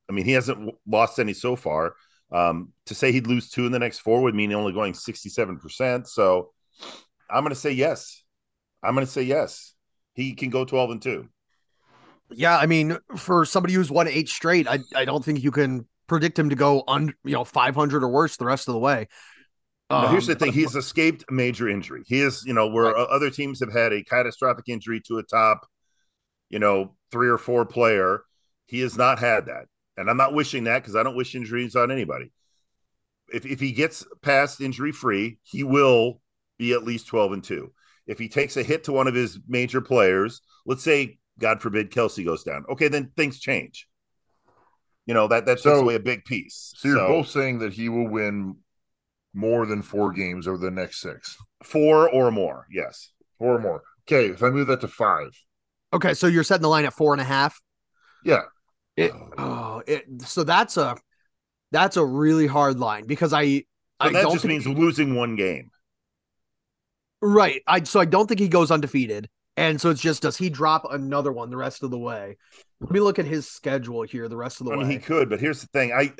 I 0.09 0.13
mean, 0.13 0.25
he 0.25 0.33
hasn't 0.33 0.59
w- 0.59 0.77
lost 0.87 1.19
any 1.19 1.33
so 1.33 1.55
far. 1.55 1.95
Um, 2.31 2.73
to 2.87 2.95
say 2.95 3.11
he'd 3.11 3.27
lose 3.27 3.49
two 3.49 3.65
in 3.65 3.71
the 3.73 3.79
next 3.79 3.99
four 3.99 4.21
would 4.23 4.35
mean 4.35 4.53
only 4.53 4.73
going 4.73 4.93
sixty-seven 4.93 5.59
percent. 5.59 6.07
So 6.07 6.51
I'm 7.29 7.43
going 7.43 7.53
to 7.55 7.59
say 7.59 7.71
yes. 7.71 8.23
I'm 8.83 8.95
going 8.95 9.05
to 9.05 9.11
say 9.11 9.23
yes. 9.23 9.73
He 10.15 10.33
can 10.33 10.49
go 10.49 10.65
twelve 10.65 10.91
and 10.91 11.01
two. 11.01 11.29
Yeah, 12.29 12.57
I 12.57 12.65
mean, 12.65 12.97
for 13.17 13.45
somebody 13.45 13.73
who's 13.73 13.91
won 13.91 14.07
eight 14.07 14.29
straight, 14.29 14.67
I 14.67 14.79
I 14.95 15.05
don't 15.05 15.23
think 15.23 15.43
you 15.43 15.51
can 15.51 15.87
predict 16.07 16.37
him 16.39 16.49
to 16.49 16.55
go 16.55 16.83
on 16.87 17.13
you 17.23 17.33
know 17.33 17.43
500 17.43 18.03
or 18.03 18.09
worse 18.09 18.37
the 18.37 18.45
rest 18.45 18.67
of 18.67 18.73
the 18.73 18.79
way. 18.79 19.07
Now, 19.97 20.07
here's 20.07 20.25
the 20.25 20.35
Um, 20.35 20.35
thing: 20.35 20.53
he's 20.53 20.75
escaped 20.75 21.25
a 21.29 21.33
major 21.33 21.67
injury. 21.67 22.03
He 22.05 22.21
is, 22.21 22.43
you 22.45 22.53
know, 22.53 22.67
where 22.67 22.95
Right. 22.95 22.95
other 22.97 23.29
teams 23.29 23.59
have 23.59 23.73
had 23.73 23.91
a 23.93 24.03
catastrophic 24.03 24.65
injury 24.69 25.01
to 25.07 25.17
a 25.17 25.23
top, 25.23 25.67
you 26.49 26.59
know, 26.59 26.95
three 27.11 27.29
or 27.29 27.37
four 27.37 27.65
player. 27.65 28.23
He 28.71 28.79
has 28.79 28.95
not 28.97 29.19
had 29.19 29.47
that, 29.47 29.65
and 29.97 30.09
I'm 30.09 30.15
not 30.15 30.33
wishing 30.33 30.63
that 30.63 30.79
because 30.81 30.95
I 30.95 31.03
don't 31.03 31.17
wish 31.17 31.35
injuries 31.35 31.75
on 31.75 31.91
anybody. 31.91 32.31
If 33.33 33.45
if 33.45 33.59
he 33.59 33.73
gets 33.73 34.05
past 34.21 34.61
injury 34.61 34.93
free, 34.93 35.39
he 35.43 35.65
will 35.65 36.21
be 36.57 36.71
at 36.71 36.85
least 36.85 37.07
12 37.07 37.33
and 37.33 37.43
two. 37.43 37.73
If 38.07 38.17
he 38.17 38.29
takes 38.29 38.55
a 38.55 38.63
hit 38.63 38.85
to 38.85 38.93
one 38.93 39.07
of 39.09 39.13
his 39.13 39.39
major 39.45 39.81
players, 39.81 40.39
let's 40.65 40.83
say, 40.83 41.19
God 41.37 41.61
forbid, 41.61 41.91
Kelce 41.91 42.23
goes 42.23 42.43
down. 42.43 42.63
Okay, 42.69 42.87
then 42.87 43.11
things 43.17 43.41
change. 43.41 43.89
You 45.05 45.13
know 45.15 45.27
that 45.27 45.45
that 45.47 45.55
takes 45.57 45.63
So- 45.63 45.81
away 45.81 45.95
a 45.95 45.99
big 45.99 46.23
piece. 46.23 46.73
So 46.77 46.87
you're 46.87 47.07
both 47.07 47.27
saying 47.27 47.59
that 47.59 47.73
he 47.73 47.89
will 47.89 48.07
win 48.07 48.55
more 49.33 49.65
than 49.65 49.81
four 49.81 50.13
games 50.13 50.47
over 50.47 50.57
the 50.57 50.71
next 50.71 51.01
six. 51.01 51.37
four 51.63 52.09
or 52.09 52.31
more. 52.31 52.67
Yes. 52.71 53.11
Four 53.37 53.55
or 53.57 53.59
more. 53.59 53.83
Okay, 54.07 54.29
if 54.31 54.41
I 54.41 54.49
move 54.49 54.67
that 54.67 54.79
to 54.81 54.87
five. 54.87 55.31
okay, 55.93 56.13
so 56.13 56.27
you're 56.27 56.43
setting 56.45 56.61
the 56.63 56.69
line 56.69 56.85
at 56.85 56.93
four 56.93 57.13
and 57.13 57.19
a 57.21 57.25
half. 57.25 57.59
Yeah. 58.23 58.43
It, 58.97 59.13
oh, 59.13 59.29
oh, 59.37 59.83
it, 59.87 60.05
so 60.23 60.43
that's 60.43 60.77
a 60.77 60.95
that's 61.71 61.97
a 61.97 62.05
really 62.05 62.47
hard 62.47 62.79
line 62.79 63.05
because 63.07 63.33
I 63.33 63.65
I 63.99 64.09
that 64.11 64.21
don't 64.21 64.31
just 64.31 64.45
think, 64.45 64.53
means 64.53 64.67
losing 64.67 65.15
one 65.15 65.35
game. 65.35 65.71
right. 67.21 67.61
I 67.67 67.83
so 67.83 67.99
I 67.99 68.05
don't 68.05 68.27
think 68.27 68.39
he 68.39 68.47
goes 68.47 68.71
undefeated, 68.71 69.29
and 69.57 69.79
so 69.79 69.89
it's 69.89 70.01
just 70.01 70.21
does 70.21 70.37
he 70.37 70.49
drop 70.49 70.85
another 70.91 71.31
one 71.31 71.49
the 71.49 71.57
rest 71.57 71.83
of 71.83 71.91
the 71.91 71.99
way? 71.99 72.37
Let 72.79 72.91
me 72.91 72.99
look 72.99 73.19
at 73.19 73.25
his 73.25 73.47
schedule 73.49 74.03
here 74.03 74.27
the 74.27 74.37
rest 74.37 74.61
of 74.61 74.65
the 74.67 74.71
I 74.71 74.75
way. 74.75 74.85
mean, 74.85 74.89
he 74.89 74.99
could, 74.99 75.29
but 75.29 75.39
here's 75.39 75.61
the 75.61 75.67
thing. 75.67 75.91
I 75.91 76.13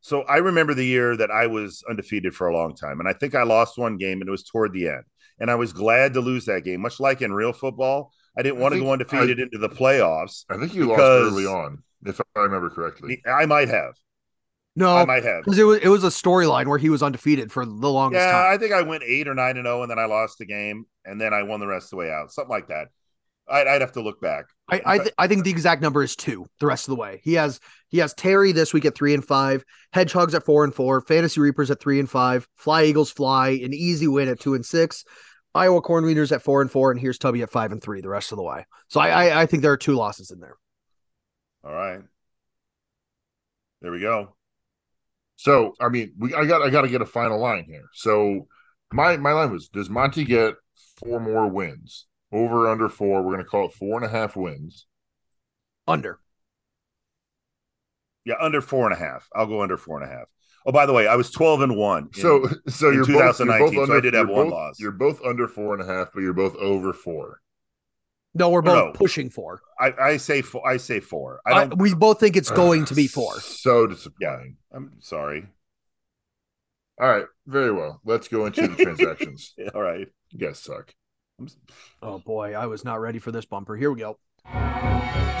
so 0.00 0.22
I 0.22 0.38
remember 0.38 0.74
the 0.74 0.86
year 0.86 1.16
that 1.16 1.30
I 1.30 1.46
was 1.48 1.84
undefeated 1.88 2.34
for 2.34 2.48
a 2.48 2.56
long 2.56 2.76
time, 2.76 3.00
and 3.00 3.08
I 3.08 3.14
think 3.14 3.34
I 3.34 3.44
lost 3.44 3.78
one 3.78 3.96
game, 3.98 4.20
and 4.20 4.28
it 4.28 4.32
was 4.32 4.44
toward 4.44 4.72
the 4.72 4.88
end. 4.88 5.04
And 5.40 5.50
I 5.50 5.56
was 5.56 5.72
glad 5.72 6.14
to 6.14 6.20
lose 6.20 6.46
that 6.46 6.64
game. 6.64 6.80
Much 6.82 7.00
like 7.00 7.22
in 7.22 7.32
real 7.32 7.52
football, 7.52 8.12
I 8.36 8.42
didn't 8.42 8.58
I 8.58 8.60
want 8.62 8.72
to 8.72 8.76
think 8.76 8.86
go 8.86 8.92
undefeated 8.92 9.40
into 9.40 9.58
the 9.58 9.68
playoffs. 9.68 10.44
I 10.48 10.56
think 10.58 10.74
you 10.74 10.86
lost 10.86 11.00
early 11.00 11.46
on, 11.46 11.82
if 12.04 12.20
I 12.20 12.40
remember 12.40 12.70
correctly. 12.70 13.22
I 13.26 13.46
might 13.46 13.68
have. 13.68 13.94
no, 14.76 14.96
I 14.96 15.04
might 15.04 15.22
have. 15.24 15.44
because 15.44 15.58
it 15.58 15.62
was 15.64 15.78
it 15.78 15.88
was 15.88 16.04
a 16.04 16.08
storyline 16.08 16.66
where 16.66 16.78
he 16.78 16.90
was 16.90 17.02
undefeated 17.02 17.52
for 17.52 17.64
the 17.64 17.72
longest 17.72 18.20
Yeah, 18.26 18.32
time. 18.32 18.52
I 18.54 18.58
think 18.58 18.72
I 18.72 18.82
went 18.82 19.04
eight 19.04 19.28
or 19.28 19.34
nine 19.34 19.56
and 19.56 19.66
zero, 19.66 19.82
and 19.82 19.90
then 19.90 19.98
I 19.98 20.06
lost 20.06 20.38
the 20.38 20.46
game, 20.46 20.86
and 21.04 21.20
then 21.20 21.32
I 21.32 21.42
won 21.44 21.60
the 21.60 21.66
rest 21.66 21.86
of 21.86 21.90
the 21.90 21.96
way 21.96 22.10
out, 22.10 22.32
something 22.32 22.50
like 22.50 22.68
that. 22.68 22.88
I'd, 23.48 23.66
I'd 23.66 23.80
have 23.82 23.92
to 23.92 24.00
look 24.02 24.20
back. 24.20 24.46
I 24.70 24.80
I, 24.84 24.98
th- 24.98 25.14
I 25.18 25.28
think 25.28 25.44
the 25.44 25.50
exact 25.50 25.82
number 25.82 26.02
is 26.02 26.16
two 26.16 26.46
the 26.60 26.66
rest 26.66 26.88
of 26.88 26.96
the 26.96 27.00
way. 27.00 27.20
He 27.22 27.34
has 27.34 27.60
he 27.88 27.98
has 27.98 28.14
Terry 28.14 28.52
this 28.52 28.72
week 28.72 28.86
at 28.86 28.94
three 28.96 29.14
and 29.14 29.24
five, 29.24 29.64
Hedgehogs 29.92 30.34
at 30.34 30.44
four 30.44 30.64
and 30.64 30.74
four, 30.74 31.02
Fantasy 31.02 31.40
Reapers 31.40 31.70
at 31.70 31.80
three 31.80 32.00
and 32.00 32.10
five, 32.10 32.48
Fly 32.56 32.84
Eagles 32.84 33.12
fly, 33.12 33.50
an 33.50 33.74
easy 33.74 34.08
win 34.08 34.28
at 34.28 34.40
two 34.40 34.54
and 34.54 34.64
six, 34.64 35.04
Iowa 35.54 35.80
Corn 35.80 36.04
Leaders 36.04 36.32
at 36.32 36.42
four 36.42 36.62
and 36.62 36.70
four, 36.70 36.90
and 36.90 37.00
here's 37.00 37.18
Tubby 37.18 37.42
at 37.42 37.50
five 37.50 37.72
and 37.72 37.82
three 37.82 38.00
the 38.00 38.08
rest 38.08 38.32
of 38.32 38.36
the 38.36 38.42
way. 38.42 38.66
So 38.88 39.00
I 39.00 39.08
I, 39.08 39.42
I 39.42 39.46
think 39.46 39.62
there 39.62 39.72
are 39.72 39.76
two 39.76 39.94
losses 39.94 40.30
in 40.30 40.40
there. 40.40 40.56
All 41.64 41.72
right, 41.72 42.00
there 43.80 43.92
we 43.92 44.00
go. 44.00 44.34
So 45.36 45.74
I 45.80 45.88
mean, 45.88 46.14
we 46.18 46.34
I 46.34 46.44
got 46.44 46.62
I 46.62 46.70
got 46.70 46.82
to 46.82 46.88
get 46.88 47.02
a 47.02 47.06
final 47.06 47.38
line 47.40 47.64
here. 47.64 47.84
So 47.92 48.48
my 48.92 49.16
my 49.16 49.32
line 49.32 49.52
was: 49.52 49.68
Does 49.68 49.90
Monty 49.90 50.24
get 50.24 50.54
four 50.96 51.20
more 51.20 51.48
wins? 51.48 52.06
Over 52.32 52.68
under 52.68 52.88
four. 52.88 53.22
We're 53.22 53.32
going 53.32 53.44
to 53.44 53.48
call 53.50 53.66
it 53.66 53.74
four 53.74 53.96
and 53.96 54.04
a 54.04 54.08
half 54.08 54.34
wins. 54.34 54.86
Under. 55.86 56.18
Yeah, 58.24 58.34
under 58.40 58.60
four 58.60 58.90
and 58.90 58.94
a 58.94 58.98
half. 58.98 59.28
I'll 59.34 59.46
go 59.46 59.62
under 59.62 59.76
four 59.76 60.02
and 60.02 60.10
a 60.10 60.12
half. 60.12 60.26
Oh, 60.66 60.72
by 60.72 60.86
the 60.86 60.92
way, 60.92 61.06
I 61.06 61.16
was 61.16 61.30
twelve 61.30 61.60
and 61.60 61.76
one. 61.76 62.04
in- 62.14 62.20
So 62.20 62.48
so 62.68 62.88
in 62.88 62.94
you're 62.94 63.04
both, 63.06 63.08
you're 63.14 63.22
both 63.26 63.38
2019, 63.38 63.78
under, 63.80 63.86
so 63.92 63.96
I 63.98 64.00
did 64.00 64.14
have 64.14 64.28
you're 64.28 64.36
one 64.36 64.46
both- 64.46 64.52
loss. 64.52 64.80
You're 64.80 64.92
both 64.92 65.20
under 65.24 65.46
four 65.48 65.74
and 65.74 65.82
a 65.82 65.86
half, 65.86 66.08
but 66.14 66.20
you're 66.20 66.32
both 66.32 66.56
over 66.56 66.92
four. 66.92 67.40
No, 68.36 68.50
we're 68.50 68.60
oh, 68.60 68.62
both 68.62 68.84
no. 68.86 68.92
pushing 68.94 69.30
four. 69.30 69.60
I, 69.78 69.92
I 70.00 70.16
say 70.16 70.42
four. 70.42 70.66
I 70.68 70.76
say 70.78 70.98
four. 71.00 71.40
I 71.46 71.52
I 71.52 71.64
don't. 71.66 71.78
we 71.78 71.94
both 71.94 72.18
think 72.18 72.36
it's 72.36 72.50
going 72.50 72.84
to 72.86 72.94
be 72.94 73.06
four. 73.06 73.34
So 73.40 73.86
disappointing. 73.86 74.56
I'm 74.72 74.92
sorry. 75.00 75.46
All 77.00 77.08
right, 77.08 77.26
very 77.46 77.72
well. 77.72 78.00
Let's 78.04 78.28
go 78.28 78.46
into 78.46 78.66
the 78.68 78.82
transactions. 78.82 79.54
All 79.74 79.82
right. 79.82 80.08
You 80.30 80.38
guys 80.38 80.58
suck. 80.60 80.94
I'm 81.38 81.48
Oh 82.02 82.18
boy, 82.20 82.54
I 82.54 82.66
was 82.66 82.84
not 82.84 83.00
ready 83.00 83.18
for 83.18 83.32
this 83.32 83.44
bumper. 83.44 83.76
Here 83.76 83.90
we 83.92 84.00
go. 84.00 84.18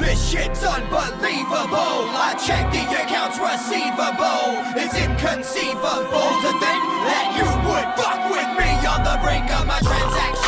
This 0.04 0.30
shit's 0.30 0.62
unbelievable. 0.62 2.10
I 2.12 2.34
check 2.46 2.70
the 2.70 2.82
accounts 3.02 3.38
receivable. 3.38 4.62
It's 4.76 4.94
inconceivable 4.94 6.30
to 6.44 6.50
think 6.60 6.82
that 7.08 7.34
you 7.38 7.46
would 7.66 7.88
fuck 7.96 8.30
with 8.30 8.50
me 8.58 8.70
on 8.86 9.02
the 9.02 9.16
brink 9.22 9.48
of 9.50 9.66
my 9.66 9.80
transactions. 9.80 10.44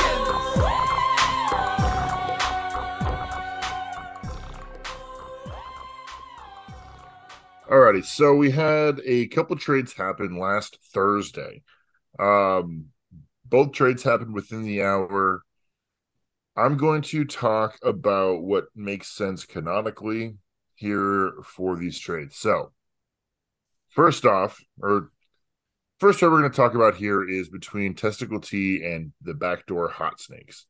Alrighty, 7.71 8.05
so 8.05 8.35
we 8.35 8.51
had 8.51 9.01
a 9.05 9.27
couple 9.29 9.57
trades 9.57 9.95
happen 9.95 10.39
last 10.39 10.79
Thursday. 10.93 11.63
Um, 12.19 12.87
both 13.45 13.73
trades 13.73 14.03
happened 14.03 14.35
within 14.35 14.65
the 14.65 14.83
hour. 14.83 15.46
I'm 16.57 16.79
going 16.79 17.03
to 17.03 17.25
talk 17.25 17.79
about 17.83 18.43
what 18.43 18.67
makes 18.75 19.09
sense 19.09 19.45
canonically 19.45 20.37
here 20.75 21.35
for 21.45 21.77
these 21.77 21.99
trades. 21.99 22.37
So, 22.37 22.73
first 23.91 24.25
off, 24.25 24.59
or 24.81 25.11
first 26.01 26.19
trade 26.19 26.29
we're 26.31 26.41
going 26.41 26.51
to 26.51 26.57
talk 26.57 26.75
about 26.75 26.97
here 26.97 27.29
is 27.29 27.51
between 27.51 27.95
Testicle 27.95 28.41
T 28.41 28.83
and 28.83 29.13
the 29.21 29.35
Backdoor 29.35 29.89
Hot 29.91 30.19
Snakes. 30.19 30.67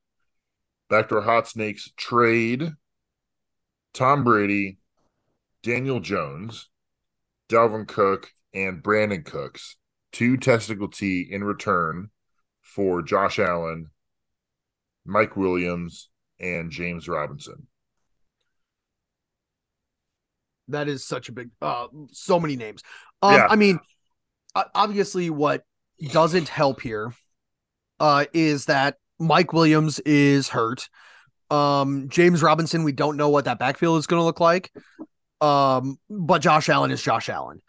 Backdoor 0.91 1.21
Hot 1.21 1.47
Snakes 1.47 1.93
trade 1.97 2.73
Tom 3.95 4.25
Brady, 4.25 4.79
Daniel 5.63 6.01
Jones, 6.01 6.69
Dalvin 7.49 7.87
Cook, 7.87 8.33
and 8.53 8.83
Brandin 8.83 9.25
Cooks 9.25 9.77
to 10.13 10.37
Testicle 10.37 10.89
T 10.89 11.27
in 11.31 11.45
return 11.45 12.11
for 12.61 13.03
Josh 13.03 13.39
Allen, 13.39 13.91
Mike 15.07 15.37
Williams, 15.37 16.09
and 16.39 16.71
James 16.71 17.09
Robinson. 17.09 17.67
That 20.69 20.89
is 20.89 21.05
such 21.05 21.29
a 21.29 21.33
big 21.33 21.51
uh 21.63 21.87
so 22.13 22.41
many 22.41 22.57
names. 22.57 22.83
Um 23.23 23.35
Yeah. 23.35 23.47
I 23.49 23.57
mean 23.57 23.79
obviously 24.75 25.31
what 25.31 25.65
doesn't 26.11 26.49
help 26.49 26.81
here 26.81 27.15
uh 28.01 28.25
is 28.33 28.67
that 28.67 28.97
Mike 29.19 29.53
Williams 29.53 30.01
is 30.01 30.49
hurt. 30.49 30.89
Um 31.51 32.09
James 32.09 32.43
Robinson, 32.43 32.83
we 32.83 32.93
don't 32.93 33.17
know 33.17 33.29
what 33.29 33.45
that 33.45 33.59
backfield 33.59 33.99
is 33.99 34.07
going 34.07 34.21
to 34.21 34.25
look 34.25 34.41
like. 34.41 34.73
Um 35.41 35.99
but 36.11 36.41
Josh 36.41 36.69
Allen 36.69 36.91
is 36.91 37.01
Josh 37.03 37.29
Allen. 37.29 37.63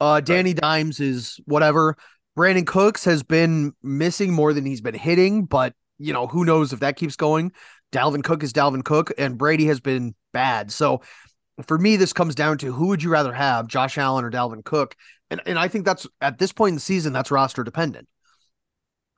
Uh 0.00 0.20
Danny 0.20 0.54
Dimes 0.54 1.00
is 1.00 1.40
whatever. 1.46 1.96
Brandin 2.38 2.66
Cooks 2.66 3.04
has 3.04 3.22
been 3.22 3.72
missing 3.82 4.32
more 4.32 4.52
than 4.52 4.64
he's 4.64 4.80
been 4.80 4.94
hitting, 4.94 5.44
but 5.44 5.72
you 5.98 6.12
know, 6.12 6.26
who 6.26 6.44
knows 6.44 6.72
if 6.72 6.80
that 6.80 6.96
keeps 6.96 7.16
going. 7.16 7.52
Dalvin 7.92 8.24
Cook 8.24 8.42
is 8.42 8.52
Dalvin 8.52 8.84
Cook 8.84 9.12
and 9.18 9.38
Brady 9.38 9.66
has 9.66 9.80
been 9.80 10.14
bad. 10.32 10.72
So 10.72 11.02
for 11.66 11.78
me, 11.78 11.96
this 11.96 12.12
comes 12.12 12.34
down 12.34 12.58
to 12.58 12.72
who 12.72 12.88
would 12.88 13.02
you 13.02 13.10
rather 13.10 13.32
have, 13.32 13.68
Josh 13.68 13.96
Allen 13.98 14.24
or 14.24 14.30
Dalvin 14.30 14.64
Cook? 14.64 14.96
And 15.30 15.40
and 15.46 15.58
I 15.58 15.68
think 15.68 15.84
that's 15.84 16.06
at 16.20 16.38
this 16.38 16.52
point 16.52 16.70
in 16.70 16.74
the 16.76 16.80
season, 16.80 17.12
that's 17.12 17.30
roster 17.30 17.64
dependent. 17.64 18.08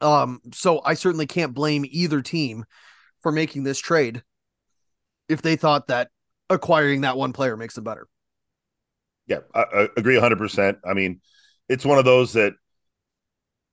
Um, 0.01 0.41
so 0.53 0.83
I 0.85 0.95
certainly 0.95 1.27
can't 1.27 1.55
blame 1.55 1.85
either 1.89 2.20
team 2.20 2.64
for 3.22 3.33
making 3.33 3.64
this 3.64 3.79
trade 3.79 4.22
if 5.29 5.43
they 5.43 5.57
thought 5.57 5.89
that 5.89 6.11
acquiring 6.51 7.01
that 7.01 7.16
one 7.16 7.33
player 7.33 7.57
makes 7.57 7.74
them 7.74 7.85
better. 7.85 8.07
Yeah, 9.27 9.41
I, 9.55 9.61
I 9.62 9.89
agree 9.97 10.16
100%. 10.16 10.79
I 10.85 10.95
mean, 10.95 11.20
it's 11.68 11.85
one 11.85 11.99
of 11.99 12.05
those 12.05 12.35
that 12.35 12.55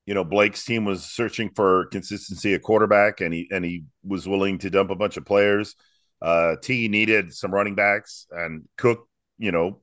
you 0.06 0.14
know 0.14 0.24
Blake's 0.24 0.66
team 0.66 0.86
was 0.86 1.04
searching 1.04 1.50
for 1.56 1.86
consistency 1.88 2.54
at 2.54 2.62
quarterback, 2.64 3.22
and 3.22 3.34
he 3.34 3.48
and 3.52 3.64
he 3.64 3.86
was 4.04 4.28
willing 4.28 4.58
to 4.60 4.70
dump 4.70 4.90
a 4.90 4.96
bunch 4.96 5.18
of 5.18 5.26
players. 5.26 5.76
Uh, 6.22 6.56
T 6.62 6.88
needed 6.88 7.34
some 7.34 7.54
running 7.54 7.76
backs, 7.76 8.28
and 8.32 8.68
Cook, 8.78 9.08
you 9.38 9.52
know, 9.52 9.82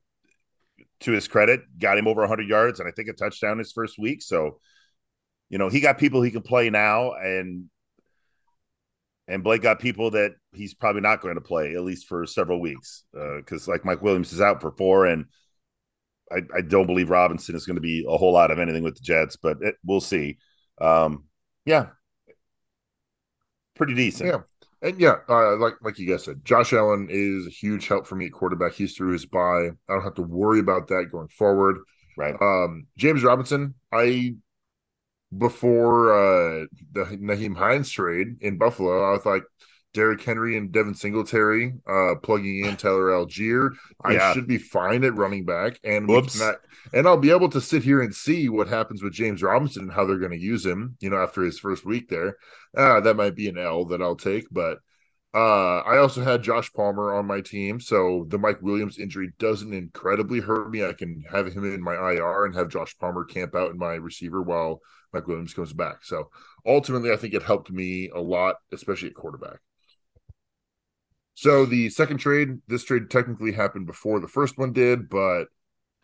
to 1.01 1.11
his 1.11 1.27
credit, 1.27 1.61
got 1.77 1.97
him 1.97 2.07
over 2.07 2.21
100 2.21 2.47
yards 2.47 2.79
and 2.79 2.87
I 2.87 2.91
think 2.91 3.09
a 3.09 3.13
touchdown 3.13 3.57
his 3.57 3.71
first 3.71 3.97
week. 3.97 4.21
So, 4.21 4.59
you 5.49 5.57
know, 5.57 5.69
he 5.69 5.79
got 5.79 5.97
people 5.97 6.21
he 6.21 6.31
can 6.31 6.41
play 6.41 6.69
now, 6.69 7.13
and 7.13 7.69
and 9.27 9.43
Blake 9.43 9.61
got 9.61 9.79
people 9.79 10.11
that 10.11 10.33
he's 10.53 10.73
probably 10.73 11.01
not 11.01 11.21
going 11.21 11.35
to 11.35 11.41
play 11.41 11.75
at 11.75 11.83
least 11.83 12.07
for 12.07 12.25
several 12.25 12.59
weeks 12.59 13.03
Uh, 13.17 13.37
because, 13.37 13.67
like 13.67 13.85
Mike 13.85 14.01
Williams 14.01 14.33
is 14.33 14.41
out 14.41 14.61
for 14.61 14.71
four, 14.71 15.05
and 15.05 15.25
I, 16.31 16.57
I, 16.57 16.61
don't 16.61 16.87
believe 16.87 17.09
Robinson 17.09 17.55
is 17.55 17.65
going 17.65 17.75
to 17.75 17.81
be 17.81 18.05
a 18.07 18.17
whole 18.17 18.33
lot 18.33 18.51
of 18.51 18.59
anything 18.59 18.83
with 18.83 18.95
the 18.95 19.01
Jets, 19.01 19.35
but 19.35 19.57
it, 19.61 19.75
we'll 19.85 20.01
see. 20.01 20.37
Um, 20.79 21.25
yeah, 21.65 21.87
pretty 23.75 23.93
decent. 23.93 24.29
Yeah. 24.29 24.41
And 24.83 24.99
yeah, 24.99 25.17
uh, 25.29 25.57
like 25.57 25.75
like 25.81 25.99
you 25.99 26.09
guys 26.09 26.23
said, 26.23 26.43
Josh 26.43 26.73
Allen 26.73 27.07
is 27.09 27.45
a 27.45 27.51
huge 27.51 27.87
help 27.87 28.07
for 28.07 28.15
me 28.15 28.25
at 28.25 28.31
quarterback. 28.31 28.73
He's 28.73 28.95
through 28.95 29.11
his 29.13 29.27
bye. 29.27 29.67
I 29.67 29.93
don't 29.93 30.03
have 30.03 30.15
to 30.15 30.23
worry 30.23 30.59
about 30.59 30.87
that 30.87 31.09
going 31.11 31.27
forward. 31.27 31.77
Right. 32.17 32.35
Um, 32.41 32.87
James 32.97 33.23
Robinson, 33.23 33.75
I 33.91 34.35
before 35.37 36.11
uh 36.11 36.65
the 36.91 37.03
Nyheim 37.05 37.55
Hines 37.55 37.91
trade 37.91 38.37
in 38.41 38.57
Buffalo, 38.57 39.07
I 39.07 39.11
was 39.11 39.25
like 39.25 39.43
Derrick 39.93 40.21
Henry 40.23 40.57
and 40.57 40.71
Devin 40.71 40.93
Singletary 40.95 41.73
uh 41.87 42.15
plugging 42.23 42.65
in 42.65 42.77
Tyler 42.77 43.09
Allgeier. 43.11 43.71
I 44.03 44.13
should 44.33 44.47
be 44.47 44.57
fine 44.57 45.03
at 45.03 45.15
running 45.15 45.45
back 45.45 45.79
and 45.83 46.07
cannot- 46.37 46.55
and 46.93 47.07
I'll 47.07 47.17
be 47.17 47.31
able 47.31 47.49
to 47.49 47.61
sit 47.61 47.83
here 47.83 48.01
and 48.01 48.13
see 48.15 48.49
what 48.49 48.67
happens 48.67 49.03
with 49.03 49.13
James 49.13 49.43
Robinson 49.43 49.83
and 49.83 49.91
how 49.91 50.05
they're 50.05 50.17
going 50.17 50.31
to 50.31 50.37
use 50.39 50.65
him, 50.65 50.95
you 50.99 51.09
know, 51.09 51.17
after 51.21 51.41
his 51.43 51.59
first 51.59 51.85
week 51.85 52.09
there. 52.09 52.37
Uh 52.75 53.01
that 53.01 53.15
might 53.17 53.35
be 53.35 53.49
an 53.49 53.57
L 53.57 53.85
that 53.85 54.01
I'll 54.01 54.15
take, 54.15 54.45
but 54.51 54.79
uh 55.33 55.79
I 55.79 55.97
also 55.97 56.21
had 56.23 56.43
Josh 56.43 56.71
Palmer 56.73 57.13
on 57.13 57.25
my 57.25 57.41
team, 57.41 57.79
so 57.79 58.25
the 58.29 58.37
Mike 58.37 58.61
Williams 58.61 58.97
injury 58.99 59.31
doesn't 59.39 59.73
incredibly 59.73 60.39
hurt 60.41 60.69
me. 60.69 60.85
I 60.85 60.93
can 60.93 61.23
have 61.31 61.47
him 61.47 61.63
in 61.73 61.81
my 61.81 61.95
IR 61.95 62.45
and 62.45 62.55
have 62.55 62.67
Josh 62.69 62.97
Palmer 62.97 63.23
camp 63.25 63.55
out 63.55 63.71
in 63.71 63.77
my 63.77 63.93
receiver 63.95 64.41
while 64.41 64.81
Mike 65.13 65.27
Williams 65.27 65.53
comes 65.53 65.73
back. 65.73 66.03
So 66.03 66.29
ultimately, 66.65 67.11
I 67.11 67.17
think 67.17 67.33
it 67.33 67.43
helped 67.43 67.71
me 67.71 68.09
a 68.13 68.19
lot, 68.21 68.55
especially 68.73 69.09
at 69.09 69.15
quarterback. 69.15 69.59
So 71.41 71.65
the 71.65 71.89
second 71.89 72.19
trade, 72.19 72.59
this 72.67 72.83
trade 72.83 73.09
technically 73.09 73.51
happened 73.51 73.87
before 73.87 74.19
the 74.19 74.27
first 74.27 74.59
one 74.59 74.73
did, 74.73 75.09
but 75.09 75.45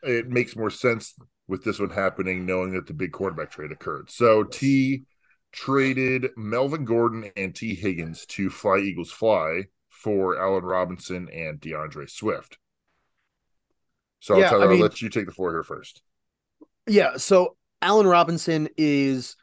it 0.01 0.27
makes 0.27 0.55
more 0.55 0.71
sense 0.71 1.13
with 1.47 1.63
this 1.63 1.79
one 1.79 1.91
happening, 1.91 2.43
knowing 2.43 2.73
that 2.73 2.87
the 2.87 2.95
big 2.95 3.11
quarterback 3.11 3.51
trade 3.51 3.71
occurred. 3.71 4.09
So 4.09 4.41
T 4.41 5.03
traded 5.51 6.31
Melvin 6.35 6.85
Gordon 6.85 7.29
and 7.35 7.53
Tee 7.53 7.75
Higgins 7.75 8.25
to 8.29 8.49
Fly 8.49 8.79
Eagles 8.79 9.11
Fly 9.11 9.65
for 9.89 10.41
Allen 10.41 10.63
Robinson 10.63 11.29
and 11.31 11.61
DeAndre 11.61 12.09
Swift. 12.09 12.57
So 14.19 14.39
Yeah, 14.39 14.49
Tyler, 14.49 14.71
I 14.71 14.73
I'll 14.73 14.79
let 14.79 15.03
you 15.03 15.09
take 15.09 15.27
the 15.27 15.31
floor 15.31 15.51
here 15.51 15.61
first. 15.61 16.01
Yeah. 16.87 17.17
So 17.17 17.57
Allen 17.83 18.07
Robinson 18.07 18.69
is 18.75 19.35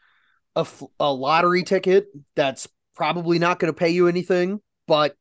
a, 0.56 0.66
a 0.98 1.12
lottery 1.12 1.62
ticket 1.62 2.08
that's 2.34 2.66
probably 2.96 3.38
not 3.38 3.60
going 3.60 3.72
to 3.72 3.78
pay 3.78 3.90
you 3.90 4.08
anything, 4.08 4.60
but 4.88 5.16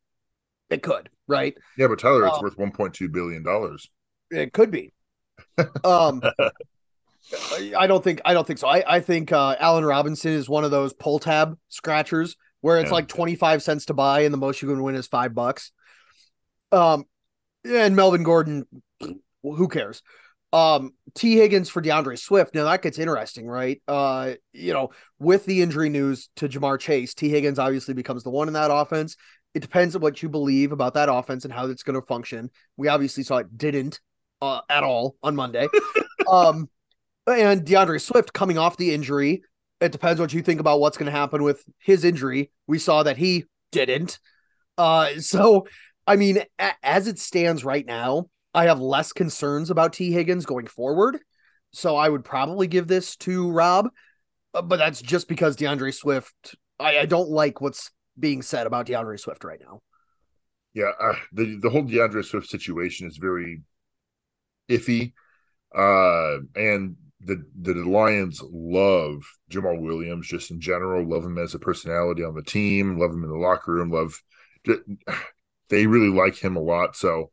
it 0.73 0.83
could, 0.83 1.09
right? 1.27 1.55
Yeah, 1.77 1.87
but 1.87 1.99
Tyler, 1.99 2.25
it's 2.27 2.37
Um, 2.37 2.43
worth 2.43 2.57
1.2 2.57 3.11
billion 3.11 3.43
dollars. 3.43 3.89
It 4.31 4.53
could 4.53 4.71
be. 4.71 4.93
Um, 5.83 6.21
I- 7.77 7.87
don't 7.87 8.03
think 8.03 8.21
I 8.25 8.33
don't 8.33 8.45
think 8.45 8.59
so. 8.59 8.67
I 8.67 8.83
I 8.95 8.99
think 8.99 9.31
uh, 9.31 9.55
Allen 9.59 9.85
Robinson 9.85 10.31
is 10.33 10.49
one 10.49 10.63
of 10.63 10.71
those 10.71 10.93
pull 10.93 11.19
tab 11.19 11.57
scratchers 11.69 12.35
where 12.61 12.77
it's 12.79 12.89
Yeah. 12.89 12.95
like 12.95 13.07
twenty 13.07 13.35
five 13.35 13.63
cents 13.63 13.85
to 13.85 13.93
buy 13.93 14.21
and 14.21 14.33
the 14.33 14.37
most 14.37 14.61
you 14.61 14.67
can 14.67 14.81
win 14.83 14.95
is 14.95 15.07
five 15.07 15.33
bucks. 15.33 15.71
Um, 16.71 17.05
and 17.65 17.95
Melvin 17.95 18.23
Gordon, 18.23 18.65
who 19.43 19.67
cares? 19.67 20.01
Um, 20.51 20.93
Tee 21.15 21.35
Higgins 21.37 21.69
for 21.69 21.81
DeAndre 21.81 22.19
Swift. 22.19 22.53
Now 22.53 22.65
that 22.65 22.81
gets 22.81 22.99
interesting, 22.99 23.47
right? 23.47 23.81
Uh, 23.87 24.33
you 24.51 24.73
know, 24.73 24.91
with 25.19 25.45
the 25.45 25.61
injury 25.61 25.89
news 25.89 26.29
to 26.35 26.47
Ja'Marr 26.49 26.79
Chase, 26.79 27.13
Tee 27.13 27.29
Higgins 27.29 27.57
obviously 27.57 27.93
becomes 27.93 28.23
the 28.23 28.29
one 28.29 28.47
in 28.47 28.53
that 28.53 28.69
offense. 28.71 29.15
It 29.53 29.61
depends 29.61 29.95
on 29.95 30.01
what 30.01 30.21
you 30.23 30.29
believe 30.29 30.71
about 30.71 30.95
that 30.95 31.09
offense 31.11 31.45
and 31.45 31.53
how 31.53 31.67
it's 31.67 31.83
going 31.83 31.99
to 31.99 32.05
function. 32.05 32.49
We 32.77 32.87
obviously 32.87 33.23
saw 33.23 33.37
it 33.37 33.57
didn't 33.57 33.99
uh, 34.41 34.61
at 34.69 34.83
all 34.83 35.15
on 35.21 35.35
Monday. 35.35 35.67
um, 36.31 36.69
and 37.27 37.65
DeAndre 37.65 38.01
Swift 38.01 38.33
coming 38.33 38.57
off 38.57 38.77
the 38.77 38.93
injury. 38.93 39.43
It 39.79 39.91
depends 39.91 40.19
what 40.19 40.33
you 40.33 40.41
think 40.41 40.59
about 40.59 40.79
what's 40.79 40.97
going 40.97 41.11
to 41.11 41.17
happen 41.17 41.43
with 41.43 41.63
his 41.77 42.03
injury. 42.03 42.51
We 42.67 42.79
saw 42.79 43.03
that 43.03 43.17
he 43.17 43.45
didn't. 43.71 44.19
Uh, 44.77 45.19
so 45.19 45.67
I 46.07 46.15
mean, 46.15 46.39
a- 46.59 46.73
as 46.83 47.07
it 47.07 47.19
stands 47.19 47.63
right 47.63 47.85
now, 47.85 48.27
I 48.53 48.65
have 48.65 48.79
less 48.79 49.13
concerns 49.13 49.69
about 49.69 49.93
Tee 49.93 50.11
Higgins 50.11 50.45
going 50.45 50.67
forward. 50.67 51.19
So 51.71 51.95
I 51.95 52.09
would 52.09 52.23
probably 52.23 52.67
give 52.67 52.87
this 52.87 53.15
to 53.17 53.49
Rob, 53.51 53.89
Uh, 54.53 54.61
but 54.61 54.77
that's 54.77 55.01
just 55.01 55.27
because 55.27 55.55
DeAndre 55.57 55.93
Swift. 55.93 56.55
I, 56.79 56.99
I 56.99 57.05
don't 57.05 57.29
like 57.29 57.61
what's 57.61 57.91
being 58.17 58.41
said 58.41 58.67
about 58.67 58.87
DeAndre 58.87 59.19
Swift 59.19 59.43
right 59.43 59.59
now. 59.59 59.81
Yeah, 60.73 60.91
uh, 60.99 61.15
the 61.31 61.59
the 61.61 61.69
whole 61.69 61.83
DeAndre 61.83 62.25
Swift 62.25 62.47
situation 62.47 63.07
is 63.07 63.17
very 63.17 63.61
iffy, 64.69 65.13
uh, 65.75 66.39
and 66.55 66.95
the 67.21 67.45
the 67.61 67.73
Lions 67.75 68.41
love 68.43 69.23
Jamaal 69.51 69.81
Williams 69.81 70.27
just 70.27 70.51
in 70.51 70.59
general, 70.59 71.07
love 71.07 71.23
him 71.23 71.37
as 71.37 71.53
a 71.53 71.59
personality 71.59 72.23
on 72.23 72.35
the 72.35 72.43
team, 72.43 72.99
love 72.99 73.11
him 73.11 73.23
in 73.23 73.29
the 73.29 73.37
locker 73.37 73.73
room, 73.73 73.91
love. 73.91 74.21
They 75.69 75.87
really 75.87 76.09
like 76.09 76.35
him 76.37 76.55
a 76.55 76.61
lot, 76.61 76.95
so. 76.95 77.31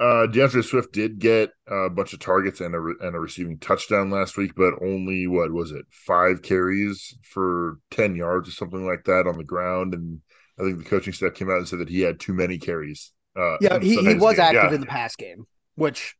Uh, 0.00 0.26
DeAndre 0.26 0.64
Swift 0.64 0.94
did 0.94 1.18
get 1.18 1.50
a 1.68 1.90
bunch 1.90 2.14
of 2.14 2.20
targets 2.20 2.62
and 2.62 2.74
a 2.74 2.80
re- 2.80 2.94
and 3.00 3.14
a 3.14 3.20
receiving 3.20 3.58
touchdown 3.58 4.10
last 4.10 4.38
week, 4.38 4.52
but 4.56 4.72
only 4.82 5.26
what 5.26 5.52
was 5.52 5.72
it, 5.72 5.84
five 5.90 6.40
carries 6.40 7.18
for 7.22 7.78
ten 7.90 8.16
yards 8.16 8.48
or 8.48 8.52
something 8.52 8.86
like 8.86 9.04
that 9.04 9.26
on 9.26 9.36
the 9.36 9.44
ground, 9.44 9.92
and 9.92 10.20
I 10.58 10.62
think 10.62 10.78
the 10.78 10.84
coaching 10.88 11.12
staff 11.12 11.34
came 11.34 11.50
out 11.50 11.58
and 11.58 11.68
said 11.68 11.80
that 11.80 11.90
he 11.90 12.00
had 12.00 12.18
too 12.18 12.32
many 12.32 12.56
carries. 12.56 13.12
Uh, 13.36 13.58
Yeah, 13.60 13.78
he, 13.78 13.96
he 13.96 14.14
was 14.14 14.36
game. 14.36 14.46
active 14.46 14.70
Yeah. 14.70 14.74
in 14.74 14.80
the 14.80 14.86
pass 14.86 15.16
game, 15.16 15.44
which 15.74 16.16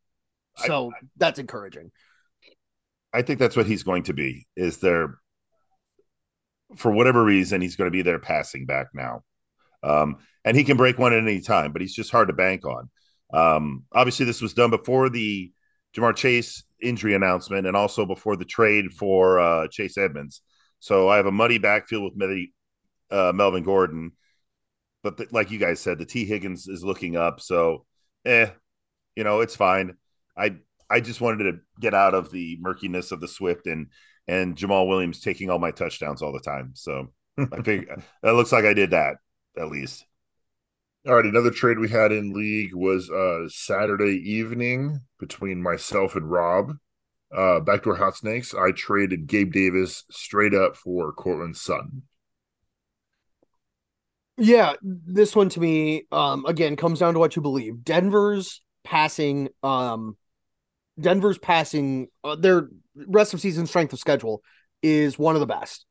so 0.56 0.92
that's 1.16 1.38
encouraging. 1.38 1.90
I 3.14 3.22
think 3.22 3.38
that's 3.38 3.56
what 3.56 3.66
he's 3.66 3.82
going 3.82 4.02
to 4.04 4.12
be. 4.12 4.46
Is 4.56 4.76
there, 4.78 5.14
for 6.76 6.92
whatever 6.92 7.24
reason, 7.24 7.60
he's 7.62 7.76
going 7.76 7.86
to 7.86 7.96
be 7.96 8.02
their 8.02 8.18
passing 8.18 8.66
back 8.66 8.88
now, 8.94 9.22
um, 9.82 10.18
and 10.44 10.54
he 10.56 10.64
can 10.64 10.76
break 10.76 10.98
one 10.98 11.14
at 11.14 11.18
any 11.22 11.40
time, 11.40 11.72
but 11.72 11.80
he's 11.80 11.94
just 11.94 12.10
hard 12.10 12.28
to 12.28 12.34
bank 12.34 12.66
on. 12.66 12.90
Um, 13.32 13.84
obviously, 13.92 14.26
this 14.26 14.42
was 14.42 14.54
done 14.54 14.70
before 14.70 15.08
the 15.08 15.52
Ja'Marr 15.96 16.16
Chase 16.16 16.64
injury 16.82 17.14
announcement, 17.14 17.66
and 17.66 17.76
also 17.76 18.06
before 18.06 18.36
the 18.36 18.44
trade 18.44 18.92
for 18.92 19.38
uh, 19.38 19.68
Chase 19.68 19.98
Edmonds. 19.98 20.42
So 20.78 21.08
I 21.08 21.16
have 21.16 21.26
a 21.26 21.32
muddy 21.32 21.58
backfield 21.58 22.04
with 22.04 22.16
Medi, 22.16 22.54
uh, 23.10 23.32
Melvin 23.34 23.62
Gordon, 23.62 24.12
but 25.02 25.16
the, 25.16 25.26
like 25.30 25.50
you 25.50 25.58
guys 25.58 25.80
said, 25.80 25.98
the 25.98 26.06
Tee 26.06 26.24
Higgins 26.24 26.68
is 26.68 26.84
looking 26.84 27.16
up. 27.16 27.40
So, 27.40 27.84
eh, 28.24 28.50
you 29.16 29.24
know, 29.24 29.40
it's 29.40 29.56
fine. 29.56 29.94
I 30.36 30.56
I 30.88 31.00
just 31.00 31.20
wanted 31.20 31.44
to 31.44 31.60
get 31.80 31.94
out 31.94 32.14
of 32.14 32.30
the 32.30 32.58
murkiness 32.60 33.12
of 33.12 33.20
the 33.20 33.28
Swift 33.28 33.66
and 33.66 33.88
and 34.26 34.56
Jamaal 34.56 34.88
Williams 34.88 35.20
taking 35.20 35.50
all 35.50 35.58
my 35.58 35.70
touchdowns 35.70 36.22
all 36.22 36.32
the 36.32 36.40
time. 36.40 36.72
So 36.74 37.12
I 37.38 37.62
think 37.62 37.88
that 38.22 38.34
looks 38.34 38.52
like 38.52 38.64
I 38.64 38.74
did 38.74 38.90
that 38.90 39.16
at 39.56 39.68
least. 39.68 40.04
All 41.06 41.14
right, 41.14 41.24
another 41.26 41.50
trade 41.50 41.78
we 41.78 41.88
had 41.90 42.10
in 42.12 42.32
league 42.32 42.74
was 42.74 43.10
uh 43.10 43.48
Saturday 43.48 44.16
evening 44.30 45.00
between 45.18 45.62
myself 45.62 46.14
and 46.16 46.30
Rob. 46.30 46.72
uh, 47.34 47.60
backdoor 47.60 47.96
hot 47.96 48.16
snakes, 48.16 48.54
I 48.54 48.72
traded 48.72 49.26
Gabe 49.28 49.52
Davis 49.52 50.04
straight 50.10 50.54
up 50.54 50.76
for 50.76 51.12
Courtland 51.12 51.56
Sutton. 51.58 52.04
Yeah, 54.36 54.74
this 54.82 55.36
one 55.36 55.50
to 55.50 55.60
me, 55.60 56.06
um, 56.10 56.46
again, 56.46 56.74
comes 56.76 56.98
down 56.98 57.12
to 57.12 57.18
what 57.20 57.36
you 57.36 57.42
believe. 57.42 57.84
Denver's 57.84 58.62
passing, 58.84 59.50
um, 59.62 60.16
Denver's 60.98 61.38
passing, 61.38 62.08
uh, 62.24 62.36
their 62.36 62.68
rest 62.94 63.34
of 63.34 63.40
season 63.40 63.66
strength 63.66 63.92
of 63.92 63.98
schedule 63.98 64.42
is 64.82 65.18
one 65.18 65.36
of 65.36 65.40
the 65.40 65.46
best. 65.46 65.86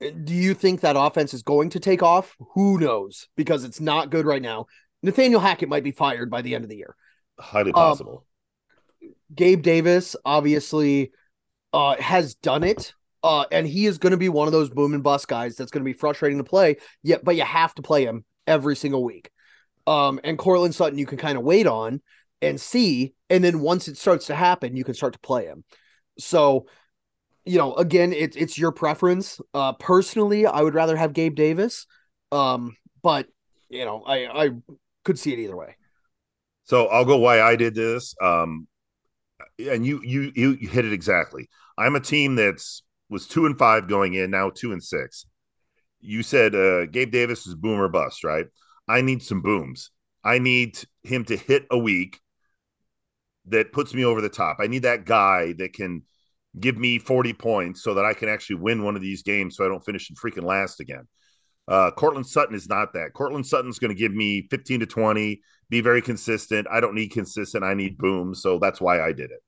Do 0.00 0.34
you 0.34 0.54
think 0.54 0.80
that 0.80 0.96
offense 0.98 1.32
is 1.32 1.42
going 1.42 1.70
to 1.70 1.80
take 1.80 2.02
off? 2.02 2.36
Who 2.54 2.78
knows? 2.78 3.28
Because 3.36 3.64
it's 3.64 3.80
not 3.80 4.10
good 4.10 4.26
right 4.26 4.42
now. 4.42 4.66
Nathaniel 5.02 5.40
Hackett 5.40 5.68
might 5.68 5.84
be 5.84 5.92
fired 5.92 6.30
by 6.30 6.42
the 6.42 6.54
end 6.54 6.64
of 6.64 6.70
the 6.70 6.76
year. 6.76 6.94
Highly 7.38 7.72
possible. 7.72 8.26
Gabe 9.34 9.62
Davis 9.62 10.16
obviously 10.24 11.12
uh, 11.72 11.96
has 11.96 12.34
done 12.34 12.64
it. 12.64 12.92
Uh, 13.22 13.44
and 13.50 13.66
he 13.66 13.86
is 13.86 13.98
going 13.98 14.12
to 14.12 14.16
be 14.16 14.28
one 14.28 14.46
of 14.46 14.52
those 14.52 14.70
boom 14.70 14.94
and 14.94 15.02
bust 15.02 15.26
guys 15.26 15.56
that's 15.56 15.72
going 15.72 15.82
to 15.82 15.88
be 15.88 15.92
frustrating 15.92 16.38
to 16.38 16.44
play. 16.44 16.76
Yet, 17.02 17.24
but 17.24 17.34
you 17.34 17.42
have 17.42 17.74
to 17.74 17.82
play 17.82 18.04
him 18.04 18.24
every 18.46 18.76
single 18.76 19.02
week. 19.02 19.30
Um, 19.86 20.20
and 20.22 20.38
Courtland 20.38 20.74
Sutton, 20.74 20.98
you 20.98 21.06
can 21.06 21.18
kind 21.18 21.36
of 21.36 21.42
wait 21.42 21.66
on 21.66 22.02
and 22.42 22.60
see, 22.60 23.14
and 23.30 23.42
then 23.42 23.60
once 23.60 23.88
it 23.88 23.96
starts 23.96 24.26
to 24.26 24.34
happen, 24.34 24.76
you 24.76 24.84
can 24.84 24.94
start 24.94 25.14
to 25.14 25.18
play 25.18 25.46
him. 25.46 25.64
So, 26.18 26.66
you 27.46 27.58
know, 27.58 27.74
again, 27.74 28.12
it's 28.12 28.36
it's 28.36 28.58
your 28.58 28.72
preference. 28.72 29.40
Uh, 29.54 29.72
personally, 29.74 30.46
I 30.46 30.62
would 30.62 30.74
rather 30.74 30.96
have 30.96 31.12
Gabe 31.12 31.34
Davis. 31.34 31.86
Um, 32.32 32.76
but 33.02 33.28
you 33.68 33.84
know, 33.84 34.02
I 34.04 34.46
I 34.46 34.50
could 35.04 35.18
see 35.18 35.32
it 35.32 35.38
either 35.38 35.56
way. 35.56 35.76
So 36.64 36.86
I'll 36.86 37.04
go 37.04 37.16
why 37.16 37.40
I 37.40 37.54
did 37.56 37.74
this. 37.74 38.14
Um, 38.20 38.66
and 39.58 39.86
you 39.86 40.00
you 40.02 40.32
you 40.34 40.68
hit 40.68 40.84
it 40.84 40.92
exactly. 40.92 41.48
I'm 41.78 41.94
a 41.94 42.00
team 42.00 42.34
that's 42.34 42.82
was 43.08 43.28
two 43.28 43.46
and 43.46 43.56
five 43.56 43.88
going 43.88 44.14
in, 44.14 44.30
now 44.30 44.50
two 44.50 44.72
and 44.72 44.82
six. 44.82 45.24
You 46.00 46.22
said 46.22 46.54
uh, 46.54 46.86
Gabe 46.86 47.12
Davis 47.12 47.46
is 47.46 47.54
boom 47.54 47.80
or 47.80 47.88
bust, 47.88 48.24
right? 48.24 48.46
I 48.88 49.00
need 49.00 49.22
some 49.22 49.42
booms. 49.42 49.90
I 50.24 50.38
need 50.38 50.78
him 51.04 51.24
to 51.26 51.36
hit 51.36 51.66
a 51.70 51.78
week 51.78 52.18
that 53.46 53.72
puts 53.72 53.94
me 53.94 54.04
over 54.04 54.20
the 54.20 54.28
top. 54.28 54.58
I 54.60 54.66
need 54.66 54.82
that 54.82 55.04
guy 55.04 55.54
that 55.58 55.72
can 55.72 56.02
give 56.58 56.76
me 56.78 56.98
40 56.98 57.32
points 57.34 57.82
so 57.82 57.94
that 57.94 58.04
I 58.04 58.14
can 58.14 58.28
actually 58.28 58.56
win 58.56 58.82
one 58.82 58.96
of 58.96 59.02
these 59.02 59.22
games 59.22 59.56
so 59.56 59.64
I 59.64 59.68
don't 59.68 59.84
finish 59.84 60.10
in 60.10 60.16
freaking 60.16 60.44
last 60.44 60.80
again. 60.80 61.06
Uh, 61.68 61.90
Courtland 61.90 62.26
Sutton 62.26 62.54
is 62.54 62.68
not 62.68 62.92
that. 62.94 63.12
Courtland 63.12 63.46
Sutton's 63.46 63.78
going 63.78 63.90
to 63.94 63.98
give 63.98 64.12
me 64.14 64.46
15 64.50 64.80
to 64.80 64.86
20, 64.86 65.40
be 65.68 65.80
very 65.80 66.00
consistent. 66.00 66.66
I 66.70 66.80
don't 66.80 66.94
need 66.94 67.08
consistent. 67.08 67.64
I 67.64 67.74
need 67.74 67.98
boom. 67.98 68.34
So 68.34 68.58
that's 68.58 68.80
why 68.80 69.00
I 69.00 69.12
did 69.12 69.30
it. 69.32 69.40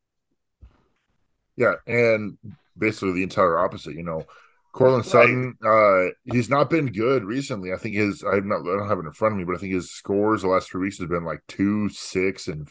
Yeah, 1.56 1.74
and 1.86 2.38
basically 2.76 3.12
the 3.12 3.22
entire 3.22 3.58
opposite. 3.58 3.94
You 3.94 4.02
know, 4.04 4.24
Courtland 4.72 5.04
Sutton, 5.06 5.54
uh, 5.64 6.06
he's 6.24 6.48
not 6.48 6.70
been 6.70 6.86
good 6.92 7.24
recently. 7.24 7.72
I 7.72 7.76
think 7.76 7.96
his 7.96 8.22
I'm 8.22 8.48
not 8.48 8.60
I 8.60 8.76
don't 8.78 8.88
have 8.88 8.98
it 8.98 9.06
in 9.06 9.12
front 9.12 9.32
of 9.32 9.38
me, 9.38 9.44
but 9.44 9.56
I 9.56 9.58
think 9.58 9.74
his 9.74 9.90
scores 9.90 10.42
the 10.42 10.48
last 10.48 10.70
three 10.70 10.82
weeks 10.82 10.98
has 10.98 11.08
been 11.08 11.24
like 11.24 11.40
two, 11.48 11.88
six, 11.88 12.48
and 12.48 12.68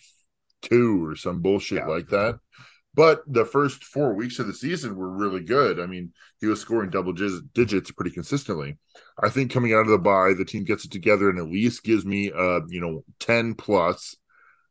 two 0.62 1.06
or 1.06 1.16
some 1.16 1.42
bullshit 1.42 1.80
Yeah. 1.80 1.88
like 1.88 2.08
that. 2.10 2.40
But 2.98 3.22
the 3.32 3.46
first 3.46 3.84
four 3.84 4.16
weeks 4.16 4.40
of 4.40 4.48
the 4.48 4.56
season 4.56 4.96
were 4.96 5.12
really 5.12 5.44
good. 5.44 5.80
I 5.80 5.86
mean, 5.86 6.14
he 6.42 6.48
was 6.48 6.60
scoring 6.60 6.90
double 6.90 7.14
digits, 7.14 7.92
pretty 7.92 8.10
consistently. 8.10 8.80
I 9.22 9.30
think 9.30 9.52
coming 9.52 9.72
out 9.72 9.82
of 9.82 9.90
the 9.90 10.00
bye, 10.00 10.34
the 10.36 10.44
team 10.44 10.64
gets 10.64 10.84
it 10.84 10.92
together 10.92 11.30
and 11.30 11.38
at 11.38 11.46
least 11.46 11.84
gives 11.84 12.08
me, 12.08 12.32
uh, 12.32 12.62
you 12.68 12.82
know, 12.82 13.04
ten 13.20 13.54
plus 13.54 14.16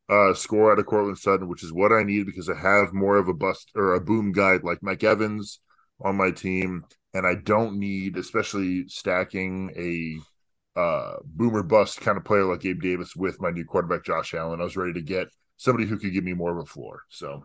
uh, 0.09 0.35
score 0.35 0.73
out 0.73 0.81
of 0.81 0.87
Courtland 0.87 1.19
Sutton, 1.19 1.47
which 1.47 1.63
is 1.63 1.73
what 1.73 1.93
I 1.93 2.03
need 2.03 2.27
because 2.27 2.51
I 2.51 2.57
have 2.57 2.93
more 2.93 3.17
of 3.17 3.29
a 3.29 3.33
bust 3.33 3.71
or 3.77 3.95
a 3.95 4.01
boom 4.01 4.33
guide 4.33 4.65
like 4.65 4.83
Mike 4.83 5.05
Evans 5.05 5.61
on 6.05 6.17
my 6.17 6.33
team, 6.33 6.85
and 7.15 7.25
I 7.25 7.37
don't 7.37 7.79
need, 7.79 8.17
especially 8.17 8.89
stacking 8.89 9.71
a 10.77 10.81
uh, 10.81 11.17
boomer 11.25 11.63
bust 11.63 12.01
kind 12.01 12.19
of 12.19 12.25
player 12.25 12.45
like 12.45 12.61
Gabe 12.61 12.83
Davis 12.83 13.15
with 13.15 13.41
my 13.41 13.51
new 13.53 13.65
quarterback 13.65 14.05
Josh 14.05 14.35
Allen. 14.35 14.61
I 14.61 14.65
was 14.65 14.77
ready 14.77 14.95
to 14.95 15.01
get 15.01 15.29
somebody 15.59 15.87
who 15.87 15.97
could 15.97 16.13
give 16.13 16.25
me 16.25 16.35
more 16.35 16.51
of 16.51 16.59
a 16.59 16.67
floor. 16.67 17.03
So 17.09 17.45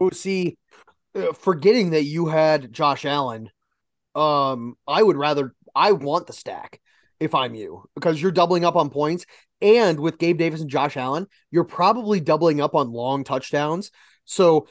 Oh, 0.00 0.10
see, 0.10 0.56
uh, 1.14 1.32
forgetting 1.32 1.90
that 1.90 2.04
you 2.04 2.26
had 2.26 2.72
Josh 2.72 3.04
Allen, 3.04 3.50
um, 4.14 4.76
I 4.88 5.02
would 5.02 5.16
rather 5.16 5.54
I 5.74 5.92
want 5.92 6.26
the 6.26 6.32
stack 6.32 6.80
if 7.20 7.34
I'm 7.34 7.54
you 7.54 7.84
because 7.94 8.20
you're 8.20 8.32
doubling 8.32 8.64
up 8.64 8.76
on 8.76 8.90
points, 8.90 9.26
and 9.60 10.00
with 10.00 10.18
Gabe 10.18 10.38
Davis 10.38 10.62
and 10.62 10.70
Josh 10.70 10.96
Allen, 10.96 11.26
you're 11.50 11.64
probably 11.64 12.20
doubling 12.20 12.60
up 12.60 12.74
on 12.74 12.92
long 12.92 13.24
touchdowns. 13.24 13.90
So, 14.24 14.68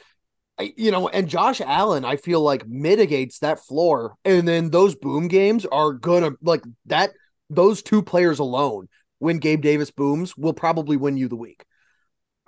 you 0.78 0.92
know, 0.92 1.10
and 1.10 1.30
Josh 1.30 1.62
Allen, 1.62 2.06
I 2.06 2.18
feel 2.18 2.42
like 2.42 2.68
mitigates 2.68 3.40
that 3.40 3.60
floor, 3.66 4.16
and 4.26 4.48
then 4.48 4.72
those 4.72 4.96
boom 4.96 5.28
games 5.28 5.66
are 5.66 5.94
gonna 5.94 6.32
like 6.42 6.64
that. 6.88 7.12
Those 7.50 7.84
two 7.84 8.02
players 8.04 8.40
alone, 8.40 8.90
when 9.20 9.40
Gabe 9.40 9.62
Davis 9.62 9.92
booms, 9.92 10.38
will 10.38 10.54
probably 10.54 10.98
win 10.98 11.18
you 11.18 11.28
the 11.28 11.36
week. 11.36 11.66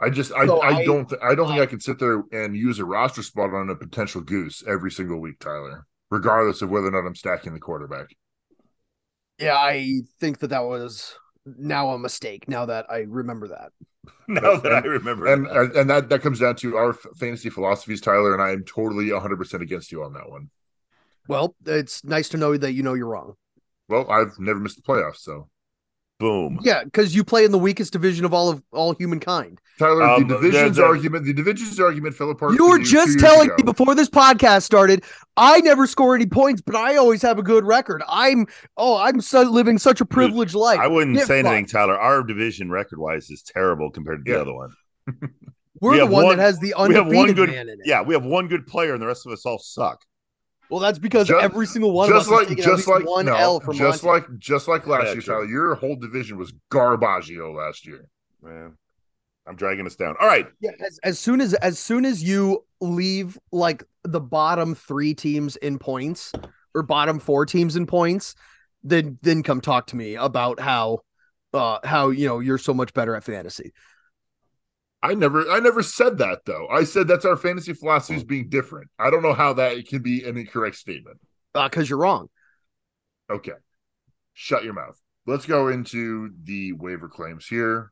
I 0.01 0.09
just 0.09 0.31
I, 0.33 0.45
So 0.47 0.59
I, 0.61 0.69
I- 0.77 0.85
don't 0.85 1.07
th- 1.09 1.21
I 1.23 1.35
don't 1.35 1.47
think 1.47 1.59
I- 1.59 1.63
I 1.63 1.67
can 1.67 1.79
sit 1.79 1.99
there 1.99 2.23
and 2.31 2.55
use 2.55 2.79
a 2.79 2.85
roster 2.85 3.23
spot 3.23 3.53
on 3.53 3.69
a 3.69 3.75
potential 3.75 4.21
goose 4.21 4.63
every 4.67 4.91
single 4.91 5.19
week, 5.19 5.39
Tyler, 5.39 5.85
regardless 6.09 6.61
of 6.61 6.69
whether 6.69 6.87
or 6.87 6.91
not 6.91 7.05
I'm 7.07 7.15
stacking 7.15 7.53
the 7.53 7.59
quarterback. 7.59 8.15
Yeah, 9.39 9.55
I 9.55 10.01
think 10.19 10.39
that 10.39 10.49
that 10.49 10.63
was 10.65 11.15
now 11.45 11.89
a 11.89 11.99
mistake. 11.99 12.47
Now 12.47 12.65
that 12.67 12.85
I 12.89 12.99
remember 12.99 13.47
that. 13.49 13.71
Now 14.27 14.55
that 14.57 14.73
I 14.73 14.79
remember. 14.79 15.27
And 15.27 15.45
that. 15.45 15.55
and 15.55 15.75
and 15.75 15.89
that 15.89 16.09
that 16.09 16.21
comes 16.21 16.39
down 16.39 16.55
to 16.57 16.75
our 16.77 16.93
fantasy 16.93 17.49
philosophies, 17.49 18.01
Tyler, 18.01 18.33
and 18.33 18.41
I 18.41 18.51
am 18.51 18.63
totally 18.63 19.11
100 19.11 19.37
percent 19.37 19.61
against 19.61 19.91
you 19.91 20.03
on 20.03 20.13
that 20.13 20.29
one. 20.29 20.49
Well, 21.27 21.55
it's 21.65 22.03
nice 22.03 22.29
to 22.29 22.37
know 22.37 22.57
that 22.57 22.71
you 22.73 22.81
know 22.81 22.95
you're 22.95 23.07
wrong. 23.07 23.35
Well, 23.89 24.09
I've 24.09 24.39
never 24.39 24.59
missed 24.59 24.77
the 24.77 24.81
playoffs, 24.81 25.17
so 25.17 25.49
boom. 26.21 26.59
Yeah, 26.63 26.83
because 26.85 27.13
you 27.13 27.23
play 27.25 27.43
in 27.43 27.51
the 27.51 27.59
weakest 27.59 27.91
division 27.91 28.23
of 28.23 28.33
all 28.33 28.49
of 28.49 28.63
all 28.71 28.93
humankind. 28.93 29.59
Tyler, 29.77 30.03
Um, 30.03 30.27
the 30.27 30.35
division's 30.35 30.75
the- 30.77 30.83
the- 30.83 30.87
argument, 30.87 31.25
the 31.25 31.33
division's 31.33 31.79
argument 31.79 32.15
fell 32.15 32.29
apart. 32.29 32.53
You 32.53 32.69
were 32.69 32.79
just 32.79 33.19
telling 33.19 33.47
ago. 33.49 33.55
me 33.57 33.63
before 33.63 33.95
this 33.95 34.09
podcast 34.09 34.61
started, 34.63 35.03
I 35.35 35.59
never 35.61 35.87
score 35.87 36.15
any 36.15 36.27
points, 36.27 36.61
but 36.61 36.75
I 36.75 36.95
always 36.97 37.21
have 37.23 37.39
a 37.39 37.43
good 37.43 37.65
record. 37.65 38.03
I'm 38.07 38.45
oh, 38.77 38.97
I'm 38.97 39.19
so 39.19 39.41
living 39.41 39.77
such 39.77 39.99
a 39.99 40.05
privileged 40.05 40.55
life. 40.55 40.79
I 40.79 40.87
wouldn't 40.87 41.17
Get 41.17 41.27
say 41.27 41.39
anything. 41.39 41.65
Tyler. 41.65 41.97
Our 41.99 42.23
division 42.23 42.69
record 42.69 42.99
wise 42.99 43.29
is 43.29 43.41
terrible 43.43 43.89
compared 43.91 44.23
to 44.25 44.31
Yeah. 44.31 44.37
the 44.37 44.41
other 44.43 44.53
one. 44.53 44.69
We're 45.79 45.91
we 45.93 45.97
the 45.97 46.05
one, 46.05 46.25
one- 46.25 46.37
that 46.37 46.43
has 46.43 46.59
the 46.59 46.75
we 46.77 46.93
have 46.93 47.07
undefeated 47.07 47.15
one 47.15 47.33
good- 47.33 47.49
man 47.49 47.69
in 47.69 47.79
it. 47.79 47.85
Yeah, 47.85 48.03
we 48.03 48.13
have 48.13 48.23
one 48.23 48.47
good 48.47 48.67
player, 48.67 48.93
and 48.93 49.01
the 49.01 49.07
rest 49.07 49.25
of 49.25 49.31
us 49.31 49.45
all 49.47 49.57
suck. 49.57 50.01
Well, 50.71 50.79
that's 50.79 50.97
because 50.99 51.27
Just- 51.27 51.43
every 51.43 51.67
single 51.67 51.91
one 51.91 52.09
of 52.09 52.15
us 52.15 52.21
just 52.21 52.29
has 52.31 52.39
like 52.39 52.47
taken 52.47 52.63
at 52.63 52.67
just 52.67 52.87
least 52.87 52.99
like 53.01 53.05
one 53.07 53.25
no, 53.25 53.35
L 53.35 53.59
from 53.59 53.75
just 53.77 54.03
Monty. 54.03 54.21
like 54.29 54.39
just 54.39 54.67
like 54.67 54.87
last 54.87 55.07
Yeah, 55.07 55.11
year, 55.13 55.21
true. 55.21 55.33
Tyler. 55.35 55.45
Your 55.45 55.75
whole 55.75 55.95
division 55.97 56.37
was 56.37 56.53
garbaggio 56.71 57.53
last 57.55 57.85
year. 57.85 58.07
Man, 58.41 58.77
I'm 59.45 59.55
dragging 59.57 59.85
us 59.85 59.95
down. 59.95 60.15
All 60.19 60.27
right. 60.27 60.47
Yeah, 60.61 60.71
as, 60.85 60.99
as 61.03 61.19
soon 61.19 61.41
as 61.41 61.53
as 61.55 61.77
soon 61.77 62.05
as 62.05 62.23
you 62.23 62.65
leave 62.79 63.37
like 63.51 63.83
the 64.03 64.21
bottom 64.21 64.73
three 64.73 65.13
teams 65.13 65.57
in 65.57 65.77
points 65.77 66.31
or 66.73 66.83
bottom 66.83 67.19
four 67.19 67.45
teams 67.45 67.75
in 67.75 67.85
points, 67.85 68.33
then 68.83 69.19
then 69.21 69.43
come 69.43 69.59
talk 69.61 69.87
to 69.87 69.95
me 69.97 70.15
about 70.15 70.59
how 70.59 70.99
uh 71.53 71.79
how 71.83 72.09
you 72.11 72.27
know 72.27 72.39
you're 72.39 72.57
so 72.57 72.73
much 72.73 72.93
better 72.93 73.13
at 73.15 73.25
fantasy. 73.25 73.73
I 75.03 75.15
never 75.15 75.49
I 75.49 75.59
never 75.59 75.81
said 75.81 76.19
that 76.19 76.45
though. 76.45 76.67
I 76.67 76.83
said 76.83 77.07
that's 77.07 77.25
our 77.25 77.37
fantasy 77.37 77.73
philosophies 77.73 78.23
being 78.23 78.49
different. 78.49 78.89
I 78.99 79.09
don't 79.09 79.23
know 79.23 79.33
how 79.33 79.53
that 79.53 79.87
can 79.87 80.01
be 80.01 80.23
an 80.23 80.37
incorrect 80.37 80.75
statement. 80.75 81.19
Uh 81.55 81.67
because 81.67 81.89
you're 81.89 81.99
wrong. 81.99 82.29
Okay. 83.29 83.53
Shut 84.33 84.63
your 84.63 84.73
mouth. 84.73 84.99
Let's 85.25 85.45
go 85.45 85.67
into 85.69 86.31
the 86.43 86.73
waiver 86.73 87.07
claims 87.07 87.47
here. 87.47 87.91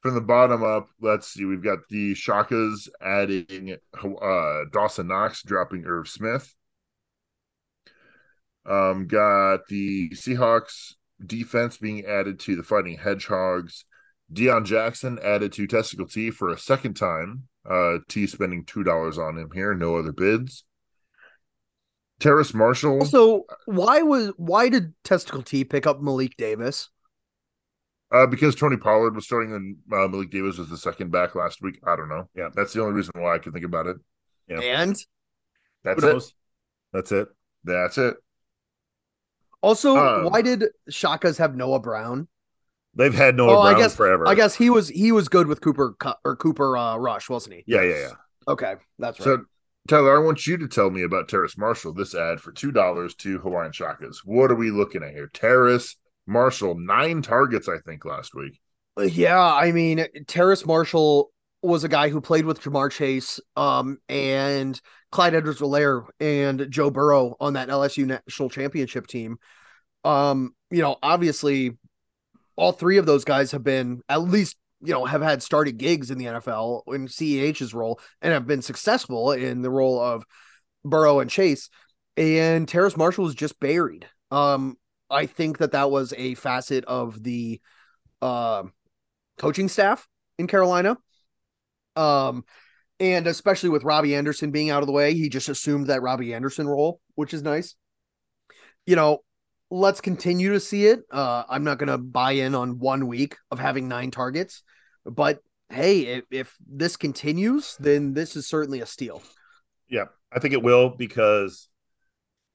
From 0.00 0.14
the 0.14 0.20
bottom 0.20 0.64
up, 0.64 0.88
let's 1.00 1.28
see. 1.28 1.44
We've 1.44 1.62
got 1.62 1.78
the 1.88 2.14
Shakas 2.14 2.88
adding 3.00 3.76
uh, 3.94 4.64
Dawson 4.72 5.06
Knox, 5.06 5.44
dropping 5.44 5.84
Irv 5.86 6.08
Smith. 6.08 6.52
Um, 8.68 9.06
got 9.06 9.68
the 9.68 10.10
Seahawks 10.10 10.94
defense 11.24 11.78
being 11.78 12.04
added 12.04 12.40
to 12.40 12.56
the 12.56 12.64
Fighting 12.64 12.98
Hedgehogs. 12.98 13.84
Deon 14.32 14.64
Jackson 14.64 15.18
added 15.22 15.52
to 15.52 15.66
Testicle 15.66 16.06
T 16.06 16.30
for 16.30 16.48
a 16.48 16.58
second 16.58 16.94
time. 16.94 17.44
Uh, 17.68 17.98
T 18.08 18.26
spending 18.26 18.64
two 18.64 18.82
dollars 18.82 19.18
on 19.18 19.36
him 19.38 19.50
here. 19.54 19.74
No 19.74 19.96
other 19.96 20.12
bids. 20.12 20.64
Terrace 22.18 22.54
Marshall. 22.54 23.00
Also, 23.00 23.44
why 23.66 24.02
was 24.02 24.32
why 24.36 24.68
did 24.68 24.94
Testicle 25.04 25.42
T 25.42 25.64
pick 25.64 25.86
up 25.86 26.00
Malik 26.00 26.36
Davis? 26.36 26.88
Uh, 28.12 28.26
because 28.26 28.54
Tony 28.54 28.76
Pollard 28.76 29.14
was 29.14 29.24
starting 29.24 29.54
and 29.54 29.76
uh, 29.90 30.06
Malik 30.06 30.30
Davis 30.30 30.58
was 30.58 30.68
the 30.68 30.76
second 30.76 31.10
back 31.10 31.34
last 31.34 31.62
week. 31.62 31.80
I 31.86 31.96
don't 31.96 32.10
know. 32.10 32.28
Yeah. 32.36 32.50
that's 32.54 32.74
the 32.74 32.82
only 32.82 32.92
reason 32.92 33.12
why 33.16 33.34
I 33.34 33.38
can 33.38 33.52
think 33.52 33.64
about 33.64 33.86
it. 33.86 33.96
Yeah. 34.48 34.60
And 34.60 34.96
That's 35.82 36.02
it. 36.04 36.32
That's 36.92 37.10
it. 37.12 37.28
That's 37.64 37.96
it. 37.96 38.16
also, 39.62 39.96
Um, 39.96 40.24
why 40.30 40.42
did 40.42 40.64
Shakas 40.90 41.38
have 41.38 41.56
Noah 41.56 41.80
Brown? 41.80 42.28
They've 42.94 43.14
had 43.14 43.36
Noah 43.36 43.58
Oh, 43.58 43.60
I 43.62 43.78
guess- 43.78 43.96
forever. 43.96 44.28
I 44.28 44.34
guess 44.34 44.54
he 44.54 44.68
was 44.70 44.88
he 44.88 45.12
was 45.12 45.28
good 45.28 45.46
with 45.46 45.60
Cooper 45.60 45.96
or 46.24 46.36
Cooper 46.36 46.76
uh, 46.76 46.96
Rush, 46.96 47.30
wasn't 47.30 47.56
he? 47.56 47.64
Yeah, 47.66 47.82
yeah, 47.82 47.98
yeah. 47.98 48.10
Okay, 48.48 48.74
that's 48.98 49.18
right. 49.20 49.24
So, 49.24 49.44
Tyler, 49.88 50.16
I 50.16 50.24
want 50.24 50.46
you 50.46 50.56
to 50.58 50.68
tell 50.68 50.90
me 50.90 51.02
about 51.02 51.28
Terrace 51.28 51.56
Marshall. 51.56 51.94
This 51.94 52.14
ad 52.14 52.40
for 52.40 52.52
two 52.52 52.70
dollars 52.70 53.14
to 53.16 53.38
Hawaiian 53.38 53.72
Shakas. 53.72 54.18
What 54.24 54.50
are 54.50 54.56
we 54.56 54.70
looking 54.70 55.02
at 55.02 55.12
here? 55.12 55.28
Terrace 55.32 55.96
Marshall, 56.26 56.76
nine 56.78 57.22
targets, 57.22 57.68
I 57.68 57.78
think, 57.78 58.04
last 58.04 58.34
week. 58.34 58.60
Yeah, 59.00 59.40
I 59.42 59.72
mean, 59.72 60.06
Terrace 60.26 60.66
Marshall 60.66 61.32
was 61.62 61.84
a 61.84 61.88
guy 61.88 62.10
who 62.10 62.20
played 62.20 62.44
with 62.44 62.60
Ja'Marr 62.60 62.90
Chase 62.90 63.40
um, 63.56 63.98
and 64.08 64.78
Clyde 65.12 65.34
Edwards 65.34 65.60
Helaire 65.60 66.04
and 66.20 66.66
Joe 66.68 66.90
Burrow 66.90 67.36
on 67.40 67.54
that 67.54 67.68
LSU 67.68 68.04
national 68.04 68.50
championship 68.50 69.06
team. 69.06 69.38
Um, 70.04 70.54
you 70.70 70.82
know, 70.82 70.96
obviously, 71.02 71.78
all 72.56 72.72
three 72.72 72.98
of 72.98 73.06
those 73.06 73.24
guys 73.24 73.52
have 73.52 73.64
been 73.64 74.02
at 74.08 74.22
least, 74.22 74.56
you 74.80 74.92
know, 74.92 75.04
have 75.04 75.22
had 75.22 75.42
started 75.42 75.78
gigs 75.78 76.10
in 76.10 76.18
the 76.18 76.26
NFL 76.26 76.82
in 76.88 77.06
CEH's 77.06 77.74
role 77.74 78.00
and 78.20 78.32
have 78.32 78.46
been 78.46 78.62
successful 78.62 79.32
in 79.32 79.62
the 79.62 79.70
role 79.70 80.00
of 80.00 80.24
Burrow 80.84 81.20
and 81.20 81.30
Chase. 81.30 81.70
And 82.16 82.68
Terrace 82.68 82.96
Marshall 82.96 83.24
was 83.24 83.34
just 83.34 83.58
buried. 83.58 84.06
Um, 84.30 84.76
I 85.08 85.26
think 85.26 85.58
that 85.58 85.72
that 85.72 85.90
was 85.90 86.12
a 86.16 86.34
facet 86.34 86.84
of 86.84 87.22
the 87.22 87.60
uh, 88.20 88.64
coaching 89.38 89.68
staff 89.68 90.06
in 90.38 90.46
Carolina. 90.46 90.96
Um, 91.96 92.44
and 93.00 93.26
especially 93.26 93.70
with 93.70 93.84
Robbie 93.84 94.14
Anderson 94.14 94.50
being 94.50 94.70
out 94.70 94.82
of 94.82 94.86
the 94.86 94.92
way, 94.92 95.14
he 95.14 95.28
just 95.28 95.48
assumed 95.48 95.88
that 95.88 96.02
Robbie 96.02 96.34
Anderson 96.34 96.68
role, 96.68 97.00
which 97.14 97.34
is 97.34 97.42
nice. 97.42 97.74
You 98.86 98.96
know, 98.96 99.18
let's 99.72 100.02
continue 100.02 100.52
to 100.52 100.60
see 100.60 100.84
it. 100.86 101.00
Uh, 101.10 101.44
I'm 101.48 101.64
not 101.64 101.78
going 101.78 101.88
to 101.88 101.96
buy 101.96 102.32
in 102.32 102.54
on 102.54 102.78
one 102.78 103.06
week 103.06 103.36
of 103.50 103.58
having 103.58 103.88
nine 103.88 104.10
targets, 104.10 104.62
but 105.06 105.40
hey, 105.70 106.00
if, 106.00 106.24
if 106.30 106.56
this 106.68 106.98
continues, 106.98 107.76
then 107.80 108.12
this 108.12 108.36
is 108.36 108.46
certainly 108.46 108.80
a 108.80 108.86
steal. 108.86 109.22
Yeah, 109.88 110.06
I 110.30 110.40
think 110.40 110.52
it 110.52 110.62
will 110.62 110.90
because 110.90 111.68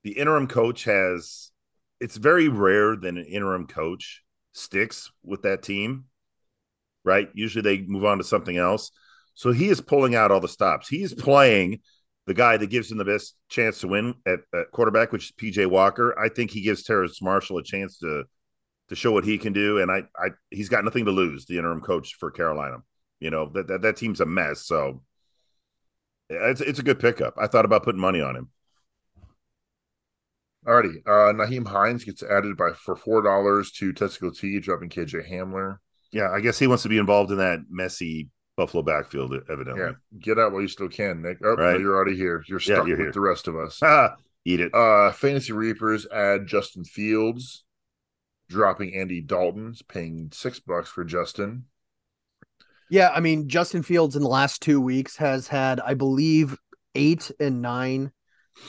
the 0.04 0.12
interim 0.12 0.48
coach 0.48 0.84
has. 0.84 1.52
It's 2.00 2.18
very 2.18 2.48
rare 2.48 2.96
that 2.96 3.08
an 3.08 3.18
interim 3.18 3.66
coach 3.66 4.22
sticks 4.52 5.12
with 5.24 5.42
that 5.42 5.64
team, 5.64 6.06
right? 7.04 7.30
Usually 7.34 7.64
they 7.64 7.82
move 7.82 8.06
on 8.06 8.20
to 8.20 8.24
something 8.24 8.56
else. 8.56 8.92
So 9.34 9.52
he 9.52 9.70
is 9.70 9.82
pulling 9.82 10.14
out 10.14 10.30
all 10.30 10.40
the 10.40 10.48
stops. 10.48 10.88
He's 10.88 11.16
playing 11.16 11.80
the 12.28 12.34
guy 12.34 12.58
that 12.58 12.70
gives 12.70 12.92
him 12.92 12.98
the 12.98 13.06
best 13.06 13.36
chance 13.50 13.80
to 13.80 13.88
win 13.88 14.14
at, 14.26 14.40
at 14.54 14.70
quarterback, 14.72 15.14
which 15.14 15.26
is 15.26 15.32
PJ 15.32 15.66
Walker. 15.68 16.18
I 16.20 16.28
think 16.28 16.52
he 16.52 16.62
gives 16.62 16.84
Terrace 16.84 17.22
Marshall 17.22 17.58
a 17.58 17.64
chance 17.64 17.98
to 18.00 18.26
to 18.90 18.96
show 18.96 19.12
what 19.12 19.26
he 19.26 19.38
can 19.38 19.52
do, 19.52 19.80
and 19.80 19.92
I, 19.92 20.04
I 20.18 20.30
he's 20.52 20.70
got 20.70 20.84
nothing 20.84 21.06
to 21.06 21.12
lose. 21.12 21.46
The 21.46 21.58
interim 21.58 21.82
coach 21.82 22.16
for 22.20 22.30
Carolina, 22.30 22.78
you 23.20 23.30
know 23.30 23.50
that 23.54 23.68
that, 23.68 23.82
that 23.82 23.98
team's 23.98 24.22
a 24.22 24.26
mess. 24.26 24.66
So 24.66 25.02
it's 26.30 26.62
it's 26.62 26.80
a 26.80 26.84
good 26.84 27.00
pickup. 27.00 27.36
I 27.38 27.48
thought 27.48 27.66
about 27.66 27.84
putting 27.84 28.02
money 28.02 28.22
on 28.22 28.36
him. 28.36 28.50
Alrighty, 30.66 30.98
uh, 31.08 31.32
Nyheim 31.34 31.66
Hines 31.66 32.04
gets 32.04 32.24
added 32.24 32.58
by 32.58 32.72
for 32.74 32.98
four 32.98 33.22
dollars 33.22 33.72
to 33.74 33.94
Testicle 33.94 34.32
T, 34.32 34.60
dropping 34.60 34.90
KJ 34.90 35.32
Hamler. 35.32 35.78
Yeah, 36.12 36.30
I 36.30 36.42
guess 36.42 36.60
he 36.60 36.68
wants 36.68 36.84
to 36.84 36.90
be 36.90 36.98
involved 36.98 37.32
in 37.32 37.38
that 37.38 37.60
messy 37.70 38.30
Buffalo 38.58 38.82
backfield, 38.84 39.34
evidently. 39.50 39.82
Yeah, 39.84 39.92
get 40.20 40.40
out 40.40 40.52
while 40.52 40.62
you 40.62 40.68
still 40.68 40.90
can, 40.90 41.22
Nick. 41.22 41.38
Oh, 41.44 41.56
Right. 41.56 41.74
no, 41.74 41.78
you're 41.78 41.96
already 41.96 42.18
here. 42.18 42.44
You're 42.48 42.60
Yeah, 42.60 42.76
stuck 42.78 42.88
you're 42.88 42.98
with 42.98 43.06
here. 43.06 43.12
the 43.14 43.22
rest 43.22 43.48
of 43.48 43.56
us. 43.56 43.80
Eat 44.46 44.60
it. 44.62 44.74
Uh, 44.74 45.12
Fantasy 45.12 45.54
Reapers 45.54 46.08
add 46.12 46.48
Justin 46.48 46.84
Fields, 46.84 47.64
dropping 48.50 48.96
Andy 48.96 49.22
Dalton's, 49.22 49.82
paying 49.84 50.30
six 50.34 50.60
bucks 50.60 50.90
for 50.90 51.04
Justin. 51.04 51.66
Yeah, 52.90 53.12
I 53.14 53.20
mean, 53.20 53.48
Justin 53.50 53.84
Fields 53.84 54.16
in 54.16 54.22
the 54.24 54.30
last 54.30 54.62
two 54.62 54.80
weeks 54.82 55.18
has 55.18 55.48
had, 55.48 55.80
I 55.82 55.94
believe, 55.94 56.58
eight 56.96 57.30
and 57.40 57.62
nine 57.62 58.12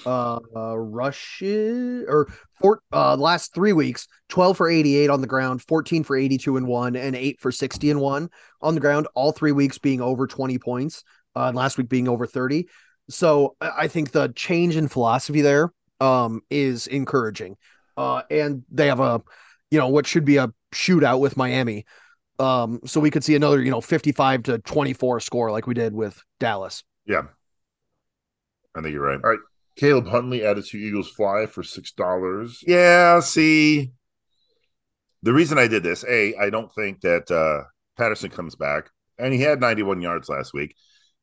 uh, 0.07 0.39
uh 0.55 0.76
rushes 0.76 2.05
or 2.09 2.32
four 2.61 2.80
uh 2.93 3.16
last 3.16 3.53
three 3.53 3.72
weeks 3.72 4.07
12 4.28 4.57
for 4.57 4.70
88 4.70 5.11
on 5.11 5.20
the 5.20 5.26
ground 5.26 5.61
14 5.62 6.05
for 6.05 6.16
82 6.16 6.57
and 6.57 6.66
one 6.66 6.97
and 6.97 7.16
8 7.16 7.41
for 7.41 7.51
60 7.51 7.91
and 7.91 8.01
one 8.01 8.30
on 8.62 8.74
the 8.74 8.80
ground 8.80 9.09
all 9.14 9.32
three 9.32 9.53
weeks 9.53 9.78
being 9.78 10.01
over 10.01 10.26
20 10.26 10.59
points 10.59 11.03
uh 11.36 11.47
and 11.47 11.57
last 11.57 11.78
week 11.78 11.89
being 11.89 12.09
over 12.09 12.26
30 12.26 12.68
so 13.09 13.57
I 13.61 13.68
I 13.78 13.89
think 13.89 14.12
the 14.12 14.28
change 14.34 14.76
in 14.76 14.89
philosophy 14.89 15.41
there 15.41 15.72
um 16.01 16.43
is 16.51 16.86
encouraging. 16.86 17.57
Uh 17.97 18.22
and 18.30 18.64
they 18.70 18.86
have 18.86 19.01
a 19.01 19.22
you 19.70 19.78
know 19.78 19.89
what 19.89 20.07
should 20.07 20.24
be 20.24 20.36
a 20.36 20.53
shootout 20.74 21.20
with 21.20 21.36
Miami. 21.36 21.84
Um 22.39 22.80
so 22.84 23.01
we 23.01 23.11
could 23.11 23.24
see 23.24 23.34
another 23.34 23.62
you 23.62 23.70
know 23.70 23.80
55 23.80 24.45
to 24.45 24.59
24 24.59 25.20
score 25.20 25.51
like 25.51 25.66
we 25.66 25.74
did 25.74 25.95
with 25.95 26.22
Dallas. 26.39 26.84
Yeah, 27.07 27.22
I 28.74 28.82
think 28.82 28.93
you're 28.93 29.03
right. 29.03 29.20
All 29.22 29.30
right. 29.30 29.41
Caleb 29.79 30.09
Huntley 30.09 30.45
added 30.45 30.66
to 30.66 30.76
Eagles 30.79 31.09
Fly 31.09 31.47
for 31.47 31.62
six 31.62 31.93
dollars. 31.93 32.62
Yeah, 32.66 33.20
see, 33.20 33.93
the 35.22 35.33
reason 35.33 35.59
I 35.59 35.68
did 35.68 35.83
this, 35.83 36.05
A, 36.09 36.35
I 36.37 36.51
don't 36.51 36.72
think 36.74 37.01
that 37.03 37.31
uh, 37.31 37.64
Patterson 37.97 38.31
comes 38.31 38.57
back, 38.57 38.91
and 39.18 39.33
he 39.33 39.41
had 39.41 39.61
91 39.61 40.01
yards 40.01 40.29
last 40.29 40.53
week. 40.53 40.74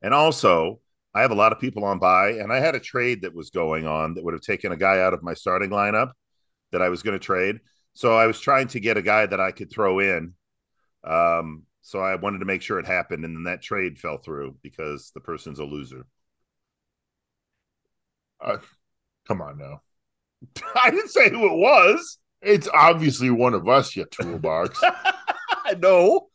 And 0.01 0.14
also, 0.14 0.80
I 1.14 1.22
have 1.22 1.32
a 1.32 1.36
lot 1.36 1.51
of 1.51 1.60
people 1.60 1.86
on 1.86 1.99
buy, 1.99 2.32
and 2.32 2.51
I 2.51 2.60
had 2.60 2.76
a 2.76 2.80
trade 2.80 3.22
that 3.22 3.36
was 3.36 3.49
going 3.49 3.88
on 3.88 4.14
that 4.14 4.24
would 4.24 4.34
have 4.34 4.41
taken 4.41 4.72
a 4.72 4.78
guy 4.78 4.99
out 4.99 5.14
of 5.14 5.24
my 5.24 5.34
starting 5.34 5.70
lineup 5.70 6.12
that 6.72 6.82
I 6.82 6.89
was 6.89 7.03
going 7.03 7.18
to 7.18 7.24
trade. 7.26 7.60
So 7.93 8.18
I 8.18 8.28
was 8.28 8.39
trying 8.39 8.68
to 8.70 8.80
get 8.80 8.97
a 8.97 9.01
guy 9.01 9.26
that 9.26 9.39
I 9.39 9.51
could 9.51 9.72
throw 9.72 9.99
in. 9.99 10.34
Um, 11.03 11.64
so 11.82 11.99
I 11.99 12.16
wanted 12.16 12.39
to 12.39 12.45
make 12.45 12.62
sure 12.62 12.80
it 12.80 12.88
happened, 12.88 13.26
and 13.26 13.36
then 13.36 13.43
that 13.43 13.62
trade 13.62 13.99
fell 13.99 14.18
through 14.18 14.58
because 14.62 15.12
the 15.14 15.22
person's 15.22 15.60
a 15.60 15.64
loser. 15.66 16.06
Come 19.28 19.42
on 19.42 19.58
now. 19.58 19.82
I 20.76 20.92
didn't 20.92 21.10
say 21.10 21.30
who 21.30 21.46
it 21.46 21.58
was. 21.58 22.18
It's 22.42 22.68
obviously 22.74 23.30
one 23.32 23.54
of 23.54 23.68
us, 23.68 23.96
you 23.96 24.06
toolbox. 24.06 24.80
no, 25.80 26.28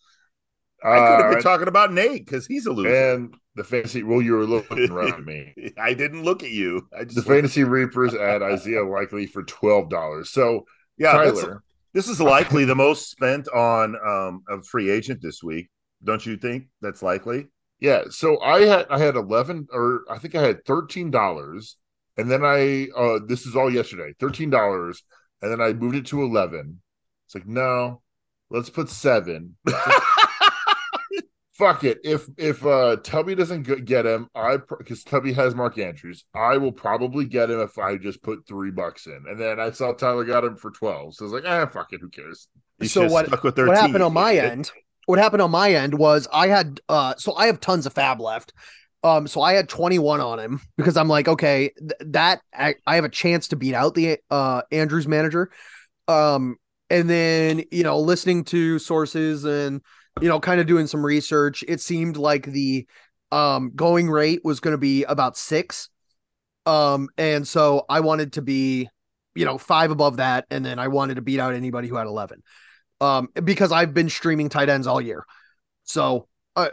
I 0.82 0.98
could 0.98 1.20
have 1.20 1.20
Uh, 1.26 1.30
been 1.34 1.42
talking 1.42 1.68
about 1.68 1.92
Nate 1.92 2.24
because 2.24 2.46
he's 2.46 2.66
a 2.66 2.72
loser. 2.72 3.12
and 3.14 3.34
the 3.54 3.64
fantasy, 3.64 4.02
well, 4.02 4.20
you 4.22 4.32
were 4.32 4.44
looking 4.46 4.90
around 4.90 5.12
at 5.12 5.24
me. 5.24 5.54
I 5.78 5.94
didn't 5.94 6.24
look 6.24 6.42
at 6.42 6.50
you. 6.50 6.88
I 6.98 7.04
just 7.04 7.16
The 7.16 7.22
fantasy 7.22 7.64
Reapers 7.64 8.14
add 8.14 8.42
Isaiah 8.42 8.84
Likely 8.84 9.26
for 9.26 9.42
twelve 9.44 9.88
dollars. 9.90 10.30
So 10.30 10.64
yeah. 10.98 11.12
Tyler, 11.12 11.62
this 11.92 12.08
is 12.08 12.20
likely 12.20 12.64
the 12.64 12.74
most 12.74 13.10
spent 13.10 13.48
on 13.48 13.96
um, 14.04 14.42
a 14.48 14.62
free 14.62 14.90
agent 14.90 15.20
this 15.22 15.42
week. 15.42 15.68
Don't 16.02 16.24
you 16.24 16.36
think 16.36 16.68
that's 16.80 17.02
likely? 17.02 17.48
yeah. 17.78 18.04
So 18.10 18.40
I 18.40 18.60
had 18.62 18.86
I 18.90 18.98
had 18.98 19.14
eleven, 19.16 19.68
or 19.72 20.02
I 20.10 20.18
think 20.18 20.34
I 20.34 20.42
had 20.42 20.64
thirteen 20.64 21.10
dollars, 21.10 21.76
and 22.16 22.30
then 22.30 22.44
I 22.44 22.88
uh 22.96 23.20
this 23.26 23.46
is 23.46 23.56
all 23.56 23.72
yesterday, 23.72 24.12
thirteen 24.18 24.50
dollars, 24.50 25.02
and 25.42 25.50
then 25.50 25.60
I 25.60 25.72
moved 25.72 25.96
it 25.96 26.06
to 26.06 26.22
eleven. 26.22 26.80
It's 27.26 27.34
like 27.34 27.46
no, 27.46 28.02
let's 28.50 28.70
put 28.70 28.88
seven. 28.90 29.56
Fuck 31.52 31.84
it. 31.84 31.98
If 32.04 32.26
if 32.38 32.64
uh 32.64 32.96
Tubby 33.02 33.34
doesn't 33.34 33.84
get 33.84 34.06
him, 34.06 34.28
I 34.34 34.56
because 34.78 35.04
Tubby 35.04 35.34
has 35.34 35.54
Mark 35.54 35.76
Andrews, 35.76 36.24
I 36.34 36.56
will 36.56 36.72
probably 36.72 37.26
get 37.26 37.50
him 37.50 37.60
if 37.60 37.76
I 37.78 37.98
just 37.98 38.22
put 38.22 38.46
three 38.48 38.70
bucks 38.70 39.06
in. 39.06 39.24
And 39.28 39.38
then 39.38 39.60
I 39.60 39.70
saw 39.70 39.92
Tyler 39.92 40.24
got 40.24 40.42
him 40.44 40.56
for 40.56 40.70
twelve, 40.70 41.14
so 41.14 41.24
I 41.24 41.28
was 41.30 41.32
like, 41.34 41.44
ah, 41.46 41.66
fuck 41.66 41.92
it, 41.92 42.00
who 42.00 42.08
cares? 42.08 42.48
You 42.78 42.88
So 42.88 43.06
what- 43.08 43.26
Stuck 43.26 43.42
with 43.44 43.58
what 43.58 43.76
happened 43.76 44.02
on 44.02 44.14
my 44.14 44.34
end 44.34 44.70
what 45.06 45.18
happened 45.18 45.42
on 45.42 45.50
my 45.50 45.72
end 45.72 45.92
was 45.94 46.28
i 46.32 46.46
had 46.46 46.78
uh 46.88 47.14
so 47.16 47.34
i 47.34 47.46
have 47.46 47.58
tons 47.58 47.84
of 47.84 47.92
FAAB 47.94 48.20
left 48.20 48.52
um 49.02 49.26
so 49.26 49.40
i 49.40 49.52
had 49.52 49.68
21 49.68 50.20
on 50.20 50.38
him 50.38 50.60
because 50.76 50.96
i'm 50.96 51.08
like 51.08 51.28
okay 51.28 51.70
th- 51.78 51.92
that 52.00 52.40
I, 52.54 52.74
I 52.86 52.96
have 52.96 53.04
a 53.04 53.10
chance 53.10 53.48
to 53.48 53.56
beat 53.56 53.74
out 53.74 53.94
the 53.94 54.18
uh 54.30 54.62
andrews 54.70 55.08
manager. 55.08 55.50
Um 56.08 56.56
and 56.88 57.08
then 57.08 57.62
you 57.70 57.84
know 57.84 58.00
listening 58.00 58.44
to 58.44 58.78
sources 58.78 59.44
and 59.44 59.80
you 60.20 60.28
know 60.28 60.40
kind 60.40 60.60
of 60.60 60.66
doing 60.66 60.86
some 60.86 61.04
research 61.04 61.64
it 61.68 61.80
seemed 61.80 62.16
like 62.16 62.46
the 62.46 62.86
um 63.32 63.72
going 63.74 64.10
rate 64.10 64.40
was 64.44 64.60
going 64.60 64.72
to 64.72 64.78
be 64.78 65.04
about 65.04 65.36
six. 65.36 65.88
Um 66.66 67.08
and 67.16 67.46
so 67.46 67.84
i 67.88 68.00
wanted 68.00 68.34
to 68.34 68.42
be 68.42 68.88
you 69.34 69.44
know 69.44 69.56
five 69.56 69.90
above 69.90 70.16
that 70.16 70.46
and 70.50 70.64
then 70.64 70.78
i 70.78 70.88
wanted 70.88 71.14
to 71.14 71.22
beat 71.22 71.38
out 71.38 71.54
anybody 71.54 71.86
who 71.88 71.96
had 71.96 72.06
11 72.06 72.42
um, 73.00 73.28
because 73.42 73.72
I've 73.72 73.94
been 73.94 74.08
streaming 74.08 74.48
tight 74.48 74.68
ends 74.68 74.86
all 74.86 75.00
year. 75.00 75.24
So 75.84 76.28
uh, 76.56 76.68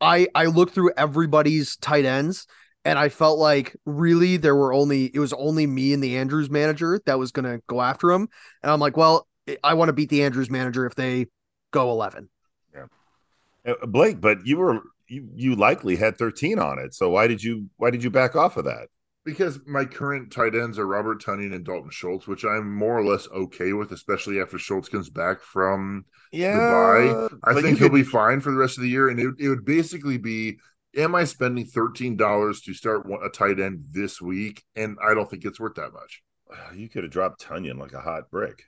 I 0.00 0.28
I 0.34 0.46
looked 0.46 0.74
through 0.74 0.92
everybody's 0.96 1.76
tight 1.76 2.04
ends, 2.04 2.46
and 2.84 2.98
I 2.98 3.08
felt 3.08 3.38
like 3.38 3.76
really 3.84 4.36
there 4.36 4.54
were 4.54 4.72
only 4.72 5.06
it 5.06 5.18
was 5.18 5.32
only 5.32 5.66
me 5.66 5.92
and 5.92 6.02
the 6.02 6.16
Andrews 6.16 6.50
manager 6.50 7.00
that 7.06 7.18
was 7.18 7.32
going 7.32 7.44
to 7.44 7.62
go 7.66 7.80
after 7.82 8.10
him, 8.10 8.28
and 8.62 8.70
I'm 8.70 8.80
like, 8.80 8.96
well, 8.96 9.26
I 9.62 9.74
want 9.74 9.88
to 9.88 9.92
beat 9.92 10.10
the 10.10 10.22
Andrews 10.22 10.50
manager 10.50 10.86
if 10.86 10.94
they 10.94 11.26
go 11.70 11.90
11. 11.90 12.28
Yeah. 12.74 13.74
Blake, 13.82 14.20
but 14.20 14.46
you 14.46 14.58
were 14.58 14.82
you 15.08 15.28
you 15.34 15.56
likely 15.56 15.96
had 15.96 16.16
13 16.16 16.58
on 16.58 16.78
it. 16.78 16.94
So 16.94 17.10
why 17.10 17.26
did 17.26 17.42
you 17.42 17.68
why 17.76 17.90
did 17.90 18.04
you 18.04 18.10
back 18.10 18.36
off 18.36 18.56
of 18.56 18.64
that? 18.64 18.88
Because 19.26 19.58
my 19.66 19.84
current 19.84 20.30
tight 20.30 20.54
ends 20.54 20.78
are 20.78 20.86
Robert 20.86 21.20
Tonyan 21.20 21.52
and 21.52 21.64
Dalton 21.64 21.90
Schultz, 21.90 22.28
which 22.28 22.44
I'm 22.44 22.72
more 22.72 22.96
or 22.96 23.04
less 23.04 23.28
okay 23.28 23.72
with, 23.72 23.90
especially 23.90 24.40
after 24.40 24.56
Schultz 24.56 24.88
comes 24.88 25.10
back 25.10 25.42
from 25.42 26.04
Yeah, 26.30 27.28
I 27.44 27.60
think 27.60 27.78
he'll 27.78 27.88
be 27.90 28.04
fine 28.04 28.40
for 28.40 28.52
the 28.52 28.56
rest 28.56 28.78
of 28.78 28.82
the 28.82 28.88
year. 28.88 29.08
And 29.08 29.18
it, 29.18 29.34
it 29.38 29.48
would 29.48 29.64
basically 29.64 30.16
be 30.16 30.58
am 30.96 31.14
I 31.16 31.24
spending 31.24 31.66
thirteen 31.66 32.16
dollars 32.16 32.60
to 32.62 32.72
start 32.72 33.06
a 33.22 33.28
tight 33.28 33.58
end 33.60 33.86
this 33.92 34.22
week? 34.22 34.62
And 34.76 34.96
I 35.06 35.12
don't 35.12 35.28
think 35.28 35.44
it's 35.44 35.60
worth 35.60 35.74
that 35.74 35.92
much. 35.92 36.22
You 36.76 36.88
could 36.88 37.02
have 37.02 37.12
dropped 37.12 37.44
Tonyan 37.44 37.78
like 37.78 37.92
a 37.92 38.00
hot 38.00 38.30
brick. 38.30 38.62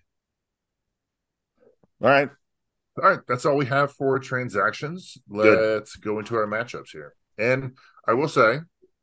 All 2.02 2.08
right. 2.08 2.30
All 3.00 3.08
right, 3.08 3.20
that's 3.28 3.46
all 3.46 3.56
we 3.56 3.66
have 3.66 3.92
for 3.92 4.18
transactions. 4.18 5.16
Let's 5.28 5.94
go 5.94 6.18
into 6.18 6.34
our 6.34 6.48
matchups 6.48 6.90
here. 6.90 7.14
And 7.38 7.76
I 8.08 8.14
will 8.14 8.26
say, 8.26 8.58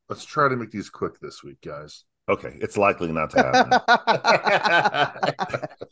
let's 0.09 0.25
try 0.25 0.49
to 0.49 0.55
make 0.55 0.71
these 0.71 0.89
quick 0.89 1.19
this 1.19 1.43
week, 1.43 1.61
guys. 1.61 2.03
Okay. 2.27 2.57
It's 2.59 2.77
likely 2.77 3.11
not 3.11 3.29
to 3.31 3.37
happen. 3.37 3.69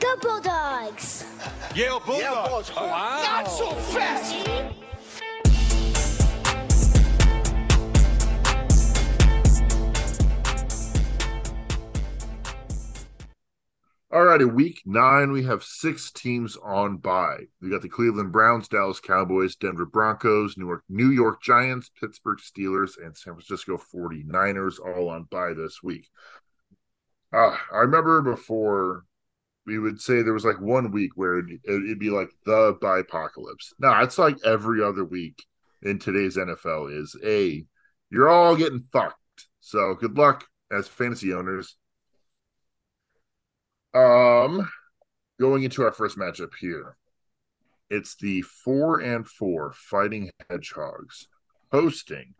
Go 0.00 0.16
Bulldogs! 0.20 1.24
Yale 1.74 2.00
Bulldogs. 2.00 2.70
Wow! 2.74 3.22
Not 3.24 3.44
so 3.44 3.72
fast. 3.72 4.91
All 14.12 14.24
righty, 14.24 14.44
week 14.44 14.82
nine, 14.84 15.32
we 15.32 15.42
have 15.44 15.64
six 15.64 16.10
teams 16.10 16.58
on 16.62 16.98
bye. 16.98 17.46
We 17.62 17.70
got 17.70 17.80
the 17.80 17.88
Cleveland 17.88 18.30
Browns, 18.30 18.68
Dallas 18.68 19.00
Cowboys, 19.00 19.56
Denver 19.56 19.86
Broncos, 19.86 20.58
New 20.58 20.66
York, 20.66 20.84
New 20.90 21.08
York 21.08 21.40
Giants, 21.40 21.90
Pittsburgh 21.98 22.36
Steelers, 22.38 23.02
and 23.02 23.16
San 23.16 23.32
Francisco 23.32 23.78
49ers 23.78 24.74
all 24.78 25.08
on 25.08 25.22
bye 25.30 25.54
this 25.54 25.82
week. 25.82 26.10
Uh, 27.32 27.56
I 27.72 27.78
remember 27.78 28.20
before 28.20 29.06
we 29.64 29.78
would 29.78 29.98
say 29.98 30.20
there 30.20 30.34
was 30.34 30.44
like 30.44 30.60
one 30.60 30.90
week 30.90 31.12
where 31.14 31.38
it'd, 31.38 31.60
it'd 31.64 31.98
be 31.98 32.10
like 32.10 32.28
the 32.44 32.76
apocalypse. 32.82 33.72
Now 33.78 34.02
it's 34.02 34.18
like 34.18 34.36
every 34.44 34.82
other 34.82 35.06
week 35.06 35.42
in 35.80 35.98
today's 35.98 36.36
NFL 36.36 36.94
is 37.00 37.16
a 37.24 37.64
you're 38.10 38.28
all 38.28 38.56
getting 38.56 38.84
fucked. 38.92 39.16
So 39.60 39.94
good 39.94 40.18
luck 40.18 40.44
as 40.70 40.86
fantasy 40.86 41.32
owners. 41.32 41.76
Um, 43.94 44.68
going 45.38 45.62
into 45.64 45.82
our 45.82 45.92
first 45.92 46.16
matchup 46.18 46.52
here, 46.60 46.96
it's 47.90 48.14
the 48.16 48.42
four 48.42 49.00
and 49.00 49.26
four 49.26 49.72
Fighting 49.72 50.30
Hedgehogs 50.48 51.26
hosting 51.70 52.34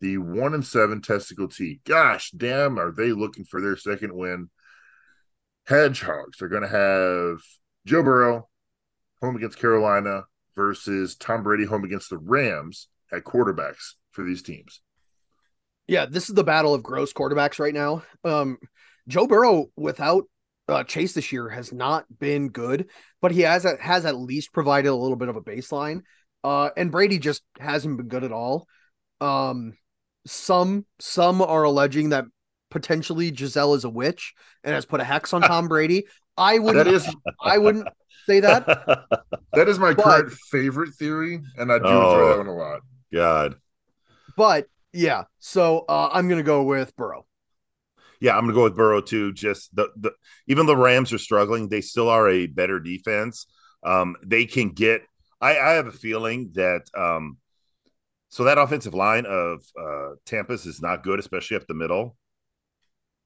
the 0.00 0.18
one 0.18 0.54
and 0.54 0.64
seven 0.64 1.00
Testicle 1.00 1.48
T. 1.48 1.80
Gosh 1.84 2.30
damn, 2.30 2.78
are 2.78 2.92
they 2.92 3.12
looking 3.12 3.44
for 3.44 3.60
their 3.60 3.76
second 3.76 4.14
win? 4.14 4.50
Hedgehogs 5.66 6.40
are 6.40 6.48
going 6.48 6.62
to 6.62 6.68
have 6.68 7.38
Joe 7.84 8.02
Burrow 8.02 8.48
home 9.20 9.36
against 9.36 9.58
Carolina 9.58 10.24
versus 10.54 11.16
Tom 11.16 11.42
Brady 11.42 11.64
home 11.64 11.84
against 11.84 12.10
the 12.10 12.18
Rams 12.18 12.88
at 13.12 13.24
quarterbacks 13.24 13.94
for 14.10 14.24
these 14.24 14.42
teams. 14.42 14.80
Yeah, 15.86 16.06
this 16.06 16.28
is 16.28 16.34
the 16.34 16.44
battle 16.44 16.74
of 16.74 16.82
gross 16.82 17.12
quarterbacks 17.12 17.58
right 17.58 17.74
now. 17.74 18.02
Um, 18.24 18.58
Joe 19.08 19.26
Burrow 19.26 19.66
without 19.76 20.24
uh, 20.68 20.84
Chase 20.84 21.12
this 21.14 21.32
year 21.32 21.48
has 21.48 21.72
not 21.72 22.04
been 22.18 22.48
good, 22.50 22.88
but 23.20 23.32
he 23.32 23.40
has 23.42 23.66
has 23.80 24.04
at 24.04 24.16
least 24.16 24.52
provided 24.52 24.88
a 24.90 24.94
little 24.94 25.16
bit 25.16 25.28
of 25.28 25.36
a 25.36 25.40
baseline. 25.42 26.02
Uh, 26.44 26.70
and 26.76 26.92
Brady 26.92 27.18
just 27.18 27.42
hasn't 27.58 27.96
been 27.96 28.08
good 28.08 28.24
at 28.24 28.32
all. 28.32 28.66
Um, 29.20 29.76
some 30.26 30.84
some 31.00 31.42
are 31.42 31.64
alleging 31.64 32.10
that 32.10 32.24
potentially 32.70 33.30
Gisele 33.30 33.74
is 33.74 33.84
a 33.84 33.88
witch 33.90 34.34
and 34.62 34.74
has 34.74 34.84
put 34.86 35.00
a 35.00 35.04
hex 35.04 35.32
on 35.32 35.40
Tom 35.42 35.68
Brady. 35.68 36.06
I 36.36 36.58
would 36.58 36.76
That 36.76 36.86
is 36.86 37.08
I 37.42 37.58
wouldn't 37.58 37.88
say 38.26 38.40
that. 38.40 38.66
that 39.54 39.68
is 39.68 39.78
my 39.78 39.94
But- 39.94 40.04
current 40.04 40.32
favorite 40.50 40.94
theory, 40.94 41.40
and 41.56 41.72
I 41.72 41.78
do 41.78 41.84
enjoy 41.86 41.98
Oh. 41.98 42.28
that 42.28 42.38
one 42.38 42.46
a 42.46 42.54
lot. 42.54 42.80
God. 43.12 43.54
But 44.36 44.66
yeah, 44.92 45.24
so 45.38 45.84
uh, 45.88 46.10
I'm 46.12 46.28
gonna 46.28 46.42
go 46.42 46.62
with 46.62 46.94
Burrow. 46.94 47.26
Yeah, 48.20 48.36
I'm 48.36 48.44
gonna 48.44 48.54
go 48.54 48.64
with 48.64 48.76
Burrow 48.76 49.00
too. 49.00 49.32
Just 49.32 49.74
the 49.74 49.88
the 49.96 50.12
even 50.46 50.66
the 50.66 50.76
Rams 50.76 51.12
are 51.12 51.18
struggling, 51.18 51.68
they 51.68 51.80
still 51.80 52.08
are 52.08 52.28
a 52.28 52.46
better 52.46 52.80
defense. 52.80 53.46
Um, 53.84 54.16
they 54.24 54.44
can 54.44 54.70
get. 54.70 55.02
I, 55.40 55.58
I 55.58 55.70
have 55.72 55.86
a 55.86 55.92
feeling 55.92 56.50
that 56.54 56.82
um, 56.96 57.38
so 58.28 58.44
that 58.44 58.58
offensive 58.58 58.94
line 58.94 59.24
of 59.26 59.64
uh, 59.80 60.14
Tampa's 60.26 60.66
is 60.66 60.82
not 60.82 61.04
good, 61.04 61.20
especially 61.20 61.56
up 61.56 61.66
the 61.66 61.74
middle. 61.74 62.16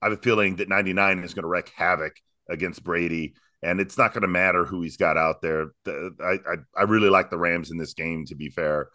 I 0.00 0.06
have 0.06 0.18
a 0.18 0.22
feeling 0.22 0.56
that 0.56 0.68
99 0.68 1.20
is 1.20 1.32
going 1.32 1.44
to 1.44 1.48
wreak 1.48 1.70
havoc 1.74 2.14
against 2.50 2.84
Brady, 2.84 3.34
and 3.62 3.80
it's 3.80 3.96
not 3.96 4.12
going 4.12 4.22
to 4.22 4.28
matter 4.28 4.64
who 4.64 4.82
he's 4.82 4.96
got 4.96 5.16
out 5.16 5.40
there. 5.40 5.68
The, 5.84 6.14
I, 6.20 6.52
I 6.52 6.56
I 6.76 6.82
really 6.84 7.08
like 7.08 7.30
the 7.30 7.38
Rams 7.38 7.70
in 7.70 7.78
this 7.78 7.94
game, 7.94 8.26
to 8.26 8.34
be 8.34 8.50
fair. 8.50 8.88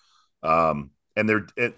Um, 0.43 0.91
and 1.15 1.27
they're 1.27 1.47
and 1.57 1.73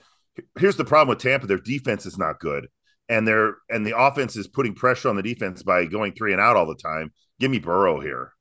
here's 0.58 0.76
the 0.76 0.84
problem 0.84 1.08
with 1.08 1.24
Tampa: 1.24 1.48
their 1.48 1.58
defense 1.58 2.06
is 2.06 2.18
not 2.18 2.40
good 2.40 2.68
and 3.10 3.28
they're 3.28 3.58
and 3.70 3.86
the 3.86 3.98
offense 3.98 4.36
is 4.38 4.48
putting 4.48 4.76
pressure 4.76 5.10
on 5.10 5.16
the 5.16 5.24
defense 5.24 5.64
by 5.64 5.86
going 5.86 6.14
three 6.14 6.32
and 6.32 6.42
out 6.42 6.56
all 6.56 6.68
the 6.68 6.76
time. 6.76 7.12
Give 7.40 7.52
me 7.52 7.60
Burrow 7.60 8.00
here. 8.00 8.34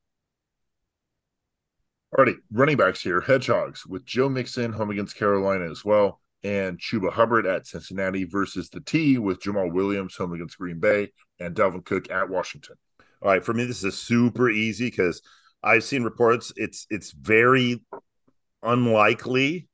Alrighty, 2.16 2.36
running 2.52 2.76
backs 2.76 3.02
here, 3.02 3.20
Hedgehogs 3.20 3.86
with 3.86 4.04
Joe 4.04 4.28
Mixon 4.28 4.72
home 4.72 4.90
against 4.90 5.16
Carolina 5.16 5.70
as 5.70 5.84
well, 5.84 6.20
and 6.42 6.78
Chuba 6.78 7.12
Hubbard 7.12 7.46
at 7.46 7.66
Cincinnati 7.66 8.24
versus 8.24 8.70
the 8.70 8.80
T 8.80 9.18
with 9.18 9.40
Jamaal 9.40 9.72
Williams 9.72 10.16
home 10.16 10.32
against 10.32 10.58
Green 10.58 10.78
Bay 10.78 11.12
and 11.40 11.54
Dalvin 11.54 11.84
Cook 11.84 12.10
at 12.10 12.28
Washington. 12.28 12.76
All 13.22 13.30
right, 13.30 13.44
for 13.44 13.52
me 13.52 13.64
this 13.64 13.84
is 13.84 13.98
super 13.98 14.48
easy 14.48 14.86
because 14.86 15.22
I've 15.62 15.84
seen 15.84 16.02
reports. 16.02 16.52
It's 16.56 16.86
it's 16.90 17.12
very 17.12 17.82
unlikely 18.62 19.68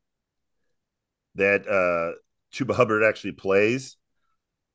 that 1.36 1.66
uh 1.66 2.16
Chuba 2.52 2.74
Hubbard 2.74 3.02
actually 3.02 3.32
plays 3.32 3.96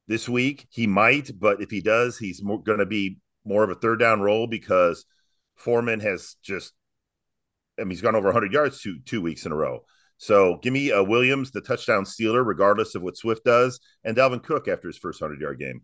this 0.09 0.27
week. 0.27 0.67
He 0.69 0.87
might, 0.87 1.31
but 1.39 1.61
if 1.61 1.71
he 1.71 1.79
does, 1.79 2.17
he's 2.17 2.41
going 2.41 2.79
to 2.79 2.85
be 2.85 3.19
more 3.45 3.63
of 3.63 3.69
a 3.69 3.75
third 3.75 3.99
down 3.99 4.19
role 4.19 4.47
because 4.47 5.05
Foreman 5.55 6.01
has 6.01 6.35
just, 6.43 6.73
I 7.79 7.83
mean, 7.83 7.91
he's 7.91 8.01
gone 8.01 8.15
over 8.15 8.27
100 8.27 8.51
yards 8.51 8.81
two 8.81 8.99
two 9.05 9.21
weeks 9.21 9.45
in 9.45 9.53
a 9.53 9.55
row. 9.55 9.85
So 10.17 10.57
give 10.61 10.73
me 10.73 10.91
uh, 10.91 11.03
Williams, 11.03 11.51
the 11.51 11.61
touchdown 11.61 12.05
stealer, 12.05 12.43
regardless 12.43 12.93
of 12.95 13.01
what 13.01 13.15
Swift 13.15 13.45
does, 13.45 13.79
and 14.03 14.17
Dalvin 14.17 14.43
Cook 14.43 14.67
after 14.67 14.89
his 14.89 14.97
first 14.97 15.21
100 15.21 15.39
yard 15.39 15.59
game. 15.59 15.83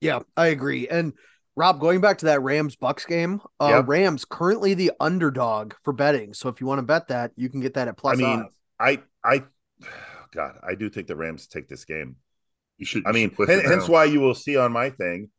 Yeah, 0.00 0.20
I 0.36 0.46
agree. 0.46 0.88
And 0.88 1.12
Rob, 1.54 1.80
going 1.80 2.00
back 2.00 2.18
to 2.18 2.26
that 2.26 2.40
Rams 2.40 2.76
Bucks 2.76 3.04
game, 3.04 3.42
uh, 3.60 3.68
Yeah. 3.68 3.82
Rams 3.84 4.24
currently 4.24 4.74
the 4.74 4.92
underdog 5.00 5.74
for 5.82 5.92
betting. 5.92 6.32
So 6.32 6.48
if 6.48 6.60
you 6.60 6.66
want 6.66 6.78
to 6.78 6.84
bet 6.84 7.08
that, 7.08 7.32
you 7.34 7.50
can 7.50 7.60
get 7.60 7.74
that 7.74 7.88
at 7.88 7.96
plus. 7.98 8.16
I 8.16 8.16
mean, 8.16 8.40
odds. 8.40 8.54
I, 8.80 9.02
I, 9.24 9.42
God, 10.32 10.58
I 10.66 10.74
do 10.74 10.88
think 10.88 11.08
the 11.08 11.16
Rams 11.16 11.48
take 11.48 11.68
this 11.68 11.84
game. 11.84 12.16
You 12.78 12.86
should. 12.86 13.06
I 13.06 13.12
mean, 13.12 13.28
should 13.30 13.36
put 13.36 13.48
hence 13.48 13.88
why 13.88 14.04
you 14.04 14.20
will 14.20 14.34
see 14.34 14.56
on 14.56 14.72
my 14.72 14.90
thing 14.90 15.30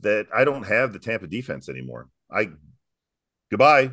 that 0.00 0.26
I 0.34 0.44
don't 0.44 0.64
have 0.64 0.92
the 0.92 0.98
Tampa 0.98 1.26
defense 1.26 1.68
anymore. 1.68 2.08
I 2.30 2.50
goodbye. 3.50 3.90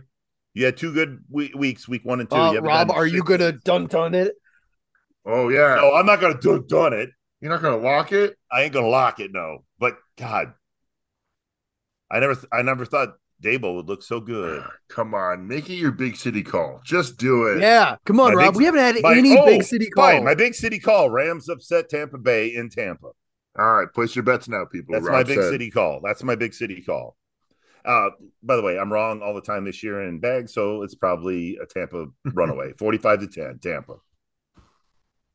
You 0.53 0.65
had 0.65 0.77
two 0.77 0.93
good 0.93 1.23
we- 1.29 1.53
weeks, 1.55 1.87
week 1.87 2.03
one 2.05 2.19
and 2.19 2.29
two. 2.29 2.35
Uh, 2.35 2.59
Rob, 2.59 2.89
done 2.89 2.97
are 2.97 3.05
you 3.05 3.23
gonna 3.23 3.53
dun 3.53 3.87
dun 3.87 4.13
it? 4.13 4.35
Oh 5.25 5.49
yeah, 5.49 5.75
No, 5.75 5.93
I'm 5.93 6.05
not 6.05 6.19
going 6.19 6.33
to 6.33 6.39
do 6.39 6.63
done 6.63 6.93
it. 6.93 7.11
you're 7.41 7.51
not 7.51 7.61
going 7.61 7.79
to 7.79 7.87
lock 7.87 8.11
it. 8.11 8.35
I 8.51 8.63
ain't 8.63 8.73
going 8.73 8.85
to 8.85 8.89
lock 8.89 9.19
it. 9.19 9.31
No, 9.31 9.63
but 9.77 9.97
God, 10.17 10.53
I 12.09 12.19
never, 12.19 12.33
th- 12.33 12.47
I 12.51 12.63
never 12.63 12.85
thought 12.85 13.13
Dable 13.41 13.75
would 13.75 13.87
look 13.87 14.03
so 14.03 14.19
good. 14.19 14.63
Come 14.89 15.13
on, 15.15 15.47
make 15.47 15.69
it 15.69 15.73
your 15.75 15.91
big 15.91 16.15
city 16.15 16.43
call. 16.43 16.79
Just 16.85 17.17
do 17.17 17.45
it. 17.47 17.59
Yeah, 17.59 17.95
come 18.05 18.19
on, 18.19 18.35
My 18.35 18.43
Rob. 18.45 18.53
big- 18.53 18.59
we 18.59 18.65
haven't 18.65 18.81
had 18.81 18.95
My- 19.01 19.15
any 19.17 19.37
oh, 19.37 19.45
big 19.45 19.63
city 19.63 19.89
fine, 19.95 20.17
call. 20.17 20.23
My 20.25 20.35
big 20.35 20.53
city 20.53 20.79
call. 20.79 21.09
Rams 21.09 21.49
upset 21.49 21.89
Tampa 21.89 22.17
Bay 22.17 22.53
in 22.55 22.69
Tampa. 22.69 23.07
All 23.59 23.75
right, 23.75 23.91
place 23.93 24.15
your 24.15 24.23
bets 24.23 24.47
now, 24.47 24.65
people. 24.65 24.93
That's 24.93 25.05
Rob 25.05 25.13
my 25.13 25.23
big 25.23 25.39
said. 25.39 25.49
city 25.49 25.69
call. 25.71 25.99
That's 26.03 26.23
my 26.23 26.35
big 26.35 26.53
city 26.53 26.81
call. 26.81 27.17
Uh, 27.83 28.09
by 28.43 28.55
the 28.55 28.61
way, 28.61 28.77
I'm 28.77 28.93
wrong 28.93 29.21
all 29.23 29.33
the 29.33 29.41
time 29.41 29.65
this 29.65 29.81
year 29.83 30.03
in 30.03 30.19
bag, 30.19 30.47
so 30.47 30.83
it's 30.83 30.93
probably 30.95 31.57
a 31.61 31.65
Tampa 31.65 32.05
runaway, 32.33 32.73
45 32.77 33.21
to 33.21 33.27
10, 33.27 33.59
Tampa. 33.59 33.95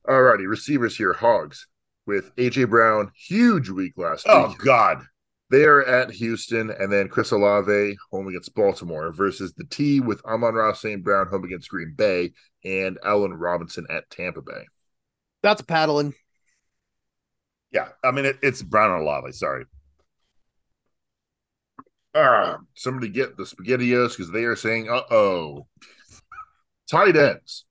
All 0.09 0.23
righty, 0.23 0.47
receivers 0.47 0.97
here, 0.97 1.13
Hogs 1.13 1.67
with 2.07 2.35
AJ 2.37 2.71
Brown, 2.71 3.11
huge 3.17 3.69
week 3.69 3.95
last 3.97 4.25
Oh 4.29 4.47
week. 4.49 4.57
Oh 4.61 4.65
God, 4.65 5.03
They 5.49 5.65
are 5.65 5.85
at 5.85 6.11
Houston, 6.11 6.71
and 6.71 6.93
then 6.93 7.09
Chris 7.09 7.31
Olave 7.31 7.97
home 8.11 8.27
against 8.27 8.55
Baltimore 8.55 9.13
versus 9.13 9.55
the 9.55 9.65
T 9.65 10.01
with 10.01 10.25
Amon-Ra 10.25 10.73
St. 10.73 11.05
Brown 11.05 11.29
home 11.29 11.45
against 11.45 11.69
Green 11.69 11.95
Bay 11.97 12.33
and 12.65 12.99
Allen 13.05 13.33
Robinson 13.35 13.87
at 13.89 14.11
Tampa 14.11 14.43
Bay. 14.43 14.67
That's 15.43 15.63
paddling. 15.63 16.15
yeah. 17.71 17.89
I 18.03 18.11
mean, 18.11 18.25
it, 18.25 18.39
it's 18.43 18.63
Brown 18.63 18.91
and 18.91 19.03
Olave. 19.03 19.33
Sorry. 19.33 19.67
Ah, 22.15 22.59
somebody 22.75 23.09
get 23.09 23.37
the 23.37 23.45
SpaghettiOs 23.45 24.17
because 24.17 24.33
they 24.33 24.45
are 24.45 24.57
saying, 24.57 24.89
uh 24.89 25.03
oh. 25.11 25.67
Tight 26.91 27.17
ends. 27.17 27.67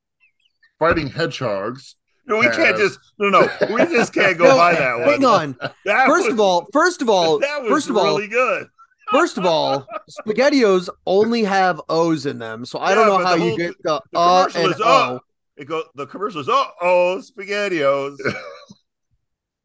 Fighting 0.79 1.07
Hedgehogs 1.07 1.95
No, 2.27 2.37
we 2.39 2.49
can't 2.49 2.75
just 2.77 2.99
no 3.19 3.29
no. 3.29 3.47
We 3.69 3.85
just 3.85 4.13
can't 4.13 4.37
go 4.37 4.45
No, 4.49 4.57
by 4.57 4.73
that 4.73 4.97
one. 4.99 5.07
Hang 5.09 5.25
on. 5.25 5.57
That 5.85 6.07
First 6.07 6.25
was- 6.25 6.33
of 6.33 6.39
all, 6.39 6.67
first 6.73 7.01
of 7.01 7.09
all, 7.09 7.39
that 7.39 7.61
was 7.61 7.69
first 7.71 7.89
of 7.89 7.97
all, 7.97 8.15
really 8.17 8.27
good. 8.27 8.67
first 9.11 9.37
of 9.37 9.45
all, 9.45 9.85
spaghettios 10.09 10.89
only 11.05 11.43
have 11.43 11.79
O's 11.89 12.25
in 12.25 12.39
them, 12.39 12.65
so 12.65 12.79
I 12.79 12.89
Yeah, 12.89 12.95
don't 12.95 13.07
know 13.07 13.25
how 13.25 13.35
the 13.37 13.43
you 13.43 13.49
whole- 13.49 13.57
get 13.57 13.75
the, 13.83 14.01
The 14.11 14.19
uh 14.19 14.45
commercial 14.47 14.65
and 14.65 14.73
is 14.75 14.81
O. 14.81 14.85
oh. 14.85 15.19
It 15.57 15.65
goes. 15.69 15.83
the 15.95 16.05
commercial 16.07 16.41
is 16.41 16.49
oh 16.49 16.65
oh 16.81 17.21
spaghettios. 17.21 18.17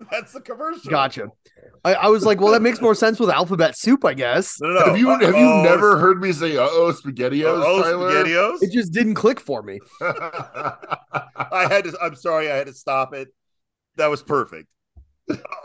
That's 0.10 0.32
the 0.32 0.40
commercial. 0.40 0.90
Gotcha. 0.90 1.28
I, 1.84 1.94
I 1.94 2.06
was 2.08 2.24
like, 2.24 2.40
well, 2.40 2.52
that 2.52 2.62
makes 2.62 2.80
more 2.80 2.94
sense 2.94 3.18
with 3.20 3.30
alphabet 3.30 3.76
soup, 3.76 4.04
I 4.04 4.14
guess. 4.14 4.58
No, 4.60 4.68
no. 4.68 4.84
Have 4.86 4.98
you 4.98 5.08
have 5.10 5.20
you 5.22 5.28
Uh-oh, 5.28 5.62
never 5.62 5.98
heard 5.98 6.20
me 6.20 6.32
say 6.32 6.56
"uh 6.56 6.68
oh 6.70 6.92
spaghettios"? 6.92 7.62
Oh, 7.64 7.82
spaghettios. 7.84 8.62
It 8.62 8.72
just 8.72 8.92
didn't 8.92 9.14
click 9.14 9.40
for 9.40 9.62
me. 9.62 9.78
I 10.00 11.66
had 11.68 11.84
to. 11.84 11.96
I'm 12.02 12.14
sorry. 12.14 12.50
I 12.50 12.56
had 12.56 12.66
to 12.66 12.74
stop 12.74 13.14
it. 13.14 13.28
That 13.96 14.08
was 14.08 14.22
perfect. 14.22 14.68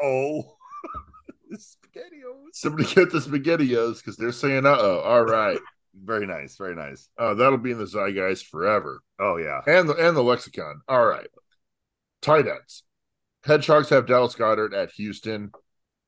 Oh, 0.03 0.57
spaghettios. 1.53 2.49
Somebody 2.53 2.93
get 2.93 3.11
the 3.11 3.19
spaghettios 3.19 3.97
because 3.97 4.17
they're 4.17 4.31
saying 4.31 4.65
"uh 4.65 4.77
oh." 4.79 4.99
All 4.99 5.23
right, 5.23 5.59
Very 5.93 6.25
nice. 6.27 6.55
Very 6.57 6.75
nice. 6.75 7.09
uh, 7.17 7.33
that'll 7.36 7.57
be 7.57 7.71
in 7.71 7.77
the 7.77 7.88
zeitgeist 7.88 8.47
forever, 8.47 9.01
Oh 9.19 9.38
yeah. 9.38 9.61
and 9.67 9.89
the 9.89 9.95
and 9.95 10.15
the 10.15 10.23
lexicon. 10.23 10.81
All 10.88 11.05
right, 11.05 11.27
tight 12.21 12.47
ends. 12.47 12.83
Hedgehogs 13.45 13.89
have 13.89 14.07
Dallas 14.07 14.35
Goedert 14.35 14.73
at 14.73 14.91
Houston, 14.93 15.51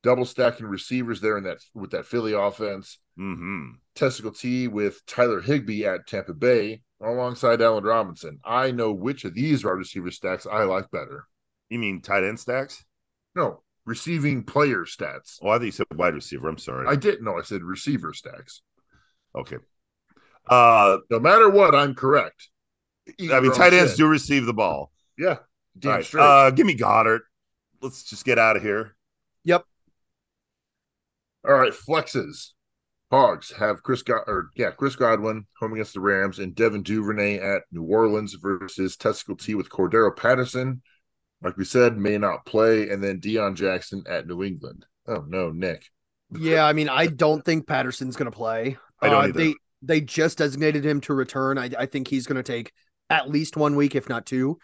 double 0.02 0.24
stacking 0.24 0.66
receivers 0.66 1.20
there 1.20 1.38
in 1.38 1.44
that 1.44 1.58
with 1.74 1.90
that 1.92 2.06
Philly 2.06 2.32
offense. 2.32 2.98
Mm-hmm. 3.18 3.70
Testicle 3.94 4.32
T 4.32 4.68
with 4.68 5.04
Tyler 5.06 5.40
Higbee 5.40 5.84
at 5.84 6.06
Tampa 6.06 6.34
Bay 6.34 6.82
alongside 7.00 7.62
Allen 7.62 7.84
Robinson. 7.84 8.40
I 8.44 8.72
know 8.72 8.92
which 8.92 9.24
of 9.24 9.34
these 9.34 9.64
wide 9.64 9.72
receiver 9.72 10.10
stacks 10.10 10.46
I 10.46 10.64
like 10.64 10.90
better. 10.90 11.26
You 11.68 11.78
mean 11.78 12.00
tight 12.00 12.24
end 12.24 12.40
stacks? 12.40 12.84
No, 13.34 13.62
receiving 13.84 14.42
player 14.42 14.84
stats. 14.84 15.38
Oh, 15.42 15.50
I 15.50 15.54
think 15.58 15.66
you 15.66 15.70
said 15.72 15.86
wide 15.94 16.14
receiver. 16.14 16.48
I'm 16.48 16.58
sorry. 16.58 16.88
I 16.88 16.96
didn't 16.96 17.24
know. 17.24 17.38
I 17.38 17.42
said 17.42 17.62
receiver 17.62 18.12
stacks. 18.12 18.62
okay. 19.34 19.56
Uh, 20.48 20.98
No 21.10 21.20
matter 21.20 21.48
what, 21.50 21.74
I'm 21.74 21.94
correct. 21.94 22.48
Eat 23.18 23.30
I 23.32 23.40
mean, 23.40 23.52
tight 23.52 23.74
ends 23.74 23.96
do 23.96 24.06
receive 24.06 24.44
the 24.46 24.54
ball. 24.54 24.90
Yeah, 25.16 25.36
damn 25.78 25.92
right, 25.92 26.04
straight. 26.04 26.22
Uh, 26.22 26.50
give 26.50 26.66
me 26.66 26.74
Goedert. 26.74 27.20
Let's 27.80 28.04
just 28.04 28.24
get 28.24 28.38
out 28.38 28.56
of 28.56 28.62
here. 28.62 28.96
Yep. 29.44 29.64
All 31.46 31.54
right, 31.54 31.72
flexes. 31.72 32.50
Hogs 33.10 33.52
have 33.58 33.82
Chris 33.82 34.02
God 34.02 34.24
or 34.26 34.50
yeah, 34.54 34.70
Chris 34.70 34.94
Godwin 34.94 35.46
home 35.58 35.72
against 35.72 35.94
the 35.94 36.00
Rams 36.00 36.38
and 36.38 36.54
Devin 36.54 36.82
Duvernay 36.82 37.38
at 37.38 37.62
New 37.72 37.84
Orleans 37.84 38.34
versus 38.34 38.96
Testicle 38.96 39.36
T 39.36 39.54
with 39.54 39.70
Cordarrelle 39.70 40.14
Patterson. 40.14 40.82
Like 41.40 41.56
we 41.56 41.64
said, 41.64 41.96
may 41.96 42.18
not 42.18 42.44
play, 42.44 42.90
and 42.90 43.02
then 43.02 43.20
Deon 43.20 43.54
Jackson 43.54 44.02
at 44.08 44.26
New 44.26 44.42
England. 44.42 44.84
Oh 45.06 45.24
no, 45.26 45.50
Nick. 45.50 45.86
Yeah, 46.38 46.66
I 46.66 46.74
mean, 46.74 46.90
I 46.90 47.06
don't 47.06 47.42
think 47.42 47.66
Patterson's 47.66 48.16
going 48.16 48.30
to 48.30 48.36
play. 48.36 48.76
I 49.00 49.08
don't 49.08 49.30
Uh. 49.30 49.32
They 49.32 49.54
they 49.80 50.00
just 50.00 50.38
designated 50.38 50.84
him 50.84 51.00
to 51.02 51.14
return. 51.14 51.56
I, 51.56 51.70
I 51.78 51.86
think 51.86 52.08
he's 52.08 52.26
going 52.26 52.36
to 52.36 52.42
take 52.42 52.72
at 53.08 53.30
least 53.30 53.56
one 53.56 53.76
week, 53.76 53.94
if 53.94 54.08
not 54.08 54.26
two. 54.26 54.58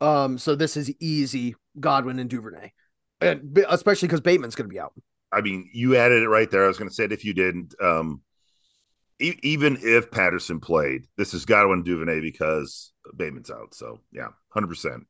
Um, 0.00 0.38
so 0.38 0.54
this 0.54 0.76
is 0.76 0.92
easy. 1.00 1.54
Godwin 1.78 2.18
and 2.18 2.30
Duvernay, 2.30 2.72
and 3.20 3.58
especially 3.68 4.08
because 4.08 4.20
Bateman's 4.20 4.54
going 4.54 4.68
to 4.68 4.72
be 4.72 4.80
out. 4.80 4.92
I 5.32 5.40
mean, 5.40 5.70
you 5.72 5.96
added 5.96 6.22
it 6.22 6.28
right 6.28 6.50
there. 6.50 6.64
I 6.64 6.68
was 6.68 6.78
going 6.78 6.88
to 6.88 6.94
say 6.94 7.04
it 7.04 7.12
if 7.12 7.24
you 7.24 7.34
didn't. 7.34 7.74
Um, 7.80 8.22
e- 9.20 9.38
even 9.42 9.78
if 9.80 10.10
Patterson 10.10 10.60
played, 10.60 11.06
this 11.16 11.34
is 11.34 11.44
Godwin 11.44 11.82
Duvernay 11.82 12.20
because 12.20 12.92
Bateman's 13.16 13.50
out. 13.50 13.74
So 13.74 14.00
yeah, 14.12 14.28
hundred 14.48 14.68
percent. 14.68 15.06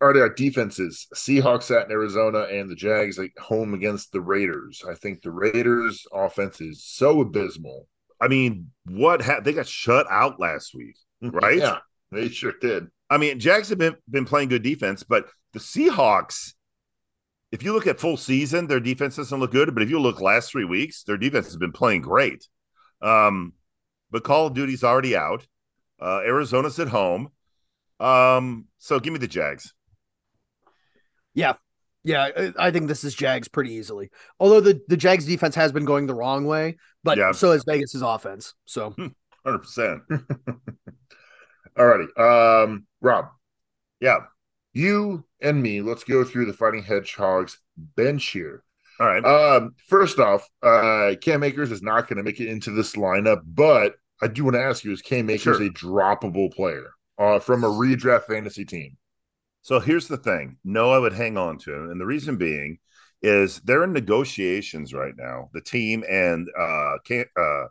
All 0.00 0.08
right, 0.08 0.20
our 0.20 0.28
defenses: 0.28 1.06
Seahawks 1.14 1.74
at 1.74 1.90
Arizona 1.90 2.42
and 2.42 2.70
the 2.70 2.76
Jags 2.76 3.18
at 3.18 3.30
home 3.38 3.74
against 3.74 4.12
the 4.12 4.20
Raiders. 4.20 4.82
I 4.88 4.94
think 4.94 5.22
the 5.22 5.30
Raiders' 5.30 6.06
offense 6.12 6.60
is 6.60 6.84
so 6.84 7.20
abysmal. 7.20 7.88
I 8.20 8.28
mean, 8.28 8.70
what 8.84 9.22
ha- 9.22 9.40
they 9.40 9.52
got 9.52 9.66
shut 9.66 10.06
out 10.10 10.38
last 10.40 10.74
week, 10.74 10.96
right? 11.22 11.58
Yeah, 11.58 11.78
they 12.12 12.28
sure 12.28 12.54
did. 12.60 12.88
I 13.10 13.18
mean, 13.18 13.40
Jags 13.40 13.68
have 13.70 13.78
been, 13.78 13.96
been 14.10 14.24
playing 14.24 14.48
good 14.48 14.62
defense, 14.62 15.02
but 15.02 15.26
the 15.52 15.58
Seahawks, 15.58 16.52
if 17.50 17.62
you 17.62 17.72
look 17.72 17.86
at 17.86 18.00
full 18.00 18.16
season, 18.16 18.66
their 18.66 18.80
defense 18.80 19.16
doesn't 19.16 19.40
look 19.40 19.52
good. 19.52 19.72
But 19.74 19.82
if 19.82 19.90
you 19.90 19.98
look 19.98 20.20
last 20.20 20.50
three 20.50 20.64
weeks, 20.64 21.04
their 21.04 21.16
defense 21.16 21.46
has 21.46 21.56
been 21.56 21.72
playing 21.72 22.02
great. 22.02 22.46
Um, 23.00 23.54
but 24.10 24.24
Call 24.24 24.48
of 24.48 24.54
Duty's 24.54 24.84
already 24.84 25.16
out. 25.16 25.46
Uh, 26.00 26.20
Arizona's 26.20 26.78
at 26.78 26.88
home. 26.88 27.30
Um, 28.00 28.66
so 28.78 29.00
give 29.00 29.12
me 29.12 29.18
the 29.18 29.28
Jags. 29.28 29.74
Yeah. 31.34 31.54
Yeah, 32.04 32.52
I 32.58 32.70
think 32.70 32.88
this 32.88 33.04
is 33.04 33.14
Jags 33.14 33.48
pretty 33.48 33.72
easily. 33.72 34.10
Although 34.40 34.60
the, 34.60 34.80
the 34.88 34.96
Jags 34.96 35.26
defense 35.26 35.54
has 35.56 35.72
been 35.72 35.84
going 35.84 36.06
the 36.06 36.14
wrong 36.14 36.46
way, 36.46 36.78
but 37.02 37.18
yeah. 37.18 37.32
so 37.32 37.52
is 37.52 37.64
Vegas's 37.64 38.02
offense. 38.02 38.54
So 38.64 38.94
100%. 39.46 40.00
Alrighty. 41.78 42.18
Um, 42.18 42.86
Rob. 43.00 43.26
Yeah. 44.00 44.18
You 44.72 45.24
and 45.40 45.62
me, 45.62 45.80
let's 45.80 46.04
go 46.04 46.24
through 46.24 46.46
the 46.46 46.52
Fighting 46.52 46.82
Hedgehogs 46.82 47.58
bench 47.76 48.28
here. 48.30 48.62
All 49.00 49.06
right. 49.06 49.24
Um, 49.24 49.74
first 49.86 50.18
off, 50.18 50.48
uh, 50.62 51.14
Cam 51.20 51.44
Akers 51.44 51.70
is 51.70 51.82
not 51.82 52.08
going 52.08 52.16
to 52.16 52.22
make 52.22 52.40
it 52.40 52.48
into 52.48 52.72
this 52.72 52.96
lineup, 52.96 53.42
but 53.46 53.94
I 54.20 54.26
do 54.26 54.44
want 54.44 54.56
to 54.56 54.62
ask 54.62 54.84
you: 54.84 54.92
Is 54.92 55.02
Cam 55.02 55.30
Akers 55.30 55.58
sure. 55.58 55.62
a 55.62 55.70
droppable 55.70 56.52
player 56.52 56.90
uh, 57.16 57.38
from 57.38 57.62
a 57.62 57.68
redraft 57.68 58.24
fantasy 58.24 58.64
team? 58.64 58.96
So 59.62 59.78
here's 59.78 60.08
the 60.08 60.16
thing: 60.16 60.56
No, 60.64 60.90
I 60.90 60.98
would 60.98 61.12
hang 61.12 61.36
on 61.36 61.58
to 61.58 61.74
him, 61.74 61.90
and 61.90 62.00
the 62.00 62.06
reason 62.06 62.36
being 62.36 62.78
is 63.22 63.60
they're 63.60 63.84
in 63.84 63.92
negotiations 63.92 64.92
right 64.92 65.14
now, 65.16 65.50
the 65.52 65.60
team 65.60 66.04
and 66.08 66.48
uh, 66.58 66.94
Cam, 67.04 67.24
uh, 67.36 67.64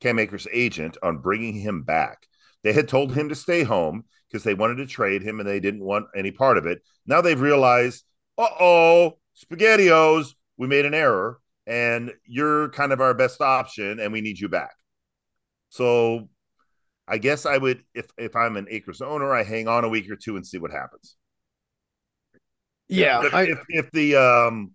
Cam 0.00 0.18
Akers' 0.18 0.48
agent 0.52 0.96
on 1.02 1.18
bringing 1.18 1.54
him 1.54 1.82
back. 1.82 2.26
They 2.64 2.72
had 2.72 2.88
told 2.88 3.14
him 3.14 3.28
to 3.28 3.36
stay 3.36 3.62
home 3.62 4.04
because 4.28 4.42
they 4.42 4.54
wanted 4.54 4.76
to 4.76 4.86
trade 4.86 5.22
him 5.22 5.38
and 5.38 5.48
they 5.48 5.60
didn't 5.60 5.84
want 5.84 6.06
any 6.16 6.32
part 6.32 6.58
of 6.58 6.66
it. 6.66 6.82
Now 7.06 7.20
they've 7.20 7.40
realized, 7.40 8.04
uh 8.36 8.48
oh, 8.58 9.18
SpaghettiOs, 9.40 10.34
we 10.56 10.66
made 10.66 10.86
an 10.86 10.94
error 10.94 11.40
and 11.66 12.12
you're 12.26 12.70
kind 12.70 12.92
of 12.92 13.00
our 13.00 13.14
best 13.14 13.40
option 13.40 14.00
and 14.00 14.12
we 14.12 14.20
need 14.20 14.40
you 14.40 14.48
back. 14.48 14.74
So 15.68 16.28
I 17.06 17.18
guess 17.18 17.46
I 17.46 17.58
would, 17.58 17.84
if 17.94 18.06
if 18.16 18.34
I'm 18.34 18.56
an 18.56 18.66
Akers 18.70 19.02
owner, 19.02 19.32
I 19.34 19.44
hang 19.44 19.68
on 19.68 19.84
a 19.84 19.88
week 19.88 20.10
or 20.10 20.16
two 20.16 20.36
and 20.36 20.46
see 20.46 20.58
what 20.58 20.70
happens. 20.70 21.16
yeah, 22.88 23.24
if, 23.26 23.34
I, 23.34 23.42
if, 23.42 23.58
if 23.68 23.90
the 23.92 24.16
um 24.16 24.72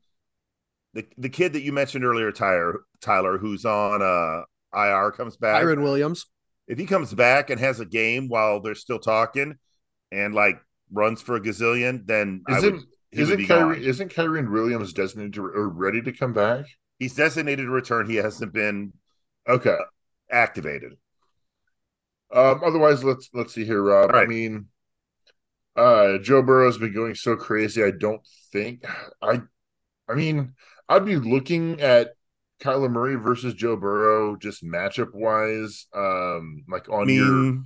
the 0.93 1.05
the 1.17 1.29
kid 1.29 1.53
that 1.53 1.61
you 1.61 1.73
mentioned 1.73 2.05
earlier, 2.05 2.31
Tyler 2.31 2.81
Tyler, 3.01 3.37
who's 3.37 3.65
on 3.65 4.01
uh 4.01 4.43
IR 4.73 5.11
comes 5.11 5.37
back, 5.37 5.63
Kyren 5.63 5.81
Williams. 5.81 6.25
If 6.70 6.78
he 6.78 6.86
comes 6.86 7.13
back 7.13 7.49
and 7.49 7.59
has 7.59 7.82
a 7.82 7.86
game 7.86 8.30
while 8.30 8.61
they're 8.61 8.76
still 8.76 8.99
talking 8.99 9.57
and 10.11 10.34
like 10.34 10.61
runs 10.93 11.22
for 11.22 11.36
a 11.36 11.41
gazillion, 11.41 12.05
then 12.07 12.43
Isn't 12.47 12.74
would, 12.74 12.86
isn't 13.11 13.47
Kyren, 13.47 13.78
gone. 13.78 13.84
isn't 13.84 14.13
Kyren 14.13 14.51
Williams 14.51 14.93
designated 14.93 15.34
to, 15.34 15.45
or 15.45 15.67
ready 15.67 16.01
to 16.01 16.13
come 16.13 16.34
back? 16.34 16.65
He's 16.99 17.15
designated 17.15 17.65
to 17.65 17.72
return. 17.72 18.09
He 18.09 18.17
hasn't 18.17 18.53
been 18.53 18.93
Okay. 19.47 19.78
activated. 20.32 20.97
Um, 22.32 22.61
otherwise, 22.63 23.03
let's 23.03 23.30
let's 23.34 23.53
see 23.53 23.65
here, 23.65 23.82
Rob. 23.82 24.11
Right. 24.11 24.24
I 24.24 24.28
mean, 24.30 24.67
uh, 25.76 26.17
Joe 26.20 26.41
Burrow's 26.41 26.78
been 26.78 26.93
going 26.93 27.15
so 27.15 27.36
crazy. 27.36 27.84
I 27.84 27.91
don't 27.91 28.26
think 28.51 28.84
I. 29.22 29.41
I 30.09 30.15
mean, 30.15 30.53
I'd 30.89 31.05
be 31.05 31.17
looking 31.17 31.82
at 31.82 32.09
Kyler 32.62 32.91
Murray 32.91 33.16
versus 33.16 33.53
Joe 33.53 33.76
Burrow 33.76 34.36
just 34.36 34.64
matchup 34.64 35.14
wise. 35.14 35.88
Um, 35.95 36.64
like 36.70 36.89
on 36.89 37.07
your 37.10 37.60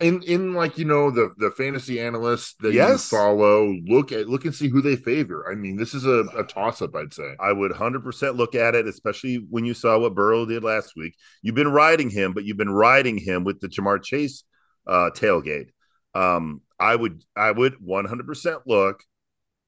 in 0.00 0.20
in 0.24 0.52
like 0.54 0.78
you 0.78 0.84
know 0.84 1.10
the 1.12 1.32
the 1.38 1.50
fantasy 1.52 2.00
analysts 2.00 2.54
that 2.60 2.72
Yes. 2.74 3.10
you 3.12 3.16
follow. 3.18 3.72
Look 3.86 4.10
at 4.10 4.28
look 4.28 4.44
and 4.44 4.54
see 4.54 4.68
who 4.68 4.82
they 4.82 4.96
favor. 4.96 5.48
I 5.50 5.54
mean, 5.54 5.76
this 5.76 5.94
is 5.94 6.04
a, 6.06 6.24
a 6.36 6.42
toss 6.44 6.82
up. 6.82 6.94
I'd 6.96 7.14
say. 7.14 7.36
I 7.38 7.52
would 7.52 7.70
100% 7.72 8.36
look 8.36 8.54
at 8.56 8.74
it, 8.74 8.86
especially 8.88 9.36
when 9.48 9.64
you 9.64 9.74
saw 9.74 9.98
what 9.98 10.14
Burrow 10.14 10.44
did 10.44 10.64
last 10.64 10.94
week. 10.96 11.14
You've 11.42 11.54
been 11.54 11.68
riding 11.72 12.10
him, 12.10 12.32
but 12.32 12.44
you've 12.44 12.56
been 12.56 12.70
riding 12.70 13.16
him 13.16 13.44
with 13.44 13.60
the 13.60 13.68
Ja'Marr 13.68 14.02
Chase 14.02 14.42
uh, 14.88 15.10
tailgate. 15.14 15.68
Um, 16.14 16.62
I 16.80 16.96
would, 16.96 17.22
I 17.36 17.52
would 17.52 17.76
100% 17.78 18.62
look 18.66 19.04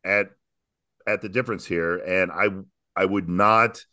at 0.05 0.31
at 1.07 1.23
the 1.23 1.29
difference 1.29 1.65
here, 1.65 1.97
and 1.99 2.33
I, 2.33 2.49
I 3.01 3.05
would 3.05 3.29
not 3.29 3.85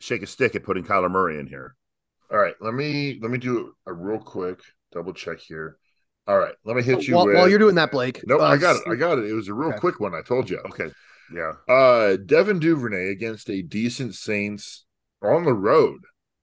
shake 0.00 0.22
a 0.22 0.26
stick 0.26 0.54
at 0.54 0.62
putting 0.64 0.84
Kyler 0.84 1.10
Murray 1.10 1.38
in 1.38 1.46
here. 1.46 1.74
All 2.30 2.38
right, 2.38 2.54
let 2.60 2.74
me 2.74 3.18
let 3.22 3.30
me 3.30 3.38
do 3.38 3.74
a 3.86 3.92
real 3.92 4.18
quick 4.18 4.60
double 4.92 5.12
check 5.12 5.38
here. 5.40 5.78
All 6.26 6.38
right, 6.38 6.54
let 6.64 6.76
me 6.76 6.82
hit 6.82 7.06
you 7.06 7.14
While, 7.14 7.26
with. 7.26 7.36
while 7.36 7.48
you're 7.48 7.58
doing 7.58 7.76
that, 7.76 7.92
Blake. 7.92 8.20
No, 8.26 8.40
uh, 8.40 8.44
I 8.44 8.56
got 8.56 8.76
it. 8.76 8.82
I 8.88 8.96
got 8.96 9.18
it. 9.18 9.26
It 9.30 9.32
was 9.34 9.48
a 9.48 9.54
real 9.54 9.70
Okay. 9.70 9.78
quick 9.78 10.00
one. 10.00 10.14
I 10.14 10.22
told 10.22 10.50
you. 10.50 10.58
Okay, 10.70 10.90
yeah, 11.32 11.52
Uh, 11.68 12.16
Devin 12.16 12.58
Duvernay 12.58 13.10
against 13.10 13.48
a 13.48 13.62
decent 13.62 14.14
Saints 14.16 14.86
on 15.22 15.44
the 15.44 15.54
road 15.54 16.00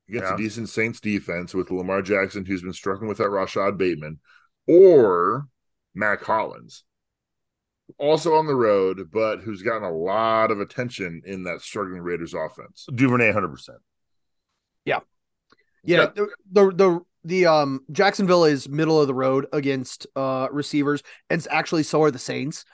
against 0.08 0.30
Yeah. 0.30 0.36
a 0.36 0.38
decent 0.38 0.70
Saints 0.70 1.00
defense 1.02 1.54
with 1.54 1.70
Lamar 1.70 2.02
Jackson, 2.02 2.46
who's 2.46 2.62
been 2.62 2.74
struggling 2.74 3.10
with 3.10 3.18
that 3.18 3.30
Rashod 3.30 3.78
Bateman, 3.78 4.20
or 4.68 5.48
Mack 5.94 6.24
Hollins. 6.24 6.86
Also 7.98 8.36
on 8.36 8.48
the 8.48 8.56
road, 8.56 9.10
but 9.12 9.40
who's 9.42 9.62
gotten 9.62 9.84
a 9.84 9.92
lot 9.92 10.52
of 10.52 10.60
attention 10.60 11.22
in 11.26 11.44
that 11.44 11.62
struggling 11.62 12.02
Raiders 12.02 12.34
offense. 12.34 12.86
Duvernay, 12.94 13.32
hundred 13.32 13.50
percent. 13.50 13.80
Yeah, 14.86 15.00
Yeah. 15.84 16.08
the, 16.16 16.28
the 16.52 16.72
the 16.72 17.00
the 17.24 17.46
um 17.46 17.86
Jacksonville 17.92 18.44
is 18.46 18.68
middle 18.68 19.00
of 19.00 19.08
the 19.08 19.14
road 19.14 19.48
against 19.54 20.08
uh 20.16 20.48
receivers, 20.52 21.02
and 21.30 21.40
it's 21.40 21.48
actually 21.50 21.84
so 21.84 22.02
are 22.04 22.12
the 22.12 22.20
Saints. 22.20 22.66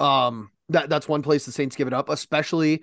Um, 0.00 0.50
that 0.70 0.88
that's 0.88 1.08
one 1.08 1.22
place 1.22 1.46
the 1.46 1.52
Saints 1.52 1.76
give 1.76 1.86
it 1.86 1.92
up, 1.94 2.08
especially 2.08 2.82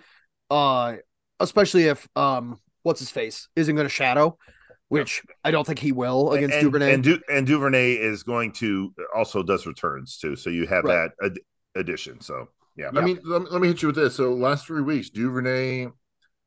uh 0.49 0.95
especially 1.39 1.83
if 1.87 2.07
um 2.15 2.59
what's 2.83 2.99
his 2.99 3.11
face 3.11 3.47
isn't 3.55 3.75
going 3.75 3.85
to 3.85 3.89
shadow, 3.89 4.37
which 4.87 5.21
I 5.43 5.51
don't 5.51 5.65
think 5.67 5.77
he 5.79 5.91
will 5.91 6.31
against 6.31 6.55
and, 6.55 6.63
Duvernay. 6.65 6.93
And, 6.93 7.03
du- 7.03 7.21
and 7.29 7.45
Duvernay 7.45 7.93
is 7.93 8.23
going 8.23 8.51
to 8.53 8.93
also 9.15 9.43
does 9.43 9.67
returns 9.67 10.17
too. 10.17 10.35
So 10.35 10.49
you 10.49 10.65
have 10.67 10.83
Right. 10.85 11.11
that 11.21 11.37
addition. 11.75 12.21
So 12.21 12.49
yeah. 12.75 12.89
I 12.95 13.01
mean, 13.01 13.19
let 13.23 13.41
me, 13.41 13.47
let 13.49 13.61
me 13.61 13.67
hit 13.67 13.81
you 13.81 13.87
with 13.89 13.95
this. 13.95 14.15
So 14.15 14.33
last 14.33 14.67
three 14.67 14.81
weeks, 14.81 15.09
Duvernay, 15.09 15.87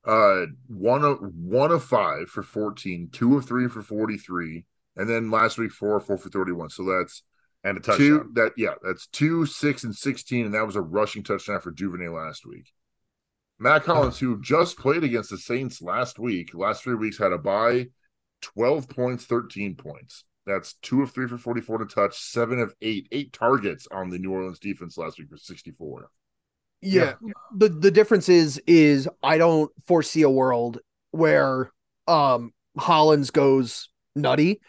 uh, 0.07 0.47
one 0.67 1.05
of 1.05 1.19
one 1.35 1.71
of 1.71 1.85
five 1.85 2.29
for 2.29 2.43
14, 2.43 3.11
two 3.13 3.37
of 3.37 3.47
three 3.47 3.69
for 3.69 3.83
43, 3.83 4.65
and 4.97 5.09
then 5.09 5.31
last 5.31 5.59
week 5.59 5.73
four 5.73 5.99
four 6.01 6.19
for 6.19 6.29
31. 6.29 6.71
So 6.71 6.85
that's 6.85 7.23
and 7.63 7.79
a 7.79 7.81
touchdown. 7.81 7.99
two 7.99 8.31
that 8.35 8.53
yeah, 8.57 8.75
that's 8.83 9.07
two, 9.09 9.47
six, 9.47 9.85
and 9.85 9.95
16, 9.95 10.47
and 10.47 10.55
that 10.55 10.67
was 10.67 10.77
a 10.77 10.83
rushing 10.83 11.23
touchdown 11.23 11.61
for 11.61 11.71
Duvernay 11.71 12.09
last 12.09 12.47
week. 12.47 12.71
Matt 13.59 13.85
Collins, 13.85 14.19
who 14.19 14.41
just 14.41 14.79
played 14.79 15.05
against 15.05 15.31
the 15.31 15.39
Saints 15.39 15.81
last 15.81 16.19
week, 16.19 16.55
last 16.55 16.83
three 16.83 16.95
weeks 16.95 17.19
had 17.19 17.33
a 17.33 17.39
bye, 17.39 17.89
12 18.43 18.89
points, 18.89 19.25
13 19.25 19.77
points. 19.77 20.25
That's 20.47 20.75
two 20.83 21.03
of 21.03 21.11
three 21.13 21.27
for 21.27 21.39
44 21.39 21.79
to 21.79 21.87
touch, 21.87 22.19
seven 22.19 22.59
of 22.61 22.75
eight, 22.83 23.09
eight 23.13 23.33
targets 23.33 23.89
on 23.91 24.11
the 24.11 24.19
New 24.19 24.31
Orleans 24.33 24.59
defense 24.59 24.99
last 24.99 25.19
week 25.19 25.29
for 25.31 25.37
64. 25.39 26.11
yeah. 26.83 27.15
The 27.57 27.69
the 27.71 27.91
difference 27.91 28.29
is 28.29 28.61
is 28.67 29.09
I 29.23 29.39
don't 29.39 29.71
foresee 29.87 30.23
a 30.23 30.29
world 30.31 30.81
where 31.13 31.71
um 32.07 32.53
Hollins 32.77 33.31
goes 33.31 33.89
nutty. 34.15 34.61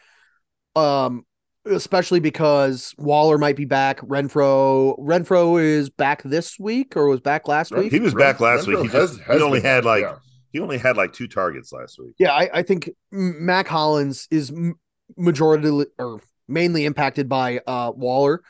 Um 0.75 1.25
especially 1.65 2.19
because 2.19 2.93
Waller 2.97 3.37
might 3.39 3.55
be 3.55 3.65
back. 3.65 3.99
Renfro 4.01 4.97
Renfro 4.99 5.61
is 5.61 5.89
back 5.89 6.21
this 6.23 6.57
week 6.59 6.95
or 6.95 7.07
was 7.07 7.19
back 7.21 7.47
last 7.47 7.71
week. 7.75 7.91
He 7.91 7.99
was 7.99 8.13
back 8.13 8.39
last 8.39 8.67
week. 8.67 8.77
He, 8.77 8.83
Renfro 8.87 8.91
just, 8.91 9.17
has- 9.17 9.25
has 9.27 9.37
he 9.37 9.43
only 9.43 9.59
been- 9.59 9.65
had 9.71 9.83
like 9.85 10.03
yeah. 10.03 10.15
he 10.53 10.59
only 10.61 10.77
had 10.77 10.95
like 10.95 11.11
two 11.11 11.27
targets 11.27 11.73
last 11.73 11.99
week. 11.99 12.13
Yeah, 12.17 12.31
I, 12.33 12.49
I 12.53 12.61
think 12.61 12.89
M- 13.11 13.45
Mack 13.45 13.67
Hollins 13.67 14.27
is 14.31 14.51
m- 14.51 14.75
majority 15.17 15.85
or 15.97 16.21
mainly 16.47 16.85
impacted 16.85 17.29
by 17.29 17.59
uh 17.65 17.91
Waller. 17.95 18.41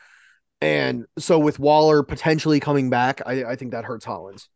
And 0.60 1.06
so 1.18 1.38
with 1.38 1.58
Waller 1.58 2.02
potentially 2.02 2.60
coming 2.60 2.88
back, 2.88 3.20
I, 3.26 3.44
I 3.44 3.56
think 3.56 3.72
that 3.72 3.84
hurts 3.84 4.04
Hollins. 4.04 4.48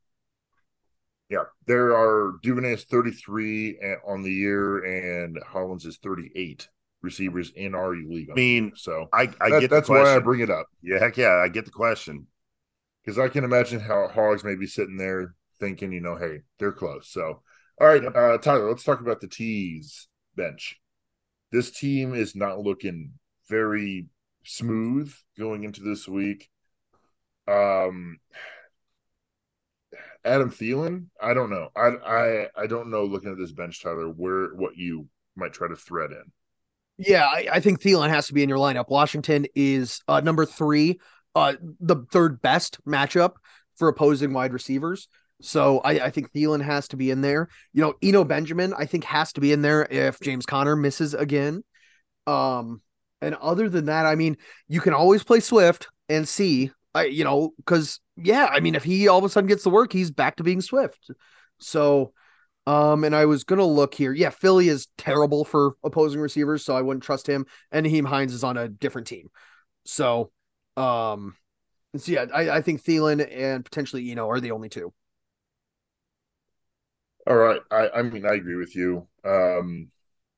Yeah, 1.29 1.45
there 1.67 1.97
are 1.97 2.39
Duvernay 2.43 2.73
is 2.75 2.85
33 2.85 3.79
on 4.07 4.23
the 4.23 4.33
year, 4.33 4.83
and 4.85 5.39
Hollins 5.47 5.85
is 5.87 5.99
38 5.99 6.69
receivers 7.03 7.51
in 7.55 7.75
our 7.75 7.95
league. 7.95 8.31
I 8.31 8.35
mean, 8.35 8.73
so 8.75 9.09
I, 9.13 9.33
I 9.41 9.51
that- 9.51 9.61
get 9.61 9.71
that's 9.71 9.87
the 9.87 9.93
why 9.93 10.17
I 10.17 10.19
bring 10.19 10.41
it 10.41 10.51
up 10.51 10.67
yeah, 10.83 10.99
heck 10.99 11.17
yeah, 11.17 11.37
I 11.37 11.49
get 11.49 11.67
the 11.67 11.71
question. 11.71 12.27
because 13.05 13.19
I 13.19 13.29
can 13.29 13.45
imagine 13.45 13.81
how 13.81 14.09
Hogs 14.09 14.45
may 14.45 14.57
be 14.57 14.67
sitting 14.67 14.97
there 14.97 15.35
thinking, 15.59 15.93
you 15.93 16.01
know, 16.01 16.17
hey, 16.17 16.41
they're 16.59 16.73
close. 16.73 17.09
So, 17.09 17.43
all 17.81 17.87
right, 17.87 18.05
uh, 18.05 18.39
Tyler, 18.39 18.69
let's 18.69 18.85
talk 18.85 19.01
about 19.01 19.21
the 19.21 19.29
T's 19.29 20.09
bench. 20.37 20.81
This 21.53 21.71
team 21.71 22.15
is 22.15 22.37
not 22.37 22.61
looking 22.61 23.13
very 23.49 24.07
smooth 24.45 25.13
going 25.39 25.65
into 25.65 25.83
this 25.83 26.09
week. 26.09 26.49
Um, 27.49 28.19
Adam 30.25 30.51
Thielen, 30.51 31.07
I 31.21 31.35
don't 31.35 31.51
know. 31.51 31.69
I 31.75 31.89
I 31.89 32.47
I 32.57 32.67
don't 32.67 32.91
know. 32.91 33.05
Looking 33.05 33.33
at 33.33 33.39
this 33.39 33.53
bench, 33.53 33.83
Tyler, 33.83 34.09
where 34.09 34.49
what 34.55 34.77
you 34.77 35.09
might 35.37 35.53
try 35.53 35.69
to 35.69 35.77
thread 35.77 36.11
in. 36.13 36.33
Yeah, 36.99 37.25
I, 37.25 37.49
I 37.53 37.61
think 37.61 37.81
Thielen 37.81 38.11
has 38.11 38.27
to 38.27 38.35
be 38.35 38.43
in 38.43 38.49
your 38.49 38.59
lineup. 38.59 38.91
Washington 38.91 39.47
is 39.55 40.03
uh, 40.07 40.21
number 40.21 40.45
three, 40.45 41.01
uh, 41.35 41.55
the 41.81 42.05
third 42.13 42.43
best 42.43 42.79
matchup 42.85 43.33
for 43.77 43.89
opposing 43.89 44.35
wide 44.35 44.53
receivers. 44.53 45.09
So 45.41 45.79
I, 45.79 46.07
I 46.07 46.11
think 46.11 46.33
Thielen 46.33 46.63
has 46.63 46.89
to 46.89 46.97
be 46.97 47.11
in 47.11 47.21
there. 47.21 47.49
You 47.73 47.83
know, 47.83 47.95
Eno 48.03 48.25
Benjamin, 48.25 48.75
I 48.77 48.87
think 48.87 49.05
has 49.05 49.33
to 49.35 49.41
be 49.41 49.53
in 49.53 49.63
there 49.63 49.87
if 49.91 50.21
James 50.21 50.47
Conner 50.47 50.77
misses 50.77 51.15
again. 51.15 51.65
Um, 52.27 52.83
and 53.23 53.35
other 53.37 53.69
than 53.69 53.87
that, 53.87 54.07
I 54.07 54.15
mean, 54.15 54.37
you 54.69 54.81
can 54.81 54.95
always 54.95 55.25
play 55.25 55.41
Swift 55.41 55.89
and 56.09 56.29
see, 56.29 56.71
I 56.95 57.05
you 57.05 57.25
know, 57.25 57.53
because 57.57 58.01
yeah, 58.17 58.47
I 58.51 58.61
mean, 58.61 58.75
if 58.75 58.85
he 58.85 59.09
all 59.09 59.19
of 59.19 59.25
a 59.25 59.29
sudden 59.29 59.49
gets 59.49 59.65
the 59.65 59.71
work, 59.71 59.93
he's 59.93 60.11
back 60.11 60.37
to 60.37 60.43
being 60.43 60.61
Swift. 60.61 61.11
So, 61.59 62.13
um, 62.67 63.05
and 63.05 63.15
I 63.15 63.27
was 63.27 63.45
gonna 63.45 63.65
look 63.65 63.95
here. 63.95 64.13
Yeah, 64.13 64.31
Philly 64.31 64.69
is 64.69 64.89
terrible 64.99 65.45
for 65.45 65.75
opposing 65.85 66.21
receivers, 66.21 66.65
so 66.65 66.77
I 66.77 66.83
wouldn't 66.83 67.05
trust 67.05 67.27
him. 67.27 67.47
And 67.71 67.87
Nyheim 67.87 68.07
Hines 68.07 68.33
is 68.33 68.45
on 68.45 68.57
a 68.57 68.69
different 68.69 69.07
team, 69.07 69.29
so, 69.85 70.31
um, 70.77 71.37
so 71.97 72.13
yeah, 72.13 72.27
I, 72.33 72.51
I 72.51 72.63
think 72.63 72.83
Thielen 72.83 73.27
and 73.31 73.65
potentially 73.65 74.11
Eno 74.11 74.29
are 74.29 74.41
the 74.41 74.53
only 74.53 74.69
two. 74.69 74.93
All 77.31 77.37
right. 77.37 77.63
I, 77.73 77.91
I 77.91 78.03
mean, 78.03 78.27
I 78.27 78.35
agree 78.35 78.57
with 78.57 78.77
you. 78.77 79.09
Um, 79.25 79.91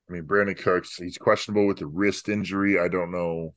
I 0.09 0.15
mean, 0.15 0.25
Brandin 0.25 0.59
Cooks, 0.59 0.97
he's 0.97 1.19
questionable 1.19 1.67
with 1.67 1.79
the 1.79 1.87
wrist 1.87 2.29
injury. 2.29 2.81
I 2.81 2.89
don't 2.89 3.13
know. 3.13 3.55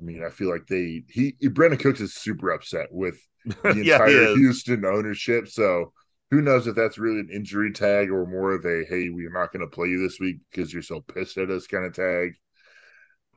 I 0.00 0.04
mean, 0.04 0.24
I 0.24 0.30
feel 0.30 0.50
like 0.50 0.66
they 0.68 1.04
he 1.08 1.34
Brandin 1.42 1.80
Cooks 1.80 2.00
is 2.00 2.14
super 2.14 2.50
upset 2.52 2.88
with 2.92 3.18
the 3.68 3.80
Yeah, 3.82 4.00
entire. 4.08 4.28
Houston 4.32 4.84
ownership. 4.86 5.48
So 5.48 5.92
who 6.30 6.42
knows 6.42 6.66
if 6.66 6.76
that's 6.76 6.98
really 6.98 7.20
an 7.20 7.30
injury 7.32 7.72
tag 7.72 8.10
or 8.10 8.26
more 8.26 8.52
of 8.54 8.64
a 8.66 8.84
hey, 8.88 9.10
we're 9.10 9.32
not 9.32 9.52
going 9.52 9.68
to 9.68 9.74
play 9.74 9.88
you 9.88 10.00
this 10.02 10.20
week 10.20 10.38
because 10.50 10.72
you're 10.72 10.82
so 10.82 11.00
pissed 11.00 11.38
at 11.38 11.50
us 11.50 11.66
kind 11.68 11.86
of 11.86 11.94
tag. 11.94 12.34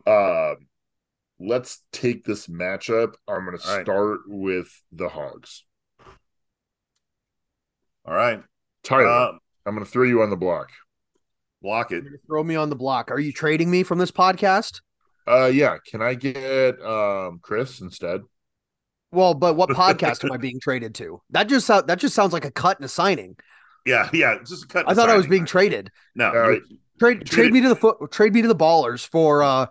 Um, 0.05 0.67
let's 1.39 1.83
take 1.93 2.25
this 2.25 2.47
matchup. 2.47 3.15
I'm 3.27 3.45
going 3.45 3.57
to 3.57 3.63
All 3.63 3.71
right. 3.71 3.87
start 3.87 4.21
with 4.27 4.83
the 4.91 5.09
Hogs. 5.09 5.65
All 8.05 8.13
right, 8.13 8.43
Tyler, 8.89 9.07
uh, 9.07 9.31
I'm 9.65 9.73
going 9.75 9.85
to 9.85 9.91
throw 9.91 10.03
you 10.03 10.21
on 10.21 10.29
the 10.29 10.35
block. 10.35 10.69
block 11.61 11.91
it. 11.91 12.03
Throw 12.27 12.43
me 12.43 12.55
on 12.55 12.69
the 12.69 12.75
block. 12.75 13.11
Are 13.11 13.19
you 13.19 13.31
trading 13.31 13.69
me 13.69 13.83
from 13.83 13.97
this 13.99 14.11
podcast? 14.11 14.81
Uh, 15.27 15.45
yeah. 15.45 15.77
Can 15.89 16.01
I 16.01 16.15
get 16.15 16.81
um 16.81 17.39
Chris 17.41 17.81
instead? 17.81 18.21
Well, 19.11 19.33
but 19.33 19.55
what 19.55 19.69
podcast 19.83 20.23
am 20.25 20.31
I 20.31 20.37
being 20.37 20.59
traded 20.59 20.95
to? 20.95 21.21
That 21.29 21.47
just 21.47 21.67
sound, 21.67 21.87
that 21.87 21.99
just 21.99 22.15
sounds 22.15 22.33
like 22.33 22.45
a 22.45 22.51
cut 22.51 22.77
and 22.77 22.85
a 22.85 22.89
signing. 22.89 23.37
Yeah, 23.85 24.09
yeah. 24.13 24.37
Just 24.39 24.65
a 24.65 24.67
cut. 24.67 24.85
I 24.89 24.93
thought 24.93 25.09
I 25.09 25.15
was 25.17 25.27
being 25.27 25.45
traded. 25.45 25.91
no. 26.15 26.27
All 26.29 26.35
right. 26.49 26.61
Trade 26.99 27.19
Trade 27.19 27.25
trade 27.27 27.53
me 27.53 27.61
to 27.61 27.69
the 27.69 27.75
foot 27.77 28.11
trade 28.11 28.33
me 28.33 28.41
to 28.41 28.47
the 28.49 28.55
ballers 28.55 29.07
for 29.07 29.41
uh 29.43 29.67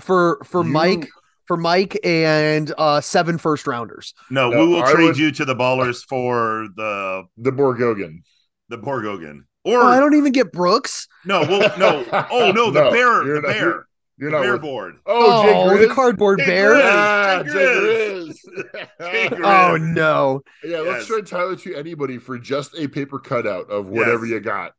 for 0.00 0.40
for 0.44 0.64
You- 0.64 0.70
Mike 0.72 1.08
for 1.46 1.56
Mike 1.56 1.96
and 2.02 2.72
uh 2.76 3.00
seven 3.00 3.38
first 3.38 3.66
rounders. 3.68 4.12
No, 4.30 4.50
No, 4.50 4.60
we 4.66 4.72
will 4.74 4.82
I 4.82 4.92
trade 4.92 5.04
would- 5.04 5.18
you 5.18 5.30
to 5.32 5.44
the 5.44 5.54
ballers 5.54 6.02
for 6.08 6.66
the 6.76 7.24
The 7.36 7.52
Borgogan. 7.52 8.22
The 8.68 8.78
Borgogan. 8.78 9.40
Or 9.64 9.80
Oh, 9.82 9.86
I 9.86 9.98
don't 9.98 10.14
even 10.14 10.32
get 10.32 10.52
Brooks. 10.52 11.08
no, 11.24 11.40
well, 11.42 11.72
no. 11.78 12.04
Oh 12.30 12.52
no, 12.52 12.70
the 12.70 12.84
No, 12.84 12.90
bear, 12.90 13.24
you're 13.24 13.40
the 13.40 13.48
not- 13.48 13.54
bear, 13.54 13.86
You're 14.18 14.30
the 14.30 14.36
not 14.36 14.42
bear 14.42 14.52
worth- 14.52 14.60
board. 14.62 14.94
Oh, 15.06 15.42
Jake 15.42 15.54
Oh, 15.56 15.68
Grizz? 15.70 15.88
the 15.88 15.94
cardboard 15.94 16.38
Jake 16.40 16.46
bear. 16.48 16.74
Grizz. 16.74 16.82
Yeah, 16.82 17.42
Jake 17.42 17.52
Jake 17.52 19.30
Grizz. 19.30 19.30
Grizz. 19.32 19.44
Oh 19.44 19.76
no. 19.76 20.42
yeah, 20.62 20.78
let's 20.80 21.00
Yes. 21.00 21.06
trade 21.06 21.26
Tyler 21.26 21.56
to 21.56 21.74
anybody 21.74 22.18
for 22.18 22.38
just 22.38 22.78
a 22.78 22.86
paper 22.88 23.18
cutout 23.18 23.70
of 23.70 23.88
whatever 23.88 24.26
Yes. 24.26 24.32
you 24.34 24.40
got. 24.40 24.72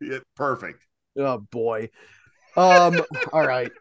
Yeah, 0.00 0.18
perfect. 0.36 0.82
Oh 1.18 1.38
boy. 1.38 1.88
Um 2.56 3.00
all 3.32 3.46
right. 3.46 3.72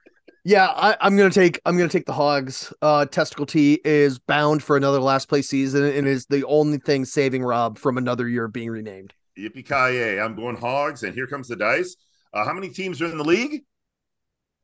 Yeah, 0.45 0.67
I, 0.67 0.95
I'm 1.01 1.17
gonna 1.17 1.29
take 1.31 1.59
I'm 1.65 1.75
gonna 1.77 1.89
take 1.89 2.05
the 2.05 2.13
hogs. 2.13 2.71
Uh 2.81 3.05
testicle 3.05 3.45
T 3.45 3.81
is 3.83 4.19
bound 4.19 4.63
for 4.63 4.77
another 4.77 4.99
last 5.01 5.27
place 5.27 5.47
season 5.49 5.83
and 5.83 6.07
is 6.07 6.25
the 6.27 6.45
only 6.45 6.77
thing 6.77 7.03
saving 7.03 7.43
Rob 7.43 7.77
from 7.77 7.97
another 7.97 8.27
year 8.29 8.47
being 8.47 8.69
renamed. 8.69 9.13
Yippee 9.37 9.65
ki 9.67 10.19
I'm 10.19 10.35
going 10.35 10.55
hogs, 10.55 11.03
and 11.03 11.13
here 11.13 11.27
comes 11.27 11.47
the 11.47 11.55
dice. 11.55 11.95
Uh, 12.33 12.45
how 12.45 12.53
many 12.53 12.69
teams 12.69 13.01
are 13.01 13.05
in 13.05 13.17
the 13.17 13.23
league? 13.23 13.63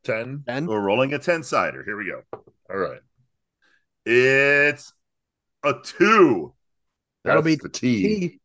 10. 0.04 0.38
Ben? 0.38 0.66
We're 0.66 0.80
rolling 0.80 1.12
a 1.14 1.18
10 1.18 1.42
sider. 1.42 1.84
Here 1.84 1.96
we 1.96 2.06
go. 2.06 2.22
All 2.70 2.76
right. 2.76 3.00
It's 4.04 4.92
a 5.64 5.74
two. 5.82 6.54
That'll 7.24 7.42
That's 7.42 7.56
be 7.56 7.62
the 7.62 7.68
T. 7.68 8.02
T. 8.02 8.40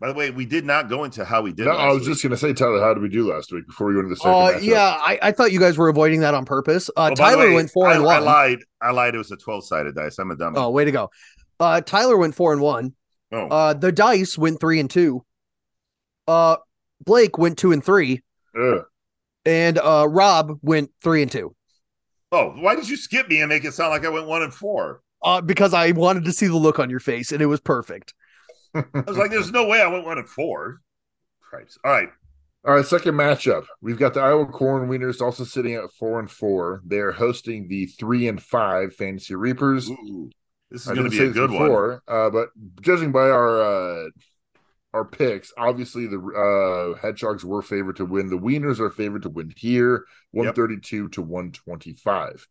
By 0.00 0.06
the 0.08 0.14
way, 0.14 0.30
we 0.30 0.46
did 0.46 0.64
not 0.64 0.88
go 0.88 1.02
into 1.02 1.24
how 1.24 1.42
we 1.42 1.52
did. 1.52 1.64
No, 1.66 1.72
last 1.72 1.80
I 1.80 1.88
was 1.88 2.00
week. 2.00 2.08
just 2.10 2.22
going 2.22 2.30
to 2.30 2.36
say, 2.36 2.52
Tyler, 2.52 2.80
how 2.80 2.94
did 2.94 3.02
we 3.02 3.08
do 3.08 3.28
last 3.32 3.52
week 3.52 3.66
before 3.66 3.88
we 3.88 3.96
went 3.96 4.04
into 4.06 4.14
the 4.14 4.20
second 4.20 4.32
Uh 4.32 4.58
yeah, 4.62 4.96
I, 5.00 5.18
I 5.20 5.32
thought 5.32 5.50
you 5.50 5.58
guys 5.58 5.76
were 5.76 5.88
avoiding 5.88 6.20
that 6.20 6.34
on 6.34 6.44
purpose. 6.44 6.88
Uh 6.96 7.08
Oh, 7.10 7.14
Tyler 7.16 7.48
way, 7.48 7.54
went 7.54 7.70
four 7.70 7.88
I, 7.88 7.94
and 7.96 8.04
one. 8.04 8.14
I 8.14 8.18
lied. 8.20 8.58
I 8.80 8.92
lied. 8.92 9.16
It 9.16 9.18
was 9.18 9.32
a 9.32 9.36
12 9.36 9.66
sided 9.66 9.96
dice. 9.96 10.18
I'm 10.20 10.30
a 10.30 10.36
dummy. 10.36 10.56
Oh, 10.58 10.70
way 10.70 10.84
to 10.84 10.92
go. 10.92 11.10
Uh 11.58 11.80
Tyler 11.80 12.16
went 12.16 12.36
four 12.36 12.52
and 12.52 12.62
one. 12.62 12.94
Oh. 13.32 13.48
Uh 13.48 13.74
the 13.74 13.90
dice 13.90 14.38
went 14.38 14.60
three 14.60 14.78
and 14.78 14.88
two. 14.88 15.24
Uh 16.28 16.58
Blake 17.04 17.38
went 17.38 17.58
two 17.58 17.72
and 17.72 17.84
three. 17.84 18.22
Ugh. 18.56 18.84
And 19.44 19.78
uh 19.78 20.06
Rob 20.08 20.58
went 20.62 20.92
three 21.02 21.22
and 21.22 21.32
two. 21.32 21.56
Oh, 22.30 22.50
why 22.50 22.76
did 22.76 22.88
you 22.88 22.96
skip 22.96 23.28
me 23.28 23.40
and 23.40 23.48
make 23.48 23.64
it 23.64 23.72
sound 23.72 23.90
like 23.90 24.04
I 24.04 24.10
went 24.10 24.26
one 24.26 24.42
and 24.42 24.54
four? 24.54 25.00
uh, 25.22 25.40
because 25.40 25.74
I 25.74 25.92
wanted 25.92 26.24
to 26.24 26.32
see 26.32 26.46
the 26.46 26.56
look 26.56 26.78
on 26.78 26.90
your 26.90 27.00
face, 27.00 27.32
and 27.32 27.42
it 27.42 27.46
was 27.46 27.60
perfect. 27.60 28.14
I 28.74 28.84
was 29.06 29.16
like, 29.16 29.30
there's 29.30 29.50
no 29.50 29.66
way 29.66 29.80
I 29.80 29.86
went 29.86 30.04
one 30.04 30.18
and 30.18 30.28
four. 30.28 30.80
Cripes. 31.40 31.78
All 31.84 31.90
right. 31.90 32.08
All 32.66 32.74
right, 32.74 32.84
second 32.84 33.14
matchup. 33.14 33.64
We've 33.80 33.98
got 33.98 34.14
the 34.14 34.20
Iowa 34.20 34.46
Corn 34.46 34.88
Wieners 34.88 35.20
also 35.20 35.44
sitting 35.44 35.74
at 35.74 35.90
four 35.98 36.18
and 36.18 36.30
four. 36.30 36.82
They're 36.84 37.12
hosting 37.12 37.68
the 37.68 37.86
three 37.86 38.28
and 38.28 38.42
five 38.42 38.94
Fantasy 38.94 39.34
Reapers. 39.34 39.88
Ooh, 39.88 40.30
this 40.70 40.82
is 40.82 40.92
going 40.92 41.04
to 41.04 41.10
be 41.10 41.24
a 41.24 41.30
good 41.30 41.50
one. 41.50 42.00
Uh, 42.06 42.30
but 42.30 42.48
judging 42.82 43.10
by 43.10 43.30
our 43.30 43.62
uh, 43.62 44.08
our 44.98 45.04
picks, 45.04 45.52
obviously 45.56 46.06
the 46.06 46.18
uh, 46.18 47.00
Hedgehogs 47.00 47.44
were 47.44 47.62
favored 47.62 47.96
to 47.96 48.04
win. 48.04 48.28
The 48.28 48.36
Wieners 48.36 48.80
are 48.80 48.90
favored 48.90 49.22
to 49.22 49.28
win 49.28 49.52
here, 49.56 50.04
one 50.32 50.52
thirty 50.52 50.78
two 50.78 51.08
to 51.10 51.22
one 51.22 51.52
twenty 51.52 51.94
five. 51.94 52.46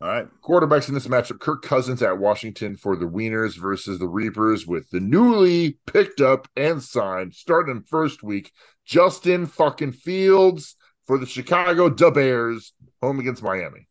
All 0.00 0.08
right. 0.08 0.26
Quarterbacks 0.42 0.88
in 0.88 0.94
this 0.94 1.06
matchup: 1.06 1.40
Kirk 1.40 1.62
Cousins 1.62 2.02
at 2.02 2.18
Washington 2.18 2.74
for 2.74 2.96
the 2.96 3.04
Wieners 3.04 3.58
versus 3.60 3.98
the 3.98 4.08
Reapers, 4.08 4.66
with 4.66 4.88
the 4.90 5.00
newly 5.00 5.78
picked 5.86 6.22
up 6.22 6.48
and 6.56 6.82
signed, 6.82 7.34
starting 7.34 7.84
first 7.86 8.22
week, 8.22 8.50
Justin 8.86 9.46
fucking 9.46 9.92
Fields 9.92 10.76
for 11.06 11.18
the 11.18 11.26
Chicago 11.26 11.90
Da 11.90 12.10
Bears, 12.10 12.72
home 13.02 13.20
against 13.20 13.42
Miami. 13.42 13.88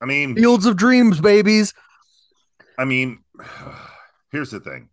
I 0.00 0.06
mean, 0.06 0.34
Fields 0.34 0.64
of 0.64 0.76
dreams, 0.76 1.20
babies. 1.20 1.74
I 2.78 2.86
mean, 2.86 3.18
here's 4.32 4.50
the 4.50 4.60
thing. 4.60 4.88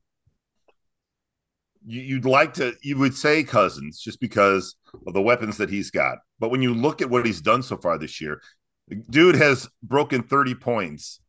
You, 1.85 2.01
you'd 2.01 2.25
like 2.25 2.53
to, 2.55 2.73
you 2.81 2.97
would 2.97 3.15
say 3.15 3.43
Cousins 3.43 3.99
just 3.99 4.19
because 4.19 4.75
of 5.07 5.13
the 5.13 5.21
weapons 5.21 5.57
that 5.57 5.69
he's 5.69 5.91
got. 5.91 6.19
But 6.39 6.49
when 6.49 6.61
you 6.61 6.73
look 6.73 7.01
at 7.01 7.09
what 7.09 7.25
he's 7.25 7.41
done 7.41 7.63
so 7.63 7.77
far 7.77 7.97
this 7.97 8.21
year, 8.21 8.41
dude 9.09 9.35
has 9.35 9.67
broken 9.83 10.23
30 10.23 10.55
points 10.55 11.19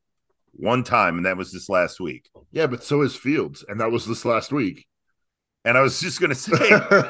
one 0.52 0.84
time, 0.84 1.16
and 1.16 1.26
that 1.26 1.36
was 1.36 1.52
this 1.52 1.68
last 1.68 2.00
week. 2.00 2.28
Yeah, 2.50 2.66
but 2.66 2.84
so 2.84 3.02
is 3.02 3.16
Fields, 3.16 3.64
and 3.66 3.80
that 3.80 3.90
was 3.90 4.06
this 4.06 4.24
last 4.24 4.52
week. 4.52 4.86
And 5.64 5.78
I 5.78 5.80
was 5.80 6.00
just 6.00 6.20
going 6.20 6.30
to 6.30 6.36
say, 6.36 6.56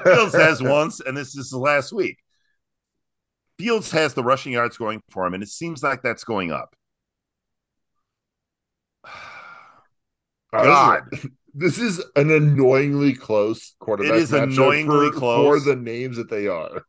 Fields 0.05 0.35
has 0.35 0.63
once, 0.63 1.01
and 1.01 1.17
this 1.17 1.37
is 1.37 1.51
the 1.51 1.59
last 1.59 1.93
week. 1.93 2.19
Fields 3.59 3.91
has 3.93 4.15
the 4.15 4.23
rushing 4.23 4.53
yards 4.53 4.77
going 4.77 5.03
for 5.11 5.27
him, 5.27 5.35
and 5.35 5.43
it 5.43 5.49
seems 5.49 5.83
like 5.83 6.03
that's 6.03 6.25
going 6.25 6.53
up. 6.53 6.75
God. 10.53 11.05
This 11.55 11.79
is 11.79 12.03
an 12.17 12.31
annoyingly 12.31 13.15
close 13.15 13.75
quarterback. 13.79 14.15
It 14.15 14.23
is 14.23 14.33
annoyingly 14.33 15.11
for, 15.11 15.19
close. 15.19 15.63
for 15.63 15.69
the 15.69 15.77
names 15.77 16.17
that 16.17 16.31
they 16.31 16.47
are. 16.47 16.85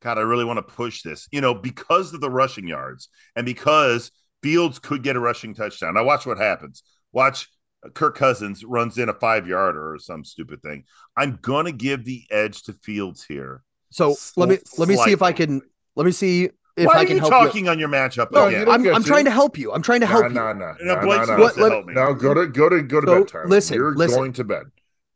God, 0.00 0.18
I 0.18 0.22
really 0.22 0.44
want 0.44 0.58
to 0.58 0.62
push 0.62 1.02
this, 1.02 1.28
you 1.30 1.40
know, 1.40 1.54
because 1.54 2.12
of 2.12 2.20
the 2.20 2.30
rushing 2.30 2.66
yards 2.66 3.08
and 3.36 3.46
because 3.46 4.10
Fields 4.42 4.80
could 4.80 5.04
get 5.04 5.14
a 5.14 5.20
rushing 5.20 5.54
touchdown. 5.54 5.94
Now, 5.94 6.04
watch 6.04 6.26
what 6.26 6.36
happens. 6.36 6.82
Watch 7.12 7.48
Kirk 7.94 8.16
Cousins 8.16 8.64
runs 8.64 8.98
in 8.98 9.08
a 9.08 9.14
five 9.14 9.46
yarder 9.46 9.94
or 9.94 9.98
some 9.98 10.24
stupid 10.24 10.62
thing. 10.62 10.84
I'm 11.16 11.38
going 11.40 11.66
to 11.66 11.72
give 11.72 12.04
the 12.04 12.24
edge 12.30 12.62
to 12.64 12.72
Fields 12.72 13.24
here. 13.24 13.62
So 13.90 14.16
let 14.36 14.48
me 14.48 14.58
let 14.78 14.88
me 14.88 14.96
see 14.96 15.12
if 15.12 15.22
I 15.22 15.32
can 15.32 15.60
let 15.94 16.06
me 16.06 16.12
see 16.12 16.50
if 16.76 16.86
Why 16.86 16.94
I 16.94 17.02
are 17.02 17.06
can 17.06 17.16
you 17.16 17.20
help 17.20 17.30
talking 17.32 17.68
on 17.68 17.78
your 17.78 17.88
matchup 17.88 18.30
No, 18.32 18.46
again? 18.46 18.64
don't 18.66 18.86
I'm, 18.86 18.94
I'm 18.96 19.02
to. 19.02 19.08
trying 19.08 19.24
to 19.26 19.30
help 19.30 19.58
you. 19.58 19.72
I'm 19.72 19.82
trying 19.82 20.00
to 20.00 20.06
help 20.06 20.22
Nah, 20.22 20.28
you. 20.28 20.34
nah, 20.34 20.52
nah, 20.54 20.74
No, 20.80 20.94
nah, 20.94 21.02
Blake's 21.02 21.28
nah, 21.28 21.34
supposed 21.36 21.56
nah. 21.58 21.64
to 21.66 21.70
help 21.70 21.86
me. 21.86 21.94
Now 21.94 22.12
go 22.12 22.34
to 22.34 22.46
go 22.46 22.68
to 22.68 22.82
go 22.82 23.00
to 23.00 23.06
So, 23.06 23.18
bed, 23.20 23.28
Tyler. 23.28 23.46
listen, 23.48 23.74
You're 23.76 23.94
listen. 23.94 24.18
going 24.18 24.32
to 24.34 24.44
bed. 24.44 24.62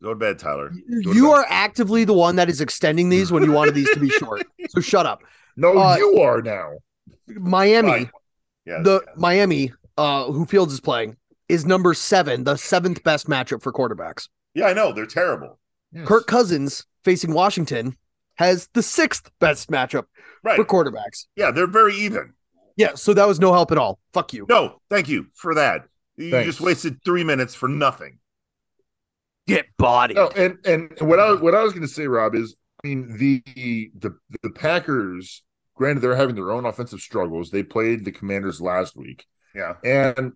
Go 0.03 0.11
to 0.11 0.15
bed, 0.17 0.39
Tyler. 0.39 0.71
Go 0.71 1.13
to 1.13 1.17
You 1.19 1.25
bed. 1.29 1.33
are 1.35 1.47
actively 1.49 2.05
the 2.05 2.13
one 2.13 2.37
that 2.37 2.49
is 2.51 2.61
extending 2.61 3.09
these 3.09 3.33
when 3.33 3.43
you 3.43 3.53
wanted 3.53 3.75
these 3.75 3.91
to 3.91 4.01
be 4.01 4.09
short. 4.11 4.47
So 4.71 4.81
shut 4.81 5.07
up. 5.07 5.23
No, 5.57 5.79
Uh, 5.79 5.97
you 5.97 6.21
are 6.21 6.43
now. 6.43 6.73
Miami, 7.29 8.11
Yes, 8.67 8.85
the 8.85 9.01
yes. 9.07 9.15
Miami, 9.17 9.73
uh, 9.97 10.25
who 10.33 10.45
Fields 10.45 10.73
is 10.73 10.81
playing, 10.81 11.17
is 11.49 11.65
number 11.65 11.95
seven, 11.95 12.45
the 12.45 12.57
seventh 12.57 13.03
best 13.05 13.29
matchup 13.29 13.63
for 13.63 13.73
quarterbacks. 13.73 14.29
Yeah, 14.55 14.67
I 14.67 14.73
know. 14.73 14.93
They're 14.93 15.07
terrible. 15.07 15.59
Yes. 15.93 16.07
Kirk 16.07 16.27
Cousins 16.27 16.85
facing 17.05 17.33
Washington 17.33 17.97
has 18.37 18.69
the 18.75 18.83
sixth 18.83 19.31
best 19.41 19.71
matchup 19.71 20.05
Right. 20.43 20.57
for 20.57 20.65
quarterbacks. 20.65 21.27
Yeah, 21.37 21.51
they're 21.51 21.67
very 21.67 21.95
even. 21.97 22.33
Yeah, 22.77 22.95
so 22.95 23.15
that 23.15 23.27
was 23.27 23.41
no 23.41 23.53
help 23.53 23.73
at 23.73 23.79
all. 23.79 23.99
Fuck 24.13 24.33
you. 24.33 24.47
No, 24.49 24.81
thank 24.91 25.09
you 25.09 25.27
for 25.35 25.55
that. 25.55 25.87
You 26.17 26.31
Thanks. 26.31 26.47
just 26.47 26.61
wasted 26.61 26.99
three 27.05 27.25
minutes 27.25 27.55
for 27.55 27.69
nothing. 27.69 28.19
Get 29.47 29.67
bodied. 29.79 30.17
No, 30.17 30.29
and 30.29 30.59
and 30.67 30.93
what 31.01 31.21
I 31.21 31.33
what 31.35 31.55
I 31.55 31.63
was 31.63 31.73
going 31.73 31.83
to 31.87 31.93
say, 31.93 32.07
Rob, 32.07 32.35
is 32.35 32.57
I 32.85 32.89
mean 32.89 33.17
the 33.19 33.43
the 33.99 34.17
the 34.43 34.51
Packers. 34.51 35.43
Granted, 35.77 36.01
they're 36.01 36.17
having 36.17 36.35
their 36.35 36.51
own 36.53 36.65
offensive 36.65 37.01
struggles. 37.01 37.51
They 37.51 37.63
played 37.63 38.05
the 38.05 38.11
Commanders 38.13 38.63
last 38.63 38.97
week 38.97 39.27
Yeah. 39.55 39.75
and 39.85 40.33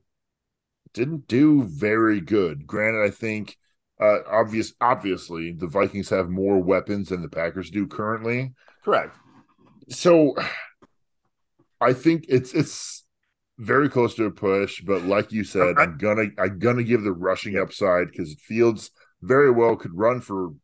didn't 0.93 1.27
do 1.29 1.63
very 1.65 2.21
good. 2.21 2.67
Granted, 2.67 3.03
I 3.03 3.11
think 3.11 3.57
uh, 4.01 4.19
obvious 4.29 4.73
obviously 4.81 5.53
the 5.53 5.67
Vikings 5.67 6.09
have 6.09 6.29
more 6.29 6.59
weapons 6.59 7.11
than 7.11 7.23
the 7.23 7.29
Packers 7.29 7.71
do 7.71 7.87
currently. 7.87 8.53
Correct. 8.85 9.15
So 9.89 10.35
I 11.81 11.93
think 11.93 12.27
it's 12.29 12.53
it's 12.55 13.05
very 13.59 13.89
close 13.89 14.15
to 14.15 14.25
a 14.25 14.31
push, 14.31 14.81
but 14.81 15.03
like 15.03 15.33
you 15.33 15.45
said, 15.45 15.77
I'm 15.79 15.99
gonna 15.99 16.27
I'm 16.39 16.59
gonna 16.59 16.83
give 16.83 17.03
the 17.03 17.13
rushing 17.13 17.59
upside 17.59 18.11
because 18.11 18.33
it 18.33 18.41
Fields 18.41 18.91
very 19.23 19.51
well 19.51 19.77
could 19.77 19.95
run 19.95 20.21
for 20.23 20.55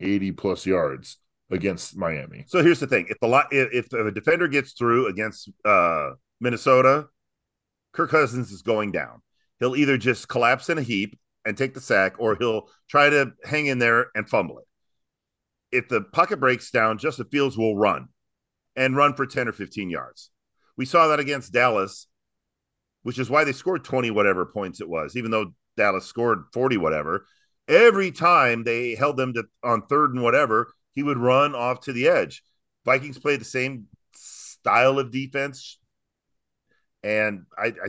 80 0.00 0.32
plus 0.32 0.66
yards 0.66 1.18
against 1.50 1.96
Miami. 1.96 2.44
So 2.48 2.62
here's 2.62 2.80
the 2.80 2.86
thing: 2.88 3.06
if 3.08 3.18
the 3.20 3.46
if 3.50 3.92
if 3.92 3.92
a 3.92 4.10
defender 4.10 4.48
gets 4.48 4.72
through 4.72 5.06
against 5.06 5.50
uh, 5.64 6.10
Minnesota, 6.40 7.06
Kirk 7.92 8.10
Cousins 8.10 8.50
is 8.50 8.62
going 8.62 8.90
down. 8.90 9.22
He'll 9.60 9.76
either 9.76 9.96
just 9.96 10.28
collapse 10.28 10.68
in 10.68 10.78
a 10.78 10.82
heap 10.82 11.16
and 11.44 11.56
take 11.56 11.74
the 11.74 11.80
sack, 11.80 12.14
or 12.18 12.36
he'll 12.36 12.68
try 12.88 13.10
to 13.10 13.32
hang 13.44 13.66
in 13.66 13.78
there 13.78 14.06
and 14.14 14.28
fumble 14.28 14.58
it. 14.58 14.66
If 15.72 15.88
the 15.88 16.02
pocket 16.02 16.38
breaks 16.38 16.70
down, 16.70 16.98
Justin 16.98 17.26
Fields 17.30 17.56
will 17.56 17.76
run 17.76 18.08
and 18.76 18.96
run 18.96 19.14
for 19.14 19.26
10 19.26 19.48
or 19.48 19.52
15 19.52 19.90
yards. 19.90 20.30
We 20.76 20.84
saw 20.84 21.08
that 21.08 21.20
against 21.20 21.52
Dallas, 21.52 22.06
which 23.02 23.18
is 23.18 23.30
why 23.30 23.44
they 23.44 23.52
scored 23.52 23.84
20 23.84 24.10
whatever 24.10 24.46
points 24.46 24.80
it 24.80 24.88
was, 24.88 25.16
even 25.16 25.30
though 25.30 25.54
Dallas 25.76 26.06
scored 26.06 26.44
40 26.52 26.76
whatever. 26.76 27.26
Every 27.68 28.10
time 28.10 28.64
they 28.64 28.94
held 28.94 29.16
them 29.16 29.34
to 29.34 29.44
on 29.62 29.86
third 29.86 30.14
and 30.14 30.22
whatever, 30.22 30.72
he 30.92 31.02
would 31.02 31.18
run 31.18 31.54
off 31.54 31.80
to 31.82 31.92
the 31.92 32.08
edge. 32.08 32.42
Vikings 32.84 33.18
played 33.18 33.40
the 33.40 33.46
same 33.46 33.86
style 34.14 34.98
of 34.98 35.10
defense. 35.10 35.78
And 37.02 37.46
I, 37.58 37.66
I 37.68 37.88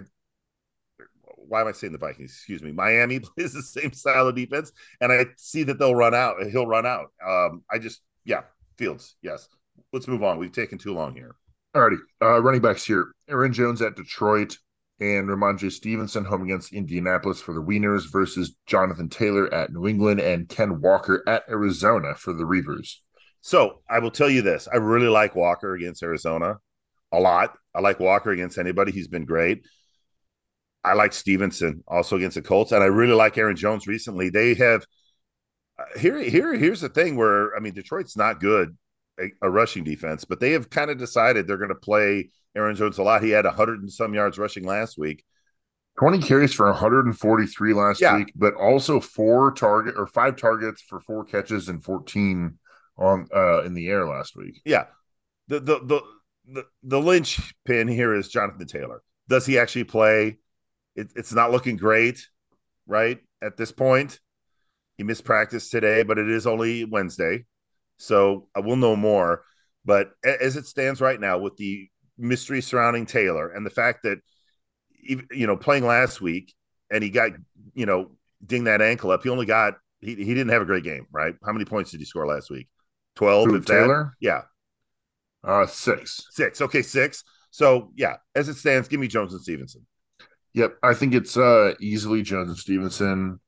why 1.53 1.61
am 1.61 1.67
I 1.67 1.71
saying 1.71 1.93
the 1.93 1.99
Vikings? 1.99 2.31
Excuse 2.31 2.63
me. 2.63 2.71
Miami 2.71 3.19
plays 3.37 3.53
the 3.53 3.61
same 3.61 3.93
style 3.93 4.27
of 4.27 4.35
defense, 4.35 4.71
and 4.99 5.11
I 5.11 5.27
see 5.37 5.61
that 5.63 5.77
they'll 5.77 5.93
run 5.93 6.15
out. 6.15 6.37
He'll 6.51 6.65
run 6.65 6.87
out. 6.87 7.11
Um, 7.23 7.61
I 7.71 7.77
just, 7.77 8.01
yeah, 8.25 8.41
Fields. 8.75 9.15
Yes. 9.21 9.47
Let's 9.91 10.07
move 10.07 10.23
on. 10.23 10.39
We've 10.39 10.51
taken 10.51 10.79
too 10.79 10.95
long 10.95 11.13
here. 11.13 11.35
Alrighty, 11.75 11.99
uh, 12.23 12.41
running 12.41 12.61
backs 12.61 12.83
here: 12.83 13.11
Aaron 13.29 13.53
Jones 13.53 13.83
at 13.83 13.95
Detroit 13.95 14.57
and 14.99 15.29
Rhamondre 15.29 15.71
Stevenson 15.71 16.25
home 16.25 16.41
against 16.41 16.73
Indianapolis 16.73 17.39
for 17.39 17.53
the 17.53 17.61
Wieners 17.61 18.11
versus 18.11 18.55
Jonathan 18.65 19.09
Taylor 19.09 19.53
at 19.53 19.71
New 19.71 19.87
England 19.87 20.21
and 20.21 20.49
Ken 20.49 20.81
Walker 20.81 21.23
at 21.27 21.43
Arizona 21.47 22.15
for 22.15 22.33
the 22.33 22.45
Reavers. 22.45 22.95
So 23.41 23.81
I 23.87 23.99
will 23.99 24.11
tell 24.11 24.29
you 24.29 24.41
this: 24.41 24.67
I 24.71 24.77
really 24.77 25.07
like 25.07 25.35
Walker 25.35 25.75
against 25.75 26.01
Arizona 26.01 26.57
a 27.11 27.19
lot. 27.19 27.55
I 27.75 27.81
like 27.81 27.99
Walker 27.99 28.31
against 28.31 28.57
anybody. 28.57 28.91
He's 28.91 29.07
been 29.07 29.25
great. 29.25 29.63
I 30.83 30.93
like 30.93 31.13
Stevenson 31.13 31.83
also 31.87 32.17
against 32.17 32.35
the 32.35 32.41
Colts, 32.41 32.71
and 32.71 32.83
I 32.83 32.87
really 32.87 33.13
like 33.13 33.37
Aaron 33.37 33.55
Jones 33.55 33.87
recently. 33.87 34.29
They 34.29 34.53
have 34.55 34.85
uh, 35.79 35.99
here, 35.99 36.19
here, 36.19 36.53
here's 36.55 36.81
the 36.81 36.89
thing 36.89 37.15
where 37.15 37.55
I 37.55 37.59
mean, 37.59 37.73
Detroit's 37.73 38.17
not 38.17 38.39
good 38.39 38.77
a, 39.19 39.25
a 39.41 39.49
rushing 39.49 39.83
defense, 39.83 40.25
but 40.25 40.39
they 40.39 40.51
have 40.51 40.69
kind 40.69 40.91
of 40.91 40.97
decided 40.97 41.47
they're 41.47 41.57
going 41.57 41.69
to 41.69 41.75
play 41.75 42.29
Aaron 42.55 42.75
Jones 42.75 42.97
a 42.97 43.03
lot. 43.03 43.23
He 43.23 43.31
had 43.31 43.45
a 43.45 43.51
hundred 43.51 43.81
and 43.81 43.91
some 43.91 44.13
yards 44.13 44.37
rushing 44.37 44.65
last 44.65 44.97
week. 44.97 45.23
20 45.99 46.19
carries 46.19 46.53
for 46.53 46.65
143 46.67 47.73
last 47.73 48.01
Yeah. 48.01 48.17
week, 48.17 48.31
but 48.35 48.55
also 48.55 48.99
four 48.99 49.51
target 49.51 49.95
or 49.97 50.07
five 50.07 50.35
targets 50.35 50.81
for 50.81 50.99
four 50.99 51.23
catches 51.23 51.69
and 51.69 51.83
14 51.83 52.57
on 52.97 53.27
uh 53.35 53.63
in 53.63 53.73
the 53.73 53.87
air 53.87 54.07
last 54.07 54.35
week. 54.35 54.61
Yeah, 54.65 54.85
the 55.47 55.59
the 55.59 55.79
the 55.79 56.01
the, 56.45 56.65
the 56.83 56.99
linchpin 57.01 57.87
here 57.87 58.13
is 58.13 58.27
Jonathan 58.27 58.67
Taylor. 58.67 59.01
Does 59.29 59.45
he 59.45 59.57
actually 59.57 59.85
play? 59.85 60.37
It, 60.95 61.11
it's 61.15 61.33
not 61.33 61.51
looking 61.51 61.77
great, 61.77 62.27
right? 62.87 63.19
At 63.41 63.57
this 63.57 63.71
point, 63.71 64.19
he 64.97 65.03
missed 65.03 65.25
practice 65.25 65.69
today, 65.69 66.03
but 66.03 66.17
it 66.17 66.29
is 66.29 66.45
only 66.47 66.85
Wednesday, 66.85 67.45
so 67.97 68.47
I 68.55 68.59
will 68.59 68.75
know 68.75 68.95
more. 68.95 69.43
But 69.85 70.11
as 70.23 70.55
it 70.55 70.65
stands 70.65 71.01
right 71.01 71.19
now, 71.19 71.39
with 71.39 71.57
the 71.57 71.89
mystery 72.17 72.61
surrounding 72.61 73.05
Taylor 73.05 73.49
and 73.49 73.65
the 73.65 73.71
fact 73.71 74.03
that 74.03 74.19
you 75.01 75.47
know 75.47 75.57
playing 75.57 75.85
last 75.85 76.21
week 76.21 76.53
and 76.89 77.03
he 77.03 77.09
got 77.09 77.31
you 77.73 77.85
know 77.85 78.11
ding 78.45 78.65
that 78.65 78.81
ankle 78.81 79.11
up, 79.11 79.23
he 79.23 79.29
only 79.29 79.45
got 79.45 79.75
he, 79.99 80.15
he 80.15 80.33
didn't 80.33 80.49
have 80.49 80.61
a 80.61 80.65
great 80.65 80.83
game, 80.83 81.07
right? 81.11 81.35
How 81.45 81.51
many 81.51 81.65
points 81.65 81.91
did 81.91 81.99
he 81.99 82.05
score 82.05 82.27
last 82.27 82.49
week? 82.49 82.67
Twelve. 83.15 83.49
Who, 83.49 83.55
if 83.55 83.65
that? 83.65 83.73
Taylor? 83.73 84.13
Yeah, 84.19 84.41
Uh 85.43 85.65
six. 85.65 86.27
Six. 86.31 86.61
Okay, 86.61 86.81
six. 86.81 87.23
So 87.51 87.91
yeah, 87.95 88.17
as 88.35 88.49
it 88.49 88.55
stands, 88.55 88.87
give 88.87 88.99
me 88.99 89.07
Jones 89.07 89.33
and 89.33 89.41
Stevenson. 89.41 89.85
Yep, 90.53 90.77
I 90.83 90.93
think 90.93 91.13
it's 91.13 91.35
uh 91.37 91.73
easily 91.79 92.21
Jones 92.21 92.49
and 92.49 92.57
Stevenson. 92.57 93.39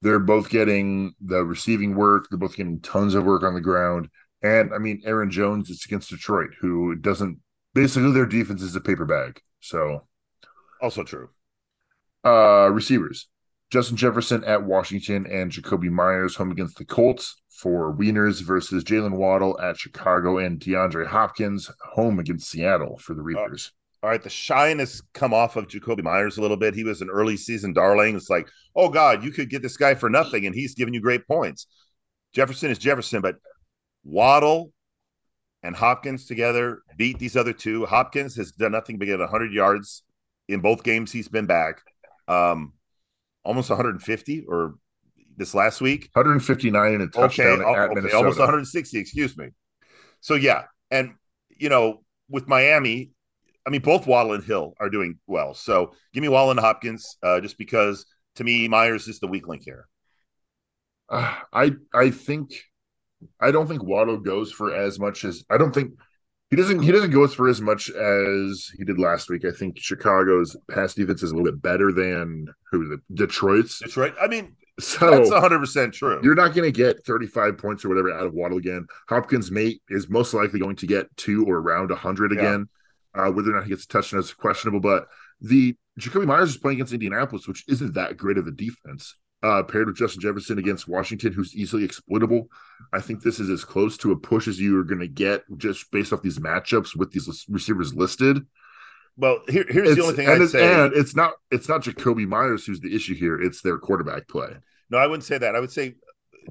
They're 0.00 0.18
both 0.18 0.48
getting 0.48 1.14
the 1.20 1.44
receiving 1.44 1.94
work. 1.94 2.26
They're 2.30 2.38
both 2.38 2.56
getting 2.56 2.80
tons 2.80 3.14
of 3.14 3.24
work 3.24 3.42
on 3.42 3.54
the 3.54 3.60
ground. 3.60 4.08
And 4.42 4.74
I 4.74 4.78
mean, 4.78 5.02
Aaron 5.04 5.30
Jones 5.30 5.70
is 5.70 5.84
against 5.84 6.10
Detroit, 6.10 6.50
who 6.60 6.96
doesn't 6.96 7.38
basically 7.74 8.12
their 8.12 8.26
defense 8.26 8.62
is 8.62 8.76
a 8.76 8.80
paper 8.80 9.04
bag. 9.06 9.40
So 9.60 10.06
Also 10.80 11.04
true. 11.04 11.30
uh 12.24 12.68
receivers. 12.70 13.28
Justin 13.70 13.96
Jefferson 13.96 14.44
at 14.44 14.64
Washington 14.64 15.26
and 15.26 15.50
Jakobi 15.50 15.90
Meyers 15.90 16.36
home 16.36 16.50
against 16.50 16.76
the 16.76 16.84
Colts 16.84 17.36
for 17.48 17.94
Wieners 17.94 18.42
versus 18.42 18.84
Jaylen 18.84 19.16
Waddle 19.16 19.58
at 19.60 19.78
Chicago 19.78 20.36
and 20.38 20.60
DeAndre 20.60 21.06
Hopkins 21.06 21.70
home 21.92 22.18
against 22.18 22.50
Seattle 22.50 22.98
for 22.98 23.14
the 23.14 23.22
Reapers. 23.22 23.72
All 24.02 24.10
right, 24.10 24.22
the 24.22 24.30
shyness 24.30 25.00
come 25.14 25.32
off 25.32 25.54
of 25.54 25.68
Jakobi 25.68 26.02
Meyers 26.02 26.36
a 26.36 26.42
little 26.42 26.56
bit. 26.56 26.74
He 26.74 26.82
was 26.82 27.02
an 27.02 27.10
early 27.10 27.36
season 27.36 27.72
darling. 27.72 28.16
It's 28.16 28.28
like, 28.28 28.48
oh 28.74 28.88
God, 28.88 29.22
you 29.22 29.30
could 29.30 29.48
get 29.48 29.62
this 29.62 29.76
guy 29.76 29.94
for 29.94 30.10
nothing, 30.10 30.44
and 30.44 30.54
he's 30.54 30.74
giving 30.74 30.92
you 30.92 31.00
great 31.00 31.26
points. 31.28 31.66
Jefferson 32.32 32.70
is 32.70 32.78
Jefferson, 32.78 33.20
but 33.20 33.36
Waddle 34.04 34.72
and 35.62 35.76
Hopkins 35.76 36.26
together 36.26 36.82
beat 36.96 37.18
these 37.18 37.36
other 37.36 37.52
two. 37.52 37.86
Hopkins 37.86 38.34
has 38.36 38.50
done 38.52 38.72
nothing 38.72 38.98
but 38.98 39.04
get 39.04 39.20
100 39.20 39.52
yards 39.52 40.02
in 40.48 40.60
both 40.60 40.82
games 40.82 41.12
he's 41.12 41.28
been 41.28 41.46
back. 41.46 41.80
Um, 42.26 42.72
almost 43.44 43.70
150 43.70 44.44
or 44.48 44.74
this 45.36 45.54
last 45.54 45.80
week. 45.80 46.10
159 46.14 46.94
and 46.94 47.02
a 47.02 47.06
touchdown 47.06 47.60
okay, 47.60 47.70
at 47.70 47.78
okay, 47.78 47.94
Minnesota. 47.94 48.16
almost 48.16 48.38
160, 48.38 48.98
excuse 48.98 49.36
me. 49.36 49.48
So 50.20 50.34
yeah, 50.34 50.64
and 50.90 51.14
you 51.48 51.68
know, 51.68 52.02
with 52.28 52.48
Miami, 52.48 53.10
I 53.66 53.70
mean, 53.70 53.80
both 53.82 54.06
Waddle 54.06 54.32
and 54.34 54.42
Hill 54.44 54.74
are 54.80 54.90
doing 54.90 55.18
well. 55.26 55.54
So 55.54 55.92
give 56.12 56.22
me 56.22 56.28
Waddle 56.28 56.50
and 56.52 56.60
Hopkins, 56.60 57.16
uh, 57.22 57.40
just 57.40 57.58
because 57.58 58.06
to 58.36 58.44
me 58.44 58.66
Meyers 58.68 59.08
is 59.08 59.20
the 59.20 59.28
weak 59.28 59.46
link 59.48 59.62
here. 59.64 59.86
Uh, 61.08 61.34
I 61.52 61.72
I 61.94 62.10
think 62.10 62.52
I 63.40 63.50
don't 63.50 63.66
think 63.68 63.82
Waddle 63.82 64.18
goes 64.18 64.50
for 64.52 64.74
as 64.74 64.98
much 64.98 65.24
as 65.24 65.44
I 65.50 65.58
don't 65.58 65.72
think 65.74 65.92
he 66.50 66.56
doesn't 66.56 66.82
he 66.82 66.92
doesn't 66.92 67.10
go 67.10 67.26
for 67.28 67.48
as 67.48 67.60
much 67.60 67.90
as 67.90 68.70
he 68.76 68.84
did 68.84 68.98
last 68.98 69.28
week. 69.30 69.44
I 69.44 69.52
think 69.52 69.78
Chicago's 69.78 70.56
pass 70.70 70.94
defense 70.94 71.22
is 71.22 71.30
a 71.30 71.34
little 71.36 71.50
bit 71.50 71.62
better 71.62 71.92
than 71.92 72.46
who 72.70 72.88
the 72.88 72.98
Detroit's. 73.14 73.78
Detroit. 73.78 74.14
I 74.20 74.26
mean, 74.26 74.56
So 74.80 75.10
that's 75.10 75.30
100 75.30 75.58
percent 75.58 75.94
true. 75.94 76.20
you're 76.22 76.34
not 76.34 76.54
going 76.54 76.70
to 76.70 76.76
get 76.76 77.04
35 77.06 77.58
points 77.58 77.84
or 77.84 77.88
whatever 77.90 78.12
out 78.12 78.26
of 78.26 78.32
Waddle 78.34 78.58
again. 78.58 78.86
Hopkins 79.08 79.50
mate 79.50 79.82
is 79.88 80.08
most 80.08 80.34
likely 80.34 80.58
going 80.60 80.76
to 80.76 80.86
get 80.86 81.14
two 81.16 81.44
or 81.46 81.56
around 81.58 81.90
100 81.90 82.32
Yeah. 82.32 82.38
again. 82.38 82.68
Uh, 83.14 83.30
whether 83.30 83.50
or 83.50 83.54
not 83.54 83.64
he 83.64 83.70
gets 83.70 83.84
a 83.84 83.88
touchdown 83.88 84.20
is 84.20 84.32
questionable, 84.32 84.80
but 84.80 85.06
the 85.40 85.76
Jakobi 86.00 86.26
Meyers 86.26 86.50
is 86.50 86.56
playing 86.56 86.76
against 86.78 86.92
Indianapolis, 86.94 87.46
which 87.46 87.64
isn't 87.68 87.94
that 87.94 88.16
great 88.16 88.38
of 88.38 88.46
a 88.46 88.50
defense. 88.52 89.16
Uh, 89.42 89.60
paired 89.64 89.88
with 89.88 89.96
Justin 89.96 90.20
Jefferson 90.20 90.56
against 90.58 90.86
Washington, 90.86 91.32
who's 91.32 91.56
easily 91.56 91.82
exploitable. 91.82 92.46
I 92.92 93.00
think 93.00 93.22
this 93.22 93.40
is 93.40 93.50
as 93.50 93.64
close 93.64 93.96
to 93.98 94.12
a 94.12 94.16
push 94.16 94.46
as 94.46 94.60
you 94.60 94.78
are 94.78 94.84
going 94.84 95.00
to 95.00 95.08
get 95.08 95.42
just 95.56 95.90
based 95.90 96.12
off 96.12 96.22
these 96.22 96.38
matchups 96.38 96.94
with 96.96 97.10
these 97.10 97.44
receivers 97.48 97.92
listed. 97.92 98.46
well, 99.16 99.40
here, 99.48 99.64
here's 99.68 99.88
It's, 99.90 99.96
the 99.96 100.02
only 100.04 100.14
thing 100.14 100.26
and, 100.28 100.36
I'd 100.36 100.42
it's, 100.42 100.52
say. 100.52 100.84
and 100.84 100.92
it's 100.94 101.16
not 101.16 101.32
it's 101.50 101.68
not 101.68 101.82
Jakobi 101.82 102.24
Meyers 102.24 102.64
who's 102.64 102.78
the 102.80 102.94
issue 102.94 103.16
here. 103.16 103.40
It's 103.42 103.62
their 103.62 103.78
quarterback 103.78 104.28
play. 104.28 104.50
No, 104.90 104.98
I 104.98 105.08
wouldn't 105.08 105.24
say 105.24 105.38
that. 105.38 105.56
I 105.56 105.60
would 105.60 105.72
say 105.72 105.96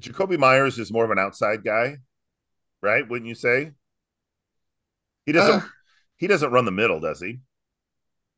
Jakobi 0.02 0.38
Meyers 0.38 0.78
is 0.78 0.92
more 0.92 1.04
of 1.06 1.10
an 1.10 1.18
outside 1.18 1.64
guy, 1.64 1.96
right? 2.82 3.08
Wouldn't 3.08 3.28
you 3.28 3.34
say? 3.34 3.70
He 5.24 5.32
doesn't. 5.32 5.62
Uh, 5.62 5.66
he 6.16 6.26
doesn't 6.26 6.52
run 6.52 6.64
the 6.64 6.70
middle, 6.70 7.00
does 7.00 7.20
he? 7.20 7.38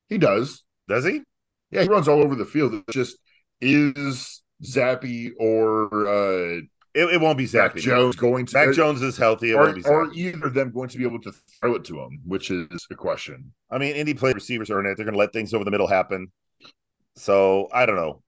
he 0.09 0.19
does. 0.19 0.63
Does 0.89 1.05
he? 1.05 1.23
Yeah, 1.71 1.83
he 1.83 1.89
runs 1.89 2.09
all 2.09 2.23
over 2.23 2.35
the 2.35 2.45
field. 2.45 2.75
It 2.75 2.85
just 2.91 3.17
is 3.61 4.43
Zappe 4.63 5.33
or 5.39 6.07
uh 6.07 6.61
It, 6.95 7.15
it 7.15 7.21
won't 7.21 7.39
be 7.39 7.47
Zappe. 7.47 7.77
Jones 7.77 8.17
going 8.17 8.47
to 8.47 8.57
Mac 8.57 8.75
Jones 8.75 9.03
is 9.03 9.17
healthy. 9.17 9.51
It 9.51 9.55
or, 9.55 9.65
won't 9.65 9.77
be 9.77 9.85
or 9.85 10.13
either 10.13 10.47
of 10.47 10.55
them 10.55 10.71
going 10.71 10.89
to 10.91 10.99
be 10.99 11.05
able 11.05 11.21
to 11.23 11.33
throw 11.61 11.75
it 11.75 11.85
to 11.87 12.01
him, 12.01 12.21
which 12.25 12.51
is 12.51 12.87
a 12.91 12.95
question. 12.95 13.53
I 13.71 13.79
mean, 13.79 13.95
any 13.95 14.15
play 14.15 14.33
receivers 14.33 14.71
are 14.71 14.81
in 14.81 14.87
it. 14.87 14.97
They're 14.97 15.07
going 15.07 15.15
to 15.15 15.19
let 15.19 15.33
things 15.33 15.55
over 15.55 15.65
the 15.65 15.71
middle 15.71 15.89
happen. 15.89 16.29
So 17.17 17.69
I 17.73 17.87
don't 17.87 17.97
know. 17.97 18.23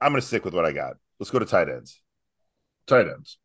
I'm 0.00 0.12
going 0.12 0.20
to 0.20 0.26
stick 0.26 0.44
with 0.44 0.54
what 0.54 0.64
I 0.64 0.72
got. 0.72 0.96
Let's 1.18 1.30
go 1.30 1.38
to 1.38 1.46
tight 1.46 1.68
ends. 1.68 2.00
Tight 2.86 3.08
ends. 3.08 3.38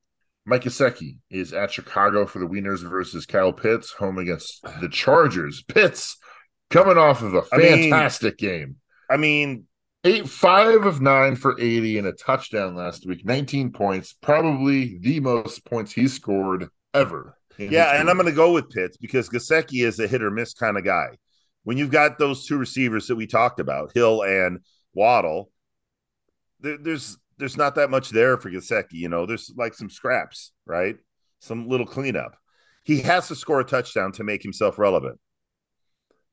Mike 0.45 0.63
Gesicki 0.63 1.17
is 1.29 1.53
at 1.53 1.71
Chicago 1.71 2.25
for 2.25 2.39
the 2.39 2.47
Wieners 2.47 2.87
versus 2.87 3.25
Kyle 3.25 3.53
Pitts, 3.53 3.91
home 3.91 4.17
against 4.17 4.63
the 4.81 4.89
Chargers. 4.89 5.63
Pitts 5.63 6.17
coming 6.69 6.97
off 6.97 7.21
of 7.21 7.35
a 7.35 7.43
I 7.51 7.57
mean- 7.57 7.89
fantastic 7.91 8.37
game. 8.37 8.77
I 9.09 9.17
mean, 9.17 9.65
Eight 10.03 10.27
five 10.27 10.85
of 10.87 10.99
nine 10.99 11.35
for 11.35 11.55
80 11.61 11.99
and 11.99 12.07
a 12.07 12.11
touchdown 12.13 12.75
last 12.75 13.05
week, 13.05 13.23
19 13.23 13.71
points, 13.71 14.13
probably 14.13 14.97
the 14.97 15.19
most 15.19 15.63
points 15.63 15.91
he 15.91 16.07
scored 16.07 16.69
ever. 16.95 17.37
yeah, 17.59 17.99
and 17.99 18.09
I'm 18.09 18.15
going 18.17 18.25
to 18.25 18.31
go 18.31 18.51
with 18.51 18.71
Pitts 18.71 18.97
because 18.97 19.29
Gesicki 19.29 19.85
is 19.85 19.99
a 19.99 20.07
hit 20.07 20.23
or 20.23 20.31
miss 20.31 20.55
kind 20.55 20.75
of 20.75 20.83
guy. 20.83 21.09
When 21.65 21.77
you've 21.77 21.91
got 21.91 22.17
those 22.17 22.47
two 22.47 22.57
receivers 22.57 23.05
that 23.07 23.15
we 23.15 23.27
talked 23.27 23.59
about, 23.59 23.91
Hill 23.93 24.23
and 24.23 24.61
Waddle, 24.95 25.51
there, 26.61 26.79
there's 26.79 27.17
there's 27.41 27.57
not 27.57 27.75
that 27.75 27.89
much 27.89 28.09
there 28.11 28.37
for 28.37 28.49
Gesicki. 28.51 28.93
You 28.93 29.09
know, 29.09 29.25
there's 29.25 29.51
like 29.57 29.73
some 29.73 29.89
scraps, 29.89 30.51
right? 30.65 30.95
Some 31.39 31.67
little 31.67 31.85
cleanup. 31.87 32.37
He 32.85 33.01
has 33.01 33.27
to 33.29 33.35
score 33.35 33.59
a 33.59 33.65
touchdown 33.65 34.11
to 34.13 34.23
make 34.23 34.43
himself 34.43 34.77
relevant. 34.79 35.19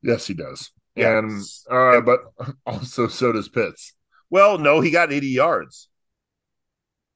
Yes, 0.02 0.26
he 0.26 0.34
does. 0.34 0.70
Yeah. 0.94 1.18
And 1.18 1.42
uh, 1.70 2.00
but 2.02 2.20
also 2.66 3.08
so 3.08 3.32
does 3.32 3.48
Pitts 3.48 3.94
Well, 4.30 4.58
no, 4.58 4.80
he 4.80 4.90
got 4.90 5.12
80 5.12 5.28
yards. 5.28 5.88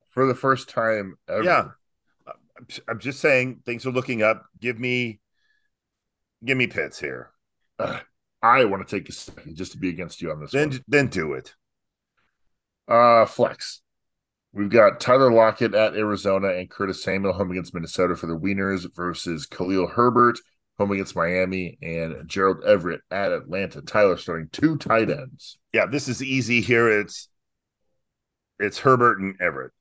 for 0.09 0.27
the 0.27 0.35
first 0.35 0.69
time 0.71 1.15
ever. 1.29 1.45
Yeah. 1.45 1.69
I'm- 2.27 2.39
I'm 2.89 2.99
just 3.01 3.21
saying 3.21 3.61
things 3.67 3.85
are 3.87 3.91
looking 3.93 4.23
up. 4.23 4.47
Give 4.61 4.79
me 4.79 5.21
give 6.45 6.57
me 6.57 6.67
Pitts 6.69 6.99
here. 7.01 7.31
Uh, 7.79 7.99
I 8.43 8.65
want 8.67 8.87
to 8.87 8.97
take 8.97 9.09
a 9.09 9.13
second 9.13 9.57
just 9.57 9.73
to 9.73 9.79
be 9.79 9.89
against 9.89 10.23
you 10.23 10.31
on 10.31 10.41
this 10.41 10.53
Then 10.53 10.71
one. 10.71 10.85
then 10.89 11.07
do 11.09 11.33
it. 11.35 11.55
Uh, 12.89 13.27
flex. 13.27 13.82
We've 14.55 14.69
got 14.69 15.01
Tyler 15.01 15.33
Lockett 15.33 15.75
at 15.75 15.97
Arizona 15.97 16.49
and 16.49 16.69
Curtis 16.69 17.03
Samuel 17.03 17.33
home 17.33 17.51
against 17.51 17.73
Minnesota 17.73 18.15
for 18.17 18.27
the 18.27 18.37
Wieners 18.37 18.87
versus 18.95 19.47
Khalil 19.47 19.87
Herbert 19.87 20.39
home 20.79 20.93
against 20.93 21.17
Miami 21.17 21.79
and 21.83 22.29
Gerald 22.29 22.63
Everett 22.65 23.01
at 23.11 23.33
Atlanta. 23.33 23.81
Tyler 23.81 24.17
starting 24.17 24.49
two 24.53 24.77
tight 24.77 25.11
ends. 25.11 25.59
Yeah, 25.73 25.87
this 25.87 26.07
is 26.07 26.23
easy 26.23 26.61
here. 26.61 27.01
It's 27.01 27.29
it's 28.59 28.79
Herbert 28.79 29.21
and 29.21 29.41
Everett. 29.41 29.73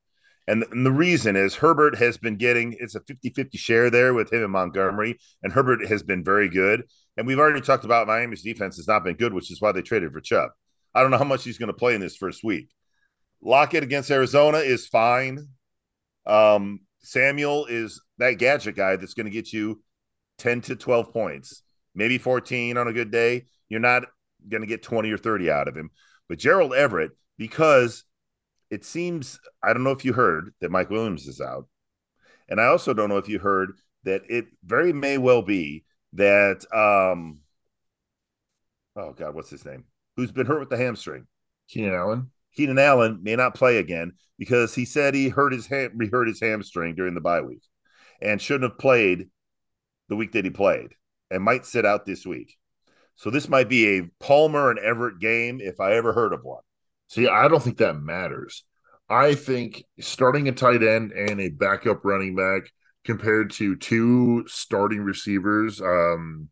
And, 0.47 0.63
and 0.71 0.85
the 0.85 0.91
reason 0.91 1.35
is 1.35 1.55
Herbert 1.55 1.97
has 1.97 2.17
been 2.17 2.35
getting 2.35 2.75
it's 2.79 2.95
a 2.95 3.01
50-50 3.01 3.57
share 3.57 3.89
there 3.89 4.13
with 4.13 4.31
him 4.31 4.43
and 4.43 4.51
Montgomery, 4.51 5.17
and 5.43 5.51
Herbert 5.51 5.85
has 5.87 6.01
been 6.01 6.23
very 6.23 6.49
good. 6.49 6.83
And 7.17 7.27
we've 7.27 7.39
already 7.39 7.61
talked 7.61 7.83
about 7.83 8.07
Miami's 8.07 8.41
defense 8.41 8.77
has 8.77 8.87
not 8.87 9.03
been 9.03 9.15
good, 9.15 9.33
which 9.33 9.51
is 9.51 9.61
why 9.61 9.71
they 9.73 9.81
traded 9.81 10.13
for 10.13 10.21
Chubb. 10.21 10.49
I 10.95 11.01
don't 11.01 11.11
know 11.11 11.17
how 11.17 11.23
much 11.25 11.43
he's 11.43 11.57
going 11.57 11.67
to 11.67 11.73
play 11.73 11.93
in 11.93 12.01
this 12.01 12.15
first 12.15 12.43
week. 12.43 12.69
Lockett 13.41 13.83
against 13.83 14.11
Arizona 14.11 14.59
is 14.59 14.87
fine. 14.87 15.47
Um, 16.25 16.81
Samuel 16.99 17.65
is 17.65 18.01
that 18.19 18.33
gadget 18.33 18.75
guy 18.75 18.95
that's 18.95 19.13
going 19.13 19.25
to 19.25 19.31
get 19.31 19.51
you 19.51 19.81
10 20.37 20.61
to 20.61 20.75
12 20.75 21.11
points, 21.11 21.63
maybe 21.95 22.17
14 22.17 22.77
on 22.77 22.87
a 22.87 22.93
good 22.93 23.11
day. 23.11 23.45
You're 23.69 23.79
not 23.79 24.03
going 24.47 24.61
to 24.61 24.67
get 24.67 24.83
20 24.83 25.11
or 25.11 25.17
30 25.17 25.49
out 25.49 25.67
of 25.67 25.75
him. 25.75 25.89
But 26.29 26.39
Gerald 26.39 26.73
Everett, 26.73 27.11
because 27.37 28.03
it 28.69 28.85
seems, 28.85 29.39
I 29.63 29.73
don't 29.73 29.83
know 29.83 29.91
if 29.91 30.05
you 30.05 30.13
heard 30.13 30.53
that 30.61 30.71
Mike 30.71 30.89
Williams 30.89 31.27
is 31.27 31.41
out. 31.41 31.67
And 32.47 32.59
I 32.59 32.65
also 32.65 32.93
don't 32.93 33.09
know 33.09 33.17
if 33.17 33.29
you 33.29 33.39
heard 33.39 33.73
that 34.03 34.23
it 34.29 34.45
very 34.63 34.93
may 34.93 35.17
well 35.17 35.41
be 35.41 35.85
that, 36.13 36.65
um, 36.73 37.39
oh 38.95 39.13
God, 39.13 39.35
what's 39.35 39.49
his 39.49 39.65
name? 39.65 39.85
Who's 40.17 40.31
been 40.31 40.45
hurt 40.45 40.59
with 40.59 40.69
the 40.69 40.77
hamstring? 40.77 41.27
Keenan 41.67 41.93
Allen. 41.93 42.31
Keenan 42.55 42.79
Allen 42.79 43.19
may 43.21 43.35
not 43.35 43.55
play 43.55 43.77
again 43.77 44.13
because 44.37 44.75
he 44.75 44.85
said 44.85 45.13
he 45.13 45.29
hurt 45.29 45.53
his 45.53 45.67
ham- 45.67 45.97
he 45.99 46.07
hurt 46.07 46.27
his 46.27 46.39
hamstring 46.39 46.95
during 46.95 47.13
the 47.13 47.21
bye 47.21 47.41
week 47.41 47.63
and 48.21 48.41
shouldn't 48.41 48.69
have 48.69 48.79
played 48.79 49.29
the 50.09 50.15
week 50.15 50.33
that 50.33 50.45
he 50.45 50.51
played 50.51 50.93
and 51.29 51.43
might 51.43 51.65
sit 51.65 51.85
out 51.85 52.05
this 52.05 52.25
week. 52.25 52.57
So 53.15 53.29
this 53.29 53.47
might 53.47 53.69
be 53.69 53.97
a 53.97 54.09
Palmer 54.19 54.69
and 54.69 54.79
Everett 54.79 55.19
game 55.19 55.59
if 55.61 55.79
I 55.79 55.93
ever 55.93 56.13
heard 56.13 56.33
of 56.33 56.43
one. 56.43 56.63
See, 57.07 57.27
I 57.27 57.47
don't 57.47 57.61
think 57.61 57.77
that 57.77 58.01
matters. 58.01 58.63
I 59.09 59.35
think 59.35 59.83
starting 59.99 60.47
a 60.47 60.53
tight 60.53 60.83
end 60.83 61.11
and 61.11 61.39
a 61.39 61.49
backup 61.49 62.05
running 62.05 62.35
back 62.35 62.71
compared 63.03 63.51
to 63.51 63.75
two 63.75 64.45
starting 64.47 65.01
receivers, 65.01 65.81
um, 65.81 66.49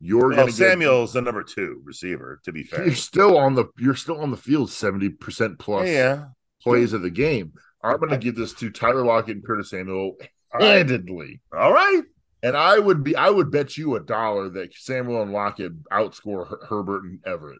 you're 0.00 0.28
Well, 0.28 0.36
going 0.36 0.52
to 0.52 0.58
get 0.58 0.70
Samuel's 0.70 1.12
the 1.12 1.22
number 1.22 1.42
two 1.42 1.80
receiver, 1.84 2.40
to 2.44 2.52
be 2.52 2.62
fair. 2.62 2.86
you're 2.86 2.94
still 2.94 3.36
on 3.38 3.54
the 3.54 3.66
you're 3.78 3.94
still 3.96 4.20
on 4.20 4.30
the 4.30 4.36
field 4.36 4.68
70% 4.68 5.58
plus 5.58 5.88
yeah. 5.88 6.26
plays 6.62 6.92
of 6.92 7.02
the 7.02 7.10
game. 7.10 7.52
I'm 7.82 7.98
going 7.98 8.10
to 8.10 8.18
give 8.18 8.36
this 8.36 8.52
to 8.54 8.70
Tyler 8.70 9.04
Lockett 9.04 9.36
and 9.36 9.44
Curtis 9.44 9.70
Samuel 9.70 10.16
All 10.52 10.60
right. 10.60 10.76
handedly. 10.78 11.40
All 11.56 11.72
right. 11.72 12.02
And 12.42 12.56
I 12.56 12.78
would 12.78 13.02
be 13.02 13.16
I 13.16 13.30
would 13.30 13.50
bet 13.50 13.76
you 13.76 13.96
a 13.96 14.00
dollar 14.00 14.48
that 14.50 14.72
Samuel 14.74 15.22
and 15.22 15.32
Lockett 15.32 15.72
outscore 15.90 16.48
Her- 16.48 16.66
Herbert 16.68 17.02
and 17.04 17.18
Everett. 17.26 17.58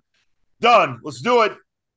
Done. 0.60 1.00
Let's 1.02 1.20
do 1.20 1.42
it. 1.42 1.52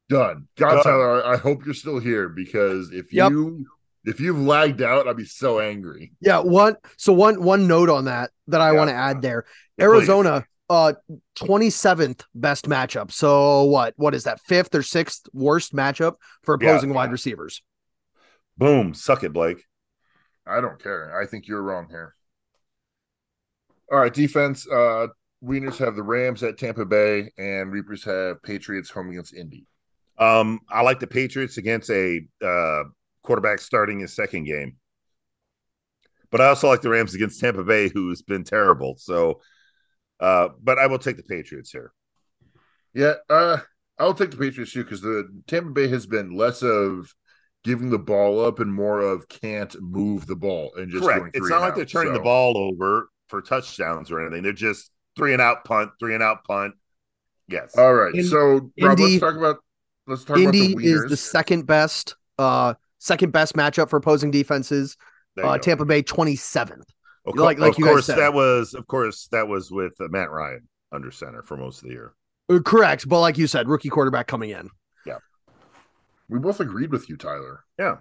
Done. 0.10 0.48
God, 0.58 0.76
Done. 0.76 0.84
Tyler, 0.84 1.24
I 1.26 1.34
I 1.34 1.38
hope 1.38 1.64
you're 1.66 1.74
still 1.76 2.00
here 2.00 2.28
because 2.30 2.92
if 2.92 3.14
Yep. 3.14 3.32
you 3.32 3.66
if 4.06 4.20
you've 4.20 4.40
lagged 4.40 4.82
out, 4.82 5.08
I'd 5.08 5.18
be 5.18 5.26
so 5.26 5.60
angry. 5.60 6.12
Yeah, 6.20 6.40
one 6.40 6.76
so 6.98 7.14
one 7.14 7.42
one 7.42 7.68
note 7.68 7.90
on 7.90 8.06
that 8.06 8.32
that 8.48 8.62
I 8.62 8.72
Yeah. 8.72 8.78
want 8.78 8.90
to 8.90 8.96
add 8.96 9.22
there. 9.22 9.46
Yeah, 9.78 9.86
Arizona 9.86 10.46
uh 10.70 10.94
27th 11.36 12.24
best 12.34 12.68
matchup. 12.68 13.12
So 13.12 13.64
what 13.64 13.94
what 13.98 14.16
is 14.16 14.24
that? 14.24 14.40
Fifth 14.42 14.74
or 14.74 14.84
sixth 14.84 15.28
worst 15.34 15.74
matchup 15.74 16.16
for 16.44 16.58
Yeah, 16.60 16.70
opposing 16.70 16.94
wide 16.94 17.12
receivers. 17.12 17.62
Boom. 18.58 18.94
Suck 18.94 19.24
it, 19.24 19.34
Blake. 19.34 19.64
I 20.46 20.62
don't 20.62 20.82
care. 20.82 21.20
I 21.20 21.26
think 21.26 21.48
you're 21.48 21.62
wrong 21.62 21.88
here. 21.90 22.16
All 23.92 24.00
right, 24.00 24.14
defense. 24.14 24.68
Uh 24.68 25.08
Wieners 25.44 25.78
have 25.78 25.96
the 25.96 26.04
Rams 26.04 26.44
at 26.44 26.60
Tampa 26.60 26.86
Bay, 26.86 27.32
and 27.38 27.72
Reapers 27.72 28.04
have 28.04 28.44
Patriots 28.44 28.92
home 28.92 29.10
against 29.10 29.34
Indy. 29.34 29.66
Um, 30.20 30.60
I 30.70 30.82
like 30.84 31.00
the 31.00 31.08
Patriots 31.08 31.58
against 31.58 31.90
a 31.90 32.22
uh, 32.46 32.84
quarterback 33.24 33.60
starting 33.60 34.00
his 34.00 34.14
second 34.14 34.46
game, 34.46 34.78
but 36.32 36.42
I 36.42 36.48
also 36.48 36.68
like 36.68 36.82
the 36.82 36.90
Rams 36.90 37.14
against 37.16 37.40
Tampa 37.40 37.64
Bay, 37.64 37.90
who's 37.90 38.22
been 38.22 38.44
terrible. 38.44 38.96
So, 38.98 39.42
uh, 40.20 40.50
but 40.62 40.78
I 40.80 40.88
will 40.88 41.00
take 41.00 41.18
the 41.18 41.24
Patriots 41.24 41.72
here. 41.72 41.92
Yeah, 42.94 43.14
uh, 43.30 43.58
I'll 44.00 44.14
take 44.14 44.32
the 44.32 44.38
Patriots 44.38 44.72
too 44.74 44.84
because 44.84 45.02
the 45.02 45.30
Tampa 45.48 45.70
Bay 45.72 45.88
has 45.88 46.06
been 46.06 46.36
less 46.36 46.62
of 46.64 47.14
giving 47.64 47.90
the 47.90 48.00
ball 48.00 48.44
up 48.44 48.60
and 48.60 48.74
more 48.74 49.02
of 49.02 49.28
can't 49.30 49.80
move 49.82 50.26
the 50.26 50.36
ball 50.36 50.72
and 50.76 50.90
just 50.92 51.04
Correct. 51.04 51.20
going 51.20 51.32
It's 51.36 51.48
not 51.50 51.58
and 51.58 51.62
like 51.62 51.72
out. 51.72 51.76
they're 51.76 51.86
turning 51.86 52.14
the 52.14 52.20
ball 52.20 52.58
over 52.58 53.10
for 53.28 53.42
touchdowns 53.42 54.12
or 54.12 54.20
anything. 54.26 54.42
They're 54.44 54.52
just 54.52 54.90
three 55.16 55.34
and 55.34 55.42
out 55.42 55.64
punt, 55.64 55.92
three 56.00 56.16
and 56.16 56.24
out 56.24 56.44
punt. 56.44 56.74
Yes. 57.48 57.78
All 57.78 57.94
right, 57.94 58.16
In- 58.16 58.24
so 58.26 58.72
Rob, 58.82 59.00
Indy- 59.00 59.04
let's 59.04 59.20
talk 59.20 59.36
about 59.36 59.58
let's 60.08 60.24
talk 60.24 60.38
Indy 60.38 60.72
about 60.72 60.82
the 60.82 60.88
is 60.92 61.06
the 61.06 61.18
second 61.18 61.68
best 61.68 62.16
uh 62.40 62.74
second 63.02 63.32
best 63.34 63.56
matchup 63.56 63.90
for 63.90 63.98
opposing 63.98 64.32
defenses. 64.32 64.96
Uh. 65.42 65.58
Tampa 65.58 65.86
Bay 65.86 66.04
27th. 66.04 66.84
Of, 67.26 67.36
like- 67.36 67.60
like 67.60 67.74
of 67.74 67.80
you 67.80 67.86
course, 67.86 68.06
said. 68.06 68.18
that 68.18 68.34
was 68.34 68.74
of 68.74 68.88
course 68.88 69.28
that 69.32 69.48
was 69.48 69.70
with 69.72 69.94
uh, 70.00 70.08
Matt 70.10 70.30
Ryan 70.32 70.68
under 70.92 71.12
center 71.12 71.44
for 71.44 71.56
most 71.58 71.78
of 71.82 71.84
the 71.88 71.94
year. 71.94 72.14
Uh, 72.50 72.60
correct, 72.60 73.08
but 73.08 73.20
like 73.22 73.38
you 73.38 73.48
said, 73.48 73.68
rookie 73.70 73.90
quarterback 73.90 74.28
coming 74.28 74.50
in. 74.50 74.70
Yeah, 75.06 75.18
we 76.30 76.40
both 76.40 76.60
agreed 76.60 76.92
with 76.92 77.10
you, 77.10 77.18
Tyler. 77.18 77.64
Yeah. 77.78 77.98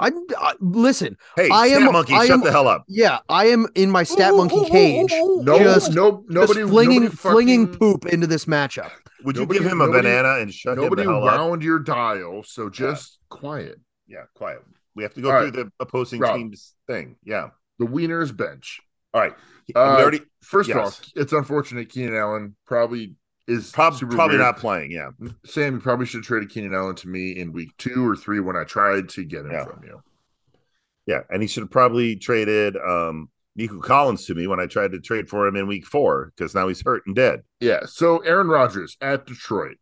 I, 0.00 0.12
I 0.38 0.54
listen. 0.60 1.16
Hey, 1.36 1.48
I 1.52 1.68
Stat 1.70 1.82
am- 1.82 1.92
Monkey, 1.92 2.14
I 2.14 2.26
shut 2.26 2.34
am- 2.34 2.40
the 2.44 2.50
hell 2.52 2.68
up. 2.68 2.84
Yeah, 2.88 3.18
I 3.28 3.46
am 3.46 3.66
in 3.74 3.90
my 3.90 4.04
stat 4.04 4.32
monkey 4.34 4.64
cage, 4.70 5.10
No, 5.12 5.58
Just- 5.58 5.92
no, 5.92 6.24
nobody, 6.28 6.60
just 6.60 6.70
flinging 6.70 7.00
nobody 7.02 7.16
flinging 7.16 7.66
poop 7.68 8.06
into 8.06 8.26
this 8.28 8.44
matchup. 8.44 8.90
Would 9.24 9.34
you 9.36 9.42
Nobody- 9.42 9.58
give 9.60 9.68
him 9.70 9.80
a 9.80 9.86
nobody- 9.86 10.02
banana 10.08 10.40
and 10.40 10.54
shut 10.54 10.76
Nobody 10.78 11.02
him 11.02 11.08
the 11.08 11.14
hell 11.14 11.28
up? 11.28 11.40
wound 11.50 11.62
your 11.64 11.80
dial, 11.80 12.42
so 12.44 12.70
just 12.70 13.18
quiet. 13.28 13.80
Yeah, 14.08 14.24
quiet. 14.34 14.62
We 14.94 15.02
have 15.02 15.14
to 15.14 15.20
go 15.20 15.30
All 15.30 15.40
through 15.42 15.50
the 15.52 15.70
opposing 15.78 16.18
Rob. 16.20 16.36
team's 16.36 16.74
thing. 16.86 17.16
Yeah. 17.24 17.50
The 17.78 17.84
Wieners 17.86 18.36
bench. 18.36 18.80
All 19.14 19.20
right. 19.20 19.34
Uh, 19.74 19.78
already 19.78 20.20
First 20.42 20.68
Yes. 20.70 20.76
off, 20.78 21.00
it's 21.14 21.32
unfortunate 21.32 21.88
Keenan 21.90 22.16
Allen 22.16 22.56
probably 22.66 23.14
is 23.46 23.70
prob- 23.70 23.98
probably 23.98 24.36
weird. 24.36 24.40
not 24.40 24.56
playing. 24.58 24.90
Yeah. 24.90 25.10
Sam, 25.44 25.74
you 25.74 25.80
probably 25.80 26.06
should 26.06 26.18
have 26.18 26.26
traded 26.26 26.50
Keenan 26.50 26.74
Allen 26.74 26.96
to 26.96 27.08
me 27.08 27.38
in 27.38 27.52
week 27.52 27.70
two 27.78 28.06
or 28.06 28.16
three 28.16 28.40
when 28.40 28.56
I 28.56 28.64
tried 28.64 29.08
to 29.10 29.24
get 29.24 29.44
him 29.46 29.52
Yeah. 29.52 29.64
from 29.64 29.82
you. 29.84 30.02
Yeah. 31.06 31.20
And 31.30 31.40
he 31.42 31.48
should 31.48 31.62
have 31.62 31.70
probably 31.70 32.16
traded 32.16 32.76
um 32.76 33.30
Nico 33.56 33.80
Collins 33.80 34.24
to 34.26 34.34
me 34.34 34.46
when 34.46 34.60
I 34.60 34.66
tried 34.66 34.92
to 34.92 35.00
trade 35.00 35.28
for 35.28 35.46
him 35.46 35.56
in 35.56 35.66
week 35.66 35.84
four 35.86 36.32
because 36.36 36.54
now 36.54 36.68
he's 36.68 36.82
hurt 36.82 37.02
and 37.06 37.16
dead. 37.16 37.42
Yeah. 37.60 37.80
So 37.86 38.18
Aaron 38.18 38.46
Rodgers 38.48 38.96
at 39.00 39.26
Detroit. 39.26 39.78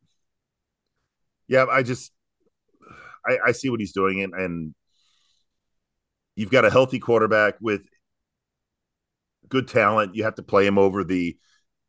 Yeah, 1.48 1.66
I 1.70 1.82
just 1.82 2.12
I, 3.26 3.38
I 3.46 3.52
see 3.52 3.68
what 3.70 3.80
he's 3.80 3.92
doing 3.92 4.22
and 4.22 4.34
and 4.34 4.74
you've 6.34 6.50
got 6.50 6.64
a 6.64 6.70
healthy 6.70 6.98
quarterback 6.98 7.54
with 7.60 7.82
good 9.48 9.68
talent. 9.68 10.14
You 10.14 10.24
have 10.24 10.34
to 10.36 10.42
play 10.42 10.66
him 10.66 10.78
over 10.78 11.04
the 11.04 11.36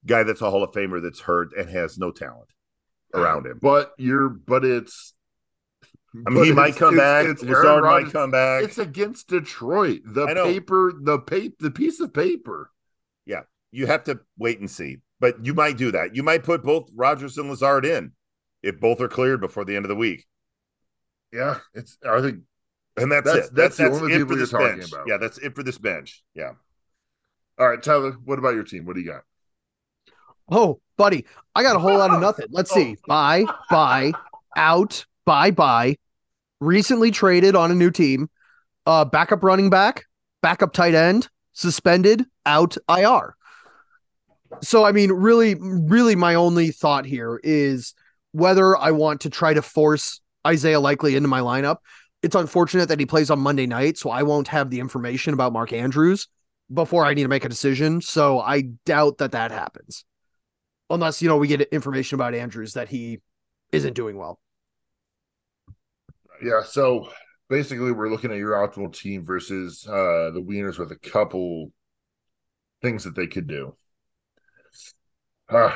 guy 0.06 0.24
that's 0.24 0.42
a 0.42 0.50
Hall 0.50 0.64
of 0.64 0.72
Famer 0.72 1.02
that's 1.02 1.20
hurt 1.20 1.50
and 1.58 1.70
has 1.70 1.98
no 1.98 2.12
talent 2.12 2.50
around 3.14 3.46
him. 3.46 3.60
But 3.62 3.92
you're 3.98 4.30
but 4.30 4.64
it's 4.64 5.14
I 6.26 6.30
mean, 6.30 6.46
he 6.46 6.52
might 6.54 6.76
come 6.76 6.96
it's- 6.96 7.26
back. 7.26 7.32
it's 7.32 7.44
Aaron 7.44 7.54
Lazard 7.54 7.84
might 7.84 8.12
come 8.12 8.32
back. 8.32 8.64
It's 8.64 8.78
against 8.78 9.28
Detroit. 9.28 10.02
The 10.06 10.28
paper, 10.28 10.94
the 11.00 11.20
paper, 11.20 11.56
the 11.60 11.72
piece 11.72 12.00
of 12.00 12.14
paper. 12.14 12.72
Yeah, 13.26 13.42
you 13.72 13.88
have 13.88 14.06
to 14.06 14.22
wait 14.38 14.60
and 14.60 14.72
see. 14.72 14.98
But 15.20 15.46
you 15.46 15.54
might 15.54 15.78
do 15.78 15.92
that. 15.92 16.16
You 16.16 16.24
might 16.24 16.44
put 16.44 16.64
both 16.64 16.90
Rodgers 16.96 17.38
and 17.38 17.50
Lazard 17.50 17.86
in 17.86 18.14
if 18.64 18.80
both 18.80 19.02
are 19.02 19.08
cleared 19.08 19.42
before 19.42 19.66
the 19.66 19.76
end 19.76 19.86
of 19.86 19.90
the 19.90 19.96
week. 19.96 20.26
Yeah, 21.32 21.58
it's. 21.74 21.98
I 22.08 22.22
think 22.22 22.40
And 22.98 23.12
that's, 23.12 23.26
That's- 23.26 23.48
it. 23.50 23.56
that's 23.56 23.78
the 23.78 23.84
that's 23.84 23.98
only 23.98 24.14
it 24.14 24.18
people 24.18 24.28
for 24.30 24.34
you're 24.34 24.40
this 24.42 24.50
talking 24.52 24.78
bench. 24.80 24.92
about. 24.92 25.08
Yeah, 25.08 25.18
that's 25.18 25.38
it 25.40 25.56
for 25.56 25.64
this 25.64 25.78
bench. 25.78 26.24
Yeah. 26.34 26.52
All 27.60 27.68
right, 27.68 27.82
Tyler. 27.82 28.12
What 28.24 28.40
about 28.40 28.54
your 28.56 28.64
team? 28.64 28.86
What 28.86 28.96
do 28.96 29.02
you 29.02 29.08
got? 29.12 29.22
Oh, 30.50 30.80
buddy, 30.98 31.26
I 31.56 31.64
got 31.64 31.76
a 31.76 31.80
whole 31.80 31.98
lot 31.98 32.12
of 32.12 32.22
nothing. 32.28 32.48
Let's 32.52 32.72
see. 32.72 32.98
Buy, 33.08 33.46
buy, 33.70 34.14
out, 34.56 35.06
buy, 35.26 35.52
buy. 35.52 35.98
Recently 36.60 37.12
traded 37.12 37.56
on 37.56 37.72
a 37.72 37.76
new 37.76 37.92
team. 37.92 38.30
Uh, 38.86 39.04
backup 39.06 39.44
running 39.44 39.70
back, 39.70 40.06
backup 40.42 40.72
tight 40.74 40.96
end, 40.96 41.28
suspended, 41.54 42.26
out, 42.46 42.78
IR. 42.90 43.36
So, 44.62 44.86
I 44.86 44.94
mean, 44.94 45.12
really, 45.12 45.56
really, 45.60 46.16
my 46.16 46.36
only 46.36 46.72
thought 46.72 47.06
here 47.06 47.40
is 47.44 47.94
whether 48.32 48.78
I 48.78 48.92
want 48.92 49.22
to 49.22 49.30
try 49.30 49.54
to 49.54 49.62
force 49.62 50.22
Isaiah 50.48 50.80
Likely 50.80 51.16
into 51.16 51.28
my 51.28 51.42
lineup. 51.42 51.78
It's 52.24 52.36
unfortunate 52.36 52.90
that 52.90 53.00
he 53.00 53.06
plays 53.06 53.30
on 53.30 53.40
Monday 53.40 53.68
night, 53.68 53.98
so 53.98 54.10
I 54.10 54.24
won't 54.24 54.48
have 54.48 54.70
the 54.70 54.80
information 54.80 55.34
about 55.34 55.54
Mark 55.54 55.72
Andrews 55.72 56.28
before 56.74 57.06
I 57.06 57.14
need 57.14 57.24
to 57.24 57.30
make 57.30 57.46
a 57.46 57.50
decision. 57.50 58.02
So, 58.02 58.40
I 58.40 58.62
doubt 58.86 59.20
that 59.20 59.34
that 59.34 59.52
happens 59.52 60.04
unless 60.90 61.22
you 61.22 61.28
know 61.28 61.38
we 61.38 61.48
get 61.48 61.62
information 61.72 62.16
about 62.16 62.34
Andrews 62.34 62.74
that 62.74 62.90
he 62.90 63.20
isn't 63.72 63.94
doing 63.94 64.18
well. 64.18 64.40
Yeah. 66.42 66.64
So 66.64 67.10
basically, 67.50 67.92
we're 67.92 68.10
looking 68.10 68.32
at 68.32 68.38
your 68.38 68.54
optimal 68.54 68.94
team 68.94 69.26
versus 69.26 69.86
uh 69.88 70.32
the 70.34 70.42
Wieners 70.42 70.78
with 70.78 70.92
a 70.92 70.98
couple 70.98 71.72
things 72.82 73.04
that 73.04 73.16
they 73.16 73.28
could 73.28 73.48
do. 73.48 73.76
Uh, 75.50 75.74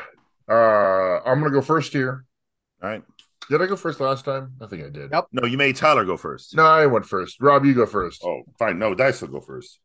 uh, 0.49 1.19
I'm 1.25 1.39
gonna 1.39 1.51
go 1.51 1.61
first 1.61 1.93
here. 1.93 2.25
All 2.81 2.89
right. 2.89 3.03
Did 3.51 3.61
I 3.61 3.65
go 3.65 3.75
first 3.75 3.99
last 3.99 4.23
time? 4.23 4.53
I 4.61 4.65
think 4.67 4.81
I 4.85 4.89
did. 4.89 5.11
Yep. 5.11 5.27
No, 5.33 5.45
you 5.45 5.57
made 5.57 5.75
Tyler 5.75 6.05
go 6.05 6.15
first. 6.15 6.55
No, 6.55 6.63
I 6.63 6.85
went 6.85 7.05
first. 7.05 7.41
Rob, 7.41 7.65
you 7.65 7.73
go 7.73 7.85
first. 7.85 8.23
Oh, 8.23 8.43
fine. 8.57 8.79
No, 8.79 8.95
Dice 8.95 9.19
will 9.21 9.27
go 9.27 9.41
first. 9.41 9.77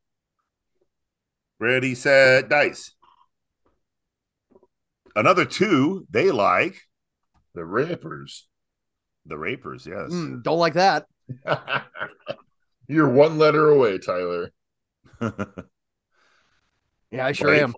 Ready, 1.59 1.97
set, 1.97 2.49
Dice. 2.49 2.93
Another 5.17 5.45
two 5.45 6.07
they 6.11 6.31
like. 6.31 6.81
The 7.55 7.65
Rapers. 7.65 8.47
The 9.25 9.37
Rapers, 9.37 9.85
yes. 9.85 10.13
Mm, 10.13 10.45
don't 10.45 10.61
like 10.61 10.75
that. 10.75 11.07
You're 12.87 13.09
one 13.09 13.37
letter 13.39 13.69
away, 13.69 13.99
Tyler. 13.99 14.53
Yeah, 17.11 17.25
I 17.27 17.33
sure 17.33 17.49
Blake? 17.49 17.63
am. 17.63 17.75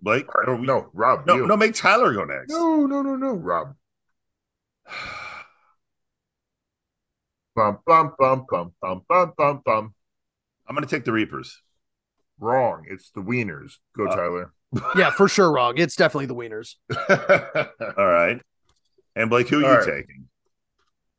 Blake? 0.00 0.26
All 0.28 0.40
right, 0.40 0.48
Or 0.48 0.56
we- 0.56 0.66
no, 0.66 0.88
Rob. 0.92 1.26
no, 1.26 1.36
you. 1.36 1.46
no, 1.46 1.56
make 1.56 1.74
Tyler 1.74 2.12
go 2.14 2.24
next. 2.24 2.50
no, 2.52 2.86
no, 2.86 3.02
no, 3.02 3.16
no, 3.16 3.32
Rob. 3.32 3.74
Bum 7.56 7.78
bum 7.86 8.12
bum 8.18 8.44
bum 8.50 8.72
bum 8.80 9.02
bum 9.08 9.32
bum 9.36 9.62
bum. 9.64 9.94
I'm 10.68 10.74
going 10.76 10.86
to 10.86 10.94
take 10.94 11.04
the 11.04 11.12
Reapers. 11.12 11.62
Wrong. 12.38 12.84
It's 12.88 13.10
the 13.10 13.22
Wieners. 13.22 13.74
Go, 13.96 14.06
Uh, 14.06 14.14
Tyler. 14.16 14.52
Yeah, 14.96 15.10
for 15.10 15.26
sure 15.28 15.50
wrong. 15.50 15.74
It's 15.78 15.96
definitely 15.96 16.26
the 16.26 16.34
Wieners. 16.34 16.74
All 17.98 18.06
right. 18.06 18.40
And 19.14 19.30
Blake, 19.30 19.48
who 19.48 19.60
are 19.60 19.64
All 19.64 19.70
you 19.70 19.76
right. 19.78 19.86
taking? 20.02 20.28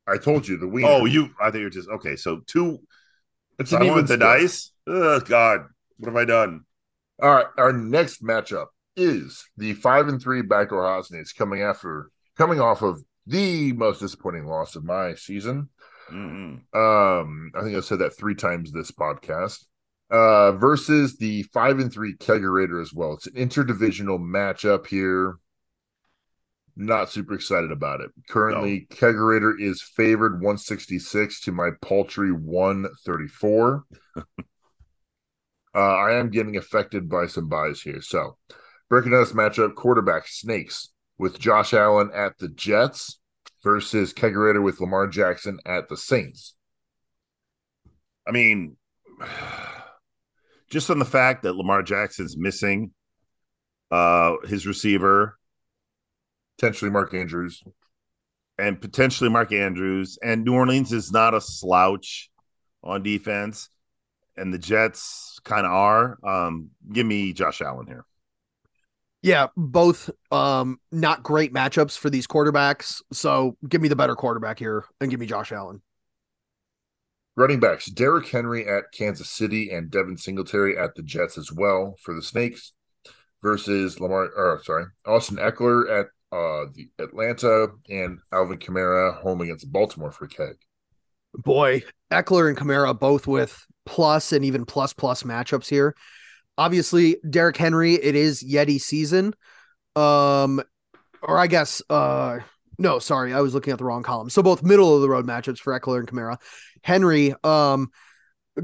I 0.06 0.16
told 0.18 0.46
you 0.46 0.56
the 0.58 0.66
Wieners. 0.66 0.84
Oh, 1.02 1.04
you. 1.06 1.30
I 1.40 1.50
think 1.50 1.62
you're 1.62 1.70
just 1.70 1.88
okay. 1.88 2.16
So 2.16 2.40
two. 2.46 2.78
It's 3.58 3.70
So 3.70 3.76
an 3.78 3.82
even 3.84 3.96
with 3.96 4.06
the 4.08 4.14
split. 4.14 4.20
dice. 4.20 4.70
Oh 4.86 5.20
God, 5.20 5.66
what 5.98 6.06
have 6.08 6.16
I 6.16 6.24
done? 6.24 6.64
All 7.20 7.30
right, 7.30 7.46
our 7.56 7.72
next 7.72 8.22
matchup 8.22 8.66
is 8.96 9.44
the 9.56 9.74
five 9.74 10.06
and 10.08 10.22
three 10.22 10.42
backdoor 10.42 10.82
Hosnies 10.84 11.34
coming 11.36 11.62
after 11.62 12.10
coming 12.36 12.60
off 12.60 12.82
of 12.82 13.02
the 13.26 13.72
most 13.72 13.98
disappointing 13.98 14.46
loss 14.46 14.76
of 14.76 14.84
my 14.84 15.14
season. 15.14 15.68
Mhm. 16.10 16.74
Um, 16.74 17.50
I 17.54 17.62
think 17.62 17.76
I 17.76 17.80
said 17.80 17.98
that 18.00 18.16
three 18.16 18.34
times 18.34 18.72
this 18.72 18.90
podcast. 18.90 19.64
Uh, 20.10 20.52
versus 20.52 21.18
the 21.18 21.42
five 21.52 21.78
and 21.78 21.92
three 21.92 22.16
Kegerator 22.16 22.80
as 22.80 22.94
well. 22.94 23.12
It's 23.12 23.26
an 23.26 23.34
interdivisional 23.34 24.18
matchup 24.18 24.86
here. 24.86 25.36
Not 26.76 27.10
super 27.10 27.34
excited 27.34 27.70
about 27.72 28.00
it. 28.00 28.10
Currently, 28.28 28.86
Kegerator 28.90 29.52
is 29.60 29.82
favored 29.82 30.34
166 30.40 31.40
to 31.42 31.52
my 31.52 31.70
paltry 31.82 32.32
134. 32.32 33.84
uh, 34.16 34.22
I 35.74 36.12
am 36.14 36.30
getting 36.30 36.56
affected 36.56 37.08
by 37.10 37.26
some 37.26 37.48
buys 37.48 37.82
here. 37.82 38.00
So, 38.00 38.38
breaking 38.88 39.10
down 39.10 39.24
this 39.24 39.32
matchup, 39.32 39.74
quarterback 39.74 40.26
Snakes 40.26 40.90
with 41.18 41.38
Josh 41.38 41.74
Allen 41.74 42.10
at 42.14 42.38
the 42.38 42.48
Jets 42.48 43.17
versus 43.62 44.12
Kegerator 44.12 44.62
with 44.62 44.80
Lamar 44.80 45.06
Jackson 45.06 45.58
at 45.66 45.88
the 45.88 45.96
Saints. 45.96 46.54
I 48.26 48.32
mean, 48.32 48.76
just 50.70 50.90
on 50.90 50.98
the 50.98 51.04
fact 51.04 51.42
that 51.42 51.56
Lamar 51.56 51.82
Jackson's 51.82 52.36
missing 52.36 52.92
uh 53.90 54.34
his 54.46 54.66
receiver 54.66 55.38
Potentially 56.58 56.90
Mark 56.90 57.14
Andrews. 57.14 57.62
and 58.58 58.80
potentially 58.80 59.30
Mark 59.30 59.52
Andrews, 59.52 60.18
and 60.20 60.44
New 60.44 60.54
Orleans 60.54 60.92
is 60.92 61.12
not 61.12 61.32
a 61.32 61.40
slouch 61.40 62.30
on 62.82 63.04
defense, 63.04 63.68
and 64.36 64.52
the 64.52 64.58
Jets 64.58 65.38
kind 65.44 65.64
of 65.64 65.72
are. 65.72 66.18
Um, 66.24 66.70
give 66.92 67.06
me 67.06 67.32
Josh 67.32 67.60
Allen 67.60 67.86
here. 67.86 68.04
Yeah, 69.22 69.48
both 69.56 70.10
um 70.30 70.78
not 70.92 71.22
great 71.22 71.52
matchups 71.52 71.98
for 71.98 72.10
these 72.10 72.26
quarterbacks. 72.26 73.02
So 73.12 73.56
give 73.68 73.80
me 73.80 73.88
the 73.88 73.96
better 73.96 74.14
quarterback 74.14 74.58
here 74.58 74.84
and 75.00 75.10
give 75.10 75.20
me 75.20 75.26
Josh 75.26 75.52
Allen. 75.52 75.82
Running 77.36 77.60
backs 77.60 77.86
Derrick 77.86 78.28
Henry 78.28 78.66
at 78.66 78.92
Kansas 78.92 79.30
City 79.30 79.70
and 79.70 79.90
Devin 79.90 80.16
Singletary 80.16 80.76
at 80.76 80.94
the 80.94 81.02
Jets 81.02 81.38
as 81.38 81.52
well 81.52 81.96
for 82.00 82.14
the 82.14 82.22
Snakes 82.22 82.72
versus 83.42 84.00
Lamar 84.00 84.28
or 84.36 84.60
sorry, 84.64 84.84
Austin 85.06 85.36
Ekeler 85.36 86.00
at 86.00 86.06
uh 86.30 86.66
the 86.74 86.88
Atlanta 86.98 87.68
and 87.88 88.20
Alvin 88.32 88.58
Kamara 88.58 89.20
home 89.20 89.40
against 89.40 89.70
Baltimore 89.72 90.12
for 90.12 90.26
Keg. 90.26 90.56
Boy, 91.34 91.82
Ekeler 92.10 92.48
and 92.48 92.56
Kamara 92.56 92.98
both 92.98 93.26
with 93.26 93.64
plus 93.84 94.32
and 94.32 94.44
even 94.44 94.64
plus 94.64 94.92
plus 94.92 95.22
matchups 95.22 95.68
here. 95.68 95.94
Obviously, 96.58 97.16
Derrick 97.28 97.56
Henry, 97.56 97.94
it 97.94 98.14
is 98.14 98.44
Yeti 98.44 98.78
season. 98.78 99.32
Um, 99.96 100.60
or 101.22 101.38
I 101.38 101.46
guess 101.46 101.82
uh 101.88 102.40
no, 102.78 103.00
sorry, 103.00 103.34
I 103.34 103.40
was 103.40 103.54
looking 103.54 103.72
at 103.72 103.78
the 103.78 103.84
wrong 103.84 104.04
column. 104.04 104.30
So 104.30 104.40
both 104.42 104.62
middle 104.62 104.94
of 104.94 105.02
the 105.02 105.08
road 105.08 105.26
matchups 105.26 105.58
for 105.58 105.78
Ekeler 105.78 105.98
and 105.98 106.08
Kamara. 106.08 106.36
Henry, 106.84 107.34
um, 107.42 107.90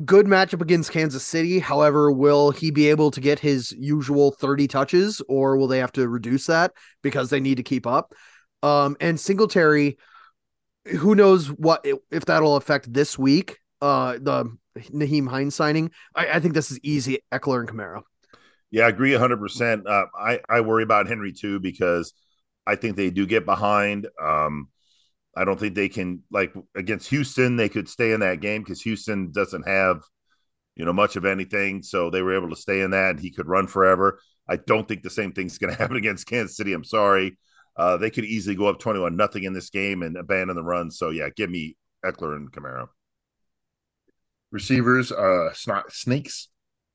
good 0.04 0.26
matchup 0.26 0.62
against 0.62 0.92
Kansas 0.92 1.24
City. 1.24 1.58
However, 1.58 2.12
will 2.12 2.52
he 2.52 2.70
be 2.70 2.90
able 2.90 3.10
to 3.10 3.20
get 3.20 3.40
his 3.40 3.72
usual 3.72 4.30
30 4.30 4.68
touches 4.68 5.20
or 5.28 5.56
will 5.56 5.66
they 5.66 5.78
have 5.78 5.90
to 5.92 6.08
reduce 6.08 6.46
that 6.46 6.72
because 7.02 7.30
they 7.30 7.40
need 7.40 7.56
to 7.56 7.64
keep 7.64 7.88
up? 7.88 8.14
Um, 8.62 8.96
and 9.00 9.18
Singletary, 9.18 9.98
who 10.86 11.16
knows 11.16 11.48
what 11.48 11.84
if 12.12 12.24
that'll 12.24 12.56
affect 12.56 12.92
this 12.92 13.18
week? 13.18 13.58
Uh, 13.80 14.18
the 14.20 14.56
Nyheim 14.78 15.28
Hines 15.28 15.54
signing. 15.54 15.90
I, 16.14 16.28
I 16.34 16.40
think 16.40 16.54
this 16.54 16.70
is 16.70 16.80
easy. 16.82 17.20
Ekeler 17.32 17.60
and 17.60 17.68
Kamara. 17.68 18.02
Yeah, 18.70 18.86
I 18.86 18.88
agree 18.88 19.12
100%. 19.12 19.86
Uh, 19.86 20.06
I, 20.18 20.40
I 20.48 20.60
worry 20.60 20.82
about 20.82 21.06
Henry 21.06 21.32
too 21.32 21.60
because 21.60 22.12
I 22.66 22.76
think 22.76 22.96
they 22.96 23.10
do 23.10 23.26
get 23.26 23.44
behind. 23.44 24.08
Um, 24.20 24.68
I 25.36 25.44
don't 25.44 25.58
think 25.58 25.74
they 25.74 25.88
can, 25.88 26.22
like 26.30 26.52
against 26.74 27.08
Houston, 27.10 27.56
they 27.56 27.68
could 27.68 27.88
stay 27.88 28.12
in 28.12 28.20
that 28.20 28.40
game 28.40 28.62
because 28.62 28.82
Houston 28.82 29.30
doesn't 29.32 29.68
have, 29.68 30.02
you 30.76 30.84
know, 30.84 30.92
much 30.92 31.16
of 31.16 31.24
anything. 31.24 31.82
So 31.82 32.10
they 32.10 32.22
were 32.22 32.36
able 32.36 32.50
to 32.50 32.56
stay 32.56 32.80
in 32.80 32.92
that 32.92 33.10
and 33.10 33.20
he 33.20 33.30
could 33.30 33.48
run 33.48 33.66
forever. 33.66 34.18
I 34.48 34.56
don't 34.56 34.86
think 34.86 35.02
the 35.02 35.10
same 35.10 35.32
thing's 35.32 35.58
going 35.58 35.72
to 35.72 35.78
happen 35.78 35.96
against 35.96 36.26
Kansas 36.26 36.56
City. 36.56 36.72
I'm 36.72 36.84
sorry. 36.84 37.38
Uh, 37.76 37.96
they 37.96 38.10
could 38.10 38.24
easily 38.24 38.54
go 38.54 38.66
up 38.66 38.78
21 38.78 39.16
nothing 39.16 39.44
in 39.44 39.52
this 39.52 39.70
game 39.70 40.02
and 40.02 40.16
abandon 40.16 40.56
the 40.56 40.62
run. 40.62 40.90
So 40.90 41.10
yeah, 41.10 41.28
give 41.34 41.50
me 41.50 41.76
Ekeler 42.04 42.36
and 42.36 42.52
Kamara. 42.52 42.88
Receivers, 44.54 45.10
uh 45.10 45.50
Sna- 45.52 45.90
Snakes 45.90 46.48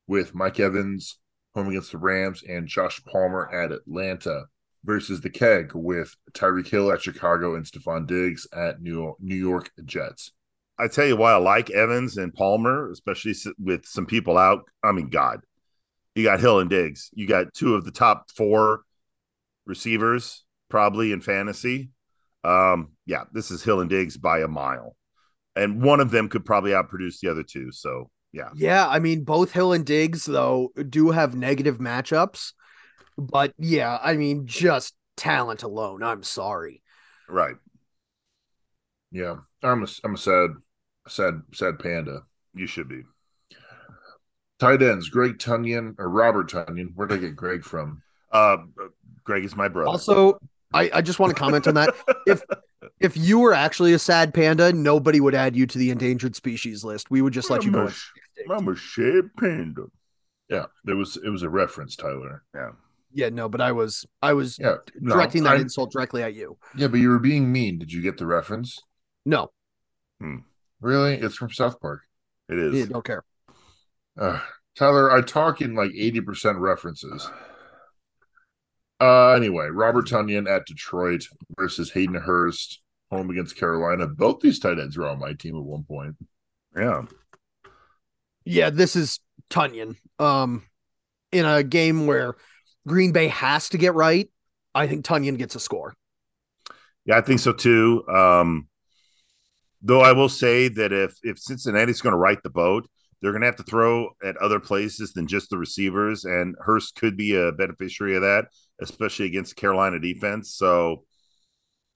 with 0.07 0.33
Mike 0.33 0.61
Evans 0.61 1.19
home 1.53 1.67
against 1.67 1.91
the 1.91 1.97
Rams 1.97 2.41
and 2.41 2.69
Josh 2.69 3.03
Palmer 3.03 3.53
at 3.53 3.73
Atlanta 3.73 4.45
versus 4.85 5.19
the 5.19 5.29
Keg 5.29 5.71
with 5.75 6.15
Tyreek 6.31 6.69
Hill 6.69 6.89
at 6.89 7.01
Chicago 7.01 7.55
and 7.55 7.65
Stefon 7.65 8.07
Diggs 8.07 8.47
at 8.53 8.81
New 8.81 9.13
New 9.19 9.35
York 9.35 9.71
Jets. 9.83 10.31
I 10.77 10.87
tell 10.87 11.05
you 11.05 11.17
why 11.17 11.33
I 11.33 11.35
like 11.35 11.69
Evans 11.69 12.15
and 12.15 12.33
Palmer, 12.33 12.89
especially 12.91 13.35
with 13.59 13.85
some 13.85 14.05
people 14.05 14.37
out. 14.37 14.63
I 14.81 14.93
mean, 14.93 15.09
God, 15.09 15.41
you 16.15 16.23
got 16.23 16.39
Hill 16.39 16.61
and 16.61 16.69
Diggs. 16.69 17.09
You 17.13 17.27
got 17.27 17.53
two 17.53 17.75
of 17.75 17.83
the 17.83 17.91
top 17.91 18.31
four 18.31 18.83
receivers 19.65 20.45
probably 20.69 21.11
in 21.11 21.19
fantasy. 21.19 21.89
Um, 22.45 22.91
yeah, 23.05 23.25
this 23.33 23.51
is 23.51 23.63
Hill 23.63 23.81
and 23.81 23.89
Diggs 23.89 24.15
by 24.15 24.39
a 24.39 24.47
mile, 24.47 24.95
and 25.61 25.81
one 25.81 25.99
of 25.99 26.11
them 26.11 26.29
could 26.29 26.45
probably 26.45 26.71
outproduce 26.71 27.19
the 27.19 27.29
other 27.29 27.43
two. 27.43 27.71
So 27.71 28.09
yeah, 28.31 28.49
Yeah, 28.55 28.87
I 28.87 28.99
mean 28.99 29.23
both 29.23 29.51
Hill 29.51 29.73
and 29.73 29.85
Diggs 29.85 30.25
though 30.25 30.71
do 30.89 31.11
have 31.11 31.35
negative 31.35 31.77
matchups, 31.79 32.53
but 33.17 33.53
yeah, 33.57 33.99
I 34.01 34.15
mean 34.15 34.45
just 34.47 34.95
talent 35.17 35.63
alone. 35.63 36.03
I'm 36.03 36.23
sorry. 36.23 36.81
right. 37.27 37.55
Yeah, 39.11 39.37
I'm 39.63 39.83
a 39.83 39.87
I'm 40.03 40.13
a 40.15 40.17
sad 40.17 40.51
sad 41.07 41.41
sad 41.53 41.79
panda. 41.79 42.23
You 42.53 42.67
should 42.67 42.87
be. 42.87 43.03
Tight 44.59 44.81
ends: 44.81 45.09
Greg 45.09 45.37
Tonyan 45.37 45.95
or 45.97 46.09
Robert 46.09 46.49
Tonyan. 46.51 46.93
Where 46.95 47.07
did 47.07 47.19
I 47.19 47.21
get 47.21 47.35
Greg 47.35 47.63
from? 47.63 48.01
Uh, 48.31 48.57
Greg 49.23 49.45
is 49.45 49.55
my 49.55 49.67
brother. 49.67 49.87
Also, 49.89 50.39
I, 50.73 50.89
I 50.93 51.01
just 51.01 51.19
want 51.19 51.35
to 51.35 51.39
comment 51.39 51.67
on 51.67 51.75
that. 51.75 51.95
If 52.27 52.43
if 52.99 53.15
you 53.17 53.39
were 53.39 53.53
actually 53.53 53.93
a 53.93 53.99
sad 53.99 54.33
panda, 54.33 54.71
nobody 54.73 55.19
would 55.19 55.35
add 55.35 55.55
you 55.55 55.65
to 55.67 55.77
the 55.77 55.91
endangered 55.91 56.35
species 56.35 56.83
list. 56.83 57.09
We 57.11 57.21
would 57.21 57.33
just 57.33 57.49
let 57.49 57.63
you 57.65 57.71
go. 57.71 57.81
I'm 57.81 57.87
a- 57.87 58.53
I'm 58.53 58.67
a 58.69 58.75
shit 58.75 59.35
panda. 59.37 59.85
Yeah, 60.49 60.65
there 60.85 60.95
was 60.95 61.17
it 61.17 61.29
was 61.29 61.43
a 61.43 61.49
reference, 61.49 61.95
Tyler. 61.95 62.43
Yeah. 62.55 62.71
Yeah, 63.11 63.29
no, 63.29 63.49
but 63.49 63.59
I 63.61 63.71
was 63.71 64.05
I 64.21 64.33
was 64.33 64.57
Yeah, 64.59 64.75
no, 64.99 65.13
directing 65.15 65.43
that 65.43 65.57
I- 65.57 65.61
insult 65.61 65.91
directly 65.91 66.23
at 66.23 66.33
you. 66.35 66.57
Yeah, 66.75 66.87
but 66.87 66.97
you 66.99 67.09
were 67.09 67.19
being 67.19 67.51
mean. 67.51 67.79
Did 67.79 67.91
you 67.91 68.01
get 68.01 68.17
the 68.17 68.25
reference? 68.25 68.79
No, 69.25 69.51
Really? 70.81 71.15
It's 71.15 71.35
from 71.35 71.51
South 71.51 71.79
Park. 71.81 72.01
It 72.47 72.57
is. 72.57 72.73
yeah, 72.75 72.85
don't 72.85 73.05
care. 73.05 73.23
Uh, 74.17 74.39
Tyler, 74.77 75.11
I 75.11 75.21
talk 75.21 75.61
in 75.61 75.75
like 75.75 75.91
80% 75.91 76.59
references. 76.59 77.29
Uh 78.99 79.31
anyway, 79.31 79.67
Robert 79.67 80.07
Tonyan 80.07 80.49
at 80.49 80.65
Detroit 80.65 81.23
versus 81.57 81.91
Hayden 81.91 82.15
Hurst 82.15 82.81
home 83.11 83.29
against 83.29 83.57
Carolina. 83.57 84.07
Both 84.07 84.41
these 84.41 84.59
tight 84.59 84.79
ends 84.79 84.97
were 84.97 85.07
on 85.07 85.19
my 85.19 85.33
team 85.33 85.55
at 85.55 85.63
one 85.63 85.83
point. 85.83 86.15
Yeah. 86.75 87.03
Yeah, 88.45 88.69
this 88.69 88.95
is 88.95 89.19
Tonyan. 89.49 89.95
Um, 90.17 90.63
in 91.31 91.45
a 91.45 91.63
game 91.63 92.07
where 92.07 92.35
Green 92.87 93.11
Bay 93.11 93.27
has 93.27 93.69
to 93.69 93.77
get 93.77 93.93
right, 93.93 94.29
I 94.73 94.87
think 94.87 95.05
Tonyan 95.05 95.37
gets 95.37 95.55
a 95.55 95.59
score. 95.59 95.93
Yeah, 97.05 97.17
I 97.17 97.21
think 97.21 97.39
so 97.39 97.53
too. 97.53 98.03
Um, 98.07 98.67
though 99.81 100.01
I 100.01 100.11
will 100.11 100.29
say 100.29 100.67
that 100.67 100.91
if 100.91 101.13
if 101.23 101.39
Cincinnati's 101.39 102.01
going 102.01 102.13
to 102.13 102.17
right 102.17 102.41
the 102.43 102.49
boat, 102.49 102.87
they're 103.21 103.31
going 103.31 103.41
to 103.41 103.47
have 103.47 103.55
to 103.57 103.63
throw 103.63 104.09
at 104.23 104.37
other 104.37 104.59
places 104.59 105.13
than 105.13 105.27
just 105.27 105.49
the 105.49 105.57
receivers, 105.57 106.25
and 106.25 106.55
Hurst 106.59 106.95
could 106.95 107.17
be 107.17 107.35
a 107.35 107.51
beneficiary 107.51 108.15
of 108.15 108.21
that, 108.21 108.45
especially 108.81 109.25
against 109.25 109.55
Carolina 109.55 109.99
defense. 109.99 110.53
So 110.53 111.05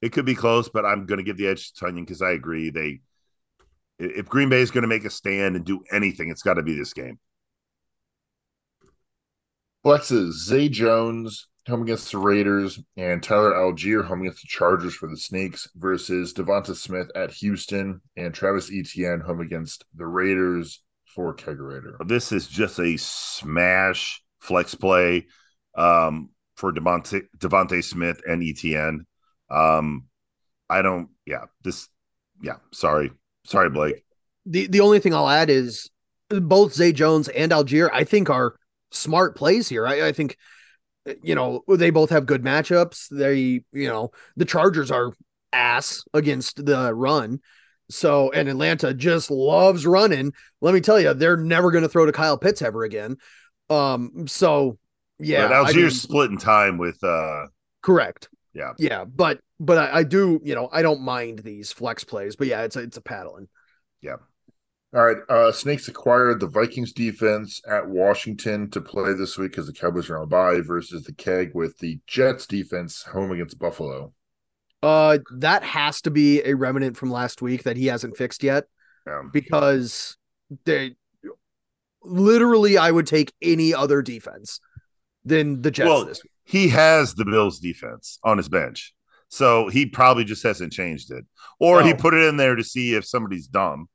it 0.01 0.11
could 0.11 0.26
be 0.26 0.35
close, 0.35 0.69
but 0.69 0.85
I'm 0.85 1.05
going 1.05 1.18
to 1.18 1.23
give 1.23 1.38
the 1.38 1.47
edge 1.47 1.73
to 1.73 1.85
Tonyan 1.85 2.01
because 2.01 2.22
I 2.22 2.31
agree 2.31 2.69
they. 2.69 3.01
If 3.99 4.27
Green 4.27 4.49
Bay 4.49 4.61
is 4.61 4.72
going 4.72 4.81
to 4.81 4.88
make 4.88 5.05
a 5.05 5.10
stand 5.10 5.55
and 5.55 5.64
do 5.64 5.84
anything, 5.91 6.30
it's 6.30 6.41
got 6.41 6.55
to 6.55 6.64
be 6.64 6.76
this 6.76 6.93
game. 6.93 7.19
Flexes 9.85 10.31
Zay 10.31 10.68
Jones 10.68 11.47
home 11.68 11.84
against 11.84 12.11
the 12.11 12.18
Raiders 12.18 12.80
and 12.97 13.23
Tyler 13.23 13.53
Allgeier 13.53 14.05
home 14.05 14.22
against 14.22 14.41
the 14.41 14.47
Chargers 14.47 14.95
for 14.95 15.07
the 15.07 15.18
Snakes 15.18 15.69
versus 15.76 16.34
DeVonta 16.34 16.76
Smith 16.76 17.10
at 17.15 17.31
Houston 17.31 18.01
and 18.18 18.34
Travis 18.34 18.72
Etienne 18.73 19.22
home 19.22 19.39
against 19.39 19.85
the 19.95 20.05
Raiders 20.05 20.81
for 21.05 21.35
Kegerator. 21.35 21.95
This 22.07 22.31
is 22.31 22.47
just 22.47 22.80
a 22.80 22.97
smash 22.97 24.22
flex 24.39 24.76
play 24.76 25.27
um, 25.76 26.30
for 26.55 26.71
DeVonta, 26.71 27.23
DeVonta 27.38 27.84
Smith 27.84 28.21
and 28.27 28.43
Etienne. 28.43 29.05
Um, 29.49 30.05
I 30.69 30.81
don't, 30.81 31.09
yeah, 31.25 31.45
this, 31.63 31.89
yeah, 32.41 32.57
sorry. 32.71 33.11
Sorry, 33.45 33.69
Blake. 33.69 34.05
The 34.45 34.67
the 34.67 34.80
only 34.80 34.99
thing 34.99 35.13
I'll 35.13 35.30
add 35.30 35.49
is 35.49 35.89
both 36.30 36.73
Zay 36.73 36.93
Jones 36.93 37.27
and 37.27 37.51
Allgeier, 37.51 37.89
I 37.91 38.03
think, 38.03 38.30
are 38.30 38.55
smart 38.91 39.35
plays 39.35 39.67
here. 39.67 39.85
I, 39.85 40.07
I 40.07 40.11
think, 40.11 40.38
you 41.21 41.35
know, 41.35 41.63
they 41.67 41.89
both 41.89 42.09
have 42.09 42.25
good 42.25 42.43
matchups. 42.43 43.07
They, 43.09 43.63
you 43.73 43.88
know, 43.88 44.11
the 44.38 44.45
Chargers 44.45 44.91
are 44.91 45.13
ass 45.51 46.03
against 46.13 46.65
the 46.65 46.93
run. 46.93 47.39
So, 47.89 48.31
and 48.31 48.47
Atlanta 48.47 48.93
just 48.93 49.30
loves 49.30 49.85
running. 49.85 50.31
Let 50.61 50.73
me 50.73 50.80
tell 50.80 50.99
you, 50.99 51.13
they're 51.13 51.38
never 51.38 51.69
going 51.69 51.84
to 51.84 51.89
throw 51.89 52.05
to 52.05 52.11
Kyle 52.11 52.38
Pitts 52.38 52.61
ever 52.61 52.84
again. 52.84 53.17
Um, 53.69 54.25
so 54.27 54.77
yeah, 55.19 55.48
but 55.48 55.53
Allgeier's 55.68 55.76
mean- 55.76 55.90
splitting 55.91 56.38
time 56.38 56.77
with, 56.77 57.03
uh, 57.03 57.48
correct. 57.81 58.30
yeah, 58.53 58.73
Yeah, 58.77 59.06
but 59.06 59.40
but 59.60 59.77
I, 59.77 59.99
I 59.99 60.03
do, 60.03 60.40
you 60.44 60.56
know, 60.56 60.69
I 60.72 60.81
don't 60.81 61.02
mind 61.02 61.40
these 61.40 61.72
flex 61.72 62.03
plays, 62.03 62.35
but 62.35 62.48
yeah, 62.48 62.64
it's 62.64 62.76
a, 62.76 62.80
it's 62.81 62.98
a 62.98 63.02
paddling. 63.02 63.48
yeah. 64.02 64.15
All 64.95 65.03
right. 65.03 65.18
Uh, 65.27 65.52
Snakes 65.52 65.88
acquired 65.88 66.40
the 66.40 66.45
Vikings 66.45 66.94
defense 66.94 67.61
at 67.68 67.88
Washington 67.90 68.69
to 68.69 68.80
play 68.80 69.14
this 69.14 69.40
week 69.40 69.49
because 69.53 69.65
the 69.65 69.73
Cowboys 69.73 70.07
are 70.11 70.19
on 70.19 70.30
bye 70.30 70.61
versus 70.61 71.03
the 71.06 71.14
Keg 71.14 71.49
with 71.56 71.80
the 71.80 71.99
Jets 72.06 72.45
defense 72.45 73.02
home 73.02 73.31
against 73.31 73.57
Buffalo. 73.57 74.14
Uh, 74.84 75.18
that 75.38 75.64
has 75.64 75.99
to 76.02 76.11
be 76.11 76.44
a 76.44 76.53
remnant 76.53 76.95
from 76.95 77.10
last 77.10 77.41
week 77.41 77.64
that 77.64 77.76
he 77.76 77.88
hasn't 77.88 78.18
fixed 78.18 78.44
yet 78.44 78.65
Yeah. 79.07 79.23
because 79.34 80.15
they 80.65 80.95
literally 82.03 82.77
I 82.77 82.91
would 82.91 83.07
take 83.07 83.34
any 83.41 83.73
other 83.73 84.02
defense 84.02 84.60
than 85.25 85.61
the 85.61 85.71
Jets 85.71 85.87
Well, 85.87 86.11
he 86.43 86.69
has 86.69 87.15
the 87.15 87.25
Bills 87.25 87.59
defense 87.59 88.19
on 88.23 88.37
his 88.37 88.49
bench. 88.49 88.93
So 89.29 89.67
he 89.67 89.87
probably 89.87 90.25
just 90.25 90.43
hasn't 90.43 90.73
changed 90.73 91.11
it. 91.11 91.25
Or 91.59 91.81
he 91.81 91.93
put 91.93 92.13
it 92.13 92.23
in 92.27 92.37
there 92.37 92.55
to 92.55 92.63
see 92.63 92.93
if 92.93 93.05
somebody's 93.05 93.47
dumb. 93.47 93.89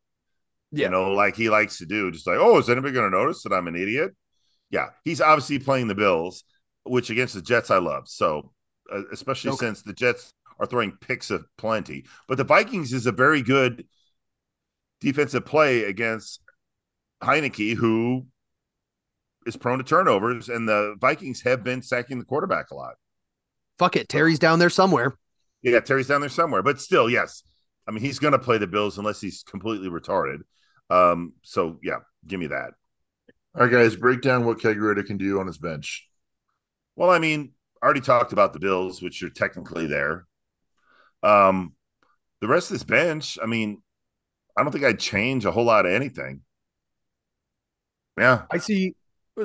Yeah. 0.73 0.87
You 0.87 0.91
know, 0.91 1.13
like 1.13 1.37
he 1.37 1.49
likes 1.49 1.79
to 1.79 1.87
do. 1.87 2.11
Just 2.11 2.27
like, 2.27 2.39
oh, 2.41 2.59
is 2.59 2.69
anybody 2.69 2.93
going 2.93 3.11
to 3.11 3.17
notice 3.17 3.43
that 3.45 3.53
I'm 3.53 3.69
an 3.69 3.77
idiot? 3.77 4.17
Yeah. 4.71 4.89
He's 5.05 5.21
obviously 5.21 5.61
playing 5.61 5.87
the 5.89 5.95
Bills, 5.95 6.45
which 6.85 7.11
against 7.11 7.35
the 7.35 7.43
Jets 7.43 7.71
I 7.71 7.79
love. 7.79 8.09
So, 8.09 8.53
uh, 8.93 9.03
especially 9.13 9.53
Okay. 9.53 9.67
since 9.67 9.83
the 9.83 9.93
Jets 9.93 10.33
are 10.59 10.67
throwing 10.67 10.93
picks 11.01 11.31
of 11.31 11.47
plenty. 11.57 12.05
But 12.27 12.39
the 12.39 12.45
Vikings 12.45 12.93
is 12.93 13.07
a 13.07 13.13
very 13.13 13.43
good 13.43 13.87
defensive 15.01 15.47
play 15.47 15.85
against 15.85 16.41
Heinicke, 17.23 17.75
who 17.77 18.27
is 19.49 19.57
prone 19.57 19.79
to 19.79 19.85
turnovers, 19.85 20.49
and 20.49 20.69
the 20.69 20.95
Vikings 21.01 21.41
have 21.43 21.65
been 21.65 21.83
sacking 21.83 22.19
the 22.19 22.25
quarterback 22.25 22.71
a 22.71 22.75
lot. 22.75 22.95
Fuck 23.79 23.97
it. 23.97 24.09
Terry's 24.09 24.39
down 24.39 24.59
there 24.59 24.71
somewhere. 24.71 25.17
Yeah, 25.63 25.81
Terry's 25.81 26.07
down 26.07 26.21
there 26.21 26.31
somewhere, 26.31 26.63
but 26.63 26.81
still, 26.81 27.11
yes. 27.11 27.43
I 27.87 27.91
mean, 27.91 28.05
he's 28.05 28.19
going 28.19 28.33
to 28.33 28.39
play 28.39 28.59
the 28.59 28.67
Bills 28.67 28.99
unless 28.99 29.21
he's 29.21 29.43
completely 29.43 29.89
retarded. 29.89 30.41
Um, 30.91 31.33
so 31.43 31.79
yeah, 31.83 31.99
give 32.27 32.39
me 32.39 32.49
that. 32.49 32.75
All 33.55 33.63
right, 33.63 33.73
guys, 33.73 33.97
break 33.97 34.21
down 34.21 34.45
what 34.45 34.59
Kegerator 34.59 35.05
can 35.05 35.17
do 35.17 35.41
on 35.41 35.47
his 35.47 35.59
bench. 35.59 36.07
Well, 36.97 37.11
I 37.11 37.19
mean, 37.19 37.53
I 37.83 37.87
already 37.87 38.01
talked 38.01 38.33
about 38.33 38.53
the 38.53 38.61
Bills, 38.61 39.01
which 39.01 39.23
are 39.23 39.31
technically 39.31 39.87
there. 39.87 40.27
Um, 41.23 41.75
the 42.41 42.49
rest 42.49 42.71
of 42.71 42.75
this 42.75 42.85
bench, 42.85 43.39
I 43.43 43.47
mean, 43.47 43.83
I 44.57 44.63
don't 44.63 44.73
think 44.73 44.85
I'd 44.85 44.99
change 44.99 45.45
a 45.45 45.51
whole 45.51 45.65
lot 45.65 45.87
of 45.87 45.93
anything. 45.93 46.43
Yeah, 48.19 48.43
I 48.51 48.59
see. 48.59 48.95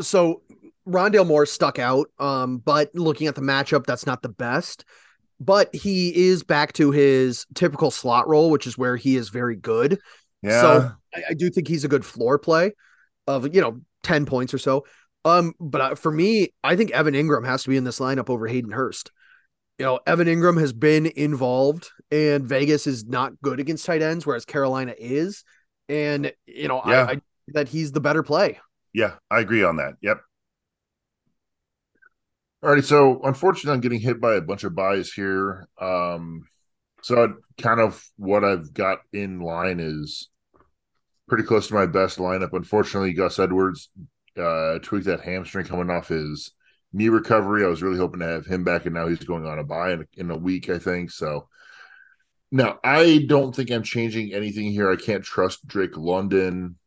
So 0.01 0.41
Rondale 0.87 1.27
Moore 1.27 1.45
stuck 1.45 1.79
out. 1.79 2.07
Um, 2.19 2.57
but 2.57 2.89
looking 2.93 3.27
at 3.27 3.35
the 3.35 3.41
matchup, 3.41 3.85
that's 3.85 4.05
not 4.05 4.21
the 4.21 4.29
best. 4.29 4.85
But 5.39 5.73
he 5.75 6.27
is 6.27 6.43
back 6.43 6.73
to 6.73 6.91
his 6.91 7.45
typical 7.53 7.91
slot 7.91 8.27
role, 8.27 8.49
which 8.49 8.67
is 8.67 8.77
where 8.77 8.95
he 8.95 9.15
is 9.15 9.29
very 9.29 9.55
good. 9.55 9.99
yeah. 10.41 10.61
So 10.61 10.91
I, 11.15 11.23
I 11.29 11.33
do 11.33 11.49
think 11.49 11.67
he's 11.67 11.83
a 11.83 11.89
good 11.89 12.05
floor 12.05 12.39
play 12.39 12.71
of 13.27 13.53
you 13.53 13.61
know 13.61 13.81
ten 14.03 14.25
points 14.25 14.53
or 14.53 14.57
so. 14.57 14.85
Um, 15.25 15.53
but 15.59 15.81
uh, 15.81 15.95
for 15.95 16.11
me, 16.11 16.53
I 16.63 16.75
think 16.75 16.91
Evan 16.91 17.13
Engram 17.13 17.45
has 17.45 17.63
to 17.63 17.69
be 17.69 17.77
in 17.77 17.83
this 17.83 17.99
lineup 17.99 18.29
over 18.29 18.47
Hayden 18.47 18.71
Hurst. 18.71 19.11
You 19.79 19.85
know, 19.85 19.99
Evan 20.05 20.27
Engram 20.27 20.59
has 20.59 20.71
been 20.71 21.07
involved, 21.07 21.89
and 22.11 22.45
Vegas 22.45 22.87
is 22.87 23.05
not 23.05 23.33
good 23.41 23.59
against 23.59 23.85
tight 23.85 24.01
ends, 24.01 24.25
whereas 24.25 24.45
Carolina 24.45 24.93
is. 24.97 25.43
And 25.89 26.31
you 26.45 26.67
know, 26.67 26.81
Yeah. 26.85 27.05
I, 27.05 27.11
I 27.13 27.21
that 27.49 27.67
he's 27.67 27.91
the 27.91 28.01
better 28.01 28.23
play. 28.23 28.59
Yeah, 28.93 29.15
I 29.29 29.39
agree 29.39 29.63
on 29.63 29.77
that. 29.77 29.95
Yep. 30.01 30.21
Alrighty, 32.63 32.83
so 32.83 33.21
unfortunately, 33.23 33.73
I'm 33.73 33.81
getting 33.81 33.99
hit 33.99 34.21
by 34.21 34.35
a 34.35 34.41
bunch 34.41 34.63
of 34.63 34.73
buys 34.75 35.11
here. 35.11 35.67
Um, 35.81 36.43
so 37.01 37.23
I, 37.23 37.61
kind 37.61 37.81
of 37.81 38.01
what 38.15 38.45
I've 38.45 38.73
got 38.73 38.99
in 39.11 39.41
line 39.41 39.81
is 39.81 40.29
pretty 41.27 41.43
close 41.43 41.67
to 41.67 41.73
my 41.73 41.85
best 41.85 42.19
lineup. 42.19 42.53
Unfortunately, 42.53 43.11
Gus 43.11 43.37
Edwards 43.39 43.89
uh, 44.37 44.79
tweaked 44.81 45.07
that 45.07 45.21
hamstring 45.21 45.65
coming 45.65 45.89
off 45.89 46.07
his 46.07 46.51
knee 46.93 47.09
recovery. 47.09 47.65
I 47.65 47.67
was 47.67 47.83
really 47.83 47.97
hoping 47.97 48.21
to 48.21 48.27
have 48.27 48.45
him 48.45 48.63
back, 48.63 48.85
and 48.85 48.95
now 48.95 49.07
he's 49.07 49.19
going 49.19 49.45
on 49.45 49.59
a 49.59 49.63
buy 49.65 49.91
in, 49.91 50.07
in 50.15 50.31
a 50.31 50.37
week, 50.37 50.69
I 50.69 50.79
think. 50.79 51.11
So 51.11 51.49
now 52.51 52.79
I 52.83 53.25
don't 53.27 53.53
think 53.53 53.71
I'm 53.71 53.83
changing 53.83 54.33
anything 54.33 54.71
here. 54.71 54.89
I 54.89 54.95
can't 54.95 55.23
trust 55.23 55.67
Drake 55.67 55.97
London. 55.97 56.77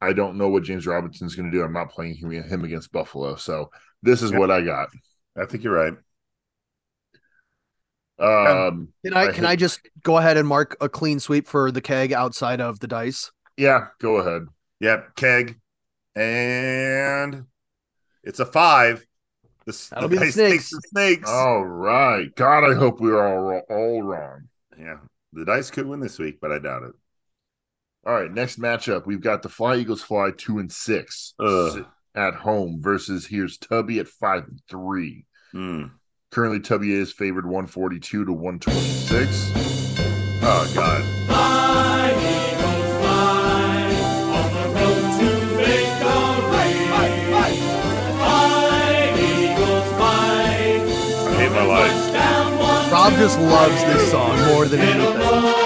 I 0.00 0.12
don't 0.12 0.36
know 0.38 0.48
what 0.48 0.62
James 0.62 0.86
Robinson's 0.86 1.34
going 1.34 1.50
to 1.50 1.56
do. 1.56 1.62
I'm 1.64 1.72
not 1.72 1.90
playing 1.90 2.14
him, 2.16 2.30
him 2.30 2.64
against 2.64 2.92
Buffalo. 2.92 3.36
So 3.36 3.70
this 4.02 4.22
is 4.22 4.30
Yeah. 4.30 4.38
what 4.38 4.50
I 4.50 4.60
got. 4.62 4.88
I 5.36 5.44
think 5.46 5.64
you're 5.64 5.74
right. 5.74 5.94
Um, 8.20 8.92
Can 9.04 9.14
I 9.14 9.26
I 9.26 9.32
can 9.32 9.44
hate- 9.44 9.50
I 9.50 9.56
just 9.56 9.80
go 10.02 10.18
ahead 10.18 10.36
and 10.36 10.46
mark 10.48 10.76
a 10.80 10.88
clean 10.88 11.20
sweep 11.20 11.46
for 11.46 11.70
the 11.70 11.80
keg 11.80 12.12
outside 12.12 12.60
of 12.60 12.80
the 12.80 12.88
dice? 12.88 13.30
yeah, 13.56 13.88
go 14.00 14.16
ahead. 14.16 14.46
Yep, 14.80 15.14
keg, 15.16 15.60
and 16.16 17.44
it's 18.24 18.40
a 18.40 18.46
five. 18.46 19.04
The, 19.66 19.88
That'll 19.90 20.08
the 20.08 20.16
be 20.16 20.18
the 20.18 20.24
dice 20.24 20.34
snakes. 20.34 20.70
the 20.70 20.80
snakes. 20.88 21.28
All 21.28 21.64
right. 21.64 22.34
God, 22.34 22.64
I 22.68 22.74
hope 22.74 23.00
we 23.00 23.10
are 23.10 23.28
all 23.28 23.62
all 23.68 24.02
wrong. 24.02 24.48
Yeah, 24.76 24.98
the 25.32 25.44
dice 25.44 25.70
could 25.70 25.86
win 25.86 26.00
this 26.00 26.18
week, 26.18 26.38
but 26.40 26.50
I 26.50 26.58
doubt 26.58 26.84
it. 26.84 26.94
All 28.08 28.14
right, 28.14 28.32
next 28.32 28.58
matchup, 28.58 29.04
we've 29.04 29.20
got 29.20 29.42
the 29.42 29.50
Fly 29.50 29.76
Eagles 29.76 30.00
fly 30.02 30.30
two 30.34 30.58
and 30.58 30.72
six 30.72 31.34
Ugh. 31.38 31.84
at 32.14 32.32
home 32.36 32.78
versus 32.80 33.26
here's 33.26 33.58
Tubby 33.58 33.98
at 33.98 34.08
five 34.08 34.44
and 34.48 34.62
three. 34.66 35.26
Hmm. 35.52 35.88
Currently, 36.30 36.60
Tubby 36.60 36.90
is 36.90 37.12
favored 37.12 37.44
one 37.44 37.66
forty 37.66 38.00
two 38.00 38.24
to 38.24 38.32
one 38.32 38.60
twenty 38.60 38.80
six. 38.80 39.52
Oh 40.40 40.72
God. 40.74 41.04
Fly, 41.26 42.12
Eagles, 42.16 42.96
fly 43.02 43.92
on 44.38 44.54
the 44.54 44.68
road 44.80 45.04
to 45.20 45.28
victory. 45.58 46.70
Fly, 48.16 49.12
Eagles, 49.18 49.88
fly. 49.98 50.80
I 51.28 51.30
hate 51.36 51.52
my 51.52 51.62
life. 51.62 52.90
Rob 52.90 53.12
just 53.18 53.38
loves 53.38 53.84
this 53.84 54.10
song 54.10 54.34
more 54.46 54.64
than 54.64 54.80
anything. 54.80 55.57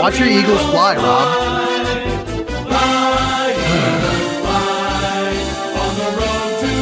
Watch 0.00 0.18
your 0.18 0.28
Eagles 0.28 0.60
fly, 0.70 0.96
Rob. 0.96 1.28
Fly, 2.66 3.52
Eagles, 3.76 4.38
fly 4.40 5.30
on 5.80 5.92
the 5.96 6.10
road 6.20 6.52
to 6.60 6.72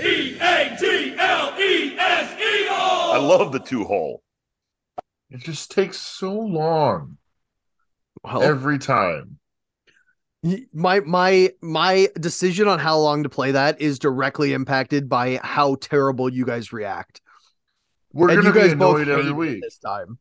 victory. 0.00 0.08
E 0.10 0.38
A 0.40 0.76
G 0.78 1.14
L 1.18 1.44
E 1.60 1.96
S 1.98 2.32
Eagles. 2.38 3.14
I 3.14 3.18
love 3.18 3.52
the 3.52 3.60
two 3.60 3.84
hole. 3.84 4.22
It 5.30 5.40
just 5.40 5.70
takes 5.72 5.96
so 5.98 6.32
long 6.32 7.16
Well, 8.22 8.42
every 8.42 8.78
time. 8.78 9.38
my 10.72 11.00
my 11.00 11.50
my 11.60 12.08
decision 12.20 12.68
on 12.68 12.78
how 12.78 12.98
long 12.98 13.22
to 13.24 13.28
play 13.28 13.50
that 13.52 13.80
is 13.80 13.98
directly 13.98 14.52
impacted 14.52 15.08
by 15.08 15.40
how 15.42 15.74
terrible 15.76 16.28
you 16.32 16.44
guys 16.44 16.72
react. 16.72 17.20
We're 18.12 18.28
and 18.30 18.36
gonna 18.42 18.48
you 18.48 18.54
be 18.54 18.60
guys 18.68 18.74
both 18.78 19.00
annoyed 19.02 19.08
every 19.08 19.32
week. 19.32 19.60
this 19.62 19.78
time. 19.78 20.18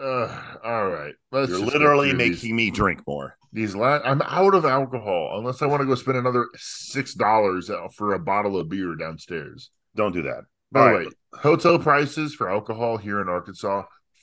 Uh, 0.00 0.42
all 0.64 0.88
right, 0.88 1.14
let's 1.32 1.50
You're 1.50 1.58
literally 1.60 2.12
making 2.14 2.32
these, 2.32 2.52
me 2.52 2.70
drink 2.70 3.02
more. 3.06 3.36
these. 3.52 3.74
La- 3.76 4.00
I'm 4.04 4.22
out 4.22 4.54
of 4.54 4.64
alcohol 4.64 5.38
unless 5.38 5.60
I 5.60 5.66
want 5.66 5.82
to 5.82 5.86
go 5.86 5.94
spend 5.94 6.16
another 6.16 6.48
six 6.56 7.12
dollars 7.14 7.70
for 7.94 8.14
a 8.14 8.18
bottle 8.18 8.58
of 8.58 8.68
beer 8.70 8.94
downstairs. 8.94 9.70
Don't 9.94 10.12
do 10.12 10.22
that. 10.22 10.44
By 10.70 10.80
All 10.80 10.86
the 10.86 10.92
right. 10.94 11.06
way, 11.08 11.12
hotel 11.40 11.78
prices 11.78 12.34
for 12.34 12.50
alcohol 12.50 12.96
here 12.96 13.20
in 13.20 13.28
Arkansas 13.28 13.82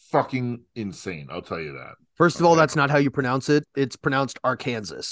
fucking 0.10 0.62
insane. 0.76 1.28
I'll 1.32 1.44
tell 1.44 1.60
you 1.60 1.74
that. 1.74 1.94
First 2.16 2.40
of 2.40 2.46
all, 2.46 2.56
that's 2.56 2.76
not 2.76 2.90
how 2.90 2.98
you 2.98 3.12
pronounce 3.12 3.48
it. 3.50 3.64
It's 3.76 3.96
pronounced 3.96 4.40
Arkansas. 4.44 5.04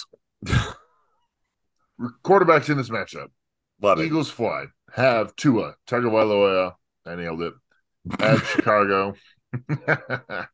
Quarterbacks 2.24 2.70
in 2.70 2.78
this 2.78 2.90
matchup: 2.90 3.28
Love 3.82 4.00
it. 4.00 4.06
Eagles 4.06 4.30
fly 4.30 4.66
have 4.94 5.36
Tua 5.36 5.76
Tagovailoa. 5.88 6.74
I 7.06 7.16
nailed 7.16 7.42
it. 7.42 7.54
At 8.20 8.38
Chicago, 8.46 9.14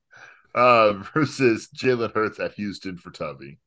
uh, 0.56 0.94
versus 1.14 1.70
Jalen 1.76 2.14
Hurts 2.14 2.40
at 2.40 2.54
Houston 2.54 2.98
for 2.98 3.12
Tubby. 3.12 3.60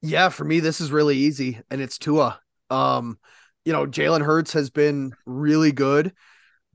Yeah, 0.00 0.28
for 0.28 0.44
me, 0.44 0.60
this 0.60 0.80
is 0.80 0.92
really 0.92 1.16
easy, 1.16 1.60
and 1.70 1.80
it's 1.80 1.98
Tua. 1.98 2.40
Um, 2.70 3.18
you 3.64 3.72
know, 3.72 3.86
Jalen 3.86 4.24
Hurts 4.24 4.52
has 4.52 4.70
been 4.70 5.12
really 5.26 5.72
good, 5.72 6.12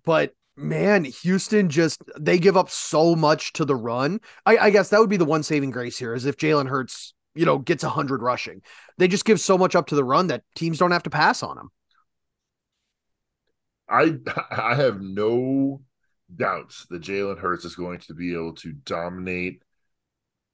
but 0.04 0.34
man, 0.56 1.06
Houston 1.06 1.70
just 1.70 2.02
they 2.20 2.38
give 2.38 2.58
up 2.58 2.70
so 2.70 3.16
much 3.16 3.54
to 3.54 3.66
the 3.66 3.76
run. 3.76 4.20
I, 4.46 4.58
I 4.58 4.70
guess 4.70 4.90
that 4.90 5.00
would 5.00 5.10
be 5.10 5.18
the 5.18 5.26
one 5.26 5.44
saving 5.44 5.72
grace 5.72 5.98
here 5.98 6.14
is 6.14 6.26
if 6.26 6.38
Jalen 6.38 6.68
Hurts, 6.68 7.14
you 7.36 7.46
know, 7.46 7.60
gets 7.60 7.84
hundred 7.84 8.22
rushing. 8.22 8.62
They 8.98 9.08
just 9.08 9.26
give 9.26 9.40
so 9.40 9.58
much 9.58 9.76
up 9.76 9.88
to 9.88 9.96
the 9.96 10.04
run 10.04 10.28
that 10.28 10.44
teams 10.56 10.78
don't 10.78 10.92
have 10.92 11.04
to 11.04 11.10
pass 11.10 11.44
on 11.44 11.58
him. 11.58 11.70
I 13.90 14.16
I 14.52 14.76
have 14.76 15.02
no 15.02 15.82
doubts 16.36 16.86
that 16.90 17.02
Jalen 17.02 17.40
Hurts 17.40 17.66
is 17.66 17.76
going 17.76 18.00
to 18.00 18.14
be 18.14 18.34
able 18.34 18.54
to 18.56 18.74
dominate 18.74 19.62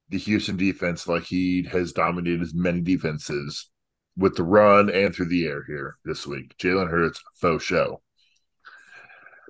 the 0.10 0.18
Houston 0.18 0.58
defense 0.58 1.08
like 1.08 1.24
he 1.24 1.64
has 1.72 1.94
dominated 1.94 2.42
as 2.42 2.54
many 2.54 2.82
defenses 2.82 3.70
with 4.18 4.36
the 4.36 4.44
run 4.44 4.90
and 4.90 5.14
through 5.14 5.28
the 5.30 5.46
air 5.46 5.64
here 5.68 5.98
this 6.04 6.26
week. 6.26 6.56
Jalen 6.58 6.90
Hurts 6.90 7.22
faux 7.36 7.64
show. 7.64 8.02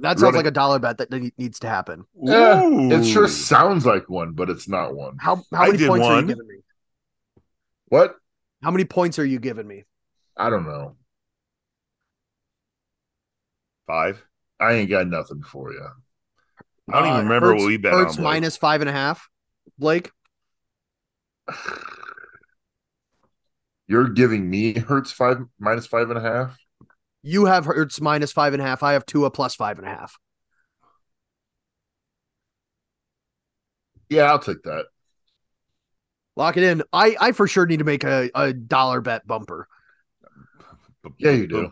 That 0.02 0.12
sounds 0.12 0.22
Running- 0.24 0.38
like 0.38 0.46
a 0.46 0.52
dollar 0.52 0.80
bet 0.80 0.98
that 1.00 1.12
needs 1.12 1.60
to 1.60 1.68
happen. 1.68 2.06
Yeah, 2.22 2.62
it 2.64 3.04
sure 3.06 3.28
sounds 3.28 3.86
like 3.86 4.10
one, 4.10 4.32
but 4.34 4.50
it's 4.50 4.68
not 4.68 4.96
one. 4.96 5.18
How 5.20 5.44
how 5.52 5.66
many 5.66 5.78
did 5.78 5.88
points 5.88 6.08
are 6.08 6.22
you 6.22 6.28
giving 6.28 6.48
me? 6.48 6.56
What? 7.88 8.16
How 8.64 8.72
many 8.72 8.86
points 8.86 9.20
are 9.20 9.26
you 9.26 9.40
giving 9.40 9.68
me? 9.68 9.84
I 10.38 10.50
don't 10.50 10.66
know. 10.66 10.96
five. 13.88 14.24
I 14.60 14.74
ain't 14.74 14.90
got 14.90 15.08
nothing 15.08 15.42
for 15.42 15.74
you. 15.74 15.88
I 16.92 17.00
don't 17.00 17.08
even 17.08 17.20
Uh, 17.20 17.24
remember 17.24 17.48
Hurts- 17.52 17.62
what 17.62 17.68
we 17.68 17.78
bet 17.78 17.94
Hurts 17.94 18.12
on. 18.18 18.24
Blake. 18.24 18.34
minus 18.34 18.58
five 18.58 18.82
and 18.82 18.90
a 18.90 18.94
half. 18.94 19.30
Blake, 19.78 20.12
You're 23.88 24.10
giving 24.10 24.50
me 24.50 24.78
Hurts 24.78 25.12
five 25.12 25.40
minus 25.60 25.88
five 25.88 26.10
and 26.10 26.18
a 26.18 26.22
half. 26.22 26.58
you 27.24 27.46
have 27.46 27.66
Hurts 27.66 28.00
minus 28.00 28.32
five 28.32 28.54
and 28.54 28.62
a 28.62 28.66
half. 28.66 28.84
I 28.84 28.94
have 28.94 29.06
Tua 29.06 29.32
plus 29.32 29.56
five 29.56 29.80
and 29.80 29.88
a 29.88 29.90
half. 29.90 30.18
Yeah, 34.10 34.24
I'll 34.24 34.40
take 34.40 34.64
that. 34.64 34.86
Lock 36.36 36.58
it 36.58 36.64
in. 36.64 36.84
I 36.94 37.16
I 37.20 37.32
for 37.32 37.48
sure 37.48 37.66
need 37.66 37.80
to 37.80 37.84
make 37.86 38.04
a, 38.04 38.30
a 38.34 38.54
dollar 38.54 39.02
bet 39.02 39.26
bumper. 39.28 39.68
Yeah, 41.18 41.32
you 41.32 41.48
do. 41.48 41.72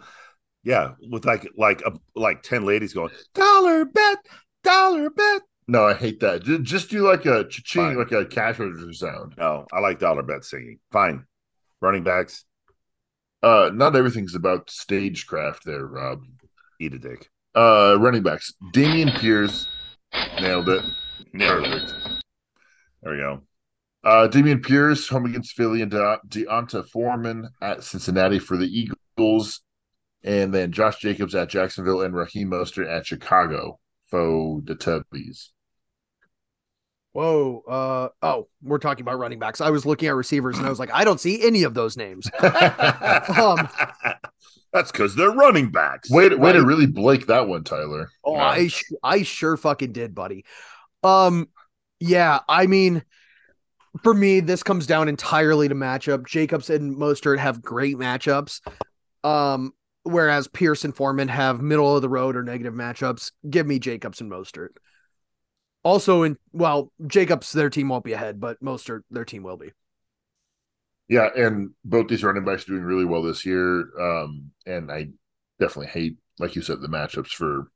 Yeah, 0.63 0.93
with 1.09 1.25
like 1.25 1.47
like 1.57 1.81
a 1.81 1.93
like 2.15 2.41
ten 2.43 2.65
ladies 2.65 2.93
going 2.93 3.11
dollar 3.33 3.85
bet, 3.85 4.17
dollar 4.67 5.09
bet. 5.09 5.41
No, 5.67 5.85
I 5.85 5.93
hate 5.93 6.19
that. 6.21 6.43
Just, 6.43 6.63
just 6.63 6.89
do 6.89 7.05
like 7.07 7.25
a 7.25 7.43
cha-ching, 7.43 7.95
Fine. 7.95 7.97
like 7.97 8.11
a 8.11 8.25
cash 8.25 8.57
register 8.59 8.93
sound. 8.93 9.33
No, 9.37 9.65
I 9.73 9.79
like 9.79 9.99
dollar 9.99 10.23
bet 10.23 10.43
singing. 10.45 10.79
Fine, 10.91 11.25
running 11.81 12.03
backs, 12.03 12.45
Uh, 13.43 13.69
not 13.73 13.95
everything's 13.95 14.33
about 14.35 14.69
stagecraft 14.69 15.63
there, 15.65 15.85
Rob. 15.85 16.23
eat 16.79 16.93
a 16.93 16.99
dick. 16.99 17.29
Uh, 17.55 17.97
running 17.99 18.23
backs. 18.23 18.53
Dameon 18.73 19.17
Pierce 19.19 19.67
nailed 20.41 20.69
it. 20.69 20.83
Nailed 21.33 21.63
it. 21.65 21.71
Perfect. 21.81 22.23
There 23.03 23.11
we 23.13 23.17
go. 23.19 23.41
Uh, 24.03 24.27
Dameon 24.29 24.63
Pierce 24.63 25.07
home 25.09 25.25
against 25.25 25.53
Philly 25.53 25.81
and 25.81 25.91
De- 25.91 26.19
D'Onta 26.27 26.87
Foreman 26.87 27.49
at 27.61 27.83
Cincinnati 27.83 28.39
for 28.39 28.55
the 28.57 28.67
Eagles, 29.17 29.61
and 30.23 30.53
then 30.53 30.71
Josh 30.71 30.99
Jacobs 30.99 31.35
at 31.35 31.49
Jacksonville 31.49 32.01
and 32.03 32.15
Raheem 32.15 32.49
Mostert 32.51 32.89
at 32.89 33.05
Chicago 33.05 33.79
for 34.07 34.61
the 34.63 34.75
Tubbies. 34.75 35.49
Whoa. 37.13 37.63
Uh 37.67 38.09
oh, 38.21 38.47
we're 38.61 38.77
talking 38.77 39.01
about 39.01 39.17
running 39.17 39.39
backs. 39.39 39.59
I 39.59 39.71
was 39.71 39.85
looking 39.85 40.07
at 40.07 40.15
receivers 40.15 40.57
and 40.57 40.67
I 40.67 40.69
was 40.69 40.77
like, 40.79 40.91
I 40.93 41.03
don't 41.03 41.19
see 41.19 41.45
any 41.45 41.63
of 41.63 41.73
those 41.73 41.97
names. 41.97 42.29
Um, 42.41 43.67
That's 44.73 44.91
because 44.91 45.15
they're 45.15 45.31
running 45.31 45.71
backs. 45.71 46.09
way, 46.11 46.29
to, 46.29 46.35
way 46.35 46.53
to 46.53 46.63
really 46.63 46.85
Blake 46.85 47.27
that 47.27 47.47
one, 47.47 47.63
Tyler. 47.63 48.09
Oh, 48.23 48.35
Yeah. 48.35 48.45
I 48.47 48.67
sh- 48.67 48.91
I 49.01 49.23
sure 49.23 49.57
fucking 49.57 49.93
did, 49.93 50.13
buddy. 50.13 50.45
Um, 51.03 51.47
yeah, 51.99 52.39
I 52.47 52.67
mean, 52.67 53.03
for 54.03 54.13
me, 54.13 54.41
this 54.41 54.61
comes 54.63 54.85
down 54.85 55.07
entirely 55.07 55.67
to 55.69 55.73
matchup. 55.75 56.27
Jacobs 56.27 56.69
and 56.69 56.95
Mostert 56.95 57.39
have 57.39 57.61
great 57.63 57.95
matchups. 57.97 58.59
Um, 59.23 59.71
whereas 60.07 60.47
Pierce 60.47 60.85
and 60.85 60.95
Foreman 60.95 61.27
have 61.27 61.61
middle 61.61 61.95
of 61.95 62.01
the 62.01 62.09
road 62.09 62.35
or 62.35 62.43
negative 62.43 62.73
matchups. 62.73 63.31
Give 63.49 63.67
me 63.67 63.79
Jacobs 63.79 64.21
and 64.21 64.31
Mostert. 64.31 64.69
Also, 65.83 66.23
in 66.23 66.37
well, 66.51 66.91
Jacobs, 67.05 67.51
their 67.51 67.69
team 67.69 67.89
won't 67.89 68.03
be 68.03 68.13
ahead, 68.13 68.39
but 68.39 68.61
Mostert, 68.61 69.01
their 69.09 69.25
team 69.25 69.43
will 69.43 69.57
be. 69.57 69.71
Yeah, 71.07 71.29
and 71.35 71.71
both 71.85 72.07
these 72.09 72.23
running 72.23 72.43
backs 72.43 72.63
are 72.63 72.73
doing 72.73 72.83
really 72.83 73.05
well 73.05 73.23
this 73.23 73.45
year. 73.45 73.87
Um, 73.99 74.51
and 74.65 74.91
I 74.91 75.09
definitely 75.59 75.87
hate, 75.87 76.17
like 76.39 76.55
you 76.55 76.61
said, 76.61 76.81
the 76.81 76.89
matchups 76.89 77.29
for 77.29 77.71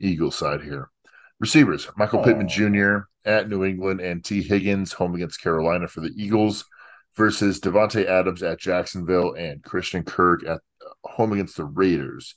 Eagles 0.00 0.36
side 0.36 0.62
here. 0.62 0.90
Receivers: 1.40 1.88
Michael 1.96 2.22
Pittman 2.22 2.48
Jr. 2.48 3.08
at 3.24 3.48
New 3.48 3.64
England 3.64 4.00
and 4.00 4.22
Tee 4.22 4.42
Higgins 4.42 4.92
home 4.92 5.14
against 5.14 5.40
Carolina 5.40 5.88
for 5.88 6.00
the 6.00 6.12
Eagles 6.16 6.64
versus 7.16 7.60
Davante 7.60 8.06
Adams 8.06 8.42
at 8.42 8.58
Jacksonville 8.58 9.34
and 9.34 9.62
Christian 9.62 10.04
Kirk 10.04 10.46
at 10.46 10.60
home 11.04 11.32
against 11.32 11.56
the 11.56 11.64
Raiders. 11.64 12.34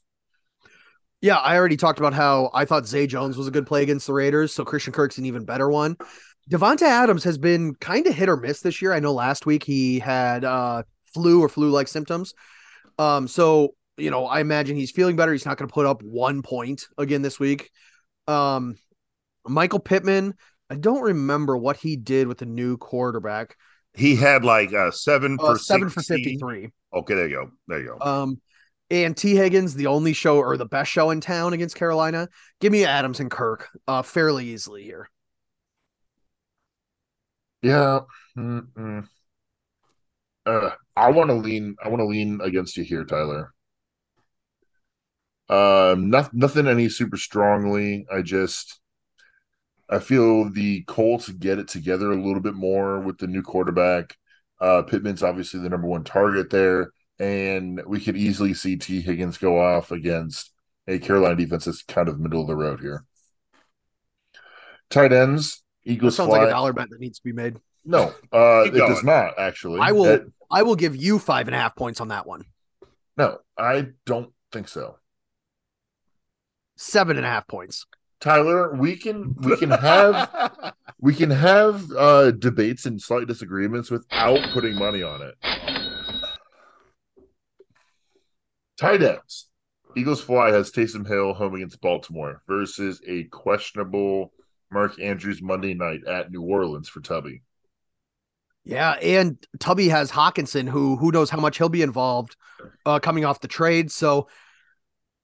Yeah, 1.21 1.37
I 1.37 1.57
already 1.57 1.77
talked 1.77 1.99
about 1.99 2.13
how 2.13 2.51
I 2.53 2.65
thought 2.65 2.85
Zay 2.85 3.07
Jones 3.07 3.37
was 3.37 3.47
a 3.47 3.51
good 3.51 3.65
play 3.65 3.81
against 3.81 4.05
the 4.05 4.13
Raiders, 4.13 4.53
so 4.53 4.63
Christian 4.63 4.93
Kirk's 4.93 5.17
an 5.17 5.25
even 5.25 5.45
better 5.45 5.69
one. 5.69 5.97
Davante 6.49 6.83
Adams 6.83 7.23
has 7.23 7.37
been 7.37 7.73
kind 7.75 8.05
of 8.05 8.13
hit 8.13 8.29
or 8.29 8.37
miss 8.37 8.61
this 8.61 8.81
year. 8.81 8.93
I 8.93 8.99
know 8.99 9.13
last 9.13 9.45
week 9.45 9.63
he 9.63 9.99
had 9.99 10.45
uh 10.45 10.83
flu 11.13 11.41
or 11.41 11.49
flu-like 11.49 11.87
symptoms. 11.87 12.33
Um, 12.99 13.27
so 13.27 13.73
you 13.97 14.11
know, 14.11 14.25
I 14.27 14.41
imagine 14.41 14.75
he's 14.75 14.91
feeling 14.91 15.15
better. 15.15 15.31
He's 15.31 15.45
not 15.45 15.57
going 15.57 15.67
to 15.67 15.73
put 15.73 15.87
up 15.87 16.03
one 16.03 16.43
point 16.43 16.85
again 16.99 17.23
this 17.23 17.39
week. 17.39 17.71
Um, 18.27 18.77
Michael 19.43 19.79
Pittman, 19.79 20.35
I 20.69 20.75
don't 20.75 21.01
remember 21.01 21.57
what 21.57 21.77
he 21.77 21.95
did 21.95 22.27
with 22.27 22.37
the 22.37 22.45
new 22.45 22.77
quarterback. 22.77 23.55
He 23.95 24.15
had 24.15 24.45
like 24.45 24.71
uh, 24.71 24.91
seven 24.91 25.37
Uh, 25.41 25.53
for 25.53 25.57
seven 25.57 25.89
for 25.89 26.03
fifty-three. 26.03 26.69
Okay, 26.93 27.15
there 27.15 27.27
you 27.27 27.35
go. 27.35 27.51
There 27.67 27.79
you 27.79 27.97
go. 27.99 28.05
Um, 28.05 28.41
and 28.89 29.15
Tee 29.15 29.35
Higgins, 29.35 29.73
the 29.73 29.87
only 29.87 30.13
show 30.13 30.37
or 30.37 30.57
the 30.57 30.65
best 30.65 30.91
show 30.91 31.09
in 31.09 31.21
town 31.21 31.53
against 31.53 31.75
Carolina. 31.75 32.29
Give 32.59 32.71
me 32.71 32.85
Adams 32.85 33.19
and 33.19 33.29
Kirk 33.29 33.69
uh, 33.87 34.01
fairly 34.01 34.47
easily 34.47 34.83
here. 34.83 35.09
Yeah. 37.61 38.01
Uh, 38.37 39.01
I 40.95 41.11
want 41.11 41.29
to 41.29 41.35
lean. 41.35 41.75
I 41.83 41.89
want 41.89 41.99
to 41.99 42.05
lean 42.05 42.39
against 42.41 42.77
you 42.77 42.83
here, 42.83 43.03
Tyler. 43.03 43.53
Um, 45.49 46.09
not, 46.09 46.33
nothing 46.33 46.67
any 46.67 46.89
super 46.89 47.17
strongly. 47.17 48.05
I 48.11 48.21
just, 48.21 48.79
I 49.89 49.99
feel 49.99 50.49
the 50.49 50.83
Colts 50.83 51.29
get 51.29 51.57
it 51.59 51.67
together 51.67 52.11
a 52.11 52.21
little 52.21 52.41
bit 52.41 52.53
more 52.53 52.99
with 52.99 53.17
the 53.17 53.27
new 53.27 53.41
quarterback. 53.41 54.17
Uh, 54.59 54.81
Pittman's 54.81 55.23
obviously 55.23 55.59
the 55.61 55.69
number 55.69 55.87
one 55.87 56.03
target 56.03 56.49
there, 56.49 56.91
and 57.19 57.81
we 57.85 57.99
could 57.99 58.15
easily 58.17 58.53
see 58.53 58.75
Tee 58.77 59.01
Higgins 59.01 59.37
go 59.37 59.59
off 59.59 59.91
against 59.91 60.51
a 60.87 60.99
Carolina 60.99 61.35
defense 61.35 61.65
that's 61.65 61.83
kind 61.83 62.07
of 62.09 62.19
middle 62.19 62.41
of 62.41 62.47
the 62.47 62.55
road 62.55 62.79
here. 62.79 63.03
Tight 64.89 65.11
ends, 65.11 65.63
That 65.85 65.91
Eagles 65.91 66.15
sounds 66.15 66.29
fly. 66.29 66.39
like 66.39 66.47
a 66.47 66.51
dollar 66.51 66.73
bet 66.73 66.89
that 66.89 66.99
needs 66.99 67.19
to 67.19 67.23
be 67.23 67.33
made. 67.33 67.57
No, 67.83 68.13
uh, 68.31 68.63
it 68.65 68.71
does 68.73 69.03
not 69.03 69.37
actually. 69.37 69.79
I 69.81 69.91
will. 69.91 70.03
That- 70.03 70.31
I 70.49 70.63
will 70.63 70.75
give 70.77 70.95
you 70.95 71.19
five 71.19 71.47
and 71.49 71.55
a 71.55 71.59
half 71.59 71.75
points 71.75 71.99
on 71.99 72.07
that 72.09 72.25
one. 72.25 72.45
no, 73.17 73.39
I 73.57 73.87
don't 74.05 74.31
think 74.53 74.69
so. 74.69 74.97
Seven 76.77 77.17
and 77.17 77.25
a 77.25 77.29
half 77.29 77.47
points. 77.47 77.85
Tyler, 78.21 78.73
we 78.73 78.95
can 78.95 79.35
we 79.41 79.57
can 79.57 79.71
have 79.71 80.73
we 81.01 81.13
can 81.13 81.29
have 81.31 81.91
uh 81.91 82.31
debates 82.31 82.85
and 82.85 83.01
slight 83.01 83.27
disagreements 83.27 83.91
without 83.91 84.39
putting 84.53 84.75
money 84.75 85.03
on 85.03 85.21
it. 85.21 85.35
Tight 88.79 89.01
ends. 89.01 89.47
Eagles 89.95 90.21
fly 90.21 90.51
has 90.51 90.71
Taysom 90.71 91.07
Hill 91.07 91.33
home 91.33 91.55
against 91.55 91.81
Baltimore 91.81 92.43
versus 92.47 93.01
a 93.07 93.23
questionable 93.25 94.31
Mark 94.71 94.99
Andrews 95.01 95.41
Monday 95.41 95.73
night 95.73 96.01
at 96.07 96.31
New 96.31 96.43
Orleans 96.43 96.87
for 96.87 97.01
Tubby. 97.01 97.41
Yeah, 98.63 98.91
and 99.01 99.37
Tubby 99.59 99.87
has 99.89 100.11
Hockenson, 100.11 100.67
who 100.67 100.97
who 100.97 101.11
knows 101.11 101.29
how 101.29 101.39
much 101.39 101.57
he'll 101.57 101.69
be 101.69 101.81
involved 101.81 102.35
uh, 102.85 102.99
coming 102.99 103.23
off 103.23 103.39
the 103.39 103.47
trade. 103.47 103.91
So, 103.91 104.27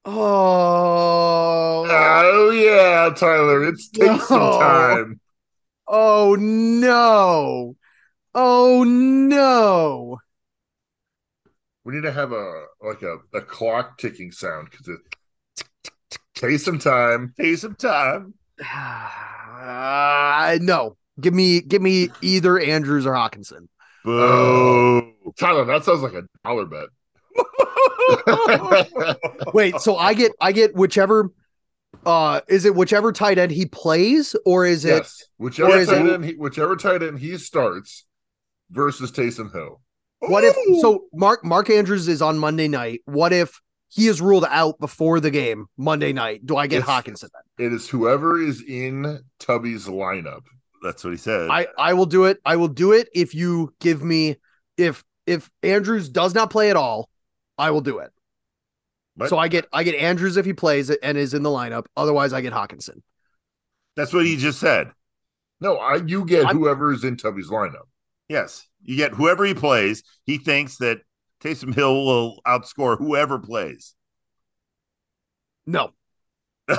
oh, 0.06 1.86
Oh 1.88 2.50
yeah, 2.50 3.10
Tyler, 3.14 3.64
it's 3.68 3.90
Taysom 3.90 4.28
No. 4.30 4.58
time. 4.58 5.20
oh 5.86 6.36
no, 6.38 7.76
oh 8.34 8.84
no. 8.84 10.18
We 11.84 11.94
need 11.94 12.02
to 12.02 12.12
have 12.12 12.32
a 12.32 12.64
like 12.82 13.02
a, 13.02 13.18
a 13.34 13.40
clock 13.42 13.98
ticking 13.98 14.32
sound 14.32 14.68
because 14.70 14.88
it 14.88 15.00
some 16.60 16.78
time. 16.78 17.34
Taysom 17.38 17.76
time. 17.76 18.34
Uh, 19.64 20.58
no, 20.60 20.96
give 21.20 21.32
me 21.32 21.60
give 21.62 21.80
me 21.80 22.10
either 22.20 22.58
Andrews 22.58 23.06
or 23.06 23.12
Hockenson. 23.12 23.68
Boo. 24.04 25.14
Tyler, 25.38 25.64
that 25.64 25.84
sounds 25.84 26.02
like 26.02 26.12
a 26.12 26.24
dollar 26.44 26.66
bet. 26.66 26.88
Wait, 29.54 29.80
so 29.80 29.96
I 29.96 30.12
get 30.12 30.32
I 30.40 30.52
get 30.52 30.74
whichever. 30.74 31.30
Uh, 32.04 32.40
is 32.48 32.64
it 32.66 32.74
whichever 32.74 33.12
tight 33.12 33.38
end 33.38 33.52
he 33.52 33.64
plays, 33.64 34.36
or 34.44 34.66
is 34.66 34.84
it? 34.84 34.90
yes, 34.90 35.24
whichever 35.38 35.70
or 35.72 35.78
is 35.78 35.88
tight 35.88 36.04
it- 36.04 36.12
end, 36.12 36.24
he, 36.24 36.32
whichever 36.32 36.76
tight 36.76 37.02
end 37.02 37.18
he 37.18 37.38
starts 37.38 38.04
versus 38.70 39.10
Taysom 39.10 39.50
Hill. 39.52 39.80
What 40.28 40.44
if 40.44 40.54
so 40.80 41.04
Mark 41.12 41.44
Mark 41.44 41.70
Andrews 41.70 42.08
is 42.08 42.22
on 42.22 42.38
Monday 42.38 42.68
night? 42.68 43.00
What 43.04 43.32
if 43.32 43.60
he 43.88 44.06
is 44.08 44.20
ruled 44.20 44.44
out 44.48 44.78
before 44.80 45.20
the 45.20 45.30
game 45.30 45.66
Monday 45.76 46.12
night? 46.12 46.44
Do 46.46 46.56
I 46.56 46.66
get 46.66 46.78
Yes. 46.78 46.88
Hockenson 46.88 47.28
then? 47.56 47.66
It 47.66 47.72
is 47.72 47.88
whoever 47.88 48.40
is 48.40 48.62
in 48.62 49.20
Tubby's 49.38 49.86
lineup. 49.86 50.42
That's 50.82 51.02
what 51.04 51.10
he 51.10 51.16
said. 51.16 51.48
I 51.50 51.66
I 51.78 51.94
will 51.94 52.06
do 52.06 52.24
it. 52.24 52.38
I 52.44 52.56
will 52.56 52.68
do 52.68 52.92
it 52.92 53.08
if 53.14 53.34
you 53.34 53.72
give 53.80 54.02
me 54.02 54.36
if 54.76 55.04
if 55.26 55.50
Andrews 55.62 56.08
does 56.08 56.34
not 56.34 56.50
play 56.50 56.70
at 56.70 56.76
all, 56.76 57.08
I 57.56 57.70
will 57.70 57.80
do 57.80 57.98
it. 57.98 58.10
But 59.16 59.28
So 59.30 59.38
I 59.38 59.48
get 59.48 59.66
I 59.72 59.84
get 59.84 59.94
Andrews 59.94 60.36
if 60.36 60.44
he 60.44 60.52
plays 60.52 60.90
it 60.90 60.98
and 61.02 61.16
is 61.16 61.34
in 61.34 61.42
the 61.42 61.50
lineup. 61.50 61.86
Otherwise, 61.96 62.32
I 62.32 62.40
get 62.40 62.52
Hockenson. 62.52 63.00
that's 63.96 64.12
what 64.12 64.26
he 64.26 64.36
just 64.36 64.58
said. 64.58 64.90
No, 65.60 65.76
I 65.76 65.96
you 66.04 66.24
get 66.24 66.46
I'm- 66.46 66.58
whoever's 66.58 67.04
in 67.04 67.16
Tubby's 67.16 67.48
lineup. 67.48 67.86
Yes, 68.28 68.66
you 68.82 68.96
get 68.96 69.12
whoever 69.12 69.44
he 69.44 69.54
plays. 69.54 70.02
He 70.24 70.38
thinks 70.38 70.78
that 70.78 70.98
Taysom 71.42 71.74
Hill 71.74 72.04
will 72.06 72.40
outscore 72.46 72.96
whoever 72.98 73.38
plays. 73.38 73.94
No, 75.66 75.92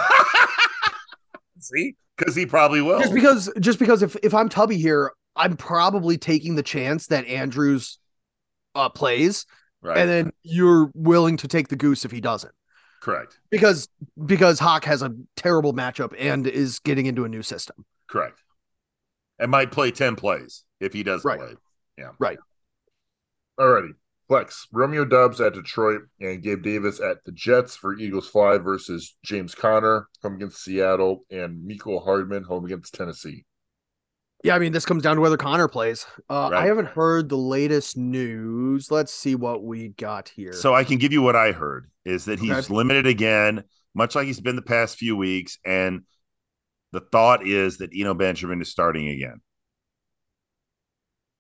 See, 1.59 1.95
because 2.17 2.35
he 2.35 2.45
probably 2.45 2.81
will. 2.81 2.99
just 2.99 3.13
because 3.13 3.51
just 3.59 3.80
because 3.80 4.03
if 4.03 4.15
if 4.23 4.34
I'm 4.34 4.49
Tubby 4.49 4.77
here, 4.77 5.11
I'm 5.35 5.57
probably 5.57 6.17
taking 6.17 6.55
the 6.55 6.63
chance 6.63 7.07
that 7.07 7.26
Andrews 7.26 7.97
uh 8.76 8.89
plays, 8.89 9.45
right, 9.81 9.97
and 9.97 10.09
then 10.09 10.31
you're 10.43 10.91
willing 10.93 11.38
to 11.38 11.47
take 11.47 11.69
the 11.69 11.76
goose 11.76 12.05
if 12.05 12.11
he 12.11 12.22
doesn't. 12.22 12.53
correct, 13.01 13.39
Because 13.49 13.88
because 14.26 14.59
Hawk 14.59 14.84
has 14.85 15.01
a 15.01 15.15
terrible 15.35 15.73
matchup 15.73 16.13
and 16.19 16.45
is 16.45 16.80
getting 16.80 17.05
into 17.07 17.26
a 17.26 17.30
new 17.30 17.41
system. 17.41 17.85
correct, 18.07 18.39
and 19.39 19.49
might 19.49 19.72
play 19.72 19.89
ten 19.91 20.15
plays 20.15 20.63
if 20.80 20.93
he 20.93 21.03
does 21.03 21.23
Right. 21.26 21.39
play. 21.39 21.53
Yeah. 21.97 22.11
Right. 22.19 22.38
Alrighty. 23.60 23.93
Flex. 24.27 24.68
Romeo 24.73 25.06
Doubs 25.06 25.39
at 25.39 25.53
Detroit 25.53 26.02
and 26.19 26.41
Gabe 26.41 26.64
Davis 26.64 26.99
at 26.99 27.23
the 27.26 27.31
Jets 27.31 27.76
for 27.76 27.95
Eagles 27.95 28.27
Fly 28.27 28.57
versus 28.57 29.15
James 29.23 29.53
Conner 29.53 30.07
home 30.23 30.35
against 30.35 30.64
Seattle 30.64 31.26
and 31.30 31.64
Mecole 31.69 32.03
Hardman 32.03 32.43
home 32.43 32.65
against 32.65 32.93
Tennessee. 32.95 33.45
Yeah, 34.43 34.56
I 34.56 34.60
mean, 34.60 34.73
this 34.73 34.85
comes 34.85 35.03
down 35.03 35.15
to 35.15 35.22
whether 35.22 35.38
Conner 35.38 35.68
plays. 35.68 36.06
Uh, 36.30 36.49
Right. 36.52 36.64
I 36.64 36.65
haven't 36.65 36.88
heard 36.88 37.30
the 37.30 37.38
latest 37.38 37.97
news. 37.97 38.89
Let's 38.91 39.14
see 39.14 39.35
what 39.35 39.64
we 39.64 39.89
got 39.89 40.30
here. 40.30 40.53
So 40.53 40.73
I 40.73 40.84
can 40.84 40.97
give 40.97 41.14
you 41.14 41.22
what 41.22 41.35
I 41.35 41.52
heard 41.52 41.89
is 42.03 42.26
that 42.26 42.39
he's 42.39 42.52
Okay. 42.52 42.73
limited 42.73 43.07
again, 43.07 43.64
much 43.93 44.15
like 44.15 44.26
he's 44.26 44.41
been 44.41 44.56
the 44.56 44.61
past 44.61 44.97
few 44.97 45.15
weeks, 45.15 45.57
and 45.65 46.02
the 46.91 46.99
thought 46.99 47.45
is 47.47 47.77
that 47.77 47.91
Eno 47.95 48.14
Benjamin 48.14 48.61
is 48.61 48.69
starting 48.69 49.07
again. 49.07 49.41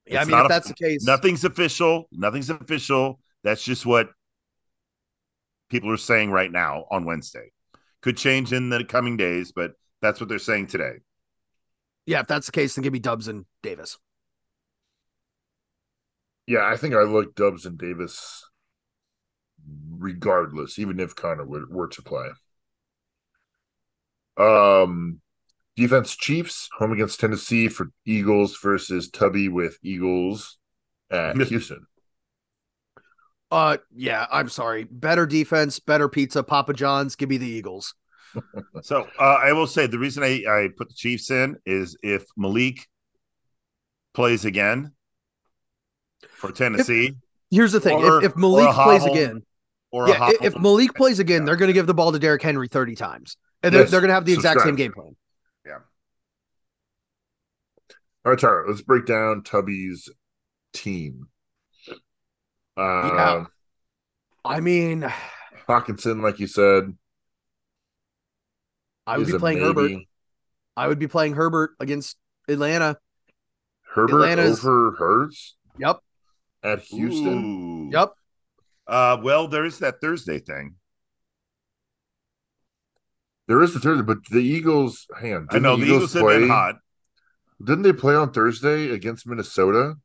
Yeah, 0.07 0.21
I 0.21 0.25
mean, 0.25 0.31
not 0.31 0.45
if 0.45 0.45
a- 0.45 0.49
that's 0.49 0.67
the 0.67 0.73
case, 0.73 1.05
Nothing's 1.05 1.43
official. 1.43 2.07
Nothing's 2.11 2.49
official. 2.49 3.19
That's 3.43 3.63
just 3.63 3.85
what 3.85 4.09
people 5.69 5.91
are 5.91 5.97
saying 5.97 6.31
right 6.31 6.51
now 6.51 6.85
on 6.91 7.05
Wednesday. 7.05 7.51
Could 8.01 8.17
change 8.17 8.53
in 8.53 8.69
the 8.69 8.83
coming 8.83 9.17
days, 9.17 9.51
but 9.51 9.73
that's 10.01 10.19
what 10.19 10.29
they're 10.29 10.39
saying 10.39 10.67
today. 10.67 10.97
yeah, 12.05 12.19
if 12.19 12.27
that's 12.27 12.45
the 12.45 12.51
case, 12.51 12.75
then 12.75 12.83
give 12.83 12.93
me 12.93 12.99
Doubs 12.99 13.27
and 13.27 13.45
Davis. 13.63 13.97
Yeah, 16.47 16.65
I 16.65 16.77
think 16.77 16.93
I 16.93 17.01
like 17.03 17.33
Doubs 17.35 17.65
and 17.65 17.77
Davis 17.77 18.43
regardless, 19.97 20.77
even 20.77 20.99
if 20.99 21.15
Conner 21.15 21.45
were, 21.45 21.65
were 21.69 21.87
to 21.87 22.01
play. 22.01 22.29
Um 24.37 25.21
defense 25.75 26.15
Chiefs 26.15 26.69
home 26.77 26.91
against 26.91 27.19
Tennessee 27.19 27.67
for 27.67 27.91
Eagles 28.05 28.57
versus 28.61 29.09
Tubby 29.09 29.49
with 29.49 29.77
Eagles 29.83 30.57
at 31.11 31.37
Houston. 31.37 31.85
Uh, 33.51 33.77
yeah, 33.95 34.25
I'm 34.31 34.49
sorry. 34.49 34.85
Better 34.89 35.25
defense, 35.25 35.79
better 35.79 36.09
pizza, 36.09 36.43
Papa 36.43 36.73
John's. 36.73 37.15
Give 37.15 37.29
me 37.29 37.37
the 37.37 37.47
Eagles. 37.47 37.93
So 38.81 39.07
uh, 39.17 39.23
I 39.23 39.53
will 39.53 39.65
say 39.67 39.87
the 39.87 39.97
reason 39.97 40.21
I, 40.21 40.43
I 40.45 40.67
put 40.75 40.89
the 40.89 40.93
Chiefs 40.93 41.31
in 41.31 41.55
is 41.65 41.95
if 42.03 42.25
Malik 42.35 42.85
plays 44.13 44.43
again 44.43 44.91
for 46.31 46.51
Tennessee 46.51 47.15
Here's 47.51 47.71
the 47.71 47.79
thing: 47.79 48.03
Or- 48.03 48.17
if, 48.17 48.31
if 48.31 48.31
or 48.33 48.35
a 48.35 48.39
Malik 48.39 48.75
plays 48.75 49.01
hobble, 49.01 49.13
again, 49.13 49.41
or 49.91 50.09
yeah, 50.09 50.31
if 50.41 50.57
Malik 50.57 50.93
plays 50.93 51.19
again, 51.19 51.45
they're 51.45 51.55
going 51.55 51.69
to 51.69 51.73
give 51.73 51.87
the 51.87 51.93
ball 51.93 52.11
to 52.11 52.19
Derrick 52.19 52.41
Henry 52.41 52.67
30 52.67 52.95
times, 52.95 53.37
and 53.63 53.73
they're, 53.73 53.81
Yes, 53.83 53.91
they're 53.91 54.01
going 54.01 54.09
to 54.09 54.13
have 54.15 54.25
the 54.25 54.33
exact 54.33 54.61
same 54.61 54.75
game 54.75 54.91
plan. 54.91 55.15
All 55.73 55.81
right, 58.31 58.39
Tara, 58.39 58.67
let's 58.67 58.81
break 58.81 59.05
down 59.05 59.43
Tubby's 59.43 60.09
team. 60.73 61.27
Uh, 62.77 63.11
Yeah. 63.15 63.45
I 64.43 64.59
mean, 64.59 65.01
Hockenson, 65.67 66.21
like 66.21 66.39
you 66.39 66.47
said, 66.47 66.95
I 69.07 69.17
would 69.17 69.27
be 69.27 69.33
a 69.33 69.39
playing 69.39 69.59
Herbert. 69.59 69.91
I 70.75 70.87
would 70.87 70.99
be 70.99 71.07
playing 71.07 71.33
Herbert 71.33 71.71
against 71.79 72.17
Atlanta. 72.47 72.97
Herbert 73.93 74.15
Atlanta's- 74.23 74.65
over 74.65 74.91
Hurts 74.97 75.55
Yep. 75.77 75.99
at 76.63 76.79
Houston. 76.81 77.45
Ooh. 77.45 77.89
Yep. 77.91 78.13
Uh, 78.87 79.17
well, 79.23 79.47
there 79.47 79.65
is 79.65 79.79
that 79.79 80.01
Thursday 80.01 80.39
thing. 80.39 80.75
There 83.47 83.61
is 83.61 83.73
the 83.73 83.79
Thursday, 83.79 84.03
but 84.03 84.25
the 84.31 84.39
Eagles. 84.39 85.05
Hang 85.19 85.47
I 85.51 85.59
know 85.59 85.77
the 85.77 85.85
Eagles 85.85 86.13
have 86.13 86.27
been 86.27 86.49
hot. 86.49 86.75
Didn't 87.63 87.83
they 87.83 87.93
play 87.93 88.15
on 88.15 88.31
Thursday 88.31 88.89
against 88.89 89.27
Minnesota 89.27 89.95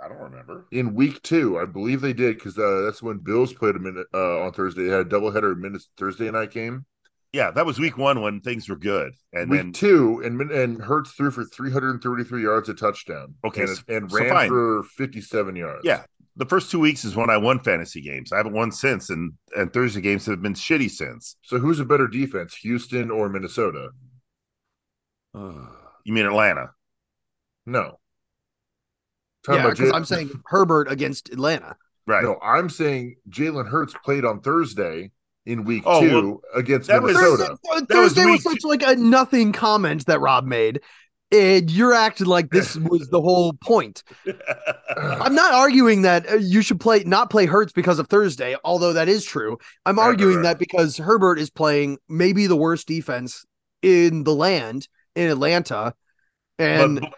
I 0.00 0.08
don't 0.08 0.18
remember. 0.18 0.66
in 0.72 0.94
Week 0.94 1.22
Two? 1.22 1.58
I 1.58 1.64
believe 1.64 2.00
they 2.00 2.12
did 2.12 2.36
because 2.36 2.58
uh, 2.58 2.82
that's 2.84 3.02
when 3.02 3.18
Bills 3.18 3.52
played 3.52 3.76
a 3.76 3.78
minute 3.78 4.06
uh, 4.12 4.40
on 4.40 4.52
Thursday. 4.52 4.84
They 4.84 4.90
had 4.90 5.00
a 5.00 5.04
doubleheader 5.04 5.80
Thursday 5.96 6.30
night 6.30 6.50
game. 6.50 6.86
Yeah, 7.32 7.50
that 7.50 7.66
was 7.66 7.78
week 7.78 7.98
one 7.98 8.22
when 8.22 8.40
things 8.40 8.70
were 8.70 8.76
good, 8.76 9.12
and 9.34 9.50
week 9.50 9.60
then 9.60 9.72
two, 9.72 10.22
and 10.24 10.40
and 10.50 10.80
Hurts 10.80 11.12
threw 11.12 11.30
for 11.30 11.44
333 11.44 12.42
yards, 12.42 12.70
a 12.70 12.74
touchdown. 12.74 13.34
Okay, 13.44 13.62
and, 13.62 13.76
so- 13.76 13.82
and 13.88 14.12
ran 14.12 14.30
fine. 14.30 14.48
for 14.48 14.82
57 14.96 15.54
yards. 15.54 15.82
yeah, 15.84 16.04
the 16.38 16.46
first 16.46 16.70
two 16.70 16.78
weeks 16.80 17.04
is 17.04 17.14
when 17.14 17.28
I 17.30 17.36
won 17.36 17.58
fantasy 17.58 18.00
games. 18.00 18.32
I 18.32 18.36
haven't 18.38 18.54
won 18.54 18.72
since, 18.72 19.10
and 19.10 19.32
and 19.56 19.72
Thursday 19.72 20.00
games 20.00 20.24
have 20.26 20.40
been 20.40 20.54
shitty 20.54 20.90
since. 20.90 21.36
So 21.42 21.58
who's 21.58 21.80
a 21.80 21.84
better 21.84 22.08
defense, 22.08 22.54
Houston 22.62 23.10
or 23.10 23.28
Minnesota? 23.28 23.90
You 25.34 26.12
mean 26.14 26.26
Atlanta? 26.26 26.70
No. 27.66 27.98
Talking 29.44 29.62
Yeah, 29.62 29.70
because 29.70 29.88
Jal- 29.88 29.94
I'm 29.96 30.04
saying 30.04 30.30
Herbert 30.46 30.90
against 30.90 31.28
Atlanta. 31.30 31.76
Right. 32.06 32.22
No, 32.24 32.38
I'm 32.42 32.70
saying 32.70 33.16
Jalen 33.28 33.68
Hurts 33.68 33.94
played 34.04 34.24
on 34.24 34.40
Thursday 34.40 35.10
in 35.46 35.64
week 35.64 35.82
Oh, 35.86 36.00
two 36.00 36.14
well, 36.14 36.40
against 36.54 36.88
that 36.88 37.02
was- 37.02 37.14
Minnesota. 37.14 37.56
Thursday, 37.64 37.86
That 37.88 38.00
was 38.00 38.14
was, 38.16 38.24
week 38.26 38.40
such 38.42 38.64
like 38.64 38.82
a 38.82 38.96
nothing 38.96 39.52
comment 39.52 40.06
that 40.06 40.20
Rob 40.20 40.44
made. 40.46 40.80
And 41.30 41.70
you're 41.70 41.92
acting 41.92 42.26
like 42.26 42.50
this 42.50 42.74
was 42.90 43.08
the 43.08 43.20
whole 43.20 43.52
point. 43.52 44.02
I'm 44.96 45.34
not 45.34 45.52
arguing 45.52 46.02
that 46.02 46.28
uh, 46.30 46.36
you 46.36 46.62
should 46.62 46.80
play 46.80 47.02
not 47.04 47.28
play 47.30 47.44
Hurts 47.46 47.72
because 47.72 47.98
of 47.98 48.08
Thursday, 48.08 48.56
although 48.64 48.94
that 48.94 49.08
is 49.08 49.24
true. 49.24 49.58
I'm 49.84 49.96
Right, 49.98 50.02
right, 50.04 50.08
arguing 50.08 50.42
that 50.42 50.58
because 50.58 50.96
Herbert 50.96 51.38
is 51.38 51.50
playing 51.50 51.98
maybe 52.08 52.46
the 52.46 52.56
worst 52.56 52.88
defense 52.88 53.44
in 53.82 54.24
the 54.24 54.34
land 54.34 54.88
in 55.14 55.28
Atlanta, 55.30 55.92
and 56.58 57.00
but, 57.00 57.12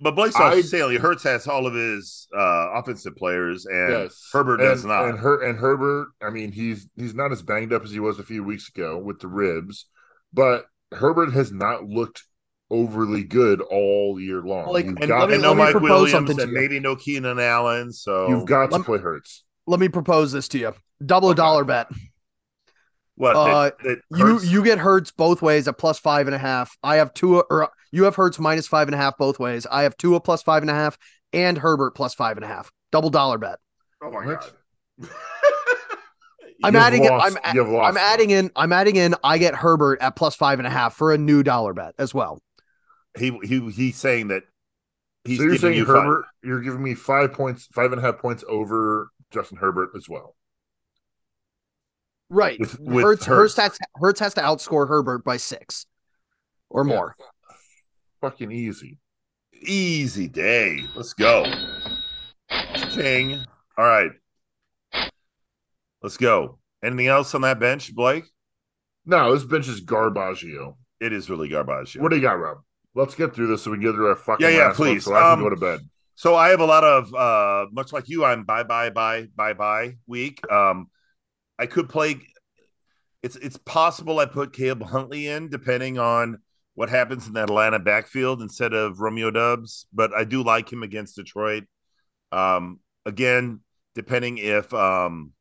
but 0.00 0.10
Blake's 0.14 0.36
I- 0.36 0.58
off 0.58 0.64
Staley. 0.64 0.96
Hurts 0.96 1.24
has 1.24 1.48
all 1.48 1.66
of 1.66 1.74
his 1.74 2.28
uh, 2.36 2.70
offensive 2.74 3.16
players, 3.16 3.66
and 3.66 3.90
yes, 3.90 4.28
Herbert 4.32 4.60
and, 4.60 4.68
does 4.70 4.84
not. 4.84 5.08
And, 5.08 5.18
Her- 5.18 5.42
and 5.42 5.58
Herbert, 5.58 6.08
I 6.22 6.30
mean, 6.30 6.52
he's 6.52 6.88
he's 6.96 7.14
not 7.14 7.32
as 7.32 7.42
banged 7.42 7.72
up 7.72 7.82
as 7.82 7.90
he 7.90 7.98
was 8.00 8.20
a 8.20 8.24
few 8.24 8.44
weeks 8.44 8.68
ago 8.68 8.96
with 8.96 9.18
the 9.20 9.28
ribs, 9.28 9.86
but 10.32 10.66
Herbert 10.92 11.32
has 11.32 11.50
not 11.50 11.84
looked 11.84 12.22
overly 12.70 13.22
good 13.24 13.60
all 13.60 14.18
year 14.20 14.42
long. 14.42 14.72
Like, 14.72 14.86
you've 14.86 14.96
and 14.98 15.08
got, 15.08 15.20
let 15.20 15.28
me- 15.28 15.34
and 15.34 15.42
no 15.42 15.54
me 15.54 15.58
Mike 15.62 15.72
propose 15.72 15.90
Williams, 15.90 16.10
something 16.12 16.36
to 16.38 16.42
and 16.44 16.52
you. 16.52 16.58
maybe 16.58 16.80
no 16.80 16.96
Keenan 16.96 17.38
Allen. 17.38 17.92
So 17.92 18.28
you've 18.28 18.46
got 18.46 18.66
to 18.66 18.72
Lem- 18.72 18.84
play 18.84 18.98
Hurts. 18.98 19.44
let 19.66 19.80
me 19.80 19.88
propose 19.88 20.32
this 20.32 20.48
to 20.48 20.58
you: 20.58 20.74
double 21.04 21.28
a 21.28 21.30
Okay. 21.32 21.36
dollar 21.38 21.64
bet. 21.64 21.88
what? 23.14 23.36
Uh, 23.36 23.70
that, 23.84 23.98
that 24.10 24.18
You 24.18 24.40
you 24.40 24.64
get 24.64 24.78
Hurts 24.78 25.10
both 25.10 25.42
ways 25.42 25.68
at 25.68 25.78
plus 25.78 25.98
five 25.98 26.26
and 26.26 26.34
a 26.34 26.38
half. 26.38 26.76
I 26.82 26.96
have 26.96 27.14
two 27.14 27.40
or 27.40 27.70
you 27.92 28.04
have 28.04 28.16
Hurts 28.16 28.38
minus 28.38 28.66
five 28.66 28.88
and 28.88 28.94
a 28.94 28.98
half 28.98 29.16
both 29.16 29.38
ways. 29.38 29.66
I 29.70 29.82
have 29.84 29.96
Tua 29.96 30.20
plus 30.20 30.42
five 30.42 30.62
and 30.62 30.70
a 30.70 30.74
half 30.74 30.98
and 31.32 31.56
Herbert 31.56 31.92
plus 31.92 32.14
five 32.14 32.36
and 32.36 32.44
a 32.44 32.48
half. 32.48 32.70
Double 32.92 33.10
dollar 33.10 33.38
bet. 33.38 33.58
oh 34.02 34.10
my 34.10 34.26
What? 34.26 34.40
god. 35.00 35.08
I'm 36.64 36.74
You've 36.74 36.82
adding 36.82 37.04
lost- 37.04 37.36
it. 37.36 37.40
I'm, 37.44 37.54
you've 37.56 37.68
lost. 37.68 37.88
I'm 37.90 37.96
adding 37.98 38.30
in. 38.30 38.50
I'm 38.56 38.72
adding 38.72 38.96
in. 38.96 39.14
I 39.22 39.36
get 39.38 39.54
Herbert 39.54 40.00
at 40.00 40.16
plus 40.16 40.34
five 40.34 40.58
and 40.58 40.66
a 40.66 40.70
half 40.70 40.94
for 40.94 41.12
a 41.12 41.18
new 41.18 41.42
dollar 41.42 41.74
bet 41.74 41.94
as 41.98 42.14
well. 42.14 42.40
He 43.16 43.38
he 43.42 43.60
he's 43.70 43.96
saying 43.96 44.28
that 44.28 44.44
he's 45.24 45.38
so 45.38 45.44
you're 45.44 45.52
giving 45.52 45.60
saying 45.72 45.78
you 45.78 45.84
five- 45.86 45.94
Herbert, 46.04 46.24
you're 46.42 46.60
giving 46.60 46.82
me 46.82 46.94
five 46.94 47.32
points, 47.32 47.66
five 47.66 47.92
and 47.92 47.98
a 48.00 48.02
half 48.04 48.18
points 48.18 48.44
over 48.48 49.10
Justin 49.30 49.58
Herbert 49.58 49.90
as 49.96 50.08
well. 50.08 50.36
Right. 52.28 52.58
With- 52.58 52.78
with 52.80 53.04
Hurts, 53.04 53.24
Hurts. 53.26 53.56
Hurts 53.56 53.56
has 53.56 53.78
Hurts 53.96 54.20
has 54.20 54.34
to 54.34 54.40
outscore 54.40 54.88
Herbert 54.88 55.24
by 55.24 55.36
six 55.36 55.86
or 56.68 56.84
Yeah. 56.84 56.94
more. 56.94 57.16
Fucking 58.20 58.50
easy. 58.50 58.98
Easy 59.52 60.28
day. 60.28 60.84
Let's 60.94 61.12
go. 61.14 61.44
King. 62.90 63.44
All 63.78 63.84
right. 63.84 64.10
Let's 66.02 66.16
go. 66.16 66.58
Anything 66.82 67.06
else 67.08 67.34
on 67.34 67.40
that 67.42 67.58
bench, 67.58 67.94
Blake? 67.94 68.24
No, 69.04 69.32
this 69.32 69.44
bench 69.44 69.68
is 69.68 69.84
garbaggio. 69.84 70.76
It 71.00 71.12
is 71.12 71.30
really 71.30 71.48
garbage. 71.48 71.96
What 71.96 72.10
do 72.10 72.16
you 72.16 72.22
got, 72.22 72.34
Rob? 72.38 72.58
Let's 72.96 73.14
get 73.14 73.34
through 73.34 73.48
this 73.48 73.62
so 73.62 73.70
we 73.70 73.76
can 73.76 73.84
get 73.84 73.92
through 73.94 74.08
our 74.08 74.16
fucking 74.16 74.44
Yeah, 74.46 74.56
yeah, 74.56 74.72
please. 74.72 75.04
so 75.04 75.14
I 75.14 75.32
Um, 75.32 75.38
can 75.38 75.44
go 75.44 75.50
to 75.50 75.56
bed. 75.60 75.80
So 76.14 76.34
I 76.34 76.48
have 76.48 76.60
a 76.60 76.64
lot 76.64 76.82
of 76.82 77.14
uh 77.14 77.66
much 77.70 77.92
like 77.92 78.08
you, 78.08 78.24
I'm 78.24 78.44
bye 78.44 78.62
bye 78.64 78.90
bye 78.90 79.28
bye 79.36 79.52
bye 79.52 79.96
week. 80.06 80.40
Um 80.50 80.88
I 81.58 81.66
could 81.66 81.88
play 81.90 82.20
it's 83.22 83.36
it's 83.36 83.58
possible 83.58 84.18
I 84.18 84.24
put 84.26 84.52
Caleb 84.54 84.82
Huntley 84.82 85.26
in 85.28 85.50
depending 85.50 85.98
on 85.98 86.38
what 86.74 86.88
happens 86.88 87.26
in 87.26 87.34
that 87.34 87.44
Atlanta 87.50 87.78
backfield 87.78 88.40
instead 88.42 88.72
of 88.74 89.00
Romeo 89.00 89.30
Doubs, 89.30 89.86
but 89.92 90.12
I 90.14 90.24
do 90.24 90.42
like 90.42 90.70
him 90.72 90.82
against 90.82 91.16
Detroit. 91.16 91.64
Um, 92.32 92.80
again, 93.06 93.60
depending 93.94 94.36
if 94.36 94.72
um, 94.74 95.32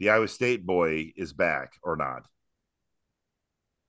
the 0.00 0.10
Iowa 0.10 0.26
State 0.26 0.66
boy 0.66 1.12
is 1.16 1.32
back 1.32 1.74
or 1.84 1.96
not. 1.96 2.26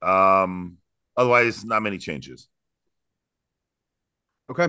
Um, 0.03 0.77
otherwise, 1.22 1.64
not 1.64 1.81
many 1.84 1.98
changes. 1.98 2.48
Okay. 4.49 4.64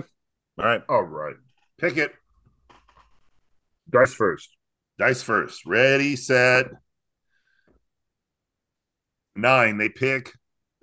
All 0.57 0.65
right, 0.65 0.81
All 0.87 1.03
right. 1.03 1.35
pick 1.79 1.97
it. 1.97 2.13
Dice 3.89 4.13
first. 4.13 4.49
Dice 4.97 5.21
first. 5.23 5.65
Ready, 5.65 6.15
set. 6.15 6.67
Nine. 9.35 9.77
They 9.77 9.89
pick. 9.89 10.31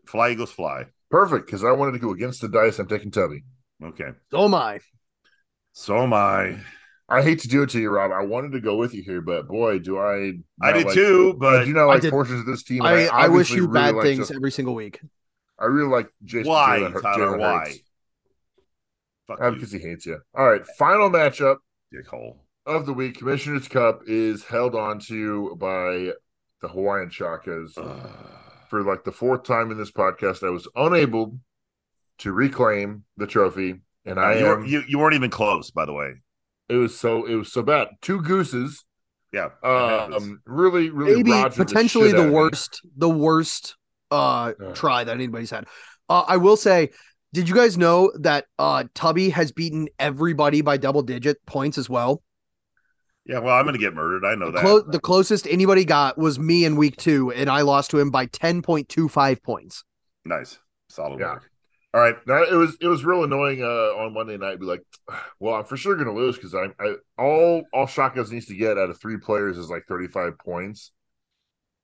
Fly 0.06 0.30
Eagles 0.30 0.50
fly. 0.52 0.86
Perfect, 1.10 1.46
because 1.46 1.64
I 1.64 1.72
wanted 1.72 1.92
to 1.92 1.98
go 1.98 2.10
against 2.10 2.40
the 2.40 2.48
dice. 2.48 2.78
I'm 2.78 2.88
taking 2.88 3.10
Tubby. 3.10 3.44
Okay. 3.82 4.10
So 4.30 4.44
am 4.44 4.54
I. 4.54 4.80
So 5.72 5.98
am 6.02 6.12
I. 6.12 6.58
I 7.08 7.22
hate 7.22 7.40
to 7.40 7.48
do 7.48 7.62
it 7.62 7.70
to 7.70 7.80
you, 7.80 7.90
Rob. 7.90 8.12
I 8.12 8.24
wanted 8.24 8.52
to 8.52 8.60
go 8.60 8.76
with 8.76 8.94
you 8.94 9.02
here, 9.02 9.20
but 9.20 9.48
boy, 9.48 9.78
do 9.80 9.98
I! 9.98 10.32
I 10.62 10.72
did 10.72 10.86
like- 10.86 10.94
too, 10.94 11.32
I 11.36 11.38
but 11.38 11.64
do 11.64 11.72
not 11.72 11.82
I 11.82 11.84
like 11.86 12.02
did- 12.02 12.10
portions 12.12 12.40
of 12.40 12.46
this 12.46 12.62
team. 12.62 12.82
and 12.84 12.88
I, 13.10 13.24
I 13.24 13.28
wish 13.28 13.50
you 13.50 13.62
really 13.66 13.72
bad 13.72 13.94
like 13.96 14.04
things 14.04 14.18
Just- 14.28 14.32
every 14.32 14.50
single 14.52 14.74
week. 14.74 15.00
I 15.60 15.66
really 15.66 15.88
like 15.88 16.08
Jason. 16.24 16.50
why, 16.50 16.78
Jalen 16.78 17.02
Tyler? 17.02 17.36
Jalen 17.36 17.38
Why? 17.38 17.72
Fuck 19.26 19.40
Uh, 19.40 19.50
because 19.50 19.72
he 19.72 19.78
hates 19.78 20.06
you. 20.06 20.18
All 20.34 20.48
right, 20.48 20.66
final 20.78 21.10
matchup 21.10 21.56
dickhole. 21.94 22.36
of 22.66 22.86
the 22.86 22.92
week. 22.92 23.18
Commissioner's 23.18 23.68
Cup 23.68 24.00
is 24.06 24.44
held 24.44 24.74
on 24.74 24.98
to 25.00 25.54
by 25.56 26.12
the 26.62 26.68
Hawaiian 26.68 27.10
Shakas 27.10 27.72
For 28.68 28.82
like 28.82 29.04
the 29.04 29.12
fourth 29.12 29.44
time 29.44 29.70
in 29.70 29.78
this 29.78 29.90
podcast, 29.90 30.46
I 30.46 30.50
was 30.50 30.68
unable 30.76 31.38
to 32.18 32.32
reclaim 32.32 33.04
the 33.16 33.26
trophy, 33.26 33.80
and 34.04 34.18
I 34.18 34.38
you, 34.38 34.46
am. 34.46 34.60
were, 34.60 34.66
you 34.66 34.82
you 34.88 34.98
weren't 34.98 35.14
even 35.14 35.30
close, 35.30 35.70
by 35.70 35.84
the 35.84 35.92
way. 35.92 36.14
it 36.68 36.74
was 36.74 36.98
so 36.98 37.26
it 37.26 37.34
was 37.34 37.52
so 37.52 37.62
bad. 37.62 37.88
Two 38.00 38.22
gooses. 38.22 38.84
Yeah. 39.32 39.50
it 39.62 39.88
happens. 39.90 40.22
Um, 40.22 40.40
really, 40.44 40.90
really. 40.90 41.22
Maybe 41.22 41.48
potentially 41.54 42.08
shit 42.08 42.16
the 42.16 42.22
out 42.22 42.26
of 42.26 42.30
me. 42.30 42.34
worst, 42.34 42.80
the 42.96 43.08
worst 43.08 43.76
uh 44.10 44.52
Ugh. 44.64 44.74
try 44.74 45.04
that 45.04 45.14
anybody's 45.14 45.50
had. 45.50 45.66
Uh, 46.08 46.24
I 46.26 46.36
will 46.38 46.56
say, 46.56 46.90
did 47.32 47.48
you 47.48 47.54
guys 47.54 47.78
know 47.78 48.12
that 48.20 48.46
uh 48.58 48.84
Tubby 48.94 49.30
has 49.30 49.52
beaten 49.52 49.88
everybody 49.98 50.60
by 50.62 50.76
double 50.76 51.02
digit 51.02 51.44
points 51.46 51.78
as 51.78 51.88
well? 51.88 52.22
yeah. 53.26 53.38
Well, 53.38 53.54
I'm 53.56 53.64
gonna 53.64 53.78
get 53.78 53.94
murdered. 53.94 54.24
I 54.24 54.34
know 54.34 54.50
The, 54.50 54.82
that. 54.82 54.92
the 54.92 55.00
closest 55.00 55.46
anybody 55.46 55.84
got 55.84 56.18
was 56.18 56.38
me 56.38 56.64
in 56.64 56.76
week 56.76 56.96
two, 56.96 57.30
and 57.32 57.48
I 57.50 57.60
lost 57.62 57.90
to 57.92 57.98
him 57.98 58.10
by 58.10 58.26
ten 58.26 58.62
point 58.62 58.88
two 58.88 59.08
five 59.08 59.42
points. 59.42 59.84
nice, 60.24 60.58
solid 60.88 61.20
Yeah. 61.20 61.34
work. 61.34 61.50
All 61.92 62.00
right. 62.00 62.14
Now 62.26 62.42
it 62.44 62.54
was 62.54 62.76
it 62.80 62.86
was 62.86 63.04
real 63.04 63.24
annoying 63.24 63.62
uh, 63.62 63.66
on 63.66 64.14
Monday 64.14 64.36
night. 64.36 64.60
Be 64.60 64.66
like, 64.66 64.82
well, 65.40 65.54
I'm 65.56 65.64
for 65.64 65.76
sure 65.76 65.96
gonna 65.96 66.14
lose 66.14 66.36
because 66.36 66.54
I'm 66.54 66.72
I 66.80 66.94
all 67.18 67.62
all 67.72 67.86
Shotguns 67.86 68.30
needs 68.32 68.46
to 68.46 68.54
get 68.56 68.78
out 68.78 68.90
of 68.90 69.00
three 69.00 69.18
players 69.18 69.58
is 69.58 69.68
like 69.70 69.84
35 69.88 70.38
points, 70.38 70.92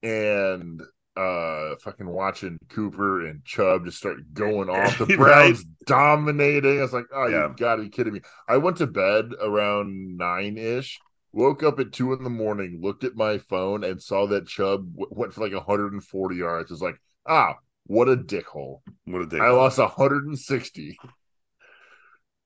and 0.03 0.81
uh, 1.17 1.77
fucking 1.83 2.07
watching 2.09 2.59
Cooper 2.69 3.27
and 3.27 3.45
Chubb 3.45 3.85
just 3.87 3.99
start 3.99 4.19
going 4.35 4.69
off. 4.69 4.99
The 4.99 5.05
Right. 5.07 5.17
Browns 5.17 5.65
dominating. 5.87 6.79
I 6.79 6.83
was 6.83 6.93
like, 6.93 7.07
oh, 7.15 7.27
Yeah. 7.27 7.49
you 7.49 7.55
gotta 7.57 7.83
be 7.83 7.89
kidding 7.89 8.13
me. 8.13 8.21
I 8.49 8.57
went 8.59 8.77
to 8.79 8.87
bed 8.87 9.33
around 9.41 10.17
nine 10.17 10.59
ish. 10.59 10.99
Woke 11.33 11.63
up 11.63 11.79
at 11.81 11.93
two 11.93 12.13
in 12.15 12.25
the 12.25 12.31
morning, 12.31 12.79
looked 12.83 13.05
at 13.05 13.15
my 13.15 13.37
phone, 13.39 13.85
and 13.85 14.03
saw 14.03 14.27
that 14.29 14.47
Chubb 14.47 14.91
w- 14.95 15.09
went 15.11 15.35
for 15.35 15.43
like 15.43 15.53
140 15.53 16.37
yards. 16.37 16.71
It's 16.71 16.81
like, 16.81 16.99
ah, 17.27 17.57
what 17.85 18.09
a 18.09 18.17
dickhole. 18.17 18.81
What 19.05 19.23
a 19.23 19.27
day. 19.27 19.39
I 19.39 19.51
lost 19.51 19.79
160. 19.79 20.99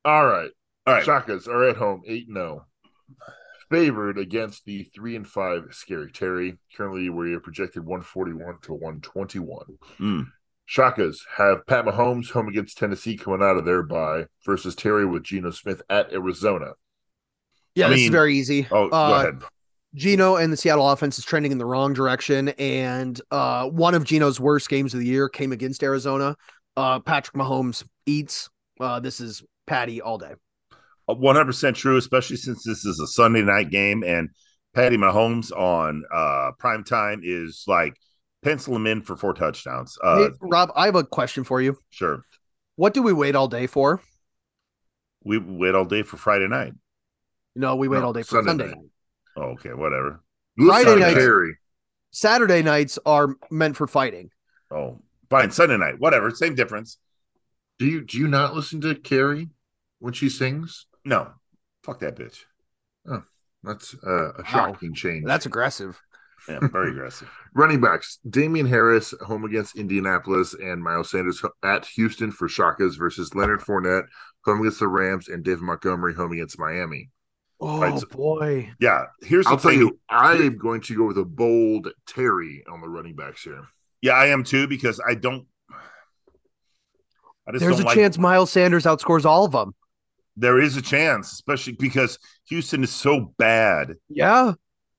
All 0.04 0.26
right. 0.26 0.50
All 0.86 0.94
right. 0.94 1.04
Shakas 1.06 1.46
are 1.46 1.68
at 1.68 1.76
home 1.76 2.02
8 2.06 2.26
0. 2.32 2.66
Favored 3.70 4.18
against 4.18 4.64
the 4.64 4.82
3 4.82 5.16
and 5.16 5.28
5 5.28 5.68
Scary 5.70 6.10
Terry. 6.10 6.58
Currently, 6.76 7.08
we 7.08 7.34
are 7.34 7.40
projected 7.40 7.84
141 7.84 8.56
to 8.62 8.72
121. 8.72 9.64
Mm. 10.00 10.26
Shakas 10.68 11.18
have 11.36 11.64
Pat 11.66 11.84
Mahomes 11.84 12.30
home 12.30 12.48
against 12.48 12.78
Tennessee 12.78 13.16
coming 13.16 13.42
out 13.42 13.56
of 13.56 13.64
their 13.64 13.82
bye 13.82 14.26
versus 14.44 14.74
Terry 14.74 15.06
with 15.06 15.22
Geno 15.22 15.50
Smith 15.52 15.82
at 15.88 16.12
Arizona. 16.12 16.72
Yeah, 17.76 17.86
I 17.86 17.90
this 17.90 18.00
is 18.00 18.08
very 18.08 18.36
easy. 18.36 18.66
Oh, 18.72 18.88
go 18.88 18.96
Uh, 18.96 19.20
ahead. 19.20 19.42
Geno 19.94 20.36
and 20.36 20.52
the 20.52 20.56
Seattle 20.56 20.88
offense 20.88 21.18
is 21.18 21.24
trending 21.24 21.50
in 21.52 21.58
the 21.58 21.66
wrong 21.66 21.92
direction, 21.92 22.50
and 22.50 23.20
uh, 23.30 23.68
one 23.68 23.94
of 23.94 24.04
Geno's 24.04 24.38
worst 24.40 24.68
games 24.68 24.94
of 24.94 25.00
the 25.00 25.06
year 25.06 25.28
came 25.28 25.50
against 25.52 25.82
Arizona. 25.82 26.36
Uh, 26.76 26.98
Patrick 27.00 27.34
Mahomes 27.36 27.84
eats. 28.06 28.48
Uh, 28.80 29.00
this 29.00 29.20
is 29.20 29.42
Patty 29.66 30.00
all 30.00 30.18
day. 30.18 30.34
One 31.14 31.36
hundred 31.36 31.46
percent 31.46 31.76
true, 31.76 31.96
especially 31.96 32.36
since 32.36 32.62
this 32.64 32.84
is 32.84 33.00
a 33.00 33.06
Sunday 33.06 33.42
night 33.42 33.70
game 33.70 34.02
and 34.04 34.30
Patty 34.74 34.96
Mahomes 34.96 35.50
on 35.52 36.04
uh 36.12 36.52
prime 36.58 36.84
time 36.84 37.20
is 37.24 37.64
like 37.66 37.94
pencil 38.42 38.74
him 38.76 38.86
in 38.86 39.02
for 39.02 39.16
four 39.16 39.34
touchdowns. 39.34 39.98
Uh, 40.02 40.18
hey, 40.18 40.28
Rob, 40.40 40.70
I 40.74 40.86
have 40.86 40.94
a 40.96 41.04
question 41.04 41.44
for 41.44 41.60
you. 41.60 41.76
sure. 41.90 42.24
What 42.76 42.94
do 42.94 43.02
we 43.02 43.12
wait 43.12 43.34
all 43.36 43.48
day 43.48 43.66
for? 43.66 44.00
We 45.24 45.38
wait 45.38 45.74
all 45.74 45.84
day 45.84 46.02
for 46.02 46.16
Friday 46.16 46.48
night. 46.48 46.72
No, 47.54 47.76
we 47.76 47.88
wait 47.88 47.98
No, 47.98 48.06
all 48.06 48.12
day 48.12 48.22
for 48.22 48.36
Sunday 48.42 48.48
Sunday 48.50 48.66
night. 48.68 48.76
night. 48.76 48.90
Oh, 49.36 49.42
okay, 49.52 49.74
whatever. 49.74 50.22
Friday 50.58 50.96
night- 50.96 51.14
Terry. 51.14 51.56
Saturday 52.12 52.62
nights 52.62 52.98
are 53.06 53.36
meant 53.50 53.76
for 53.76 53.86
fighting. 53.86 54.30
Oh, 54.70 54.98
fine. 55.28 55.50
Sunday 55.50 55.76
night, 55.76 56.00
whatever. 56.00 56.30
Same 56.30 56.54
difference. 56.54 56.96
Do 57.78 57.86
you 57.86 58.00
do 58.04 58.18
you 58.18 58.28
not 58.28 58.54
listen 58.54 58.80
to 58.82 58.94
Carrie 58.94 59.50
when 60.00 60.12
she 60.12 60.28
sings? 60.28 60.86
No, 61.04 61.30
fuck 61.82 62.00
that 62.00 62.16
bitch. 62.16 62.40
That's 63.62 63.94
uh, 64.06 64.32
a 64.38 64.44
shocking 64.46 64.94
change. 64.94 65.26
That's 65.26 65.44
aggressive. 65.46 66.00
Yeah, 66.48 66.60
very 66.72 66.92
aggressive. 66.92 67.30
Running 67.54 67.80
backs: 67.80 68.18
Damien 68.28 68.66
Harris 68.66 69.12
home 69.20 69.44
against 69.44 69.76
Indianapolis 69.76 70.54
and 70.54 70.82
Miles 70.82 71.10
Sanders 71.10 71.42
at 71.62 71.84
Houston 71.86 72.32
for 72.32 72.48
Shakas 72.48 72.96
versus 72.96 73.34
Leonard 73.34 73.60
Fournette 73.60 74.04
home 74.46 74.60
against 74.60 74.80
the 74.80 74.88
Rams 74.88 75.28
and 75.28 75.44
David 75.44 75.60
Montgomery 75.62 76.14
home 76.14 76.32
against 76.32 76.58
Miami. 76.58 77.10
Oh 77.60 77.78
Right, 77.82 77.98
so- 77.98 78.06
boy. 78.06 78.70
Yeah, 78.80 79.04
here's 79.20 79.46
I'll 79.46 79.58
tell 79.58 79.72
thing. 79.72 79.80
you, 79.80 79.98
I 80.08 80.32
am 80.36 80.56
going 80.56 80.80
to 80.82 80.96
go 80.96 81.04
with 81.04 81.18
a 81.18 81.24
bold 81.26 81.88
Terry 82.06 82.64
on 82.72 82.80
the 82.80 82.88
running 82.88 83.14
backs 83.16 83.42
here. 83.42 83.64
Yeah, 84.00 84.12
I 84.12 84.28
am 84.28 84.42
too 84.44 84.66
because 84.66 84.98
I 85.06 85.14
don't. 85.14 85.46
I 87.46 87.52
just 87.52 87.60
There's 87.60 87.76
don't 87.76 87.82
a 87.84 87.88
like, 87.88 87.96
chance 87.96 88.16
Miles 88.16 88.50
Sanders 88.50 88.84
outscores 88.84 89.26
all 89.26 89.44
of 89.44 89.52
them. 89.52 89.74
There 90.40 90.58
is 90.60 90.76
a 90.76 90.82
chance, 90.82 91.32
especially 91.32 91.74
because 91.74 92.18
Houston 92.48 92.82
is 92.82 92.90
so 92.90 93.32
bad 93.38 93.96
Yeah. 94.08 94.54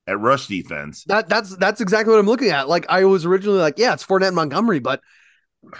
at 0.08 0.20
rush 0.20 0.48
defense. 0.48 1.04
That 1.06 1.28
that's 1.30 1.56
that's 1.58 1.82
exactly 1.82 2.12
what 2.14 2.20
I'm 2.20 2.28
looking 2.28 2.50
at. 2.50 2.70
Like 2.70 2.86
I 2.90 3.06
was 3.06 3.26
originally 3.26 3.60
like, 3.60 3.78
yeah, 3.78 3.94
it's 3.94 4.06
Fournette 4.06 4.28
and 4.28 4.36
Montgomery, 4.36 4.80
but 4.80 5.02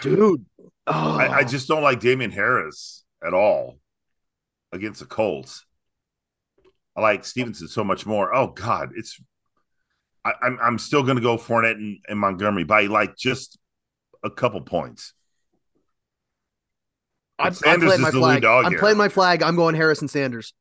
dude, 0.02 0.46
oh, 0.88 1.18
I, 1.18 1.38
I 1.40 1.44
just 1.44 1.68
don't 1.68 1.84
like 1.84 2.00
Damien 2.00 2.32
Harris 2.32 3.04
at 3.24 3.34
all 3.34 3.78
against 4.72 5.00
the 5.00 5.06
Colts. 5.06 5.64
I 6.96 7.02
like 7.02 7.24
Stevenson 7.24 7.68
so 7.68 7.84
much 7.84 8.06
more. 8.06 8.34
Oh 8.34 8.48
God, 8.48 8.90
it's 8.96 9.20
I, 10.26 10.34
I'm 10.42 10.58
I'm 10.62 10.78
still 10.80 11.04
gonna 11.04 11.22
go 11.22 11.38
Fournette 11.38 11.76
and, 11.76 12.00
and 12.08 12.20
Montgomery 12.20 12.64
by 12.64 12.84
like 12.88 13.16
just 13.16 13.58
a 14.24 14.30
couple 14.30 14.62
points. 14.62 15.14
I'm, 17.42 17.54
I'm 17.66 17.80
playing 17.80 17.94
is 17.94 18.00
my 18.00 18.12
the 18.12 18.20
lead 18.20 18.24
flag. 18.26 18.42
dog 18.42 18.66
I'm 18.66 18.72
here. 18.72 18.80
playing 18.80 18.98
my 18.98 19.10
flag. 19.10 19.44
I'm 19.44 19.56
going 19.56 19.76
Harrison 19.76 20.08
Sanders. 20.08 20.54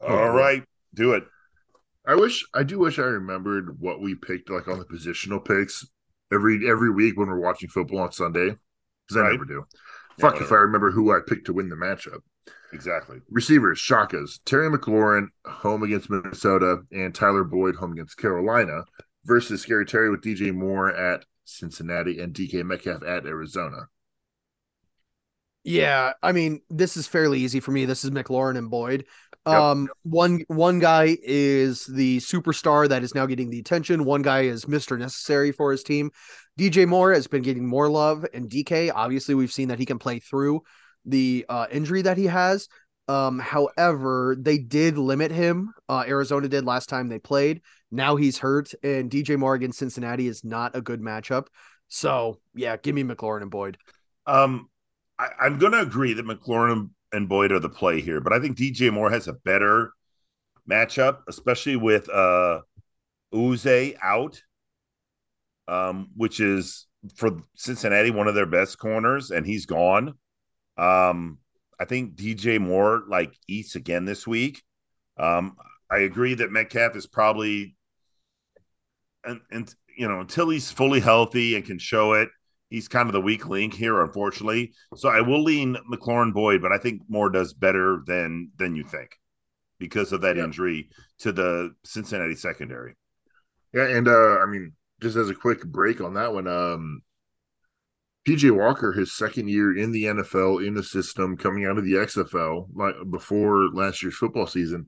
All 0.00 0.08
hmm. 0.30 0.36
right, 0.36 0.62
do 0.94 1.12
it. 1.12 1.24
I 2.06 2.14
wish 2.14 2.46
I 2.54 2.62
do 2.62 2.78
wish 2.78 2.98
I 2.98 3.02
remembered 3.02 3.80
what 3.80 4.00
we 4.00 4.14
picked 4.14 4.50
like 4.50 4.68
on 4.68 4.78
the 4.78 4.84
positional 4.84 5.44
picks 5.44 5.86
every 6.32 6.68
every 6.68 6.90
week 6.90 7.18
when 7.18 7.28
we're 7.28 7.40
watching 7.40 7.68
football 7.68 8.00
on 8.00 8.12
Sunday 8.12 8.56
because 9.06 9.16
I 9.16 9.20
Right. 9.20 9.32
never 9.32 9.44
do. 9.44 9.64
Yeah, 10.18 10.30
Fuck 10.30 10.40
if 10.40 10.52
I 10.52 10.56
remember 10.56 10.90
who 10.90 11.12
I 11.12 11.20
picked 11.26 11.46
to 11.46 11.52
win 11.52 11.68
the 11.68 11.76
matchup. 11.76 12.20
Exactly. 12.72 13.20
Receivers, 13.30 13.80
Shakas, 13.80 14.40
Terry 14.44 14.70
McLaurin 14.70 15.28
home 15.46 15.82
against 15.82 16.10
Minnesota 16.10 16.82
and 16.92 17.14
Tyler 17.14 17.44
Boyd 17.44 17.76
home 17.76 17.92
against 17.92 18.18
Carolina 18.18 18.84
versus 19.24 19.62
Scary 19.62 19.86
Terry 19.86 20.10
with 20.10 20.22
DJ 20.22 20.54
Moore 20.54 20.94
at 20.94 21.24
Cincinnati 21.44 22.20
and 22.20 22.34
DK 22.34 22.64
Metcalf 22.64 23.02
at 23.02 23.26
Arizona. 23.26 23.88
Yeah, 25.64 26.12
I 26.22 26.32
mean, 26.32 26.62
this 26.70 26.96
is 26.96 27.06
fairly 27.06 27.40
easy 27.40 27.60
for 27.60 27.72
me. 27.72 27.84
This 27.84 28.04
is 28.04 28.10
McLaurin 28.10 28.56
and 28.56 28.70
Boyd. 28.70 29.04
Yep. 29.46 29.56
Um, 29.56 29.88
one 30.02 30.44
one 30.48 30.78
guy 30.78 31.16
is 31.22 31.84
the 31.86 32.18
superstar 32.18 32.88
that 32.88 33.02
is 33.02 33.14
now 33.14 33.26
getting 33.26 33.50
the 33.50 33.58
attention. 33.58 34.04
One 34.04 34.22
guy 34.22 34.42
is 34.42 34.66
Mr. 34.66 34.98
Necessary 34.98 35.52
for 35.52 35.72
his 35.72 35.82
team. 35.82 36.10
DJ 36.58 36.86
Moore 36.86 37.12
has 37.12 37.26
been 37.26 37.42
getting 37.42 37.66
more 37.66 37.88
love, 37.88 38.26
and 38.34 38.50
DK, 38.50 38.90
obviously, 38.94 39.34
we've 39.34 39.52
seen 39.52 39.68
that 39.68 39.78
he 39.78 39.86
can 39.86 39.98
play 39.98 40.18
through 40.18 40.62
the 41.04 41.46
uh, 41.48 41.66
injury 41.70 42.02
that 42.02 42.18
he 42.18 42.26
has. 42.26 42.68
Um, 43.06 43.38
however, 43.38 44.36
they 44.38 44.58
did 44.58 44.98
limit 44.98 45.30
him. 45.30 45.72
Uh, 45.88 46.04
Arizona 46.06 46.48
did 46.48 46.64
last 46.66 46.88
time 46.88 47.08
they 47.08 47.18
played. 47.18 47.62
Now 47.90 48.16
he's 48.16 48.38
hurt, 48.38 48.72
and 48.82 49.10
DJ 49.10 49.38
Moore 49.38 49.54
against 49.54 49.78
Cincinnati 49.78 50.28
is 50.28 50.44
not 50.44 50.76
a 50.76 50.82
good 50.82 51.00
matchup. 51.00 51.46
So 51.88 52.38
yeah, 52.54 52.76
give 52.76 52.94
me 52.94 53.02
McLaurin 53.02 53.42
and 53.42 53.50
Boyd. 53.50 53.78
Um, 54.26 54.68
I, 55.18 55.28
I'm 55.40 55.58
going 55.58 55.72
to 55.72 55.80
agree 55.80 56.12
that 56.14 56.26
McLaurin 56.26 56.90
and 57.12 57.28
Boyd 57.28 57.52
are 57.52 57.58
the 57.58 57.68
play 57.68 58.00
here, 58.00 58.20
but 58.20 58.32
I 58.32 58.40
think 58.40 58.56
DJ 58.56 58.92
Moore 58.92 59.10
has 59.10 59.28
a 59.28 59.32
better 59.32 59.92
matchup, 60.68 61.20
especially 61.28 61.76
with 61.76 62.08
uh 62.10 62.60
Uze 63.32 63.96
out, 64.02 64.42
um, 65.66 66.08
which 66.16 66.40
is 66.40 66.86
for 67.14 67.42
Cincinnati 67.54 68.10
one 68.10 68.28
of 68.28 68.34
their 68.34 68.46
best 68.46 68.78
corners, 68.78 69.30
and 69.30 69.46
he's 69.46 69.66
gone. 69.66 70.14
Um, 70.76 71.38
I 71.80 71.84
think 71.84 72.14
DJ 72.16 72.60
Moore 72.60 73.02
like 73.08 73.34
eats 73.46 73.76
again 73.76 74.04
this 74.04 74.26
week. 74.26 74.62
Um, 75.18 75.56
I 75.90 75.98
agree 75.98 76.34
that 76.34 76.52
Metcalf 76.52 76.96
is 76.96 77.06
probably 77.06 77.76
and 79.24 79.40
and 79.50 79.74
you 79.96 80.08
know 80.08 80.20
until 80.20 80.48
he's 80.48 80.70
fully 80.70 81.00
healthy 81.00 81.54
and 81.56 81.64
can 81.64 81.78
show 81.78 82.14
it, 82.14 82.28
he's 82.70 82.88
kind 82.88 83.08
of 83.08 83.12
the 83.12 83.20
weak 83.20 83.46
link 83.46 83.74
here, 83.74 84.02
unfortunately. 84.02 84.72
So 84.96 85.08
I 85.08 85.20
will 85.20 85.42
lean 85.42 85.76
McLaurin 85.90 86.32
Boyd, 86.32 86.62
but 86.62 86.72
I 86.72 86.78
think 86.78 87.02
Moore 87.08 87.30
does 87.30 87.52
better 87.54 88.02
than 88.06 88.50
than 88.58 88.76
you 88.76 88.84
think 88.84 89.10
because 89.78 90.12
of 90.12 90.22
that 90.22 90.36
Yeah. 90.36 90.44
injury 90.44 90.90
to 91.20 91.32
the 91.32 91.74
Cincinnati 91.84 92.34
secondary. 92.34 92.96
Yeah, 93.72 93.86
and 93.86 94.08
uh 94.08 94.38
I 94.38 94.46
mean, 94.46 94.72
just 95.00 95.16
as 95.16 95.30
a 95.30 95.34
quick 95.34 95.64
break 95.66 96.00
on 96.00 96.14
that 96.14 96.32
one, 96.32 96.46
um 96.46 97.02
PJ 98.26 98.50
Walker, 98.50 98.92
his 98.92 99.14
second 99.16 99.48
year 99.48 99.76
in 99.76 99.90
the 99.92 100.04
NFL 100.06 100.58
in 100.58 100.74
the 100.74 100.82
system, 100.82 101.36
coming 101.36 101.64
out 101.64 101.78
of 101.78 101.84
the 101.84 101.96
XFL, 101.96 102.68
like 102.74 102.94
before 103.10 103.68
last 103.72 104.02
year's 104.02 104.16
football 104.16 104.46
season, 104.46 104.86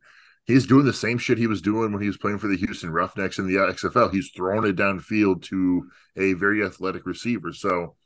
he's 0.50 0.66
doing 0.66 0.84
the 0.84 0.92
same 0.92 1.18
shit 1.18 1.38
he 1.38 1.46
was 1.46 1.62
doing 1.62 1.92
when 1.92 2.02
he 2.02 2.08
was 2.08 2.16
playing 2.16 2.38
for 2.38 2.48
the 2.48 2.56
Houston 2.56 2.90
Roughnecks 2.90 3.38
in 3.38 3.46
the 3.46 3.54
XFL. 3.54 4.12
He's 4.12 4.30
throwing 4.34 4.66
it 4.66 4.76
downfield 4.76 5.42
to 5.44 5.88
a 6.16 6.32
very 6.34 6.64
athletic 6.64 7.06
receiver. 7.06 7.52
So 7.52 7.96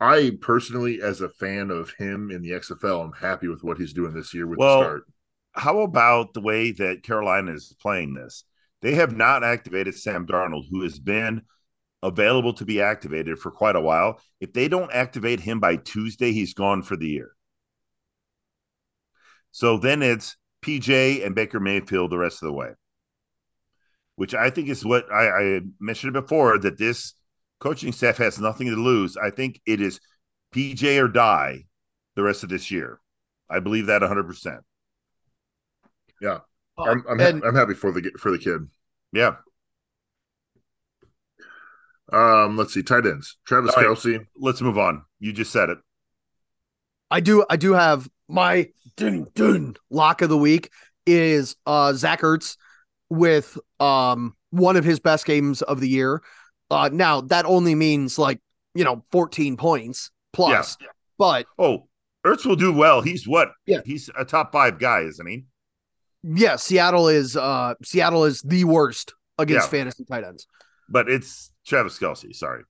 I 0.00 0.36
personally, 0.40 1.00
as 1.02 1.20
a 1.20 1.28
fan 1.28 1.70
of 1.70 1.90
him 1.98 2.30
in 2.30 2.42
the 2.42 2.50
XFL, 2.50 3.04
I'm 3.04 3.12
happy 3.12 3.48
with 3.48 3.64
what 3.64 3.78
he's 3.78 3.92
doing 3.92 4.14
this 4.14 4.32
year 4.32 4.46
with 4.46 4.58
Well, 4.58 4.78
the 4.78 4.84
start. 4.84 5.02
How 5.52 5.80
about 5.80 6.34
the 6.34 6.40
way 6.40 6.72
that 6.72 7.02
Carolina 7.02 7.52
is 7.52 7.74
playing 7.80 8.14
this? 8.14 8.44
They 8.80 8.94
have 8.94 9.16
not 9.16 9.42
activated 9.42 9.96
Sam 9.96 10.26
Darnold, 10.26 10.66
who 10.70 10.82
has 10.82 11.00
been 11.00 11.42
available 12.02 12.52
to 12.54 12.64
be 12.64 12.80
activated 12.80 13.38
for 13.38 13.50
quite 13.50 13.74
a 13.74 13.80
while. 13.80 14.20
If 14.40 14.52
they 14.52 14.68
don't 14.68 14.92
activate 14.92 15.40
him 15.40 15.58
by 15.58 15.76
Tuesday, 15.76 16.32
he's 16.32 16.54
gone 16.54 16.82
for 16.82 16.96
the 16.96 17.08
year. 17.08 17.32
So 19.50 19.78
then 19.78 20.02
it's 20.02 20.36
PJ 20.62 21.24
and 21.24 21.34
Baker 21.34 21.60
Mayfield 21.60 22.10
the 22.10 22.18
rest 22.18 22.42
of 22.42 22.46
the 22.46 22.52
way, 22.52 22.70
which 24.16 24.34
I 24.34 24.50
think 24.50 24.68
is 24.68 24.84
what 24.84 25.10
I, 25.12 25.28
I 25.28 25.60
mentioned 25.80 26.12
before 26.12 26.58
that 26.58 26.78
this 26.78 27.14
coaching 27.60 27.92
staff 27.92 28.16
has 28.18 28.38
nothing 28.38 28.68
to 28.68 28.76
lose. 28.76 29.16
I 29.16 29.30
think 29.30 29.60
it 29.66 29.80
is 29.80 30.00
PJ 30.54 31.02
or 31.02 31.08
die 31.08 31.64
the 32.16 32.22
rest 32.22 32.42
of 32.42 32.48
this 32.48 32.70
year. 32.70 33.00
I 33.50 33.60
believe 33.60 33.86
that 33.86 34.02
100%. 34.02 34.60
Yeah, 36.20 36.38
I'm 36.76 37.04
I'm, 37.08 37.18
ha- 37.18 37.46
I'm 37.46 37.54
happy 37.54 37.74
for 37.74 37.92
the 37.92 38.10
for 38.18 38.30
the 38.30 38.38
kid. 38.38 38.68
Yeah. 39.12 39.36
Um, 42.12 42.56
let's 42.56 42.74
see, 42.74 42.82
tight 42.82 43.06
ends. 43.06 43.36
Travis 43.46 43.74
All 43.74 43.82
right. 43.82 43.96
Kelce. 43.96 44.26
Let's 44.36 44.60
move 44.60 44.78
on. 44.78 45.04
You 45.20 45.32
just 45.32 45.52
said 45.52 45.68
it. 45.68 45.78
I 47.10 47.20
do 47.20 47.44
I 47.48 47.56
do 47.56 47.72
have 47.72 48.08
my 48.28 48.68
dun, 48.96 49.26
dun, 49.34 49.76
lock 49.90 50.22
of 50.22 50.28
the 50.28 50.38
week 50.38 50.70
is 51.06 51.56
uh 51.66 51.92
Zach 51.94 52.20
Ertz 52.20 52.56
with 53.08 53.58
um 53.80 54.34
one 54.50 54.76
of 54.76 54.84
his 54.84 55.00
best 55.00 55.24
games 55.26 55.62
of 55.62 55.80
the 55.80 55.88
year. 55.88 56.22
Uh 56.70 56.90
now 56.92 57.22
that 57.22 57.44
only 57.46 57.74
means 57.74 58.18
like, 58.18 58.40
you 58.74 58.84
know, 58.84 59.04
14 59.12 59.56
points 59.56 60.10
plus. 60.32 60.76
But 61.18 61.46
Oh, 61.58 61.88
Ertz 62.26 62.44
will 62.44 62.56
do 62.56 62.72
well. 62.72 63.00
He's 63.00 63.26
what? 63.26 63.52
Yeah. 63.66 63.80
He's 63.84 64.10
a 64.18 64.24
top 64.24 64.52
five 64.52 64.78
guy, 64.78 65.00
isn't 65.00 65.26
he? 65.26 65.44
yeah, 66.22 66.56
Seattle 66.56 67.08
is 67.08 67.36
uh 67.36 67.74
Seattle 67.82 68.24
is 68.24 68.42
the 68.42 68.64
worst 68.64 69.14
against 69.38 69.66
Yeah. 69.66 69.70
fantasy 69.70 70.04
tight 70.04 70.24
ends. 70.24 70.46
But 70.88 71.08
it's 71.08 71.50
Travis 71.66 71.98
Kelce. 71.98 72.34
Sorry. 72.34 72.64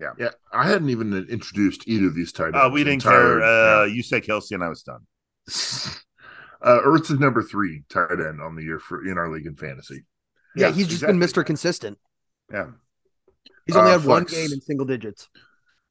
Yeah, 0.00 0.12
Yeah. 0.18 0.30
I 0.52 0.68
hadn't 0.68 0.90
even 0.90 1.14
introduced 1.28 1.88
either 1.88 2.06
of 2.08 2.14
these 2.14 2.32
tight 2.32 2.48
ends. 2.48 2.58
Uh, 2.58 2.70
we 2.72 2.80
didn't 2.80 3.04
entire- 3.04 3.40
care. 3.40 3.42
Uh, 3.42 3.84
you 3.86 4.02
say 4.02 4.20
Kelce, 4.20 4.50
and 4.52 4.62
I 4.64 4.68
was 4.68 4.82
done. 4.82 5.06
Uh, 6.62 6.80
Ertz 6.86 7.10
is 7.12 7.20
number 7.20 7.42
three 7.42 7.82
tight 7.90 8.12
end 8.18 8.40
on 8.40 8.56
the 8.56 8.62
year 8.62 8.78
for 8.80 9.06
in 9.06 9.18
our 9.18 9.30
league 9.30 9.46
in 9.46 9.54
fantasy. 9.54 10.04
Yeah, 10.56 10.68
Yeah, 10.68 10.72
he's 10.74 10.86
just 10.88 11.02
exactly. 11.02 11.18
been 11.18 11.28
Mr. 11.28 11.46
Consistent. 11.46 11.98
Yeah. 12.50 12.70
He's 13.66 13.76
only 13.76 13.90
Uh, 13.92 13.98
had 13.98 14.08
one 14.08 14.24
game 14.24 14.50
in 14.52 14.60
single 14.62 14.86
digits. 14.86 15.28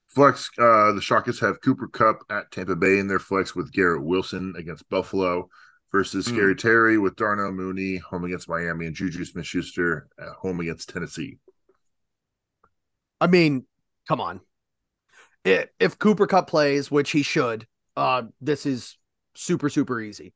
Flex, 0.08 0.50
uh, 0.58 0.92
the 0.92 1.02
Shakas 1.02 1.40
have 1.40 1.62
Cooper 1.62 1.88
Kupp 1.88 2.24
at 2.32 2.50
Tampa 2.52 2.76
Bay 2.76 2.98
in 2.98 3.08
their 3.08 3.20
flex 3.20 3.56
with 3.56 3.72
Garrett 3.72 4.04
Wilson 4.04 4.56
against 4.58 4.90
Buffalo 4.90 5.50
versus 5.92 6.26
Hmm. 6.28 6.34
Scary 6.34 6.56
Terry 6.56 6.98
with 6.98 7.16
Darnell 7.16 7.52
Mooney 7.52 7.98
home 7.98 8.26
against 8.26 8.50
Miami 8.50 8.88
and 8.88 8.96
Juju 8.96 9.24
Smith 9.24 9.46
Schuster 9.46 10.08
at 10.20 10.30
home 10.30 10.60
against 10.60 10.90
Tennessee. 10.90 11.38
I 13.22 13.28
mean, 13.28 13.66
come 14.08 14.22
on. 14.22 14.42
I- 15.46 15.68
If 15.80 16.00
Cooper 16.00 16.28
Kupp 16.28 16.48
plays, 16.48 16.90
which 16.90 17.12
he 17.12 17.24
should, 17.24 17.68
uh, 17.96 18.24
this 18.42 18.66
is 18.66 18.98
super, 19.36 19.70
super 19.70 20.00
easy. 20.02 20.34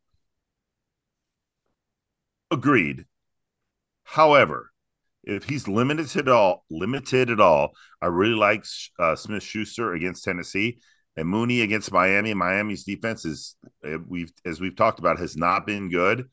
Agreed. 2.51 3.05
However, 4.03 4.71
if 5.23 5.43
he's 5.43 5.67
limited 5.67 6.15
at 6.17 6.27
all, 6.27 6.65
limited 6.69 7.29
at 7.29 7.39
all, 7.39 7.73
I 8.01 8.07
really 8.07 8.35
like 8.35 8.65
uh, 8.97 9.15
Smith 9.15 9.43
Schuster 9.43 9.93
against 9.93 10.23
Tennessee 10.23 10.79
and 11.15 11.27
Mooney 11.27 11.61
against 11.61 11.91
Miami. 11.91 12.33
Miami's 12.33 12.83
defense 12.83 13.25
is 13.25 13.55
uh, 13.85 13.97
we've 14.07 14.31
as 14.45 14.59
we've 14.59 14.75
talked 14.75 14.99
about 14.99 15.19
has 15.19 15.37
not 15.37 15.67
been 15.67 15.89
good. 15.89 16.29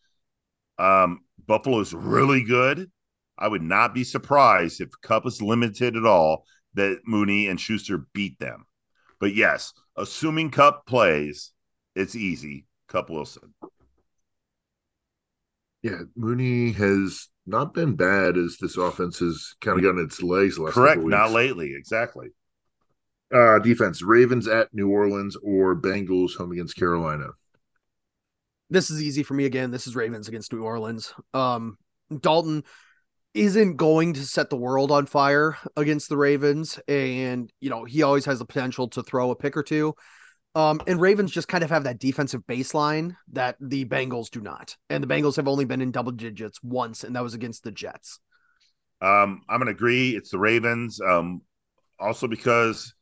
Um, 0.78 1.20
Buffalo's 1.46 1.92
really 1.92 2.42
good. 2.42 2.90
I 3.38 3.48
would 3.48 3.62
not 3.62 3.92
be 3.94 4.04
surprised 4.04 4.80
if 4.80 4.88
Kupp 5.02 5.26
is 5.26 5.42
limited 5.42 5.96
at 5.96 6.06
all 6.06 6.46
that 6.76 7.00
Mooney 7.04 7.48
and 7.48 7.60
Schuster 7.60 8.06
beat 8.14 8.38
them. 8.38 8.64
But 9.18 9.34
yes, 9.34 9.72
assuming 9.96 10.50
Kupp 10.50 10.86
plays, 10.86 11.52
it's 11.94 12.14
easy. 12.14 12.66
Kupp 12.88 13.10
Wilson. 13.10 13.54
Yeah, 15.82 16.00
Mooney 16.14 16.72
has 16.72 17.28
not 17.46 17.74
been 17.74 17.94
bad 17.94 18.36
as 18.36 18.56
this 18.60 18.76
offense 18.76 19.18
has 19.18 19.54
kind 19.60 19.78
of 19.78 19.84
gotten 19.84 20.04
its 20.04 20.22
legs. 20.22 20.56
the 20.56 20.62
Last 20.62 20.74
Correct. 20.74 20.96
couple 20.96 21.10
Not 21.10 21.32
lately. 21.32 21.74
Exactly. 21.76 22.28
Uh, 23.34 23.58
defense: 23.58 24.02
Ravens 24.02 24.46
at 24.48 24.72
New 24.72 24.88
Orleans 24.88 25.36
or 25.42 25.74
Bengals 25.74 26.36
home 26.36 26.52
against 26.52 26.76
Carolina. 26.76 27.28
This 28.68 28.90
is 28.90 29.02
easy 29.02 29.22
for 29.22 29.34
me 29.34 29.44
again. 29.44 29.70
This 29.70 29.86
is 29.86 29.94
Ravens 29.94 30.28
against 30.28 30.52
New 30.52 30.62
Orleans. 30.62 31.14
Um, 31.34 31.78
Dalton 32.20 32.64
isn't 33.36 33.76
going 33.76 34.14
to 34.14 34.24
set 34.24 34.50
the 34.50 34.56
world 34.56 34.90
on 34.90 35.06
fire 35.06 35.56
against 35.76 36.08
the 36.08 36.16
Ravens, 36.16 36.80
and 36.88 37.52
you 37.60 37.70
know 37.70 37.84
he 37.84 38.02
always 38.02 38.24
has 38.24 38.38
the 38.38 38.44
potential 38.44 38.88
to 38.88 39.02
throw 39.02 39.30
a 39.30 39.36
pick 39.36 39.56
or 39.56 39.62
two. 39.62 39.94
Um, 40.54 40.80
and 40.86 41.00
Ravens 41.00 41.32
just 41.32 41.48
kind 41.48 41.62
of 41.62 41.68
have 41.68 41.84
that 41.84 41.98
defensive 41.98 42.40
baseline 42.46 43.14
that 43.32 43.56
the 43.60 43.84
Bengals 43.84 44.30
do 44.30 44.40
not, 44.40 44.76
and 44.88 45.02
the 45.04 45.08
Bengals 45.08 45.36
have 45.36 45.48
only 45.48 45.66
been 45.66 45.82
in 45.82 45.90
double 45.90 46.12
digits 46.12 46.62
once, 46.62 47.04
and 47.04 47.14
that 47.14 47.22
was 47.22 47.34
against 47.34 47.62
the 47.62 47.72
Jets. 47.72 48.20
Um, 49.00 49.42
I'm 49.48 49.58
gonna 49.58 49.72
agree. 49.72 50.16
It's 50.16 50.30
the 50.30 50.38
Ravens. 50.38 51.00
Um, 51.00 51.42
also 51.98 52.28
because 52.28 52.94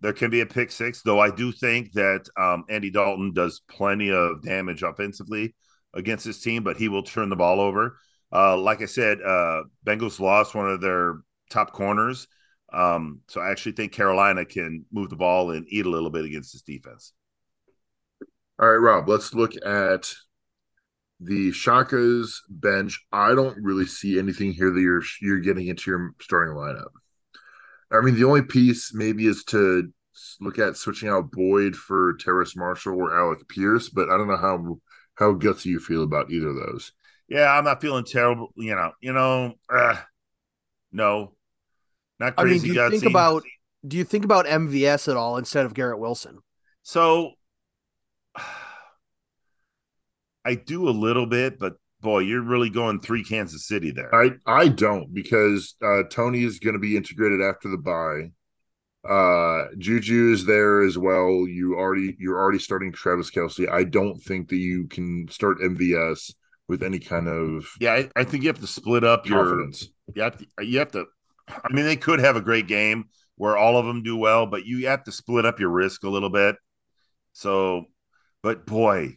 there 0.00 0.12
can 0.12 0.30
be 0.30 0.40
a 0.40 0.46
pick 0.46 0.70
six, 0.70 1.02
though 1.02 1.18
I 1.18 1.30
do 1.30 1.52
think 1.52 1.92
that 1.92 2.28
um, 2.36 2.64
Andy 2.68 2.90
Dalton 2.90 3.32
does 3.32 3.62
plenty 3.68 4.10
of 4.10 4.42
damage 4.42 4.82
offensively 4.82 5.54
against 5.94 6.24
his 6.24 6.40
team, 6.40 6.62
but 6.62 6.76
he 6.76 6.88
will 6.88 7.02
turn 7.02 7.30
the 7.30 7.36
ball 7.36 7.60
over. 7.60 7.98
Uh, 8.32 8.56
like 8.56 8.82
I 8.82 8.86
said, 8.86 9.18
uh, 9.22 9.62
Bengals 9.86 10.20
lost 10.20 10.54
one 10.54 10.68
of 10.68 10.80
their 10.80 11.16
top 11.50 11.72
corners. 11.72 12.28
Um, 12.72 13.20
so 13.28 13.40
I 13.40 13.50
actually 13.50 13.72
think 13.72 13.92
Carolina 13.92 14.44
can 14.44 14.84
move 14.92 15.08
the 15.08 15.16
ball 15.16 15.52
and 15.52 15.66
eat 15.68 15.86
a 15.86 15.90
little 15.90 16.10
bit 16.10 16.26
against 16.26 16.52
this 16.52 16.62
defense. 16.62 17.12
All 18.60 18.68
right, 18.68 18.76
Rob, 18.76 19.08
let's 19.08 19.32
look 19.34 19.52
at 19.64 20.12
the 21.20 21.52
Shaka's 21.52 22.42
bench. 22.48 23.00
I 23.12 23.34
don't 23.34 23.56
really 23.62 23.86
see 23.86 24.18
anything 24.18 24.52
here 24.52 24.70
that 24.70 24.80
you're 24.80 25.02
you're 25.20 25.40
getting 25.40 25.68
into 25.68 25.90
your 25.90 26.14
starting 26.20 26.54
lineup. 26.54 26.90
I 27.90 28.00
mean, 28.00 28.14
the 28.14 28.24
only 28.24 28.42
piece 28.42 28.92
maybe 28.92 29.26
is 29.26 29.44
to 29.44 29.90
look 30.40 30.58
at 30.58 30.76
switching 30.76 31.08
out 31.08 31.30
Boyd 31.30 31.74
for 31.74 32.14
Terrace 32.14 32.56
Marshall 32.56 32.94
or 32.94 33.18
Alec 33.18 33.48
Pierce, 33.48 33.88
but 33.88 34.10
I 34.10 34.16
don't 34.16 34.28
know 34.28 34.36
how 34.36 34.80
how 35.14 35.34
gutsy 35.34 35.66
you 35.66 35.80
feel 35.80 36.02
about 36.02 36.30
either 36.30 36.48
of 36.48 36.56
those. 36.56 36.92
Yeah, 37.28 37.50
I'm 37.50 37.64
not 37.64 37.80
feeling 37.80 38.04
terrible. 38.04 38.48
You 38.56 38.74
know, 38.74 38.92
you 39.00 39.12
know, 39.12 39.54
uh, 39.70 39.96
no, 40.92 41.34
not 42.18 42.36
crazy. 42.36 42.58
I 42.58 42.62
mean, 42.62 42.74
do 42.74 42.82
you 42.82 42.90
think 42.90 43.04
about 43.04 43.42
do 43.86 43.96
you 43.96 44.04
think 44.04 44.24
about 44.24 44.46
MVS 44.46 45.08
at 45.08 45.16
all 45.16 45.36
instead 45.36 45.66
of 45.66 45.74
Garrett 45.74 45.98
Wilson? 45.98 46.38
So 46.82 47.32
I 50.44 50.54
do 50.54 50.88
a 50.88 50.90
little 50.90 51.26
bit, 51.26 51.58
but 51.58 51.74
boy, 52.00 52.20
you're 52.20 52.42
really 52.42 52.70
going 52.70 53.00
three 53.00 53.22
Kansas 53.22 53.66
City 53.66 53.90
there. 53.90 54.14
I 54.14 54.32
I 54.46 54.68
don't 54.68 55.12
because 55.12 55.74
uh, 55.82 56.04
Toney 56.10 56.44
is 56.44 56.58
going 56.58 56.74
to 56.74 56.80
be 56.80 56.96
integrated 56.96 57.42
after 57.42 57.68
the 57.68 57.76
bye. 57.76 58.32
Uh, 59.08 59.66
Juju 59.78 60.32
is 60.32 60.44
there 60.44 60.82
as 60.82 60.98
well. 60.98 61.46
You 61.46 61.76
already 61.76 62.16
you're 62.18 62.38
already 62.38 62.58
starting 62.58 62.92
Travis 62.92 63.30
Kelce. 63.30 63.70
I 63.70 63.84
don't 63.84 64.18
think 64.18 64.48
that 64.48 64.56
you 64.56 64.86
can 64.86 65.28
start 65.28 65.60
MVS 65.60 66.32
with 66.68 66.82
any 66.82 66.98
kind 66.98 67.28
of 67.28 67.66
Yeah, 67.80 67.92
I, 67.94 68.10
I 68.14 68.24
think 68.24 68.42
you 68.42 68.48
have 68.48 68.60
to 68.60 68.66
split 68.66 69.04
up 69.04 69.26
your. 69.26 69.44
confidence. 69.44 69.88
You 70.14 70.22
have 70.22 70.36
to. 70.38 70.46
You 70.64 70.78
have 70.78 70.92
to. 70.92 71.06
I 71.48 71.72
mean, 71.72 71.84
they 71.86 71.96
could 71.96 72.20
have 72.20 72.36
a 72.36 72.42
great 72.42 72.66
game 72.66 73.06
where 73.36 73.56
all 73.56 73.78
of 73.78 73.86
them 73.86 74.02
do 74.02 74.16
well, 74.16 74.46
but 74.46 74.66
you 74.66 74.86
have 74.86 75.04
to 75.04 75.12
split 75.12 75.46
up 75.46 75.60
your 75.60 75.70
risk 75.70 76.04
a 76.04 76.08
little 76.10 76.30
bit. 76.30 76.56
So, 77.32 77.86
but 78.42 78.66
boy, 78.66 79.16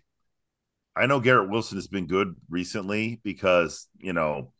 I 0.96 1.06
know 1.08 1.20
Garrett 1.20 1.50
Wilson 1.50 1.78
has 1.78 1.88
been 1.88 2.08
good 2.08 2.36
recently 2.50 3.20
because 3.24 3.88
you 4.00 4.14
know 4.14 4.54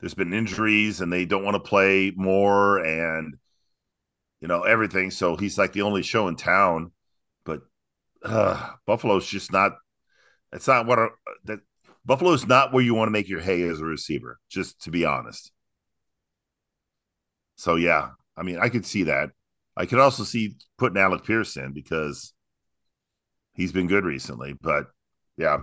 there's 0.00 0.14
been 0.14 0.32
injuries 0.32 1.00
and 1.00 1.12
they 1.12 1.24
don't 1.24 1.44
want 1.44 1.54
to 1.54 1.60
play 1.68 2.12
more 2.14 2.78
and 2.78 3.36
you 4.40 4.48
know 4.48 4.62
everything. 4.62 5.10
So 5.10 5.36
he's 5.36 5.58
like 5.58 5.72
the 5.72 5.82
only 5.82 6.02
show 6.02 6.28
in 6.28 6.36
town. 6.36 6.92
But 7.44 7.62
uh, 8.24 8.70
Buffalo's 8.86 9.26
just 9.26 9.52
not. 9.52 9.72
It's 10.52 10.68
not 10.68 10.86
what 10.86 10.98
a, 10.98 11.08
that 11.44 11.60
Buffalo's 12.04 12.46
not 12.46 12.72
where 12.72 12.82
you 12.82 12.94
want 12.94 13.06
to 13.08 13.12
make 13.12 13.28
your 13.28 13.40
hay 13.40 13.62
as 13.62 13.80
a 13.80 13.84
receiver. 13.84 14.38
Just 14.48 14.82
to 14.82 14.90
be 14.90 15.04
honest. 15.04 15.52
So 17.56 17.76
yeah, 17.76 18.10
I 18.36 18.42
mean, 18.42 18.58
I 18.60 18.68
could 18.68 18.86
see 18.86 19.04
that. 19.04 19.30
I 19.76 19.86
could 19.86 19.98
also 19.98 20.24
see 20.24 20.56
putting 20.78 20.98
Alec 21.00 21.24
Pierce 21.24 21.56
in 21.56 21.72
because 21.72 22.34
he's 23.54 23.72
been 23.72 23.86
good 23.86 24.04
recently. 24.04 24.54
But 24.60 24.86
yeah, 25.36 25.58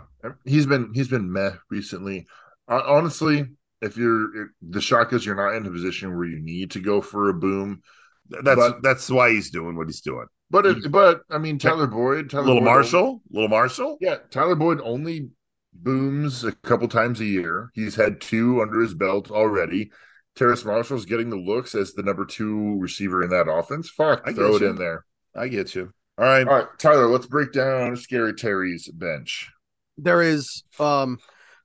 He's 0.45 0.65
been 0.65 0.91
he's 0.93 1.07
been 1.09 1.31
meh 1.31 1.51
recently. 1.69 2.25
Honestly, 2.67 3.45
if 3.81 3.97
you're 3.97 4.49
the 4.61 4.81
shock 4.81 5.13
is 5.13 5.25
you're 5.25 5.35
not 5.35 5.55
in 5.55 5.65
a 5.65 5.71
position 5.71 6.15
where 6.15 6.25
you 6.27 6.39
need 6.39 6.71
to 6.71 6.79
go 6.79 7.01
for 7.01 7.29
a 7.29 7.33
boom. 7.33 7.81
that's 8.29 8.55
But- 8.55 8.81
that's 8.81 9.09
why 9.09 9.31
he's 9.31 9.51
doing 9.51 9.75
what 9.75 9.87
he's 9.87 10.01
doing. 10.01 10.25
But 10.51 10.65
if, 10.65 10.91
but 10.91 11.21
I 11.29 11.37
mean 11.37 11.59
Tyler 11.59 11.85
Boyd, 11.85 12.31
Tyler 12.31 12.45
Little 12.45 12.61
Boyd 12.61 12.65
Marshall, 12.65 13.21
little 13.29 13.49
Marshall. 13.49 13.97
Yeah, 14.01 14.15
Tyler 14.31 14.55
Boyd 14.55 14.79
only 14.83 15.29
booms 15.73 16.43
a 16.43 16.51
couple 16.51 16.87
times 16.87 17.19
a 17.21 17.25
year. 17.25 17.69
He's 17.73 17.95
had 17.95 18.21
two 18.21 18.61
under 18.61 18.81
his 18.81 18.93
belt 18.93 19.31
already. 19.31 19.91
Terrace 20.35 20.63
Marshall's 20.65 21.05
getting 21.05 21.29
the 21.29 21.35
looks 21.37 21.75
as 21.75 21.93
the 21.93 22.03
number 22.03 22.25
two 22.25 22.77
receiver 22.79 23.23
in 23.23 23.29
that 23.31 23.49
offense. 23.49 23.89
Fuck, 23.89 24.21
I 24.25 24.33
throw 24.33 24.55
it 24.55 24.61
you. 24.61 24.69
in 24.69 24.75
there. 24.75 25.05
I 25.35 25.47
get 25.47 25.75
you. 25.75 25.91
All 26.17 26.25
right. 26.25 26.47
All 26.47 26.53
right, 26.55 26.67
Tyler, 26.77 27.07
let's 27.07 27.25
break 27.27 27.51
down 27.53 27.95
Scary 27.95 28.33
Terry's 28.33 28.87
bench. 28.89 29.49
there 29.97 30.21
is 30.21 30.63
um 30.79 31.17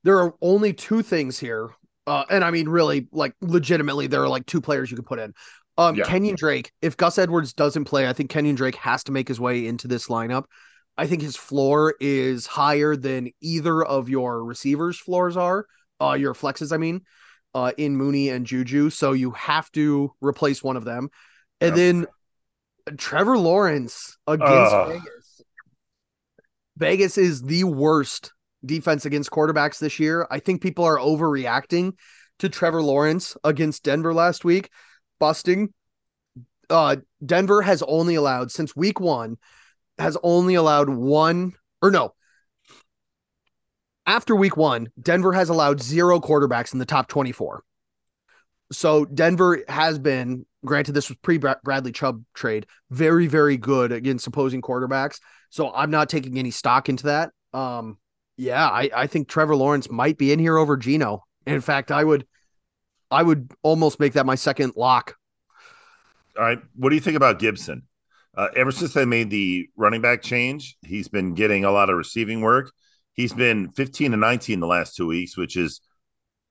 there 0.02 0.18
are 0.18 0.35
only 0.43 0.72
two 0.72 1.02
things 1.02 1.39
here 1.39 1.70
uh 2.06 2.24
and 2.31 2.44
i 2.44 2.51
mean 2.51 2.68
really 2.68 3.06
like 3.12 3.32
legitimately 3.40 4.06
there 4.09 4.22
are 4.22 4.28
like 4.28 4.44
two 4.44 4.60
players 4.60 4.90
you 4.90 4.97
could 4.97 5.06
put 5.06 5.18
in 5.20 5.32
um 5.78 5.94
Yeah. 5.94 6.05
kenyon 6.05 6.35
drake 6.36 6.72
if 6.82 6.97
gus 6.97 7.16
edwards 7.16 7.52
doesn't 7.55 7.85
play 7.85 8.09
i 8.09 8.12
think 8.12 8.28
kenyon 8.31 8.56
drake 8.56 8.74
has 8.74 9.05
to 9.05 9.12
make 9.12 9.28
his 9.28 9.39
way 9.40 9.66
into 9.66 9.86
this 9.89 10.09
lineup 10.09 10.44
i 10.97 11.07
think 11.07 11.23
his 11.23 11.37
floor 11.37 11.95
is 12.01 12.47
higher 12.47 12.97
than 12.97 13.31
either 13.41 13.85
of 13.85 14.09
your 14.09 14.45
receivers 14.45 14.99
floors 14.99 15.37
are 15.37 15.66
uh 16.01 16.12
your 16.12 16.35
flexes 16.35 16.73
i 16.73 16.77
mean 16.77 17.01
uh 17.55 17.73
in 17.77 17.97
mooney 17.97 18.29
and 18.29 18.47
juju 18.47 18.91
so 18.91 19.12
you 19.12 19.31
have 19.33 19.71
to 19.73 20.12
replace 20.21 20.62
one 20.62 20.77
of 20.77 20.85
them 20.85 21.09
and 21.61 21.77
Yep. 21.77 22.07
then 22.87 22.97
trevor 22.97 23.39
lawrence 23.39 24.16
against 24.27 24.73
Ugh. 24.75 24.89
vegas 24.89 25.43
Vegas 26.77 27.19
is 27.19 27.43
the 27.43 27.65
worst 27.65 28.33
defense 28.65 29.07
against 29.07 29.31
quarterbacks 29.31 29.79
this 29.79 30.01
year. 30.01 30.27
I 30.31 30.41
think 30.41 30.61
people 30.61 30.85
are 30.85 30.99
overreacting 30.99 31.93
to 32.41 32.49
Trevor 32.49 32.83
Lawrence 32.83 33.37
against 33.45 33.85
Denver 33.85 34.12
last 34.12 34.45
week, 34.45 34.71
busting. 35.21 35.73
Uh, 36.69 36.97
Denver 37.25 37.62
has 37.62 37.83
only 37.83 38.16
allowed 38.16 38.51
since 38.51 38.75
week 38.75 38.99
one, 38.99 39.37
has 39.99 40.16
only 40.23 40.55
allowed 40.55 40.89
one 40.89 41.55
or 41.83 41.91
no. 41.91 42.15
After 44.07 44.37
week 44.37 44.57
one, 44.57 44.89
Denver 45.01 45.33
has 45.33 45.49
allowed 45.49 45.81
zero 45.81 46.21
quarterbacks 46.21 46.73
in 46.73 46.79
the 46.79 46.87
top 46.87 47.09
24. 47.09 47.62
So 48.73 49.05
Denver 49.05 49.62
has 49.69 49.99
been, 49.99 50.47
granted, 50.65 50.93
this 50.93 51.09
was 51.09 51.16
pre 51.23 51.39
Bradley 51.39 51.93
Chubb 51.93 52.23
trade, 52.35 52.66
very, 52.91 53.27
very 53.27 53.57
good 53.57 53.93
against 53.93 54.27
opposing 54.27 54.62
quarterbacks. 54.62 55.21
So 55.51 55.73
I'm 55.73 55.91
not 55.91 56.09
taking 56.09 56.39
any 56.39 56.51
stock 56.51 56.89
into 56.89 57.05
that. 57.05 57.31
Um, 57.53 57.99
yeah, 58.37 58.66
I, 58.66 58.91
I 58.95 59.07
think 59.07 59.29
Trevor 59.29 59.57
Lawrence 59.57 59.91
might 59.91 60.19
be 60.19 60.33
in 60.33 60.39
here 60.39 60.59
over 60.59 60.77
Geno. 60.77 61.25
In 61.47 61.61
fact, 61.61 61.93
I 61.93 62.03
would 62.03 62.27
I 63.11 63.23
would 63.23 63.53
almost 63.62 64.01
make 64.01 64.15
that 64.15 64.27
my 64.27 64.35
second 64.35 64.73
lock. 64.77 65.15
All 66.37 66.45
right. 66.45 66.59
What 66.75 66.89
do 66.89 66.97
you 66.97 67.01
think 67.01 67.16
about 67.16 67.39
Gibson? 67.39 67.85
Uh, 68.36 68.48
ever 68.56 68.70
since 68.73 68.93
they 68.93 69.05
made 69.05 69.31
the 69.31 69.69
running 69.77 70.01
back 70.01 70.23
change, 70.23 70.77
he's 70.82 71.09
been 71.09 71.35
getting 71.35 71.65
a 71.65 71.70
lot 71.70 71.90
of 71.90 71.97
receiving 71.97 72.40
work. 72.40 72.73
He's 73.12 73.32
been 73.32 73.70
15 73.70 74.12
and 74.12 74.20
19 74.20 74.61
the 74.61 74.66
last 74.66 74.97
two 74.97 75.06
weeks, 75.06 75.36
which 75.36 75.56
is, 75.56 75.81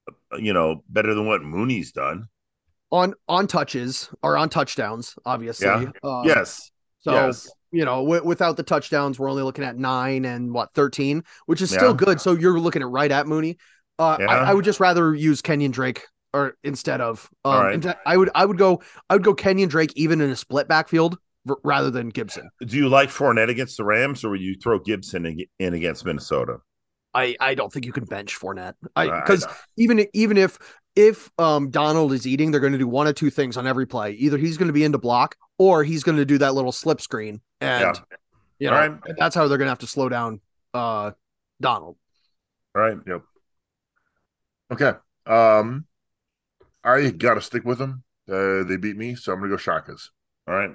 uh, 0.10 0.38
you 0.38 0.54
know, 0.54 0.84
better 0.88 1.14
than 1.14 1.28
what 1.28 1.42
Mooney's 1.44 1.92
done. 1.92 2.28
On 2.92 3.14
on 3.28 3.48
touches 3.48 4.10
or 4.22 4.38
on 4.38 4.50
touchdowns, 4.50 5.16
obviously. 5.26 5.68
Yeah. 5.68 5.92
Um, 6.04 6.22
yes. 6.26 6.70
So 7.00 7.12
yes. 7.12 7.50
you 7.72 7.84
know, 7.86 8.04
w- 8.04 8.24
without 8.24 8.56
the 8.56 8.64
touchdowns, 8.64 9.20
we're 9.20 9.30
only 9.30 9.42
looking 9.44 9.64
at 9.64 9.76
nine 9.78 10.26
and 10.26 10.54
what 10.54 10.74
thirteen, 10.74 11.24
which 11.48 11.62
is 11.62 11.72
still 11.72 11.90
Yeah. 11.90 11.98
good. 11.98 12.22
So 12.22 12.34
you're 12.34 12.60
looking 12.60 12.82
at 12.84 12.88
right 12.88 13.12
at 13.12 13.28
Mooney. 13.28 13.58
Uh, 13.98 14.18
Yeah. 14.20 14.28
I, 14.28 14.52
I 14.52 14.54
would 14.54 14.64
just 14.64 14.80
rather 14.80 15.14
use 15.16 15.42
Kenyon 15.42 15.72
Drake 15.72 16.04
or 16.34 16.56
instead 16.64 17.02
of. 17.02 17.28
Um, 17.44 17.52
All 17.54 17.64
right. 17.64 17.96
I 18.06 18.16
would 18.16 18.30
I 18.36 18.46
would 18.46 18.60
go 18.60 18.82
I 19.10 19.16
would 19.16 19.24
go 19.24 19.34
Kenyon 19.34 19.70
Drake 19.70 19.92
even 19.96 20.22
in 20.22 20.30
a 20.30 20.36
split 20.36 20.68
backfield 20.68 21.18
r- 21.50 21.58
rather 21.64 21.92
than 21.92 22.10
Gibson. 22.10 22.50
Do 22.66 22.78
you 22.78 22.90
like 22.90 23.10
Fournette 23.10 23.50
against 23.50 23.78
the 23.78 23.84
Rams, 23.84 24.24
or 24.24 24.30
would 24.32 24.42
you 24.42 24.56
throw 24.56 24.80
Gibson 24.80 25.26
in, 25.26 25.46
in 25.60 25.74
against 25.74 26.06
Minnesota? 26.06 26.58
I 27.14 27.36
I 27.40 27.54
don't 27.56 27.72
think 27.72 27.86
you 27.86 27.92
can 27.94 28.06
bench 28.06 28.40
Fournette. 28.40 28.74
I 28.96 29.10
I 29.10 29.22
because 29.22 29.46
even 29.78 30.06
even 30.14 30.38
if 30.38 30.58
if 30.96 31.30
um 31.38 31.70
Donald 31.70 32.12
is 32.14 32.26
eating, 32.26 32.52
they're 32.52 32.60
going 32.60 32.74
to 32.74 32.80
do 32.80 32.88
one 32.88 33.08
of 33.08 33.16
two 33.16 33.30
things 33.30 33.56
on 33.58 33.68
every 33.68 33.86
play. 33.86 34.12
Either 34.14 34.38
he's 34.38 34.58
going 34.58 34.68
to 34.68 34.74
be 34.74 34.84
into 34.84 34.98
block 34.98 35.36
or 35.60 35.84
he's 35.84 36.04
going 36.04 36.18
to 36.18 36.26
do 36.26 36.38
that 36.40 36.56
little 36.56 36.72
slip 36.72 37.00
screen, 37.02 37.40
and 37.62 37.82
Yeah. 37.82 37.94
you 38.60 38.70
know 38.72 38.76
All 38.76 38.90
right. 38.90 39.00
that's 39.18 39.36
how 39.36 39.48
they're 39.48 39.58
going 39.60 39.68
to 39.68 39.72
have 39.72 39.80
to 39.80 39.88
slow 39.88 40.10
down 40.10 40.42
uh 40.74 41.12
Donald. 41.62 41.98
All 42.76 42.82
right. 42.82 42.98
Yep. 43.06 43.22
Okay. 44.72 44.94
Um, 45.28 45.86
I 46.84 47.12
got 47.12 47.36
to 47.36 47.42
stick 47.42 47.64
with 47.64 47.78
them. 47.78 48.04
Uh, 48.28 48.64
they 48.64 48.78
beat 48.78 48.98
me, 48.98 49.16
so 49.16 49.32
I'm 49.34 49.40
gonna 49.40 49.52
go 49.52 49.58
Shakas. 49.58 50.10
All 50.48 50.56
right. 50.56 50.72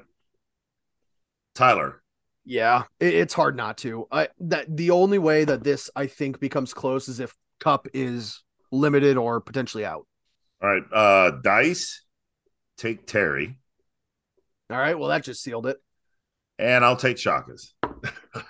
Tyler. 1.58 2.00
Yeah, 2.44 2.84
it, 3.00 3.12
it's 3.14 3.34
hard 3.34 3.56
not 3.56 3.76
to. 3.78 4.06
I 4.12 4.28
that 4.40 4.74
the 4.74 4.90
only 4.92 5.18
way 5.18 5.44
that 5.44 5.64
this 5.64 5.90
I 5.96 6.06
think 6.06 6.38
becomes 6.40 6.72
close 6.72 7.08
is 7.08 7.18
if 7.20 7.34
Kupp 7.60 7.88
is 7.92 8.42
limited 8.70 9.16
or 9.16 9.40
potentially 9.40 9.84
out. 9.84 10.06
All 10.62 10.68
right. 10.70 10.82
Uh 10.92 11.32
Dice, 11.42 12.02
take 12.78 13.06
Terry, 13.06 13.58
All 14.70 14.78
right, 14.78 14.98
well 14.98 15.08
that 15.08 15.24
just 15.24 15.42
sealed 15.42 15.66
it. 15.66 15.78
and 16.58 16.84
I'll 16.84 16.96
take 16.96 17.16
Shakas. 17.16 17.72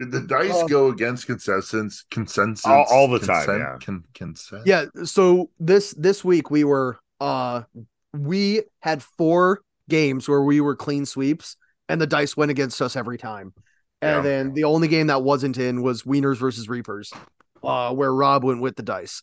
Did 0.00 0.10
the 0.10 0.20
dice 0.22 0.54
Um, 0.54 0.66
go 0.66 0.88
against 0.88 1.26
consensus? 1.26 2.04
Consensus 2.10 2.66
All- 2.66 2.86
all 2.90 3.08
the 3.08 3.18
time, 3.20 3.44
consent- 3.46 3.58
yeah. 3.60 3.76
Con, 3.84 4.04
consent. 4.14 4.62
Yeah, 4.66 4.84
so 5.04 5.50
this 5.60 5.92
this 5.98 6.24
week 6.24 6.50
we 6.50 6.64
were 6.64 6.98
uh 7.20 7.62
we 8.12 8.62
had 8.80 9.02
four 9.02 9.60
games 9.88 10.28
where 10.28 10.42
we 10.42 10.60
were 10.60 10.74
clean 10.76 11.04
sweeps 11.06 11.56
and 11.88 12.00
the 12.00 12.06
dice 12.06 12.36
went 12.36 12.50
against 12.50 12.80
us 12.82 12.96
every 12.96 13.18
time. 13.18 13.52
And 14.02 14.16
Yeah. 14.16 14.22
then 14.22 14.52
the 14.54 14.64
only 14.64 14.88
game 14.88 15.06
that 15.08 15.22
wasn't 15.22 15.56
in 15.58 15.82
was 15.82 16.02
Wieners 16.02 16.36
versus 16.36 16.68
Reapers, 16.68 17.12
uh 17.62 17.94
where 17.94 18.12
Rob 18.12 18.44
went 18.44 18.60
with 18.60 18.76
the 18.76 18.82
dice. 18.82 19.22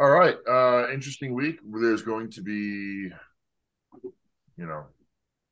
All 0.00 0.10
right. 0.10 0.36
Uh 0.48 0.90
interesting 0.92 1.34
week. 1.34 1.58
There's 1.64 2.02
going 2.02 2.30
to 2.32 2.42
be, 2.42 3.10
you 4.56 4.66
know, 4.66 4.84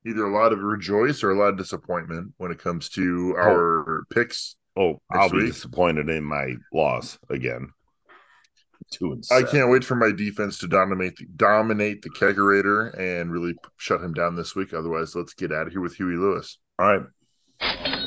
either 0.05 0.25
a 0.25 0.33
lot 0.35 0.53
of 0.53 0.59
rejoice 0.61 1.23
or 1.23 1.31
a 1.31 1.39
lot 1.39 1.49
of 1.51 1.59
disappointment 1.59 2.33
when 2.39 2.51
it 2.51 2.59
comes 2.59 2.89
to 2.91 3.35
our 3.39 4.03
picks. 4.11 4.57
Oh, 4.77 5.01
I'll 5.11 5.31
be 5.31 5.47
disappointed 5.47 6.09
in 6.09 6.25
my 6.25 6.57
loss 6.73 7.19
again. 7.31 7.71
Two 8.93 9.13
and 9.13 9.25
I 9.31 9.43
can't 9.43 9.71
wait 9.71 9.85
for 9.85 9.95
my 9.95 10.13
defense 10.13 10.59
to 10.59 10.69
dominate 10.69 11.17
the, 11.17 11.27
dominate 11.37 12.03
the 12.03 12.11
kegerator 12.11 12.97
and 12.99 13.33
really 13.33 13.55
shut 13.79 14.03
him 14.03 14.13
down 14.13 14.37
this 14.37 14.55
week. 14.55 14.75
Otherwise, 14.75 15.15
let's 15.15 15.35
get 15.35 15.53
out 15.53 15.67
of 15.67 15.73
here 15.73 15.81
with 15.81 15.97
Huey 15.97 16.17
Lewis. 16.17 16.59
All 16.79 16.87
right. 16.87 18.02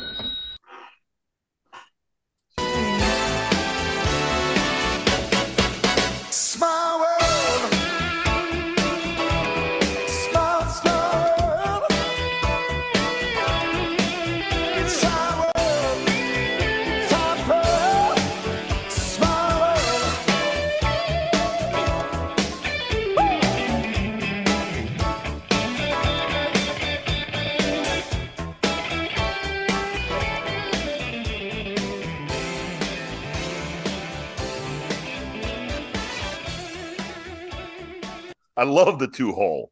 I 38.57 38.63
love 38.63 38.99
the 38.99 39.07
two 39.07 39.33
hole. 39.33 39.71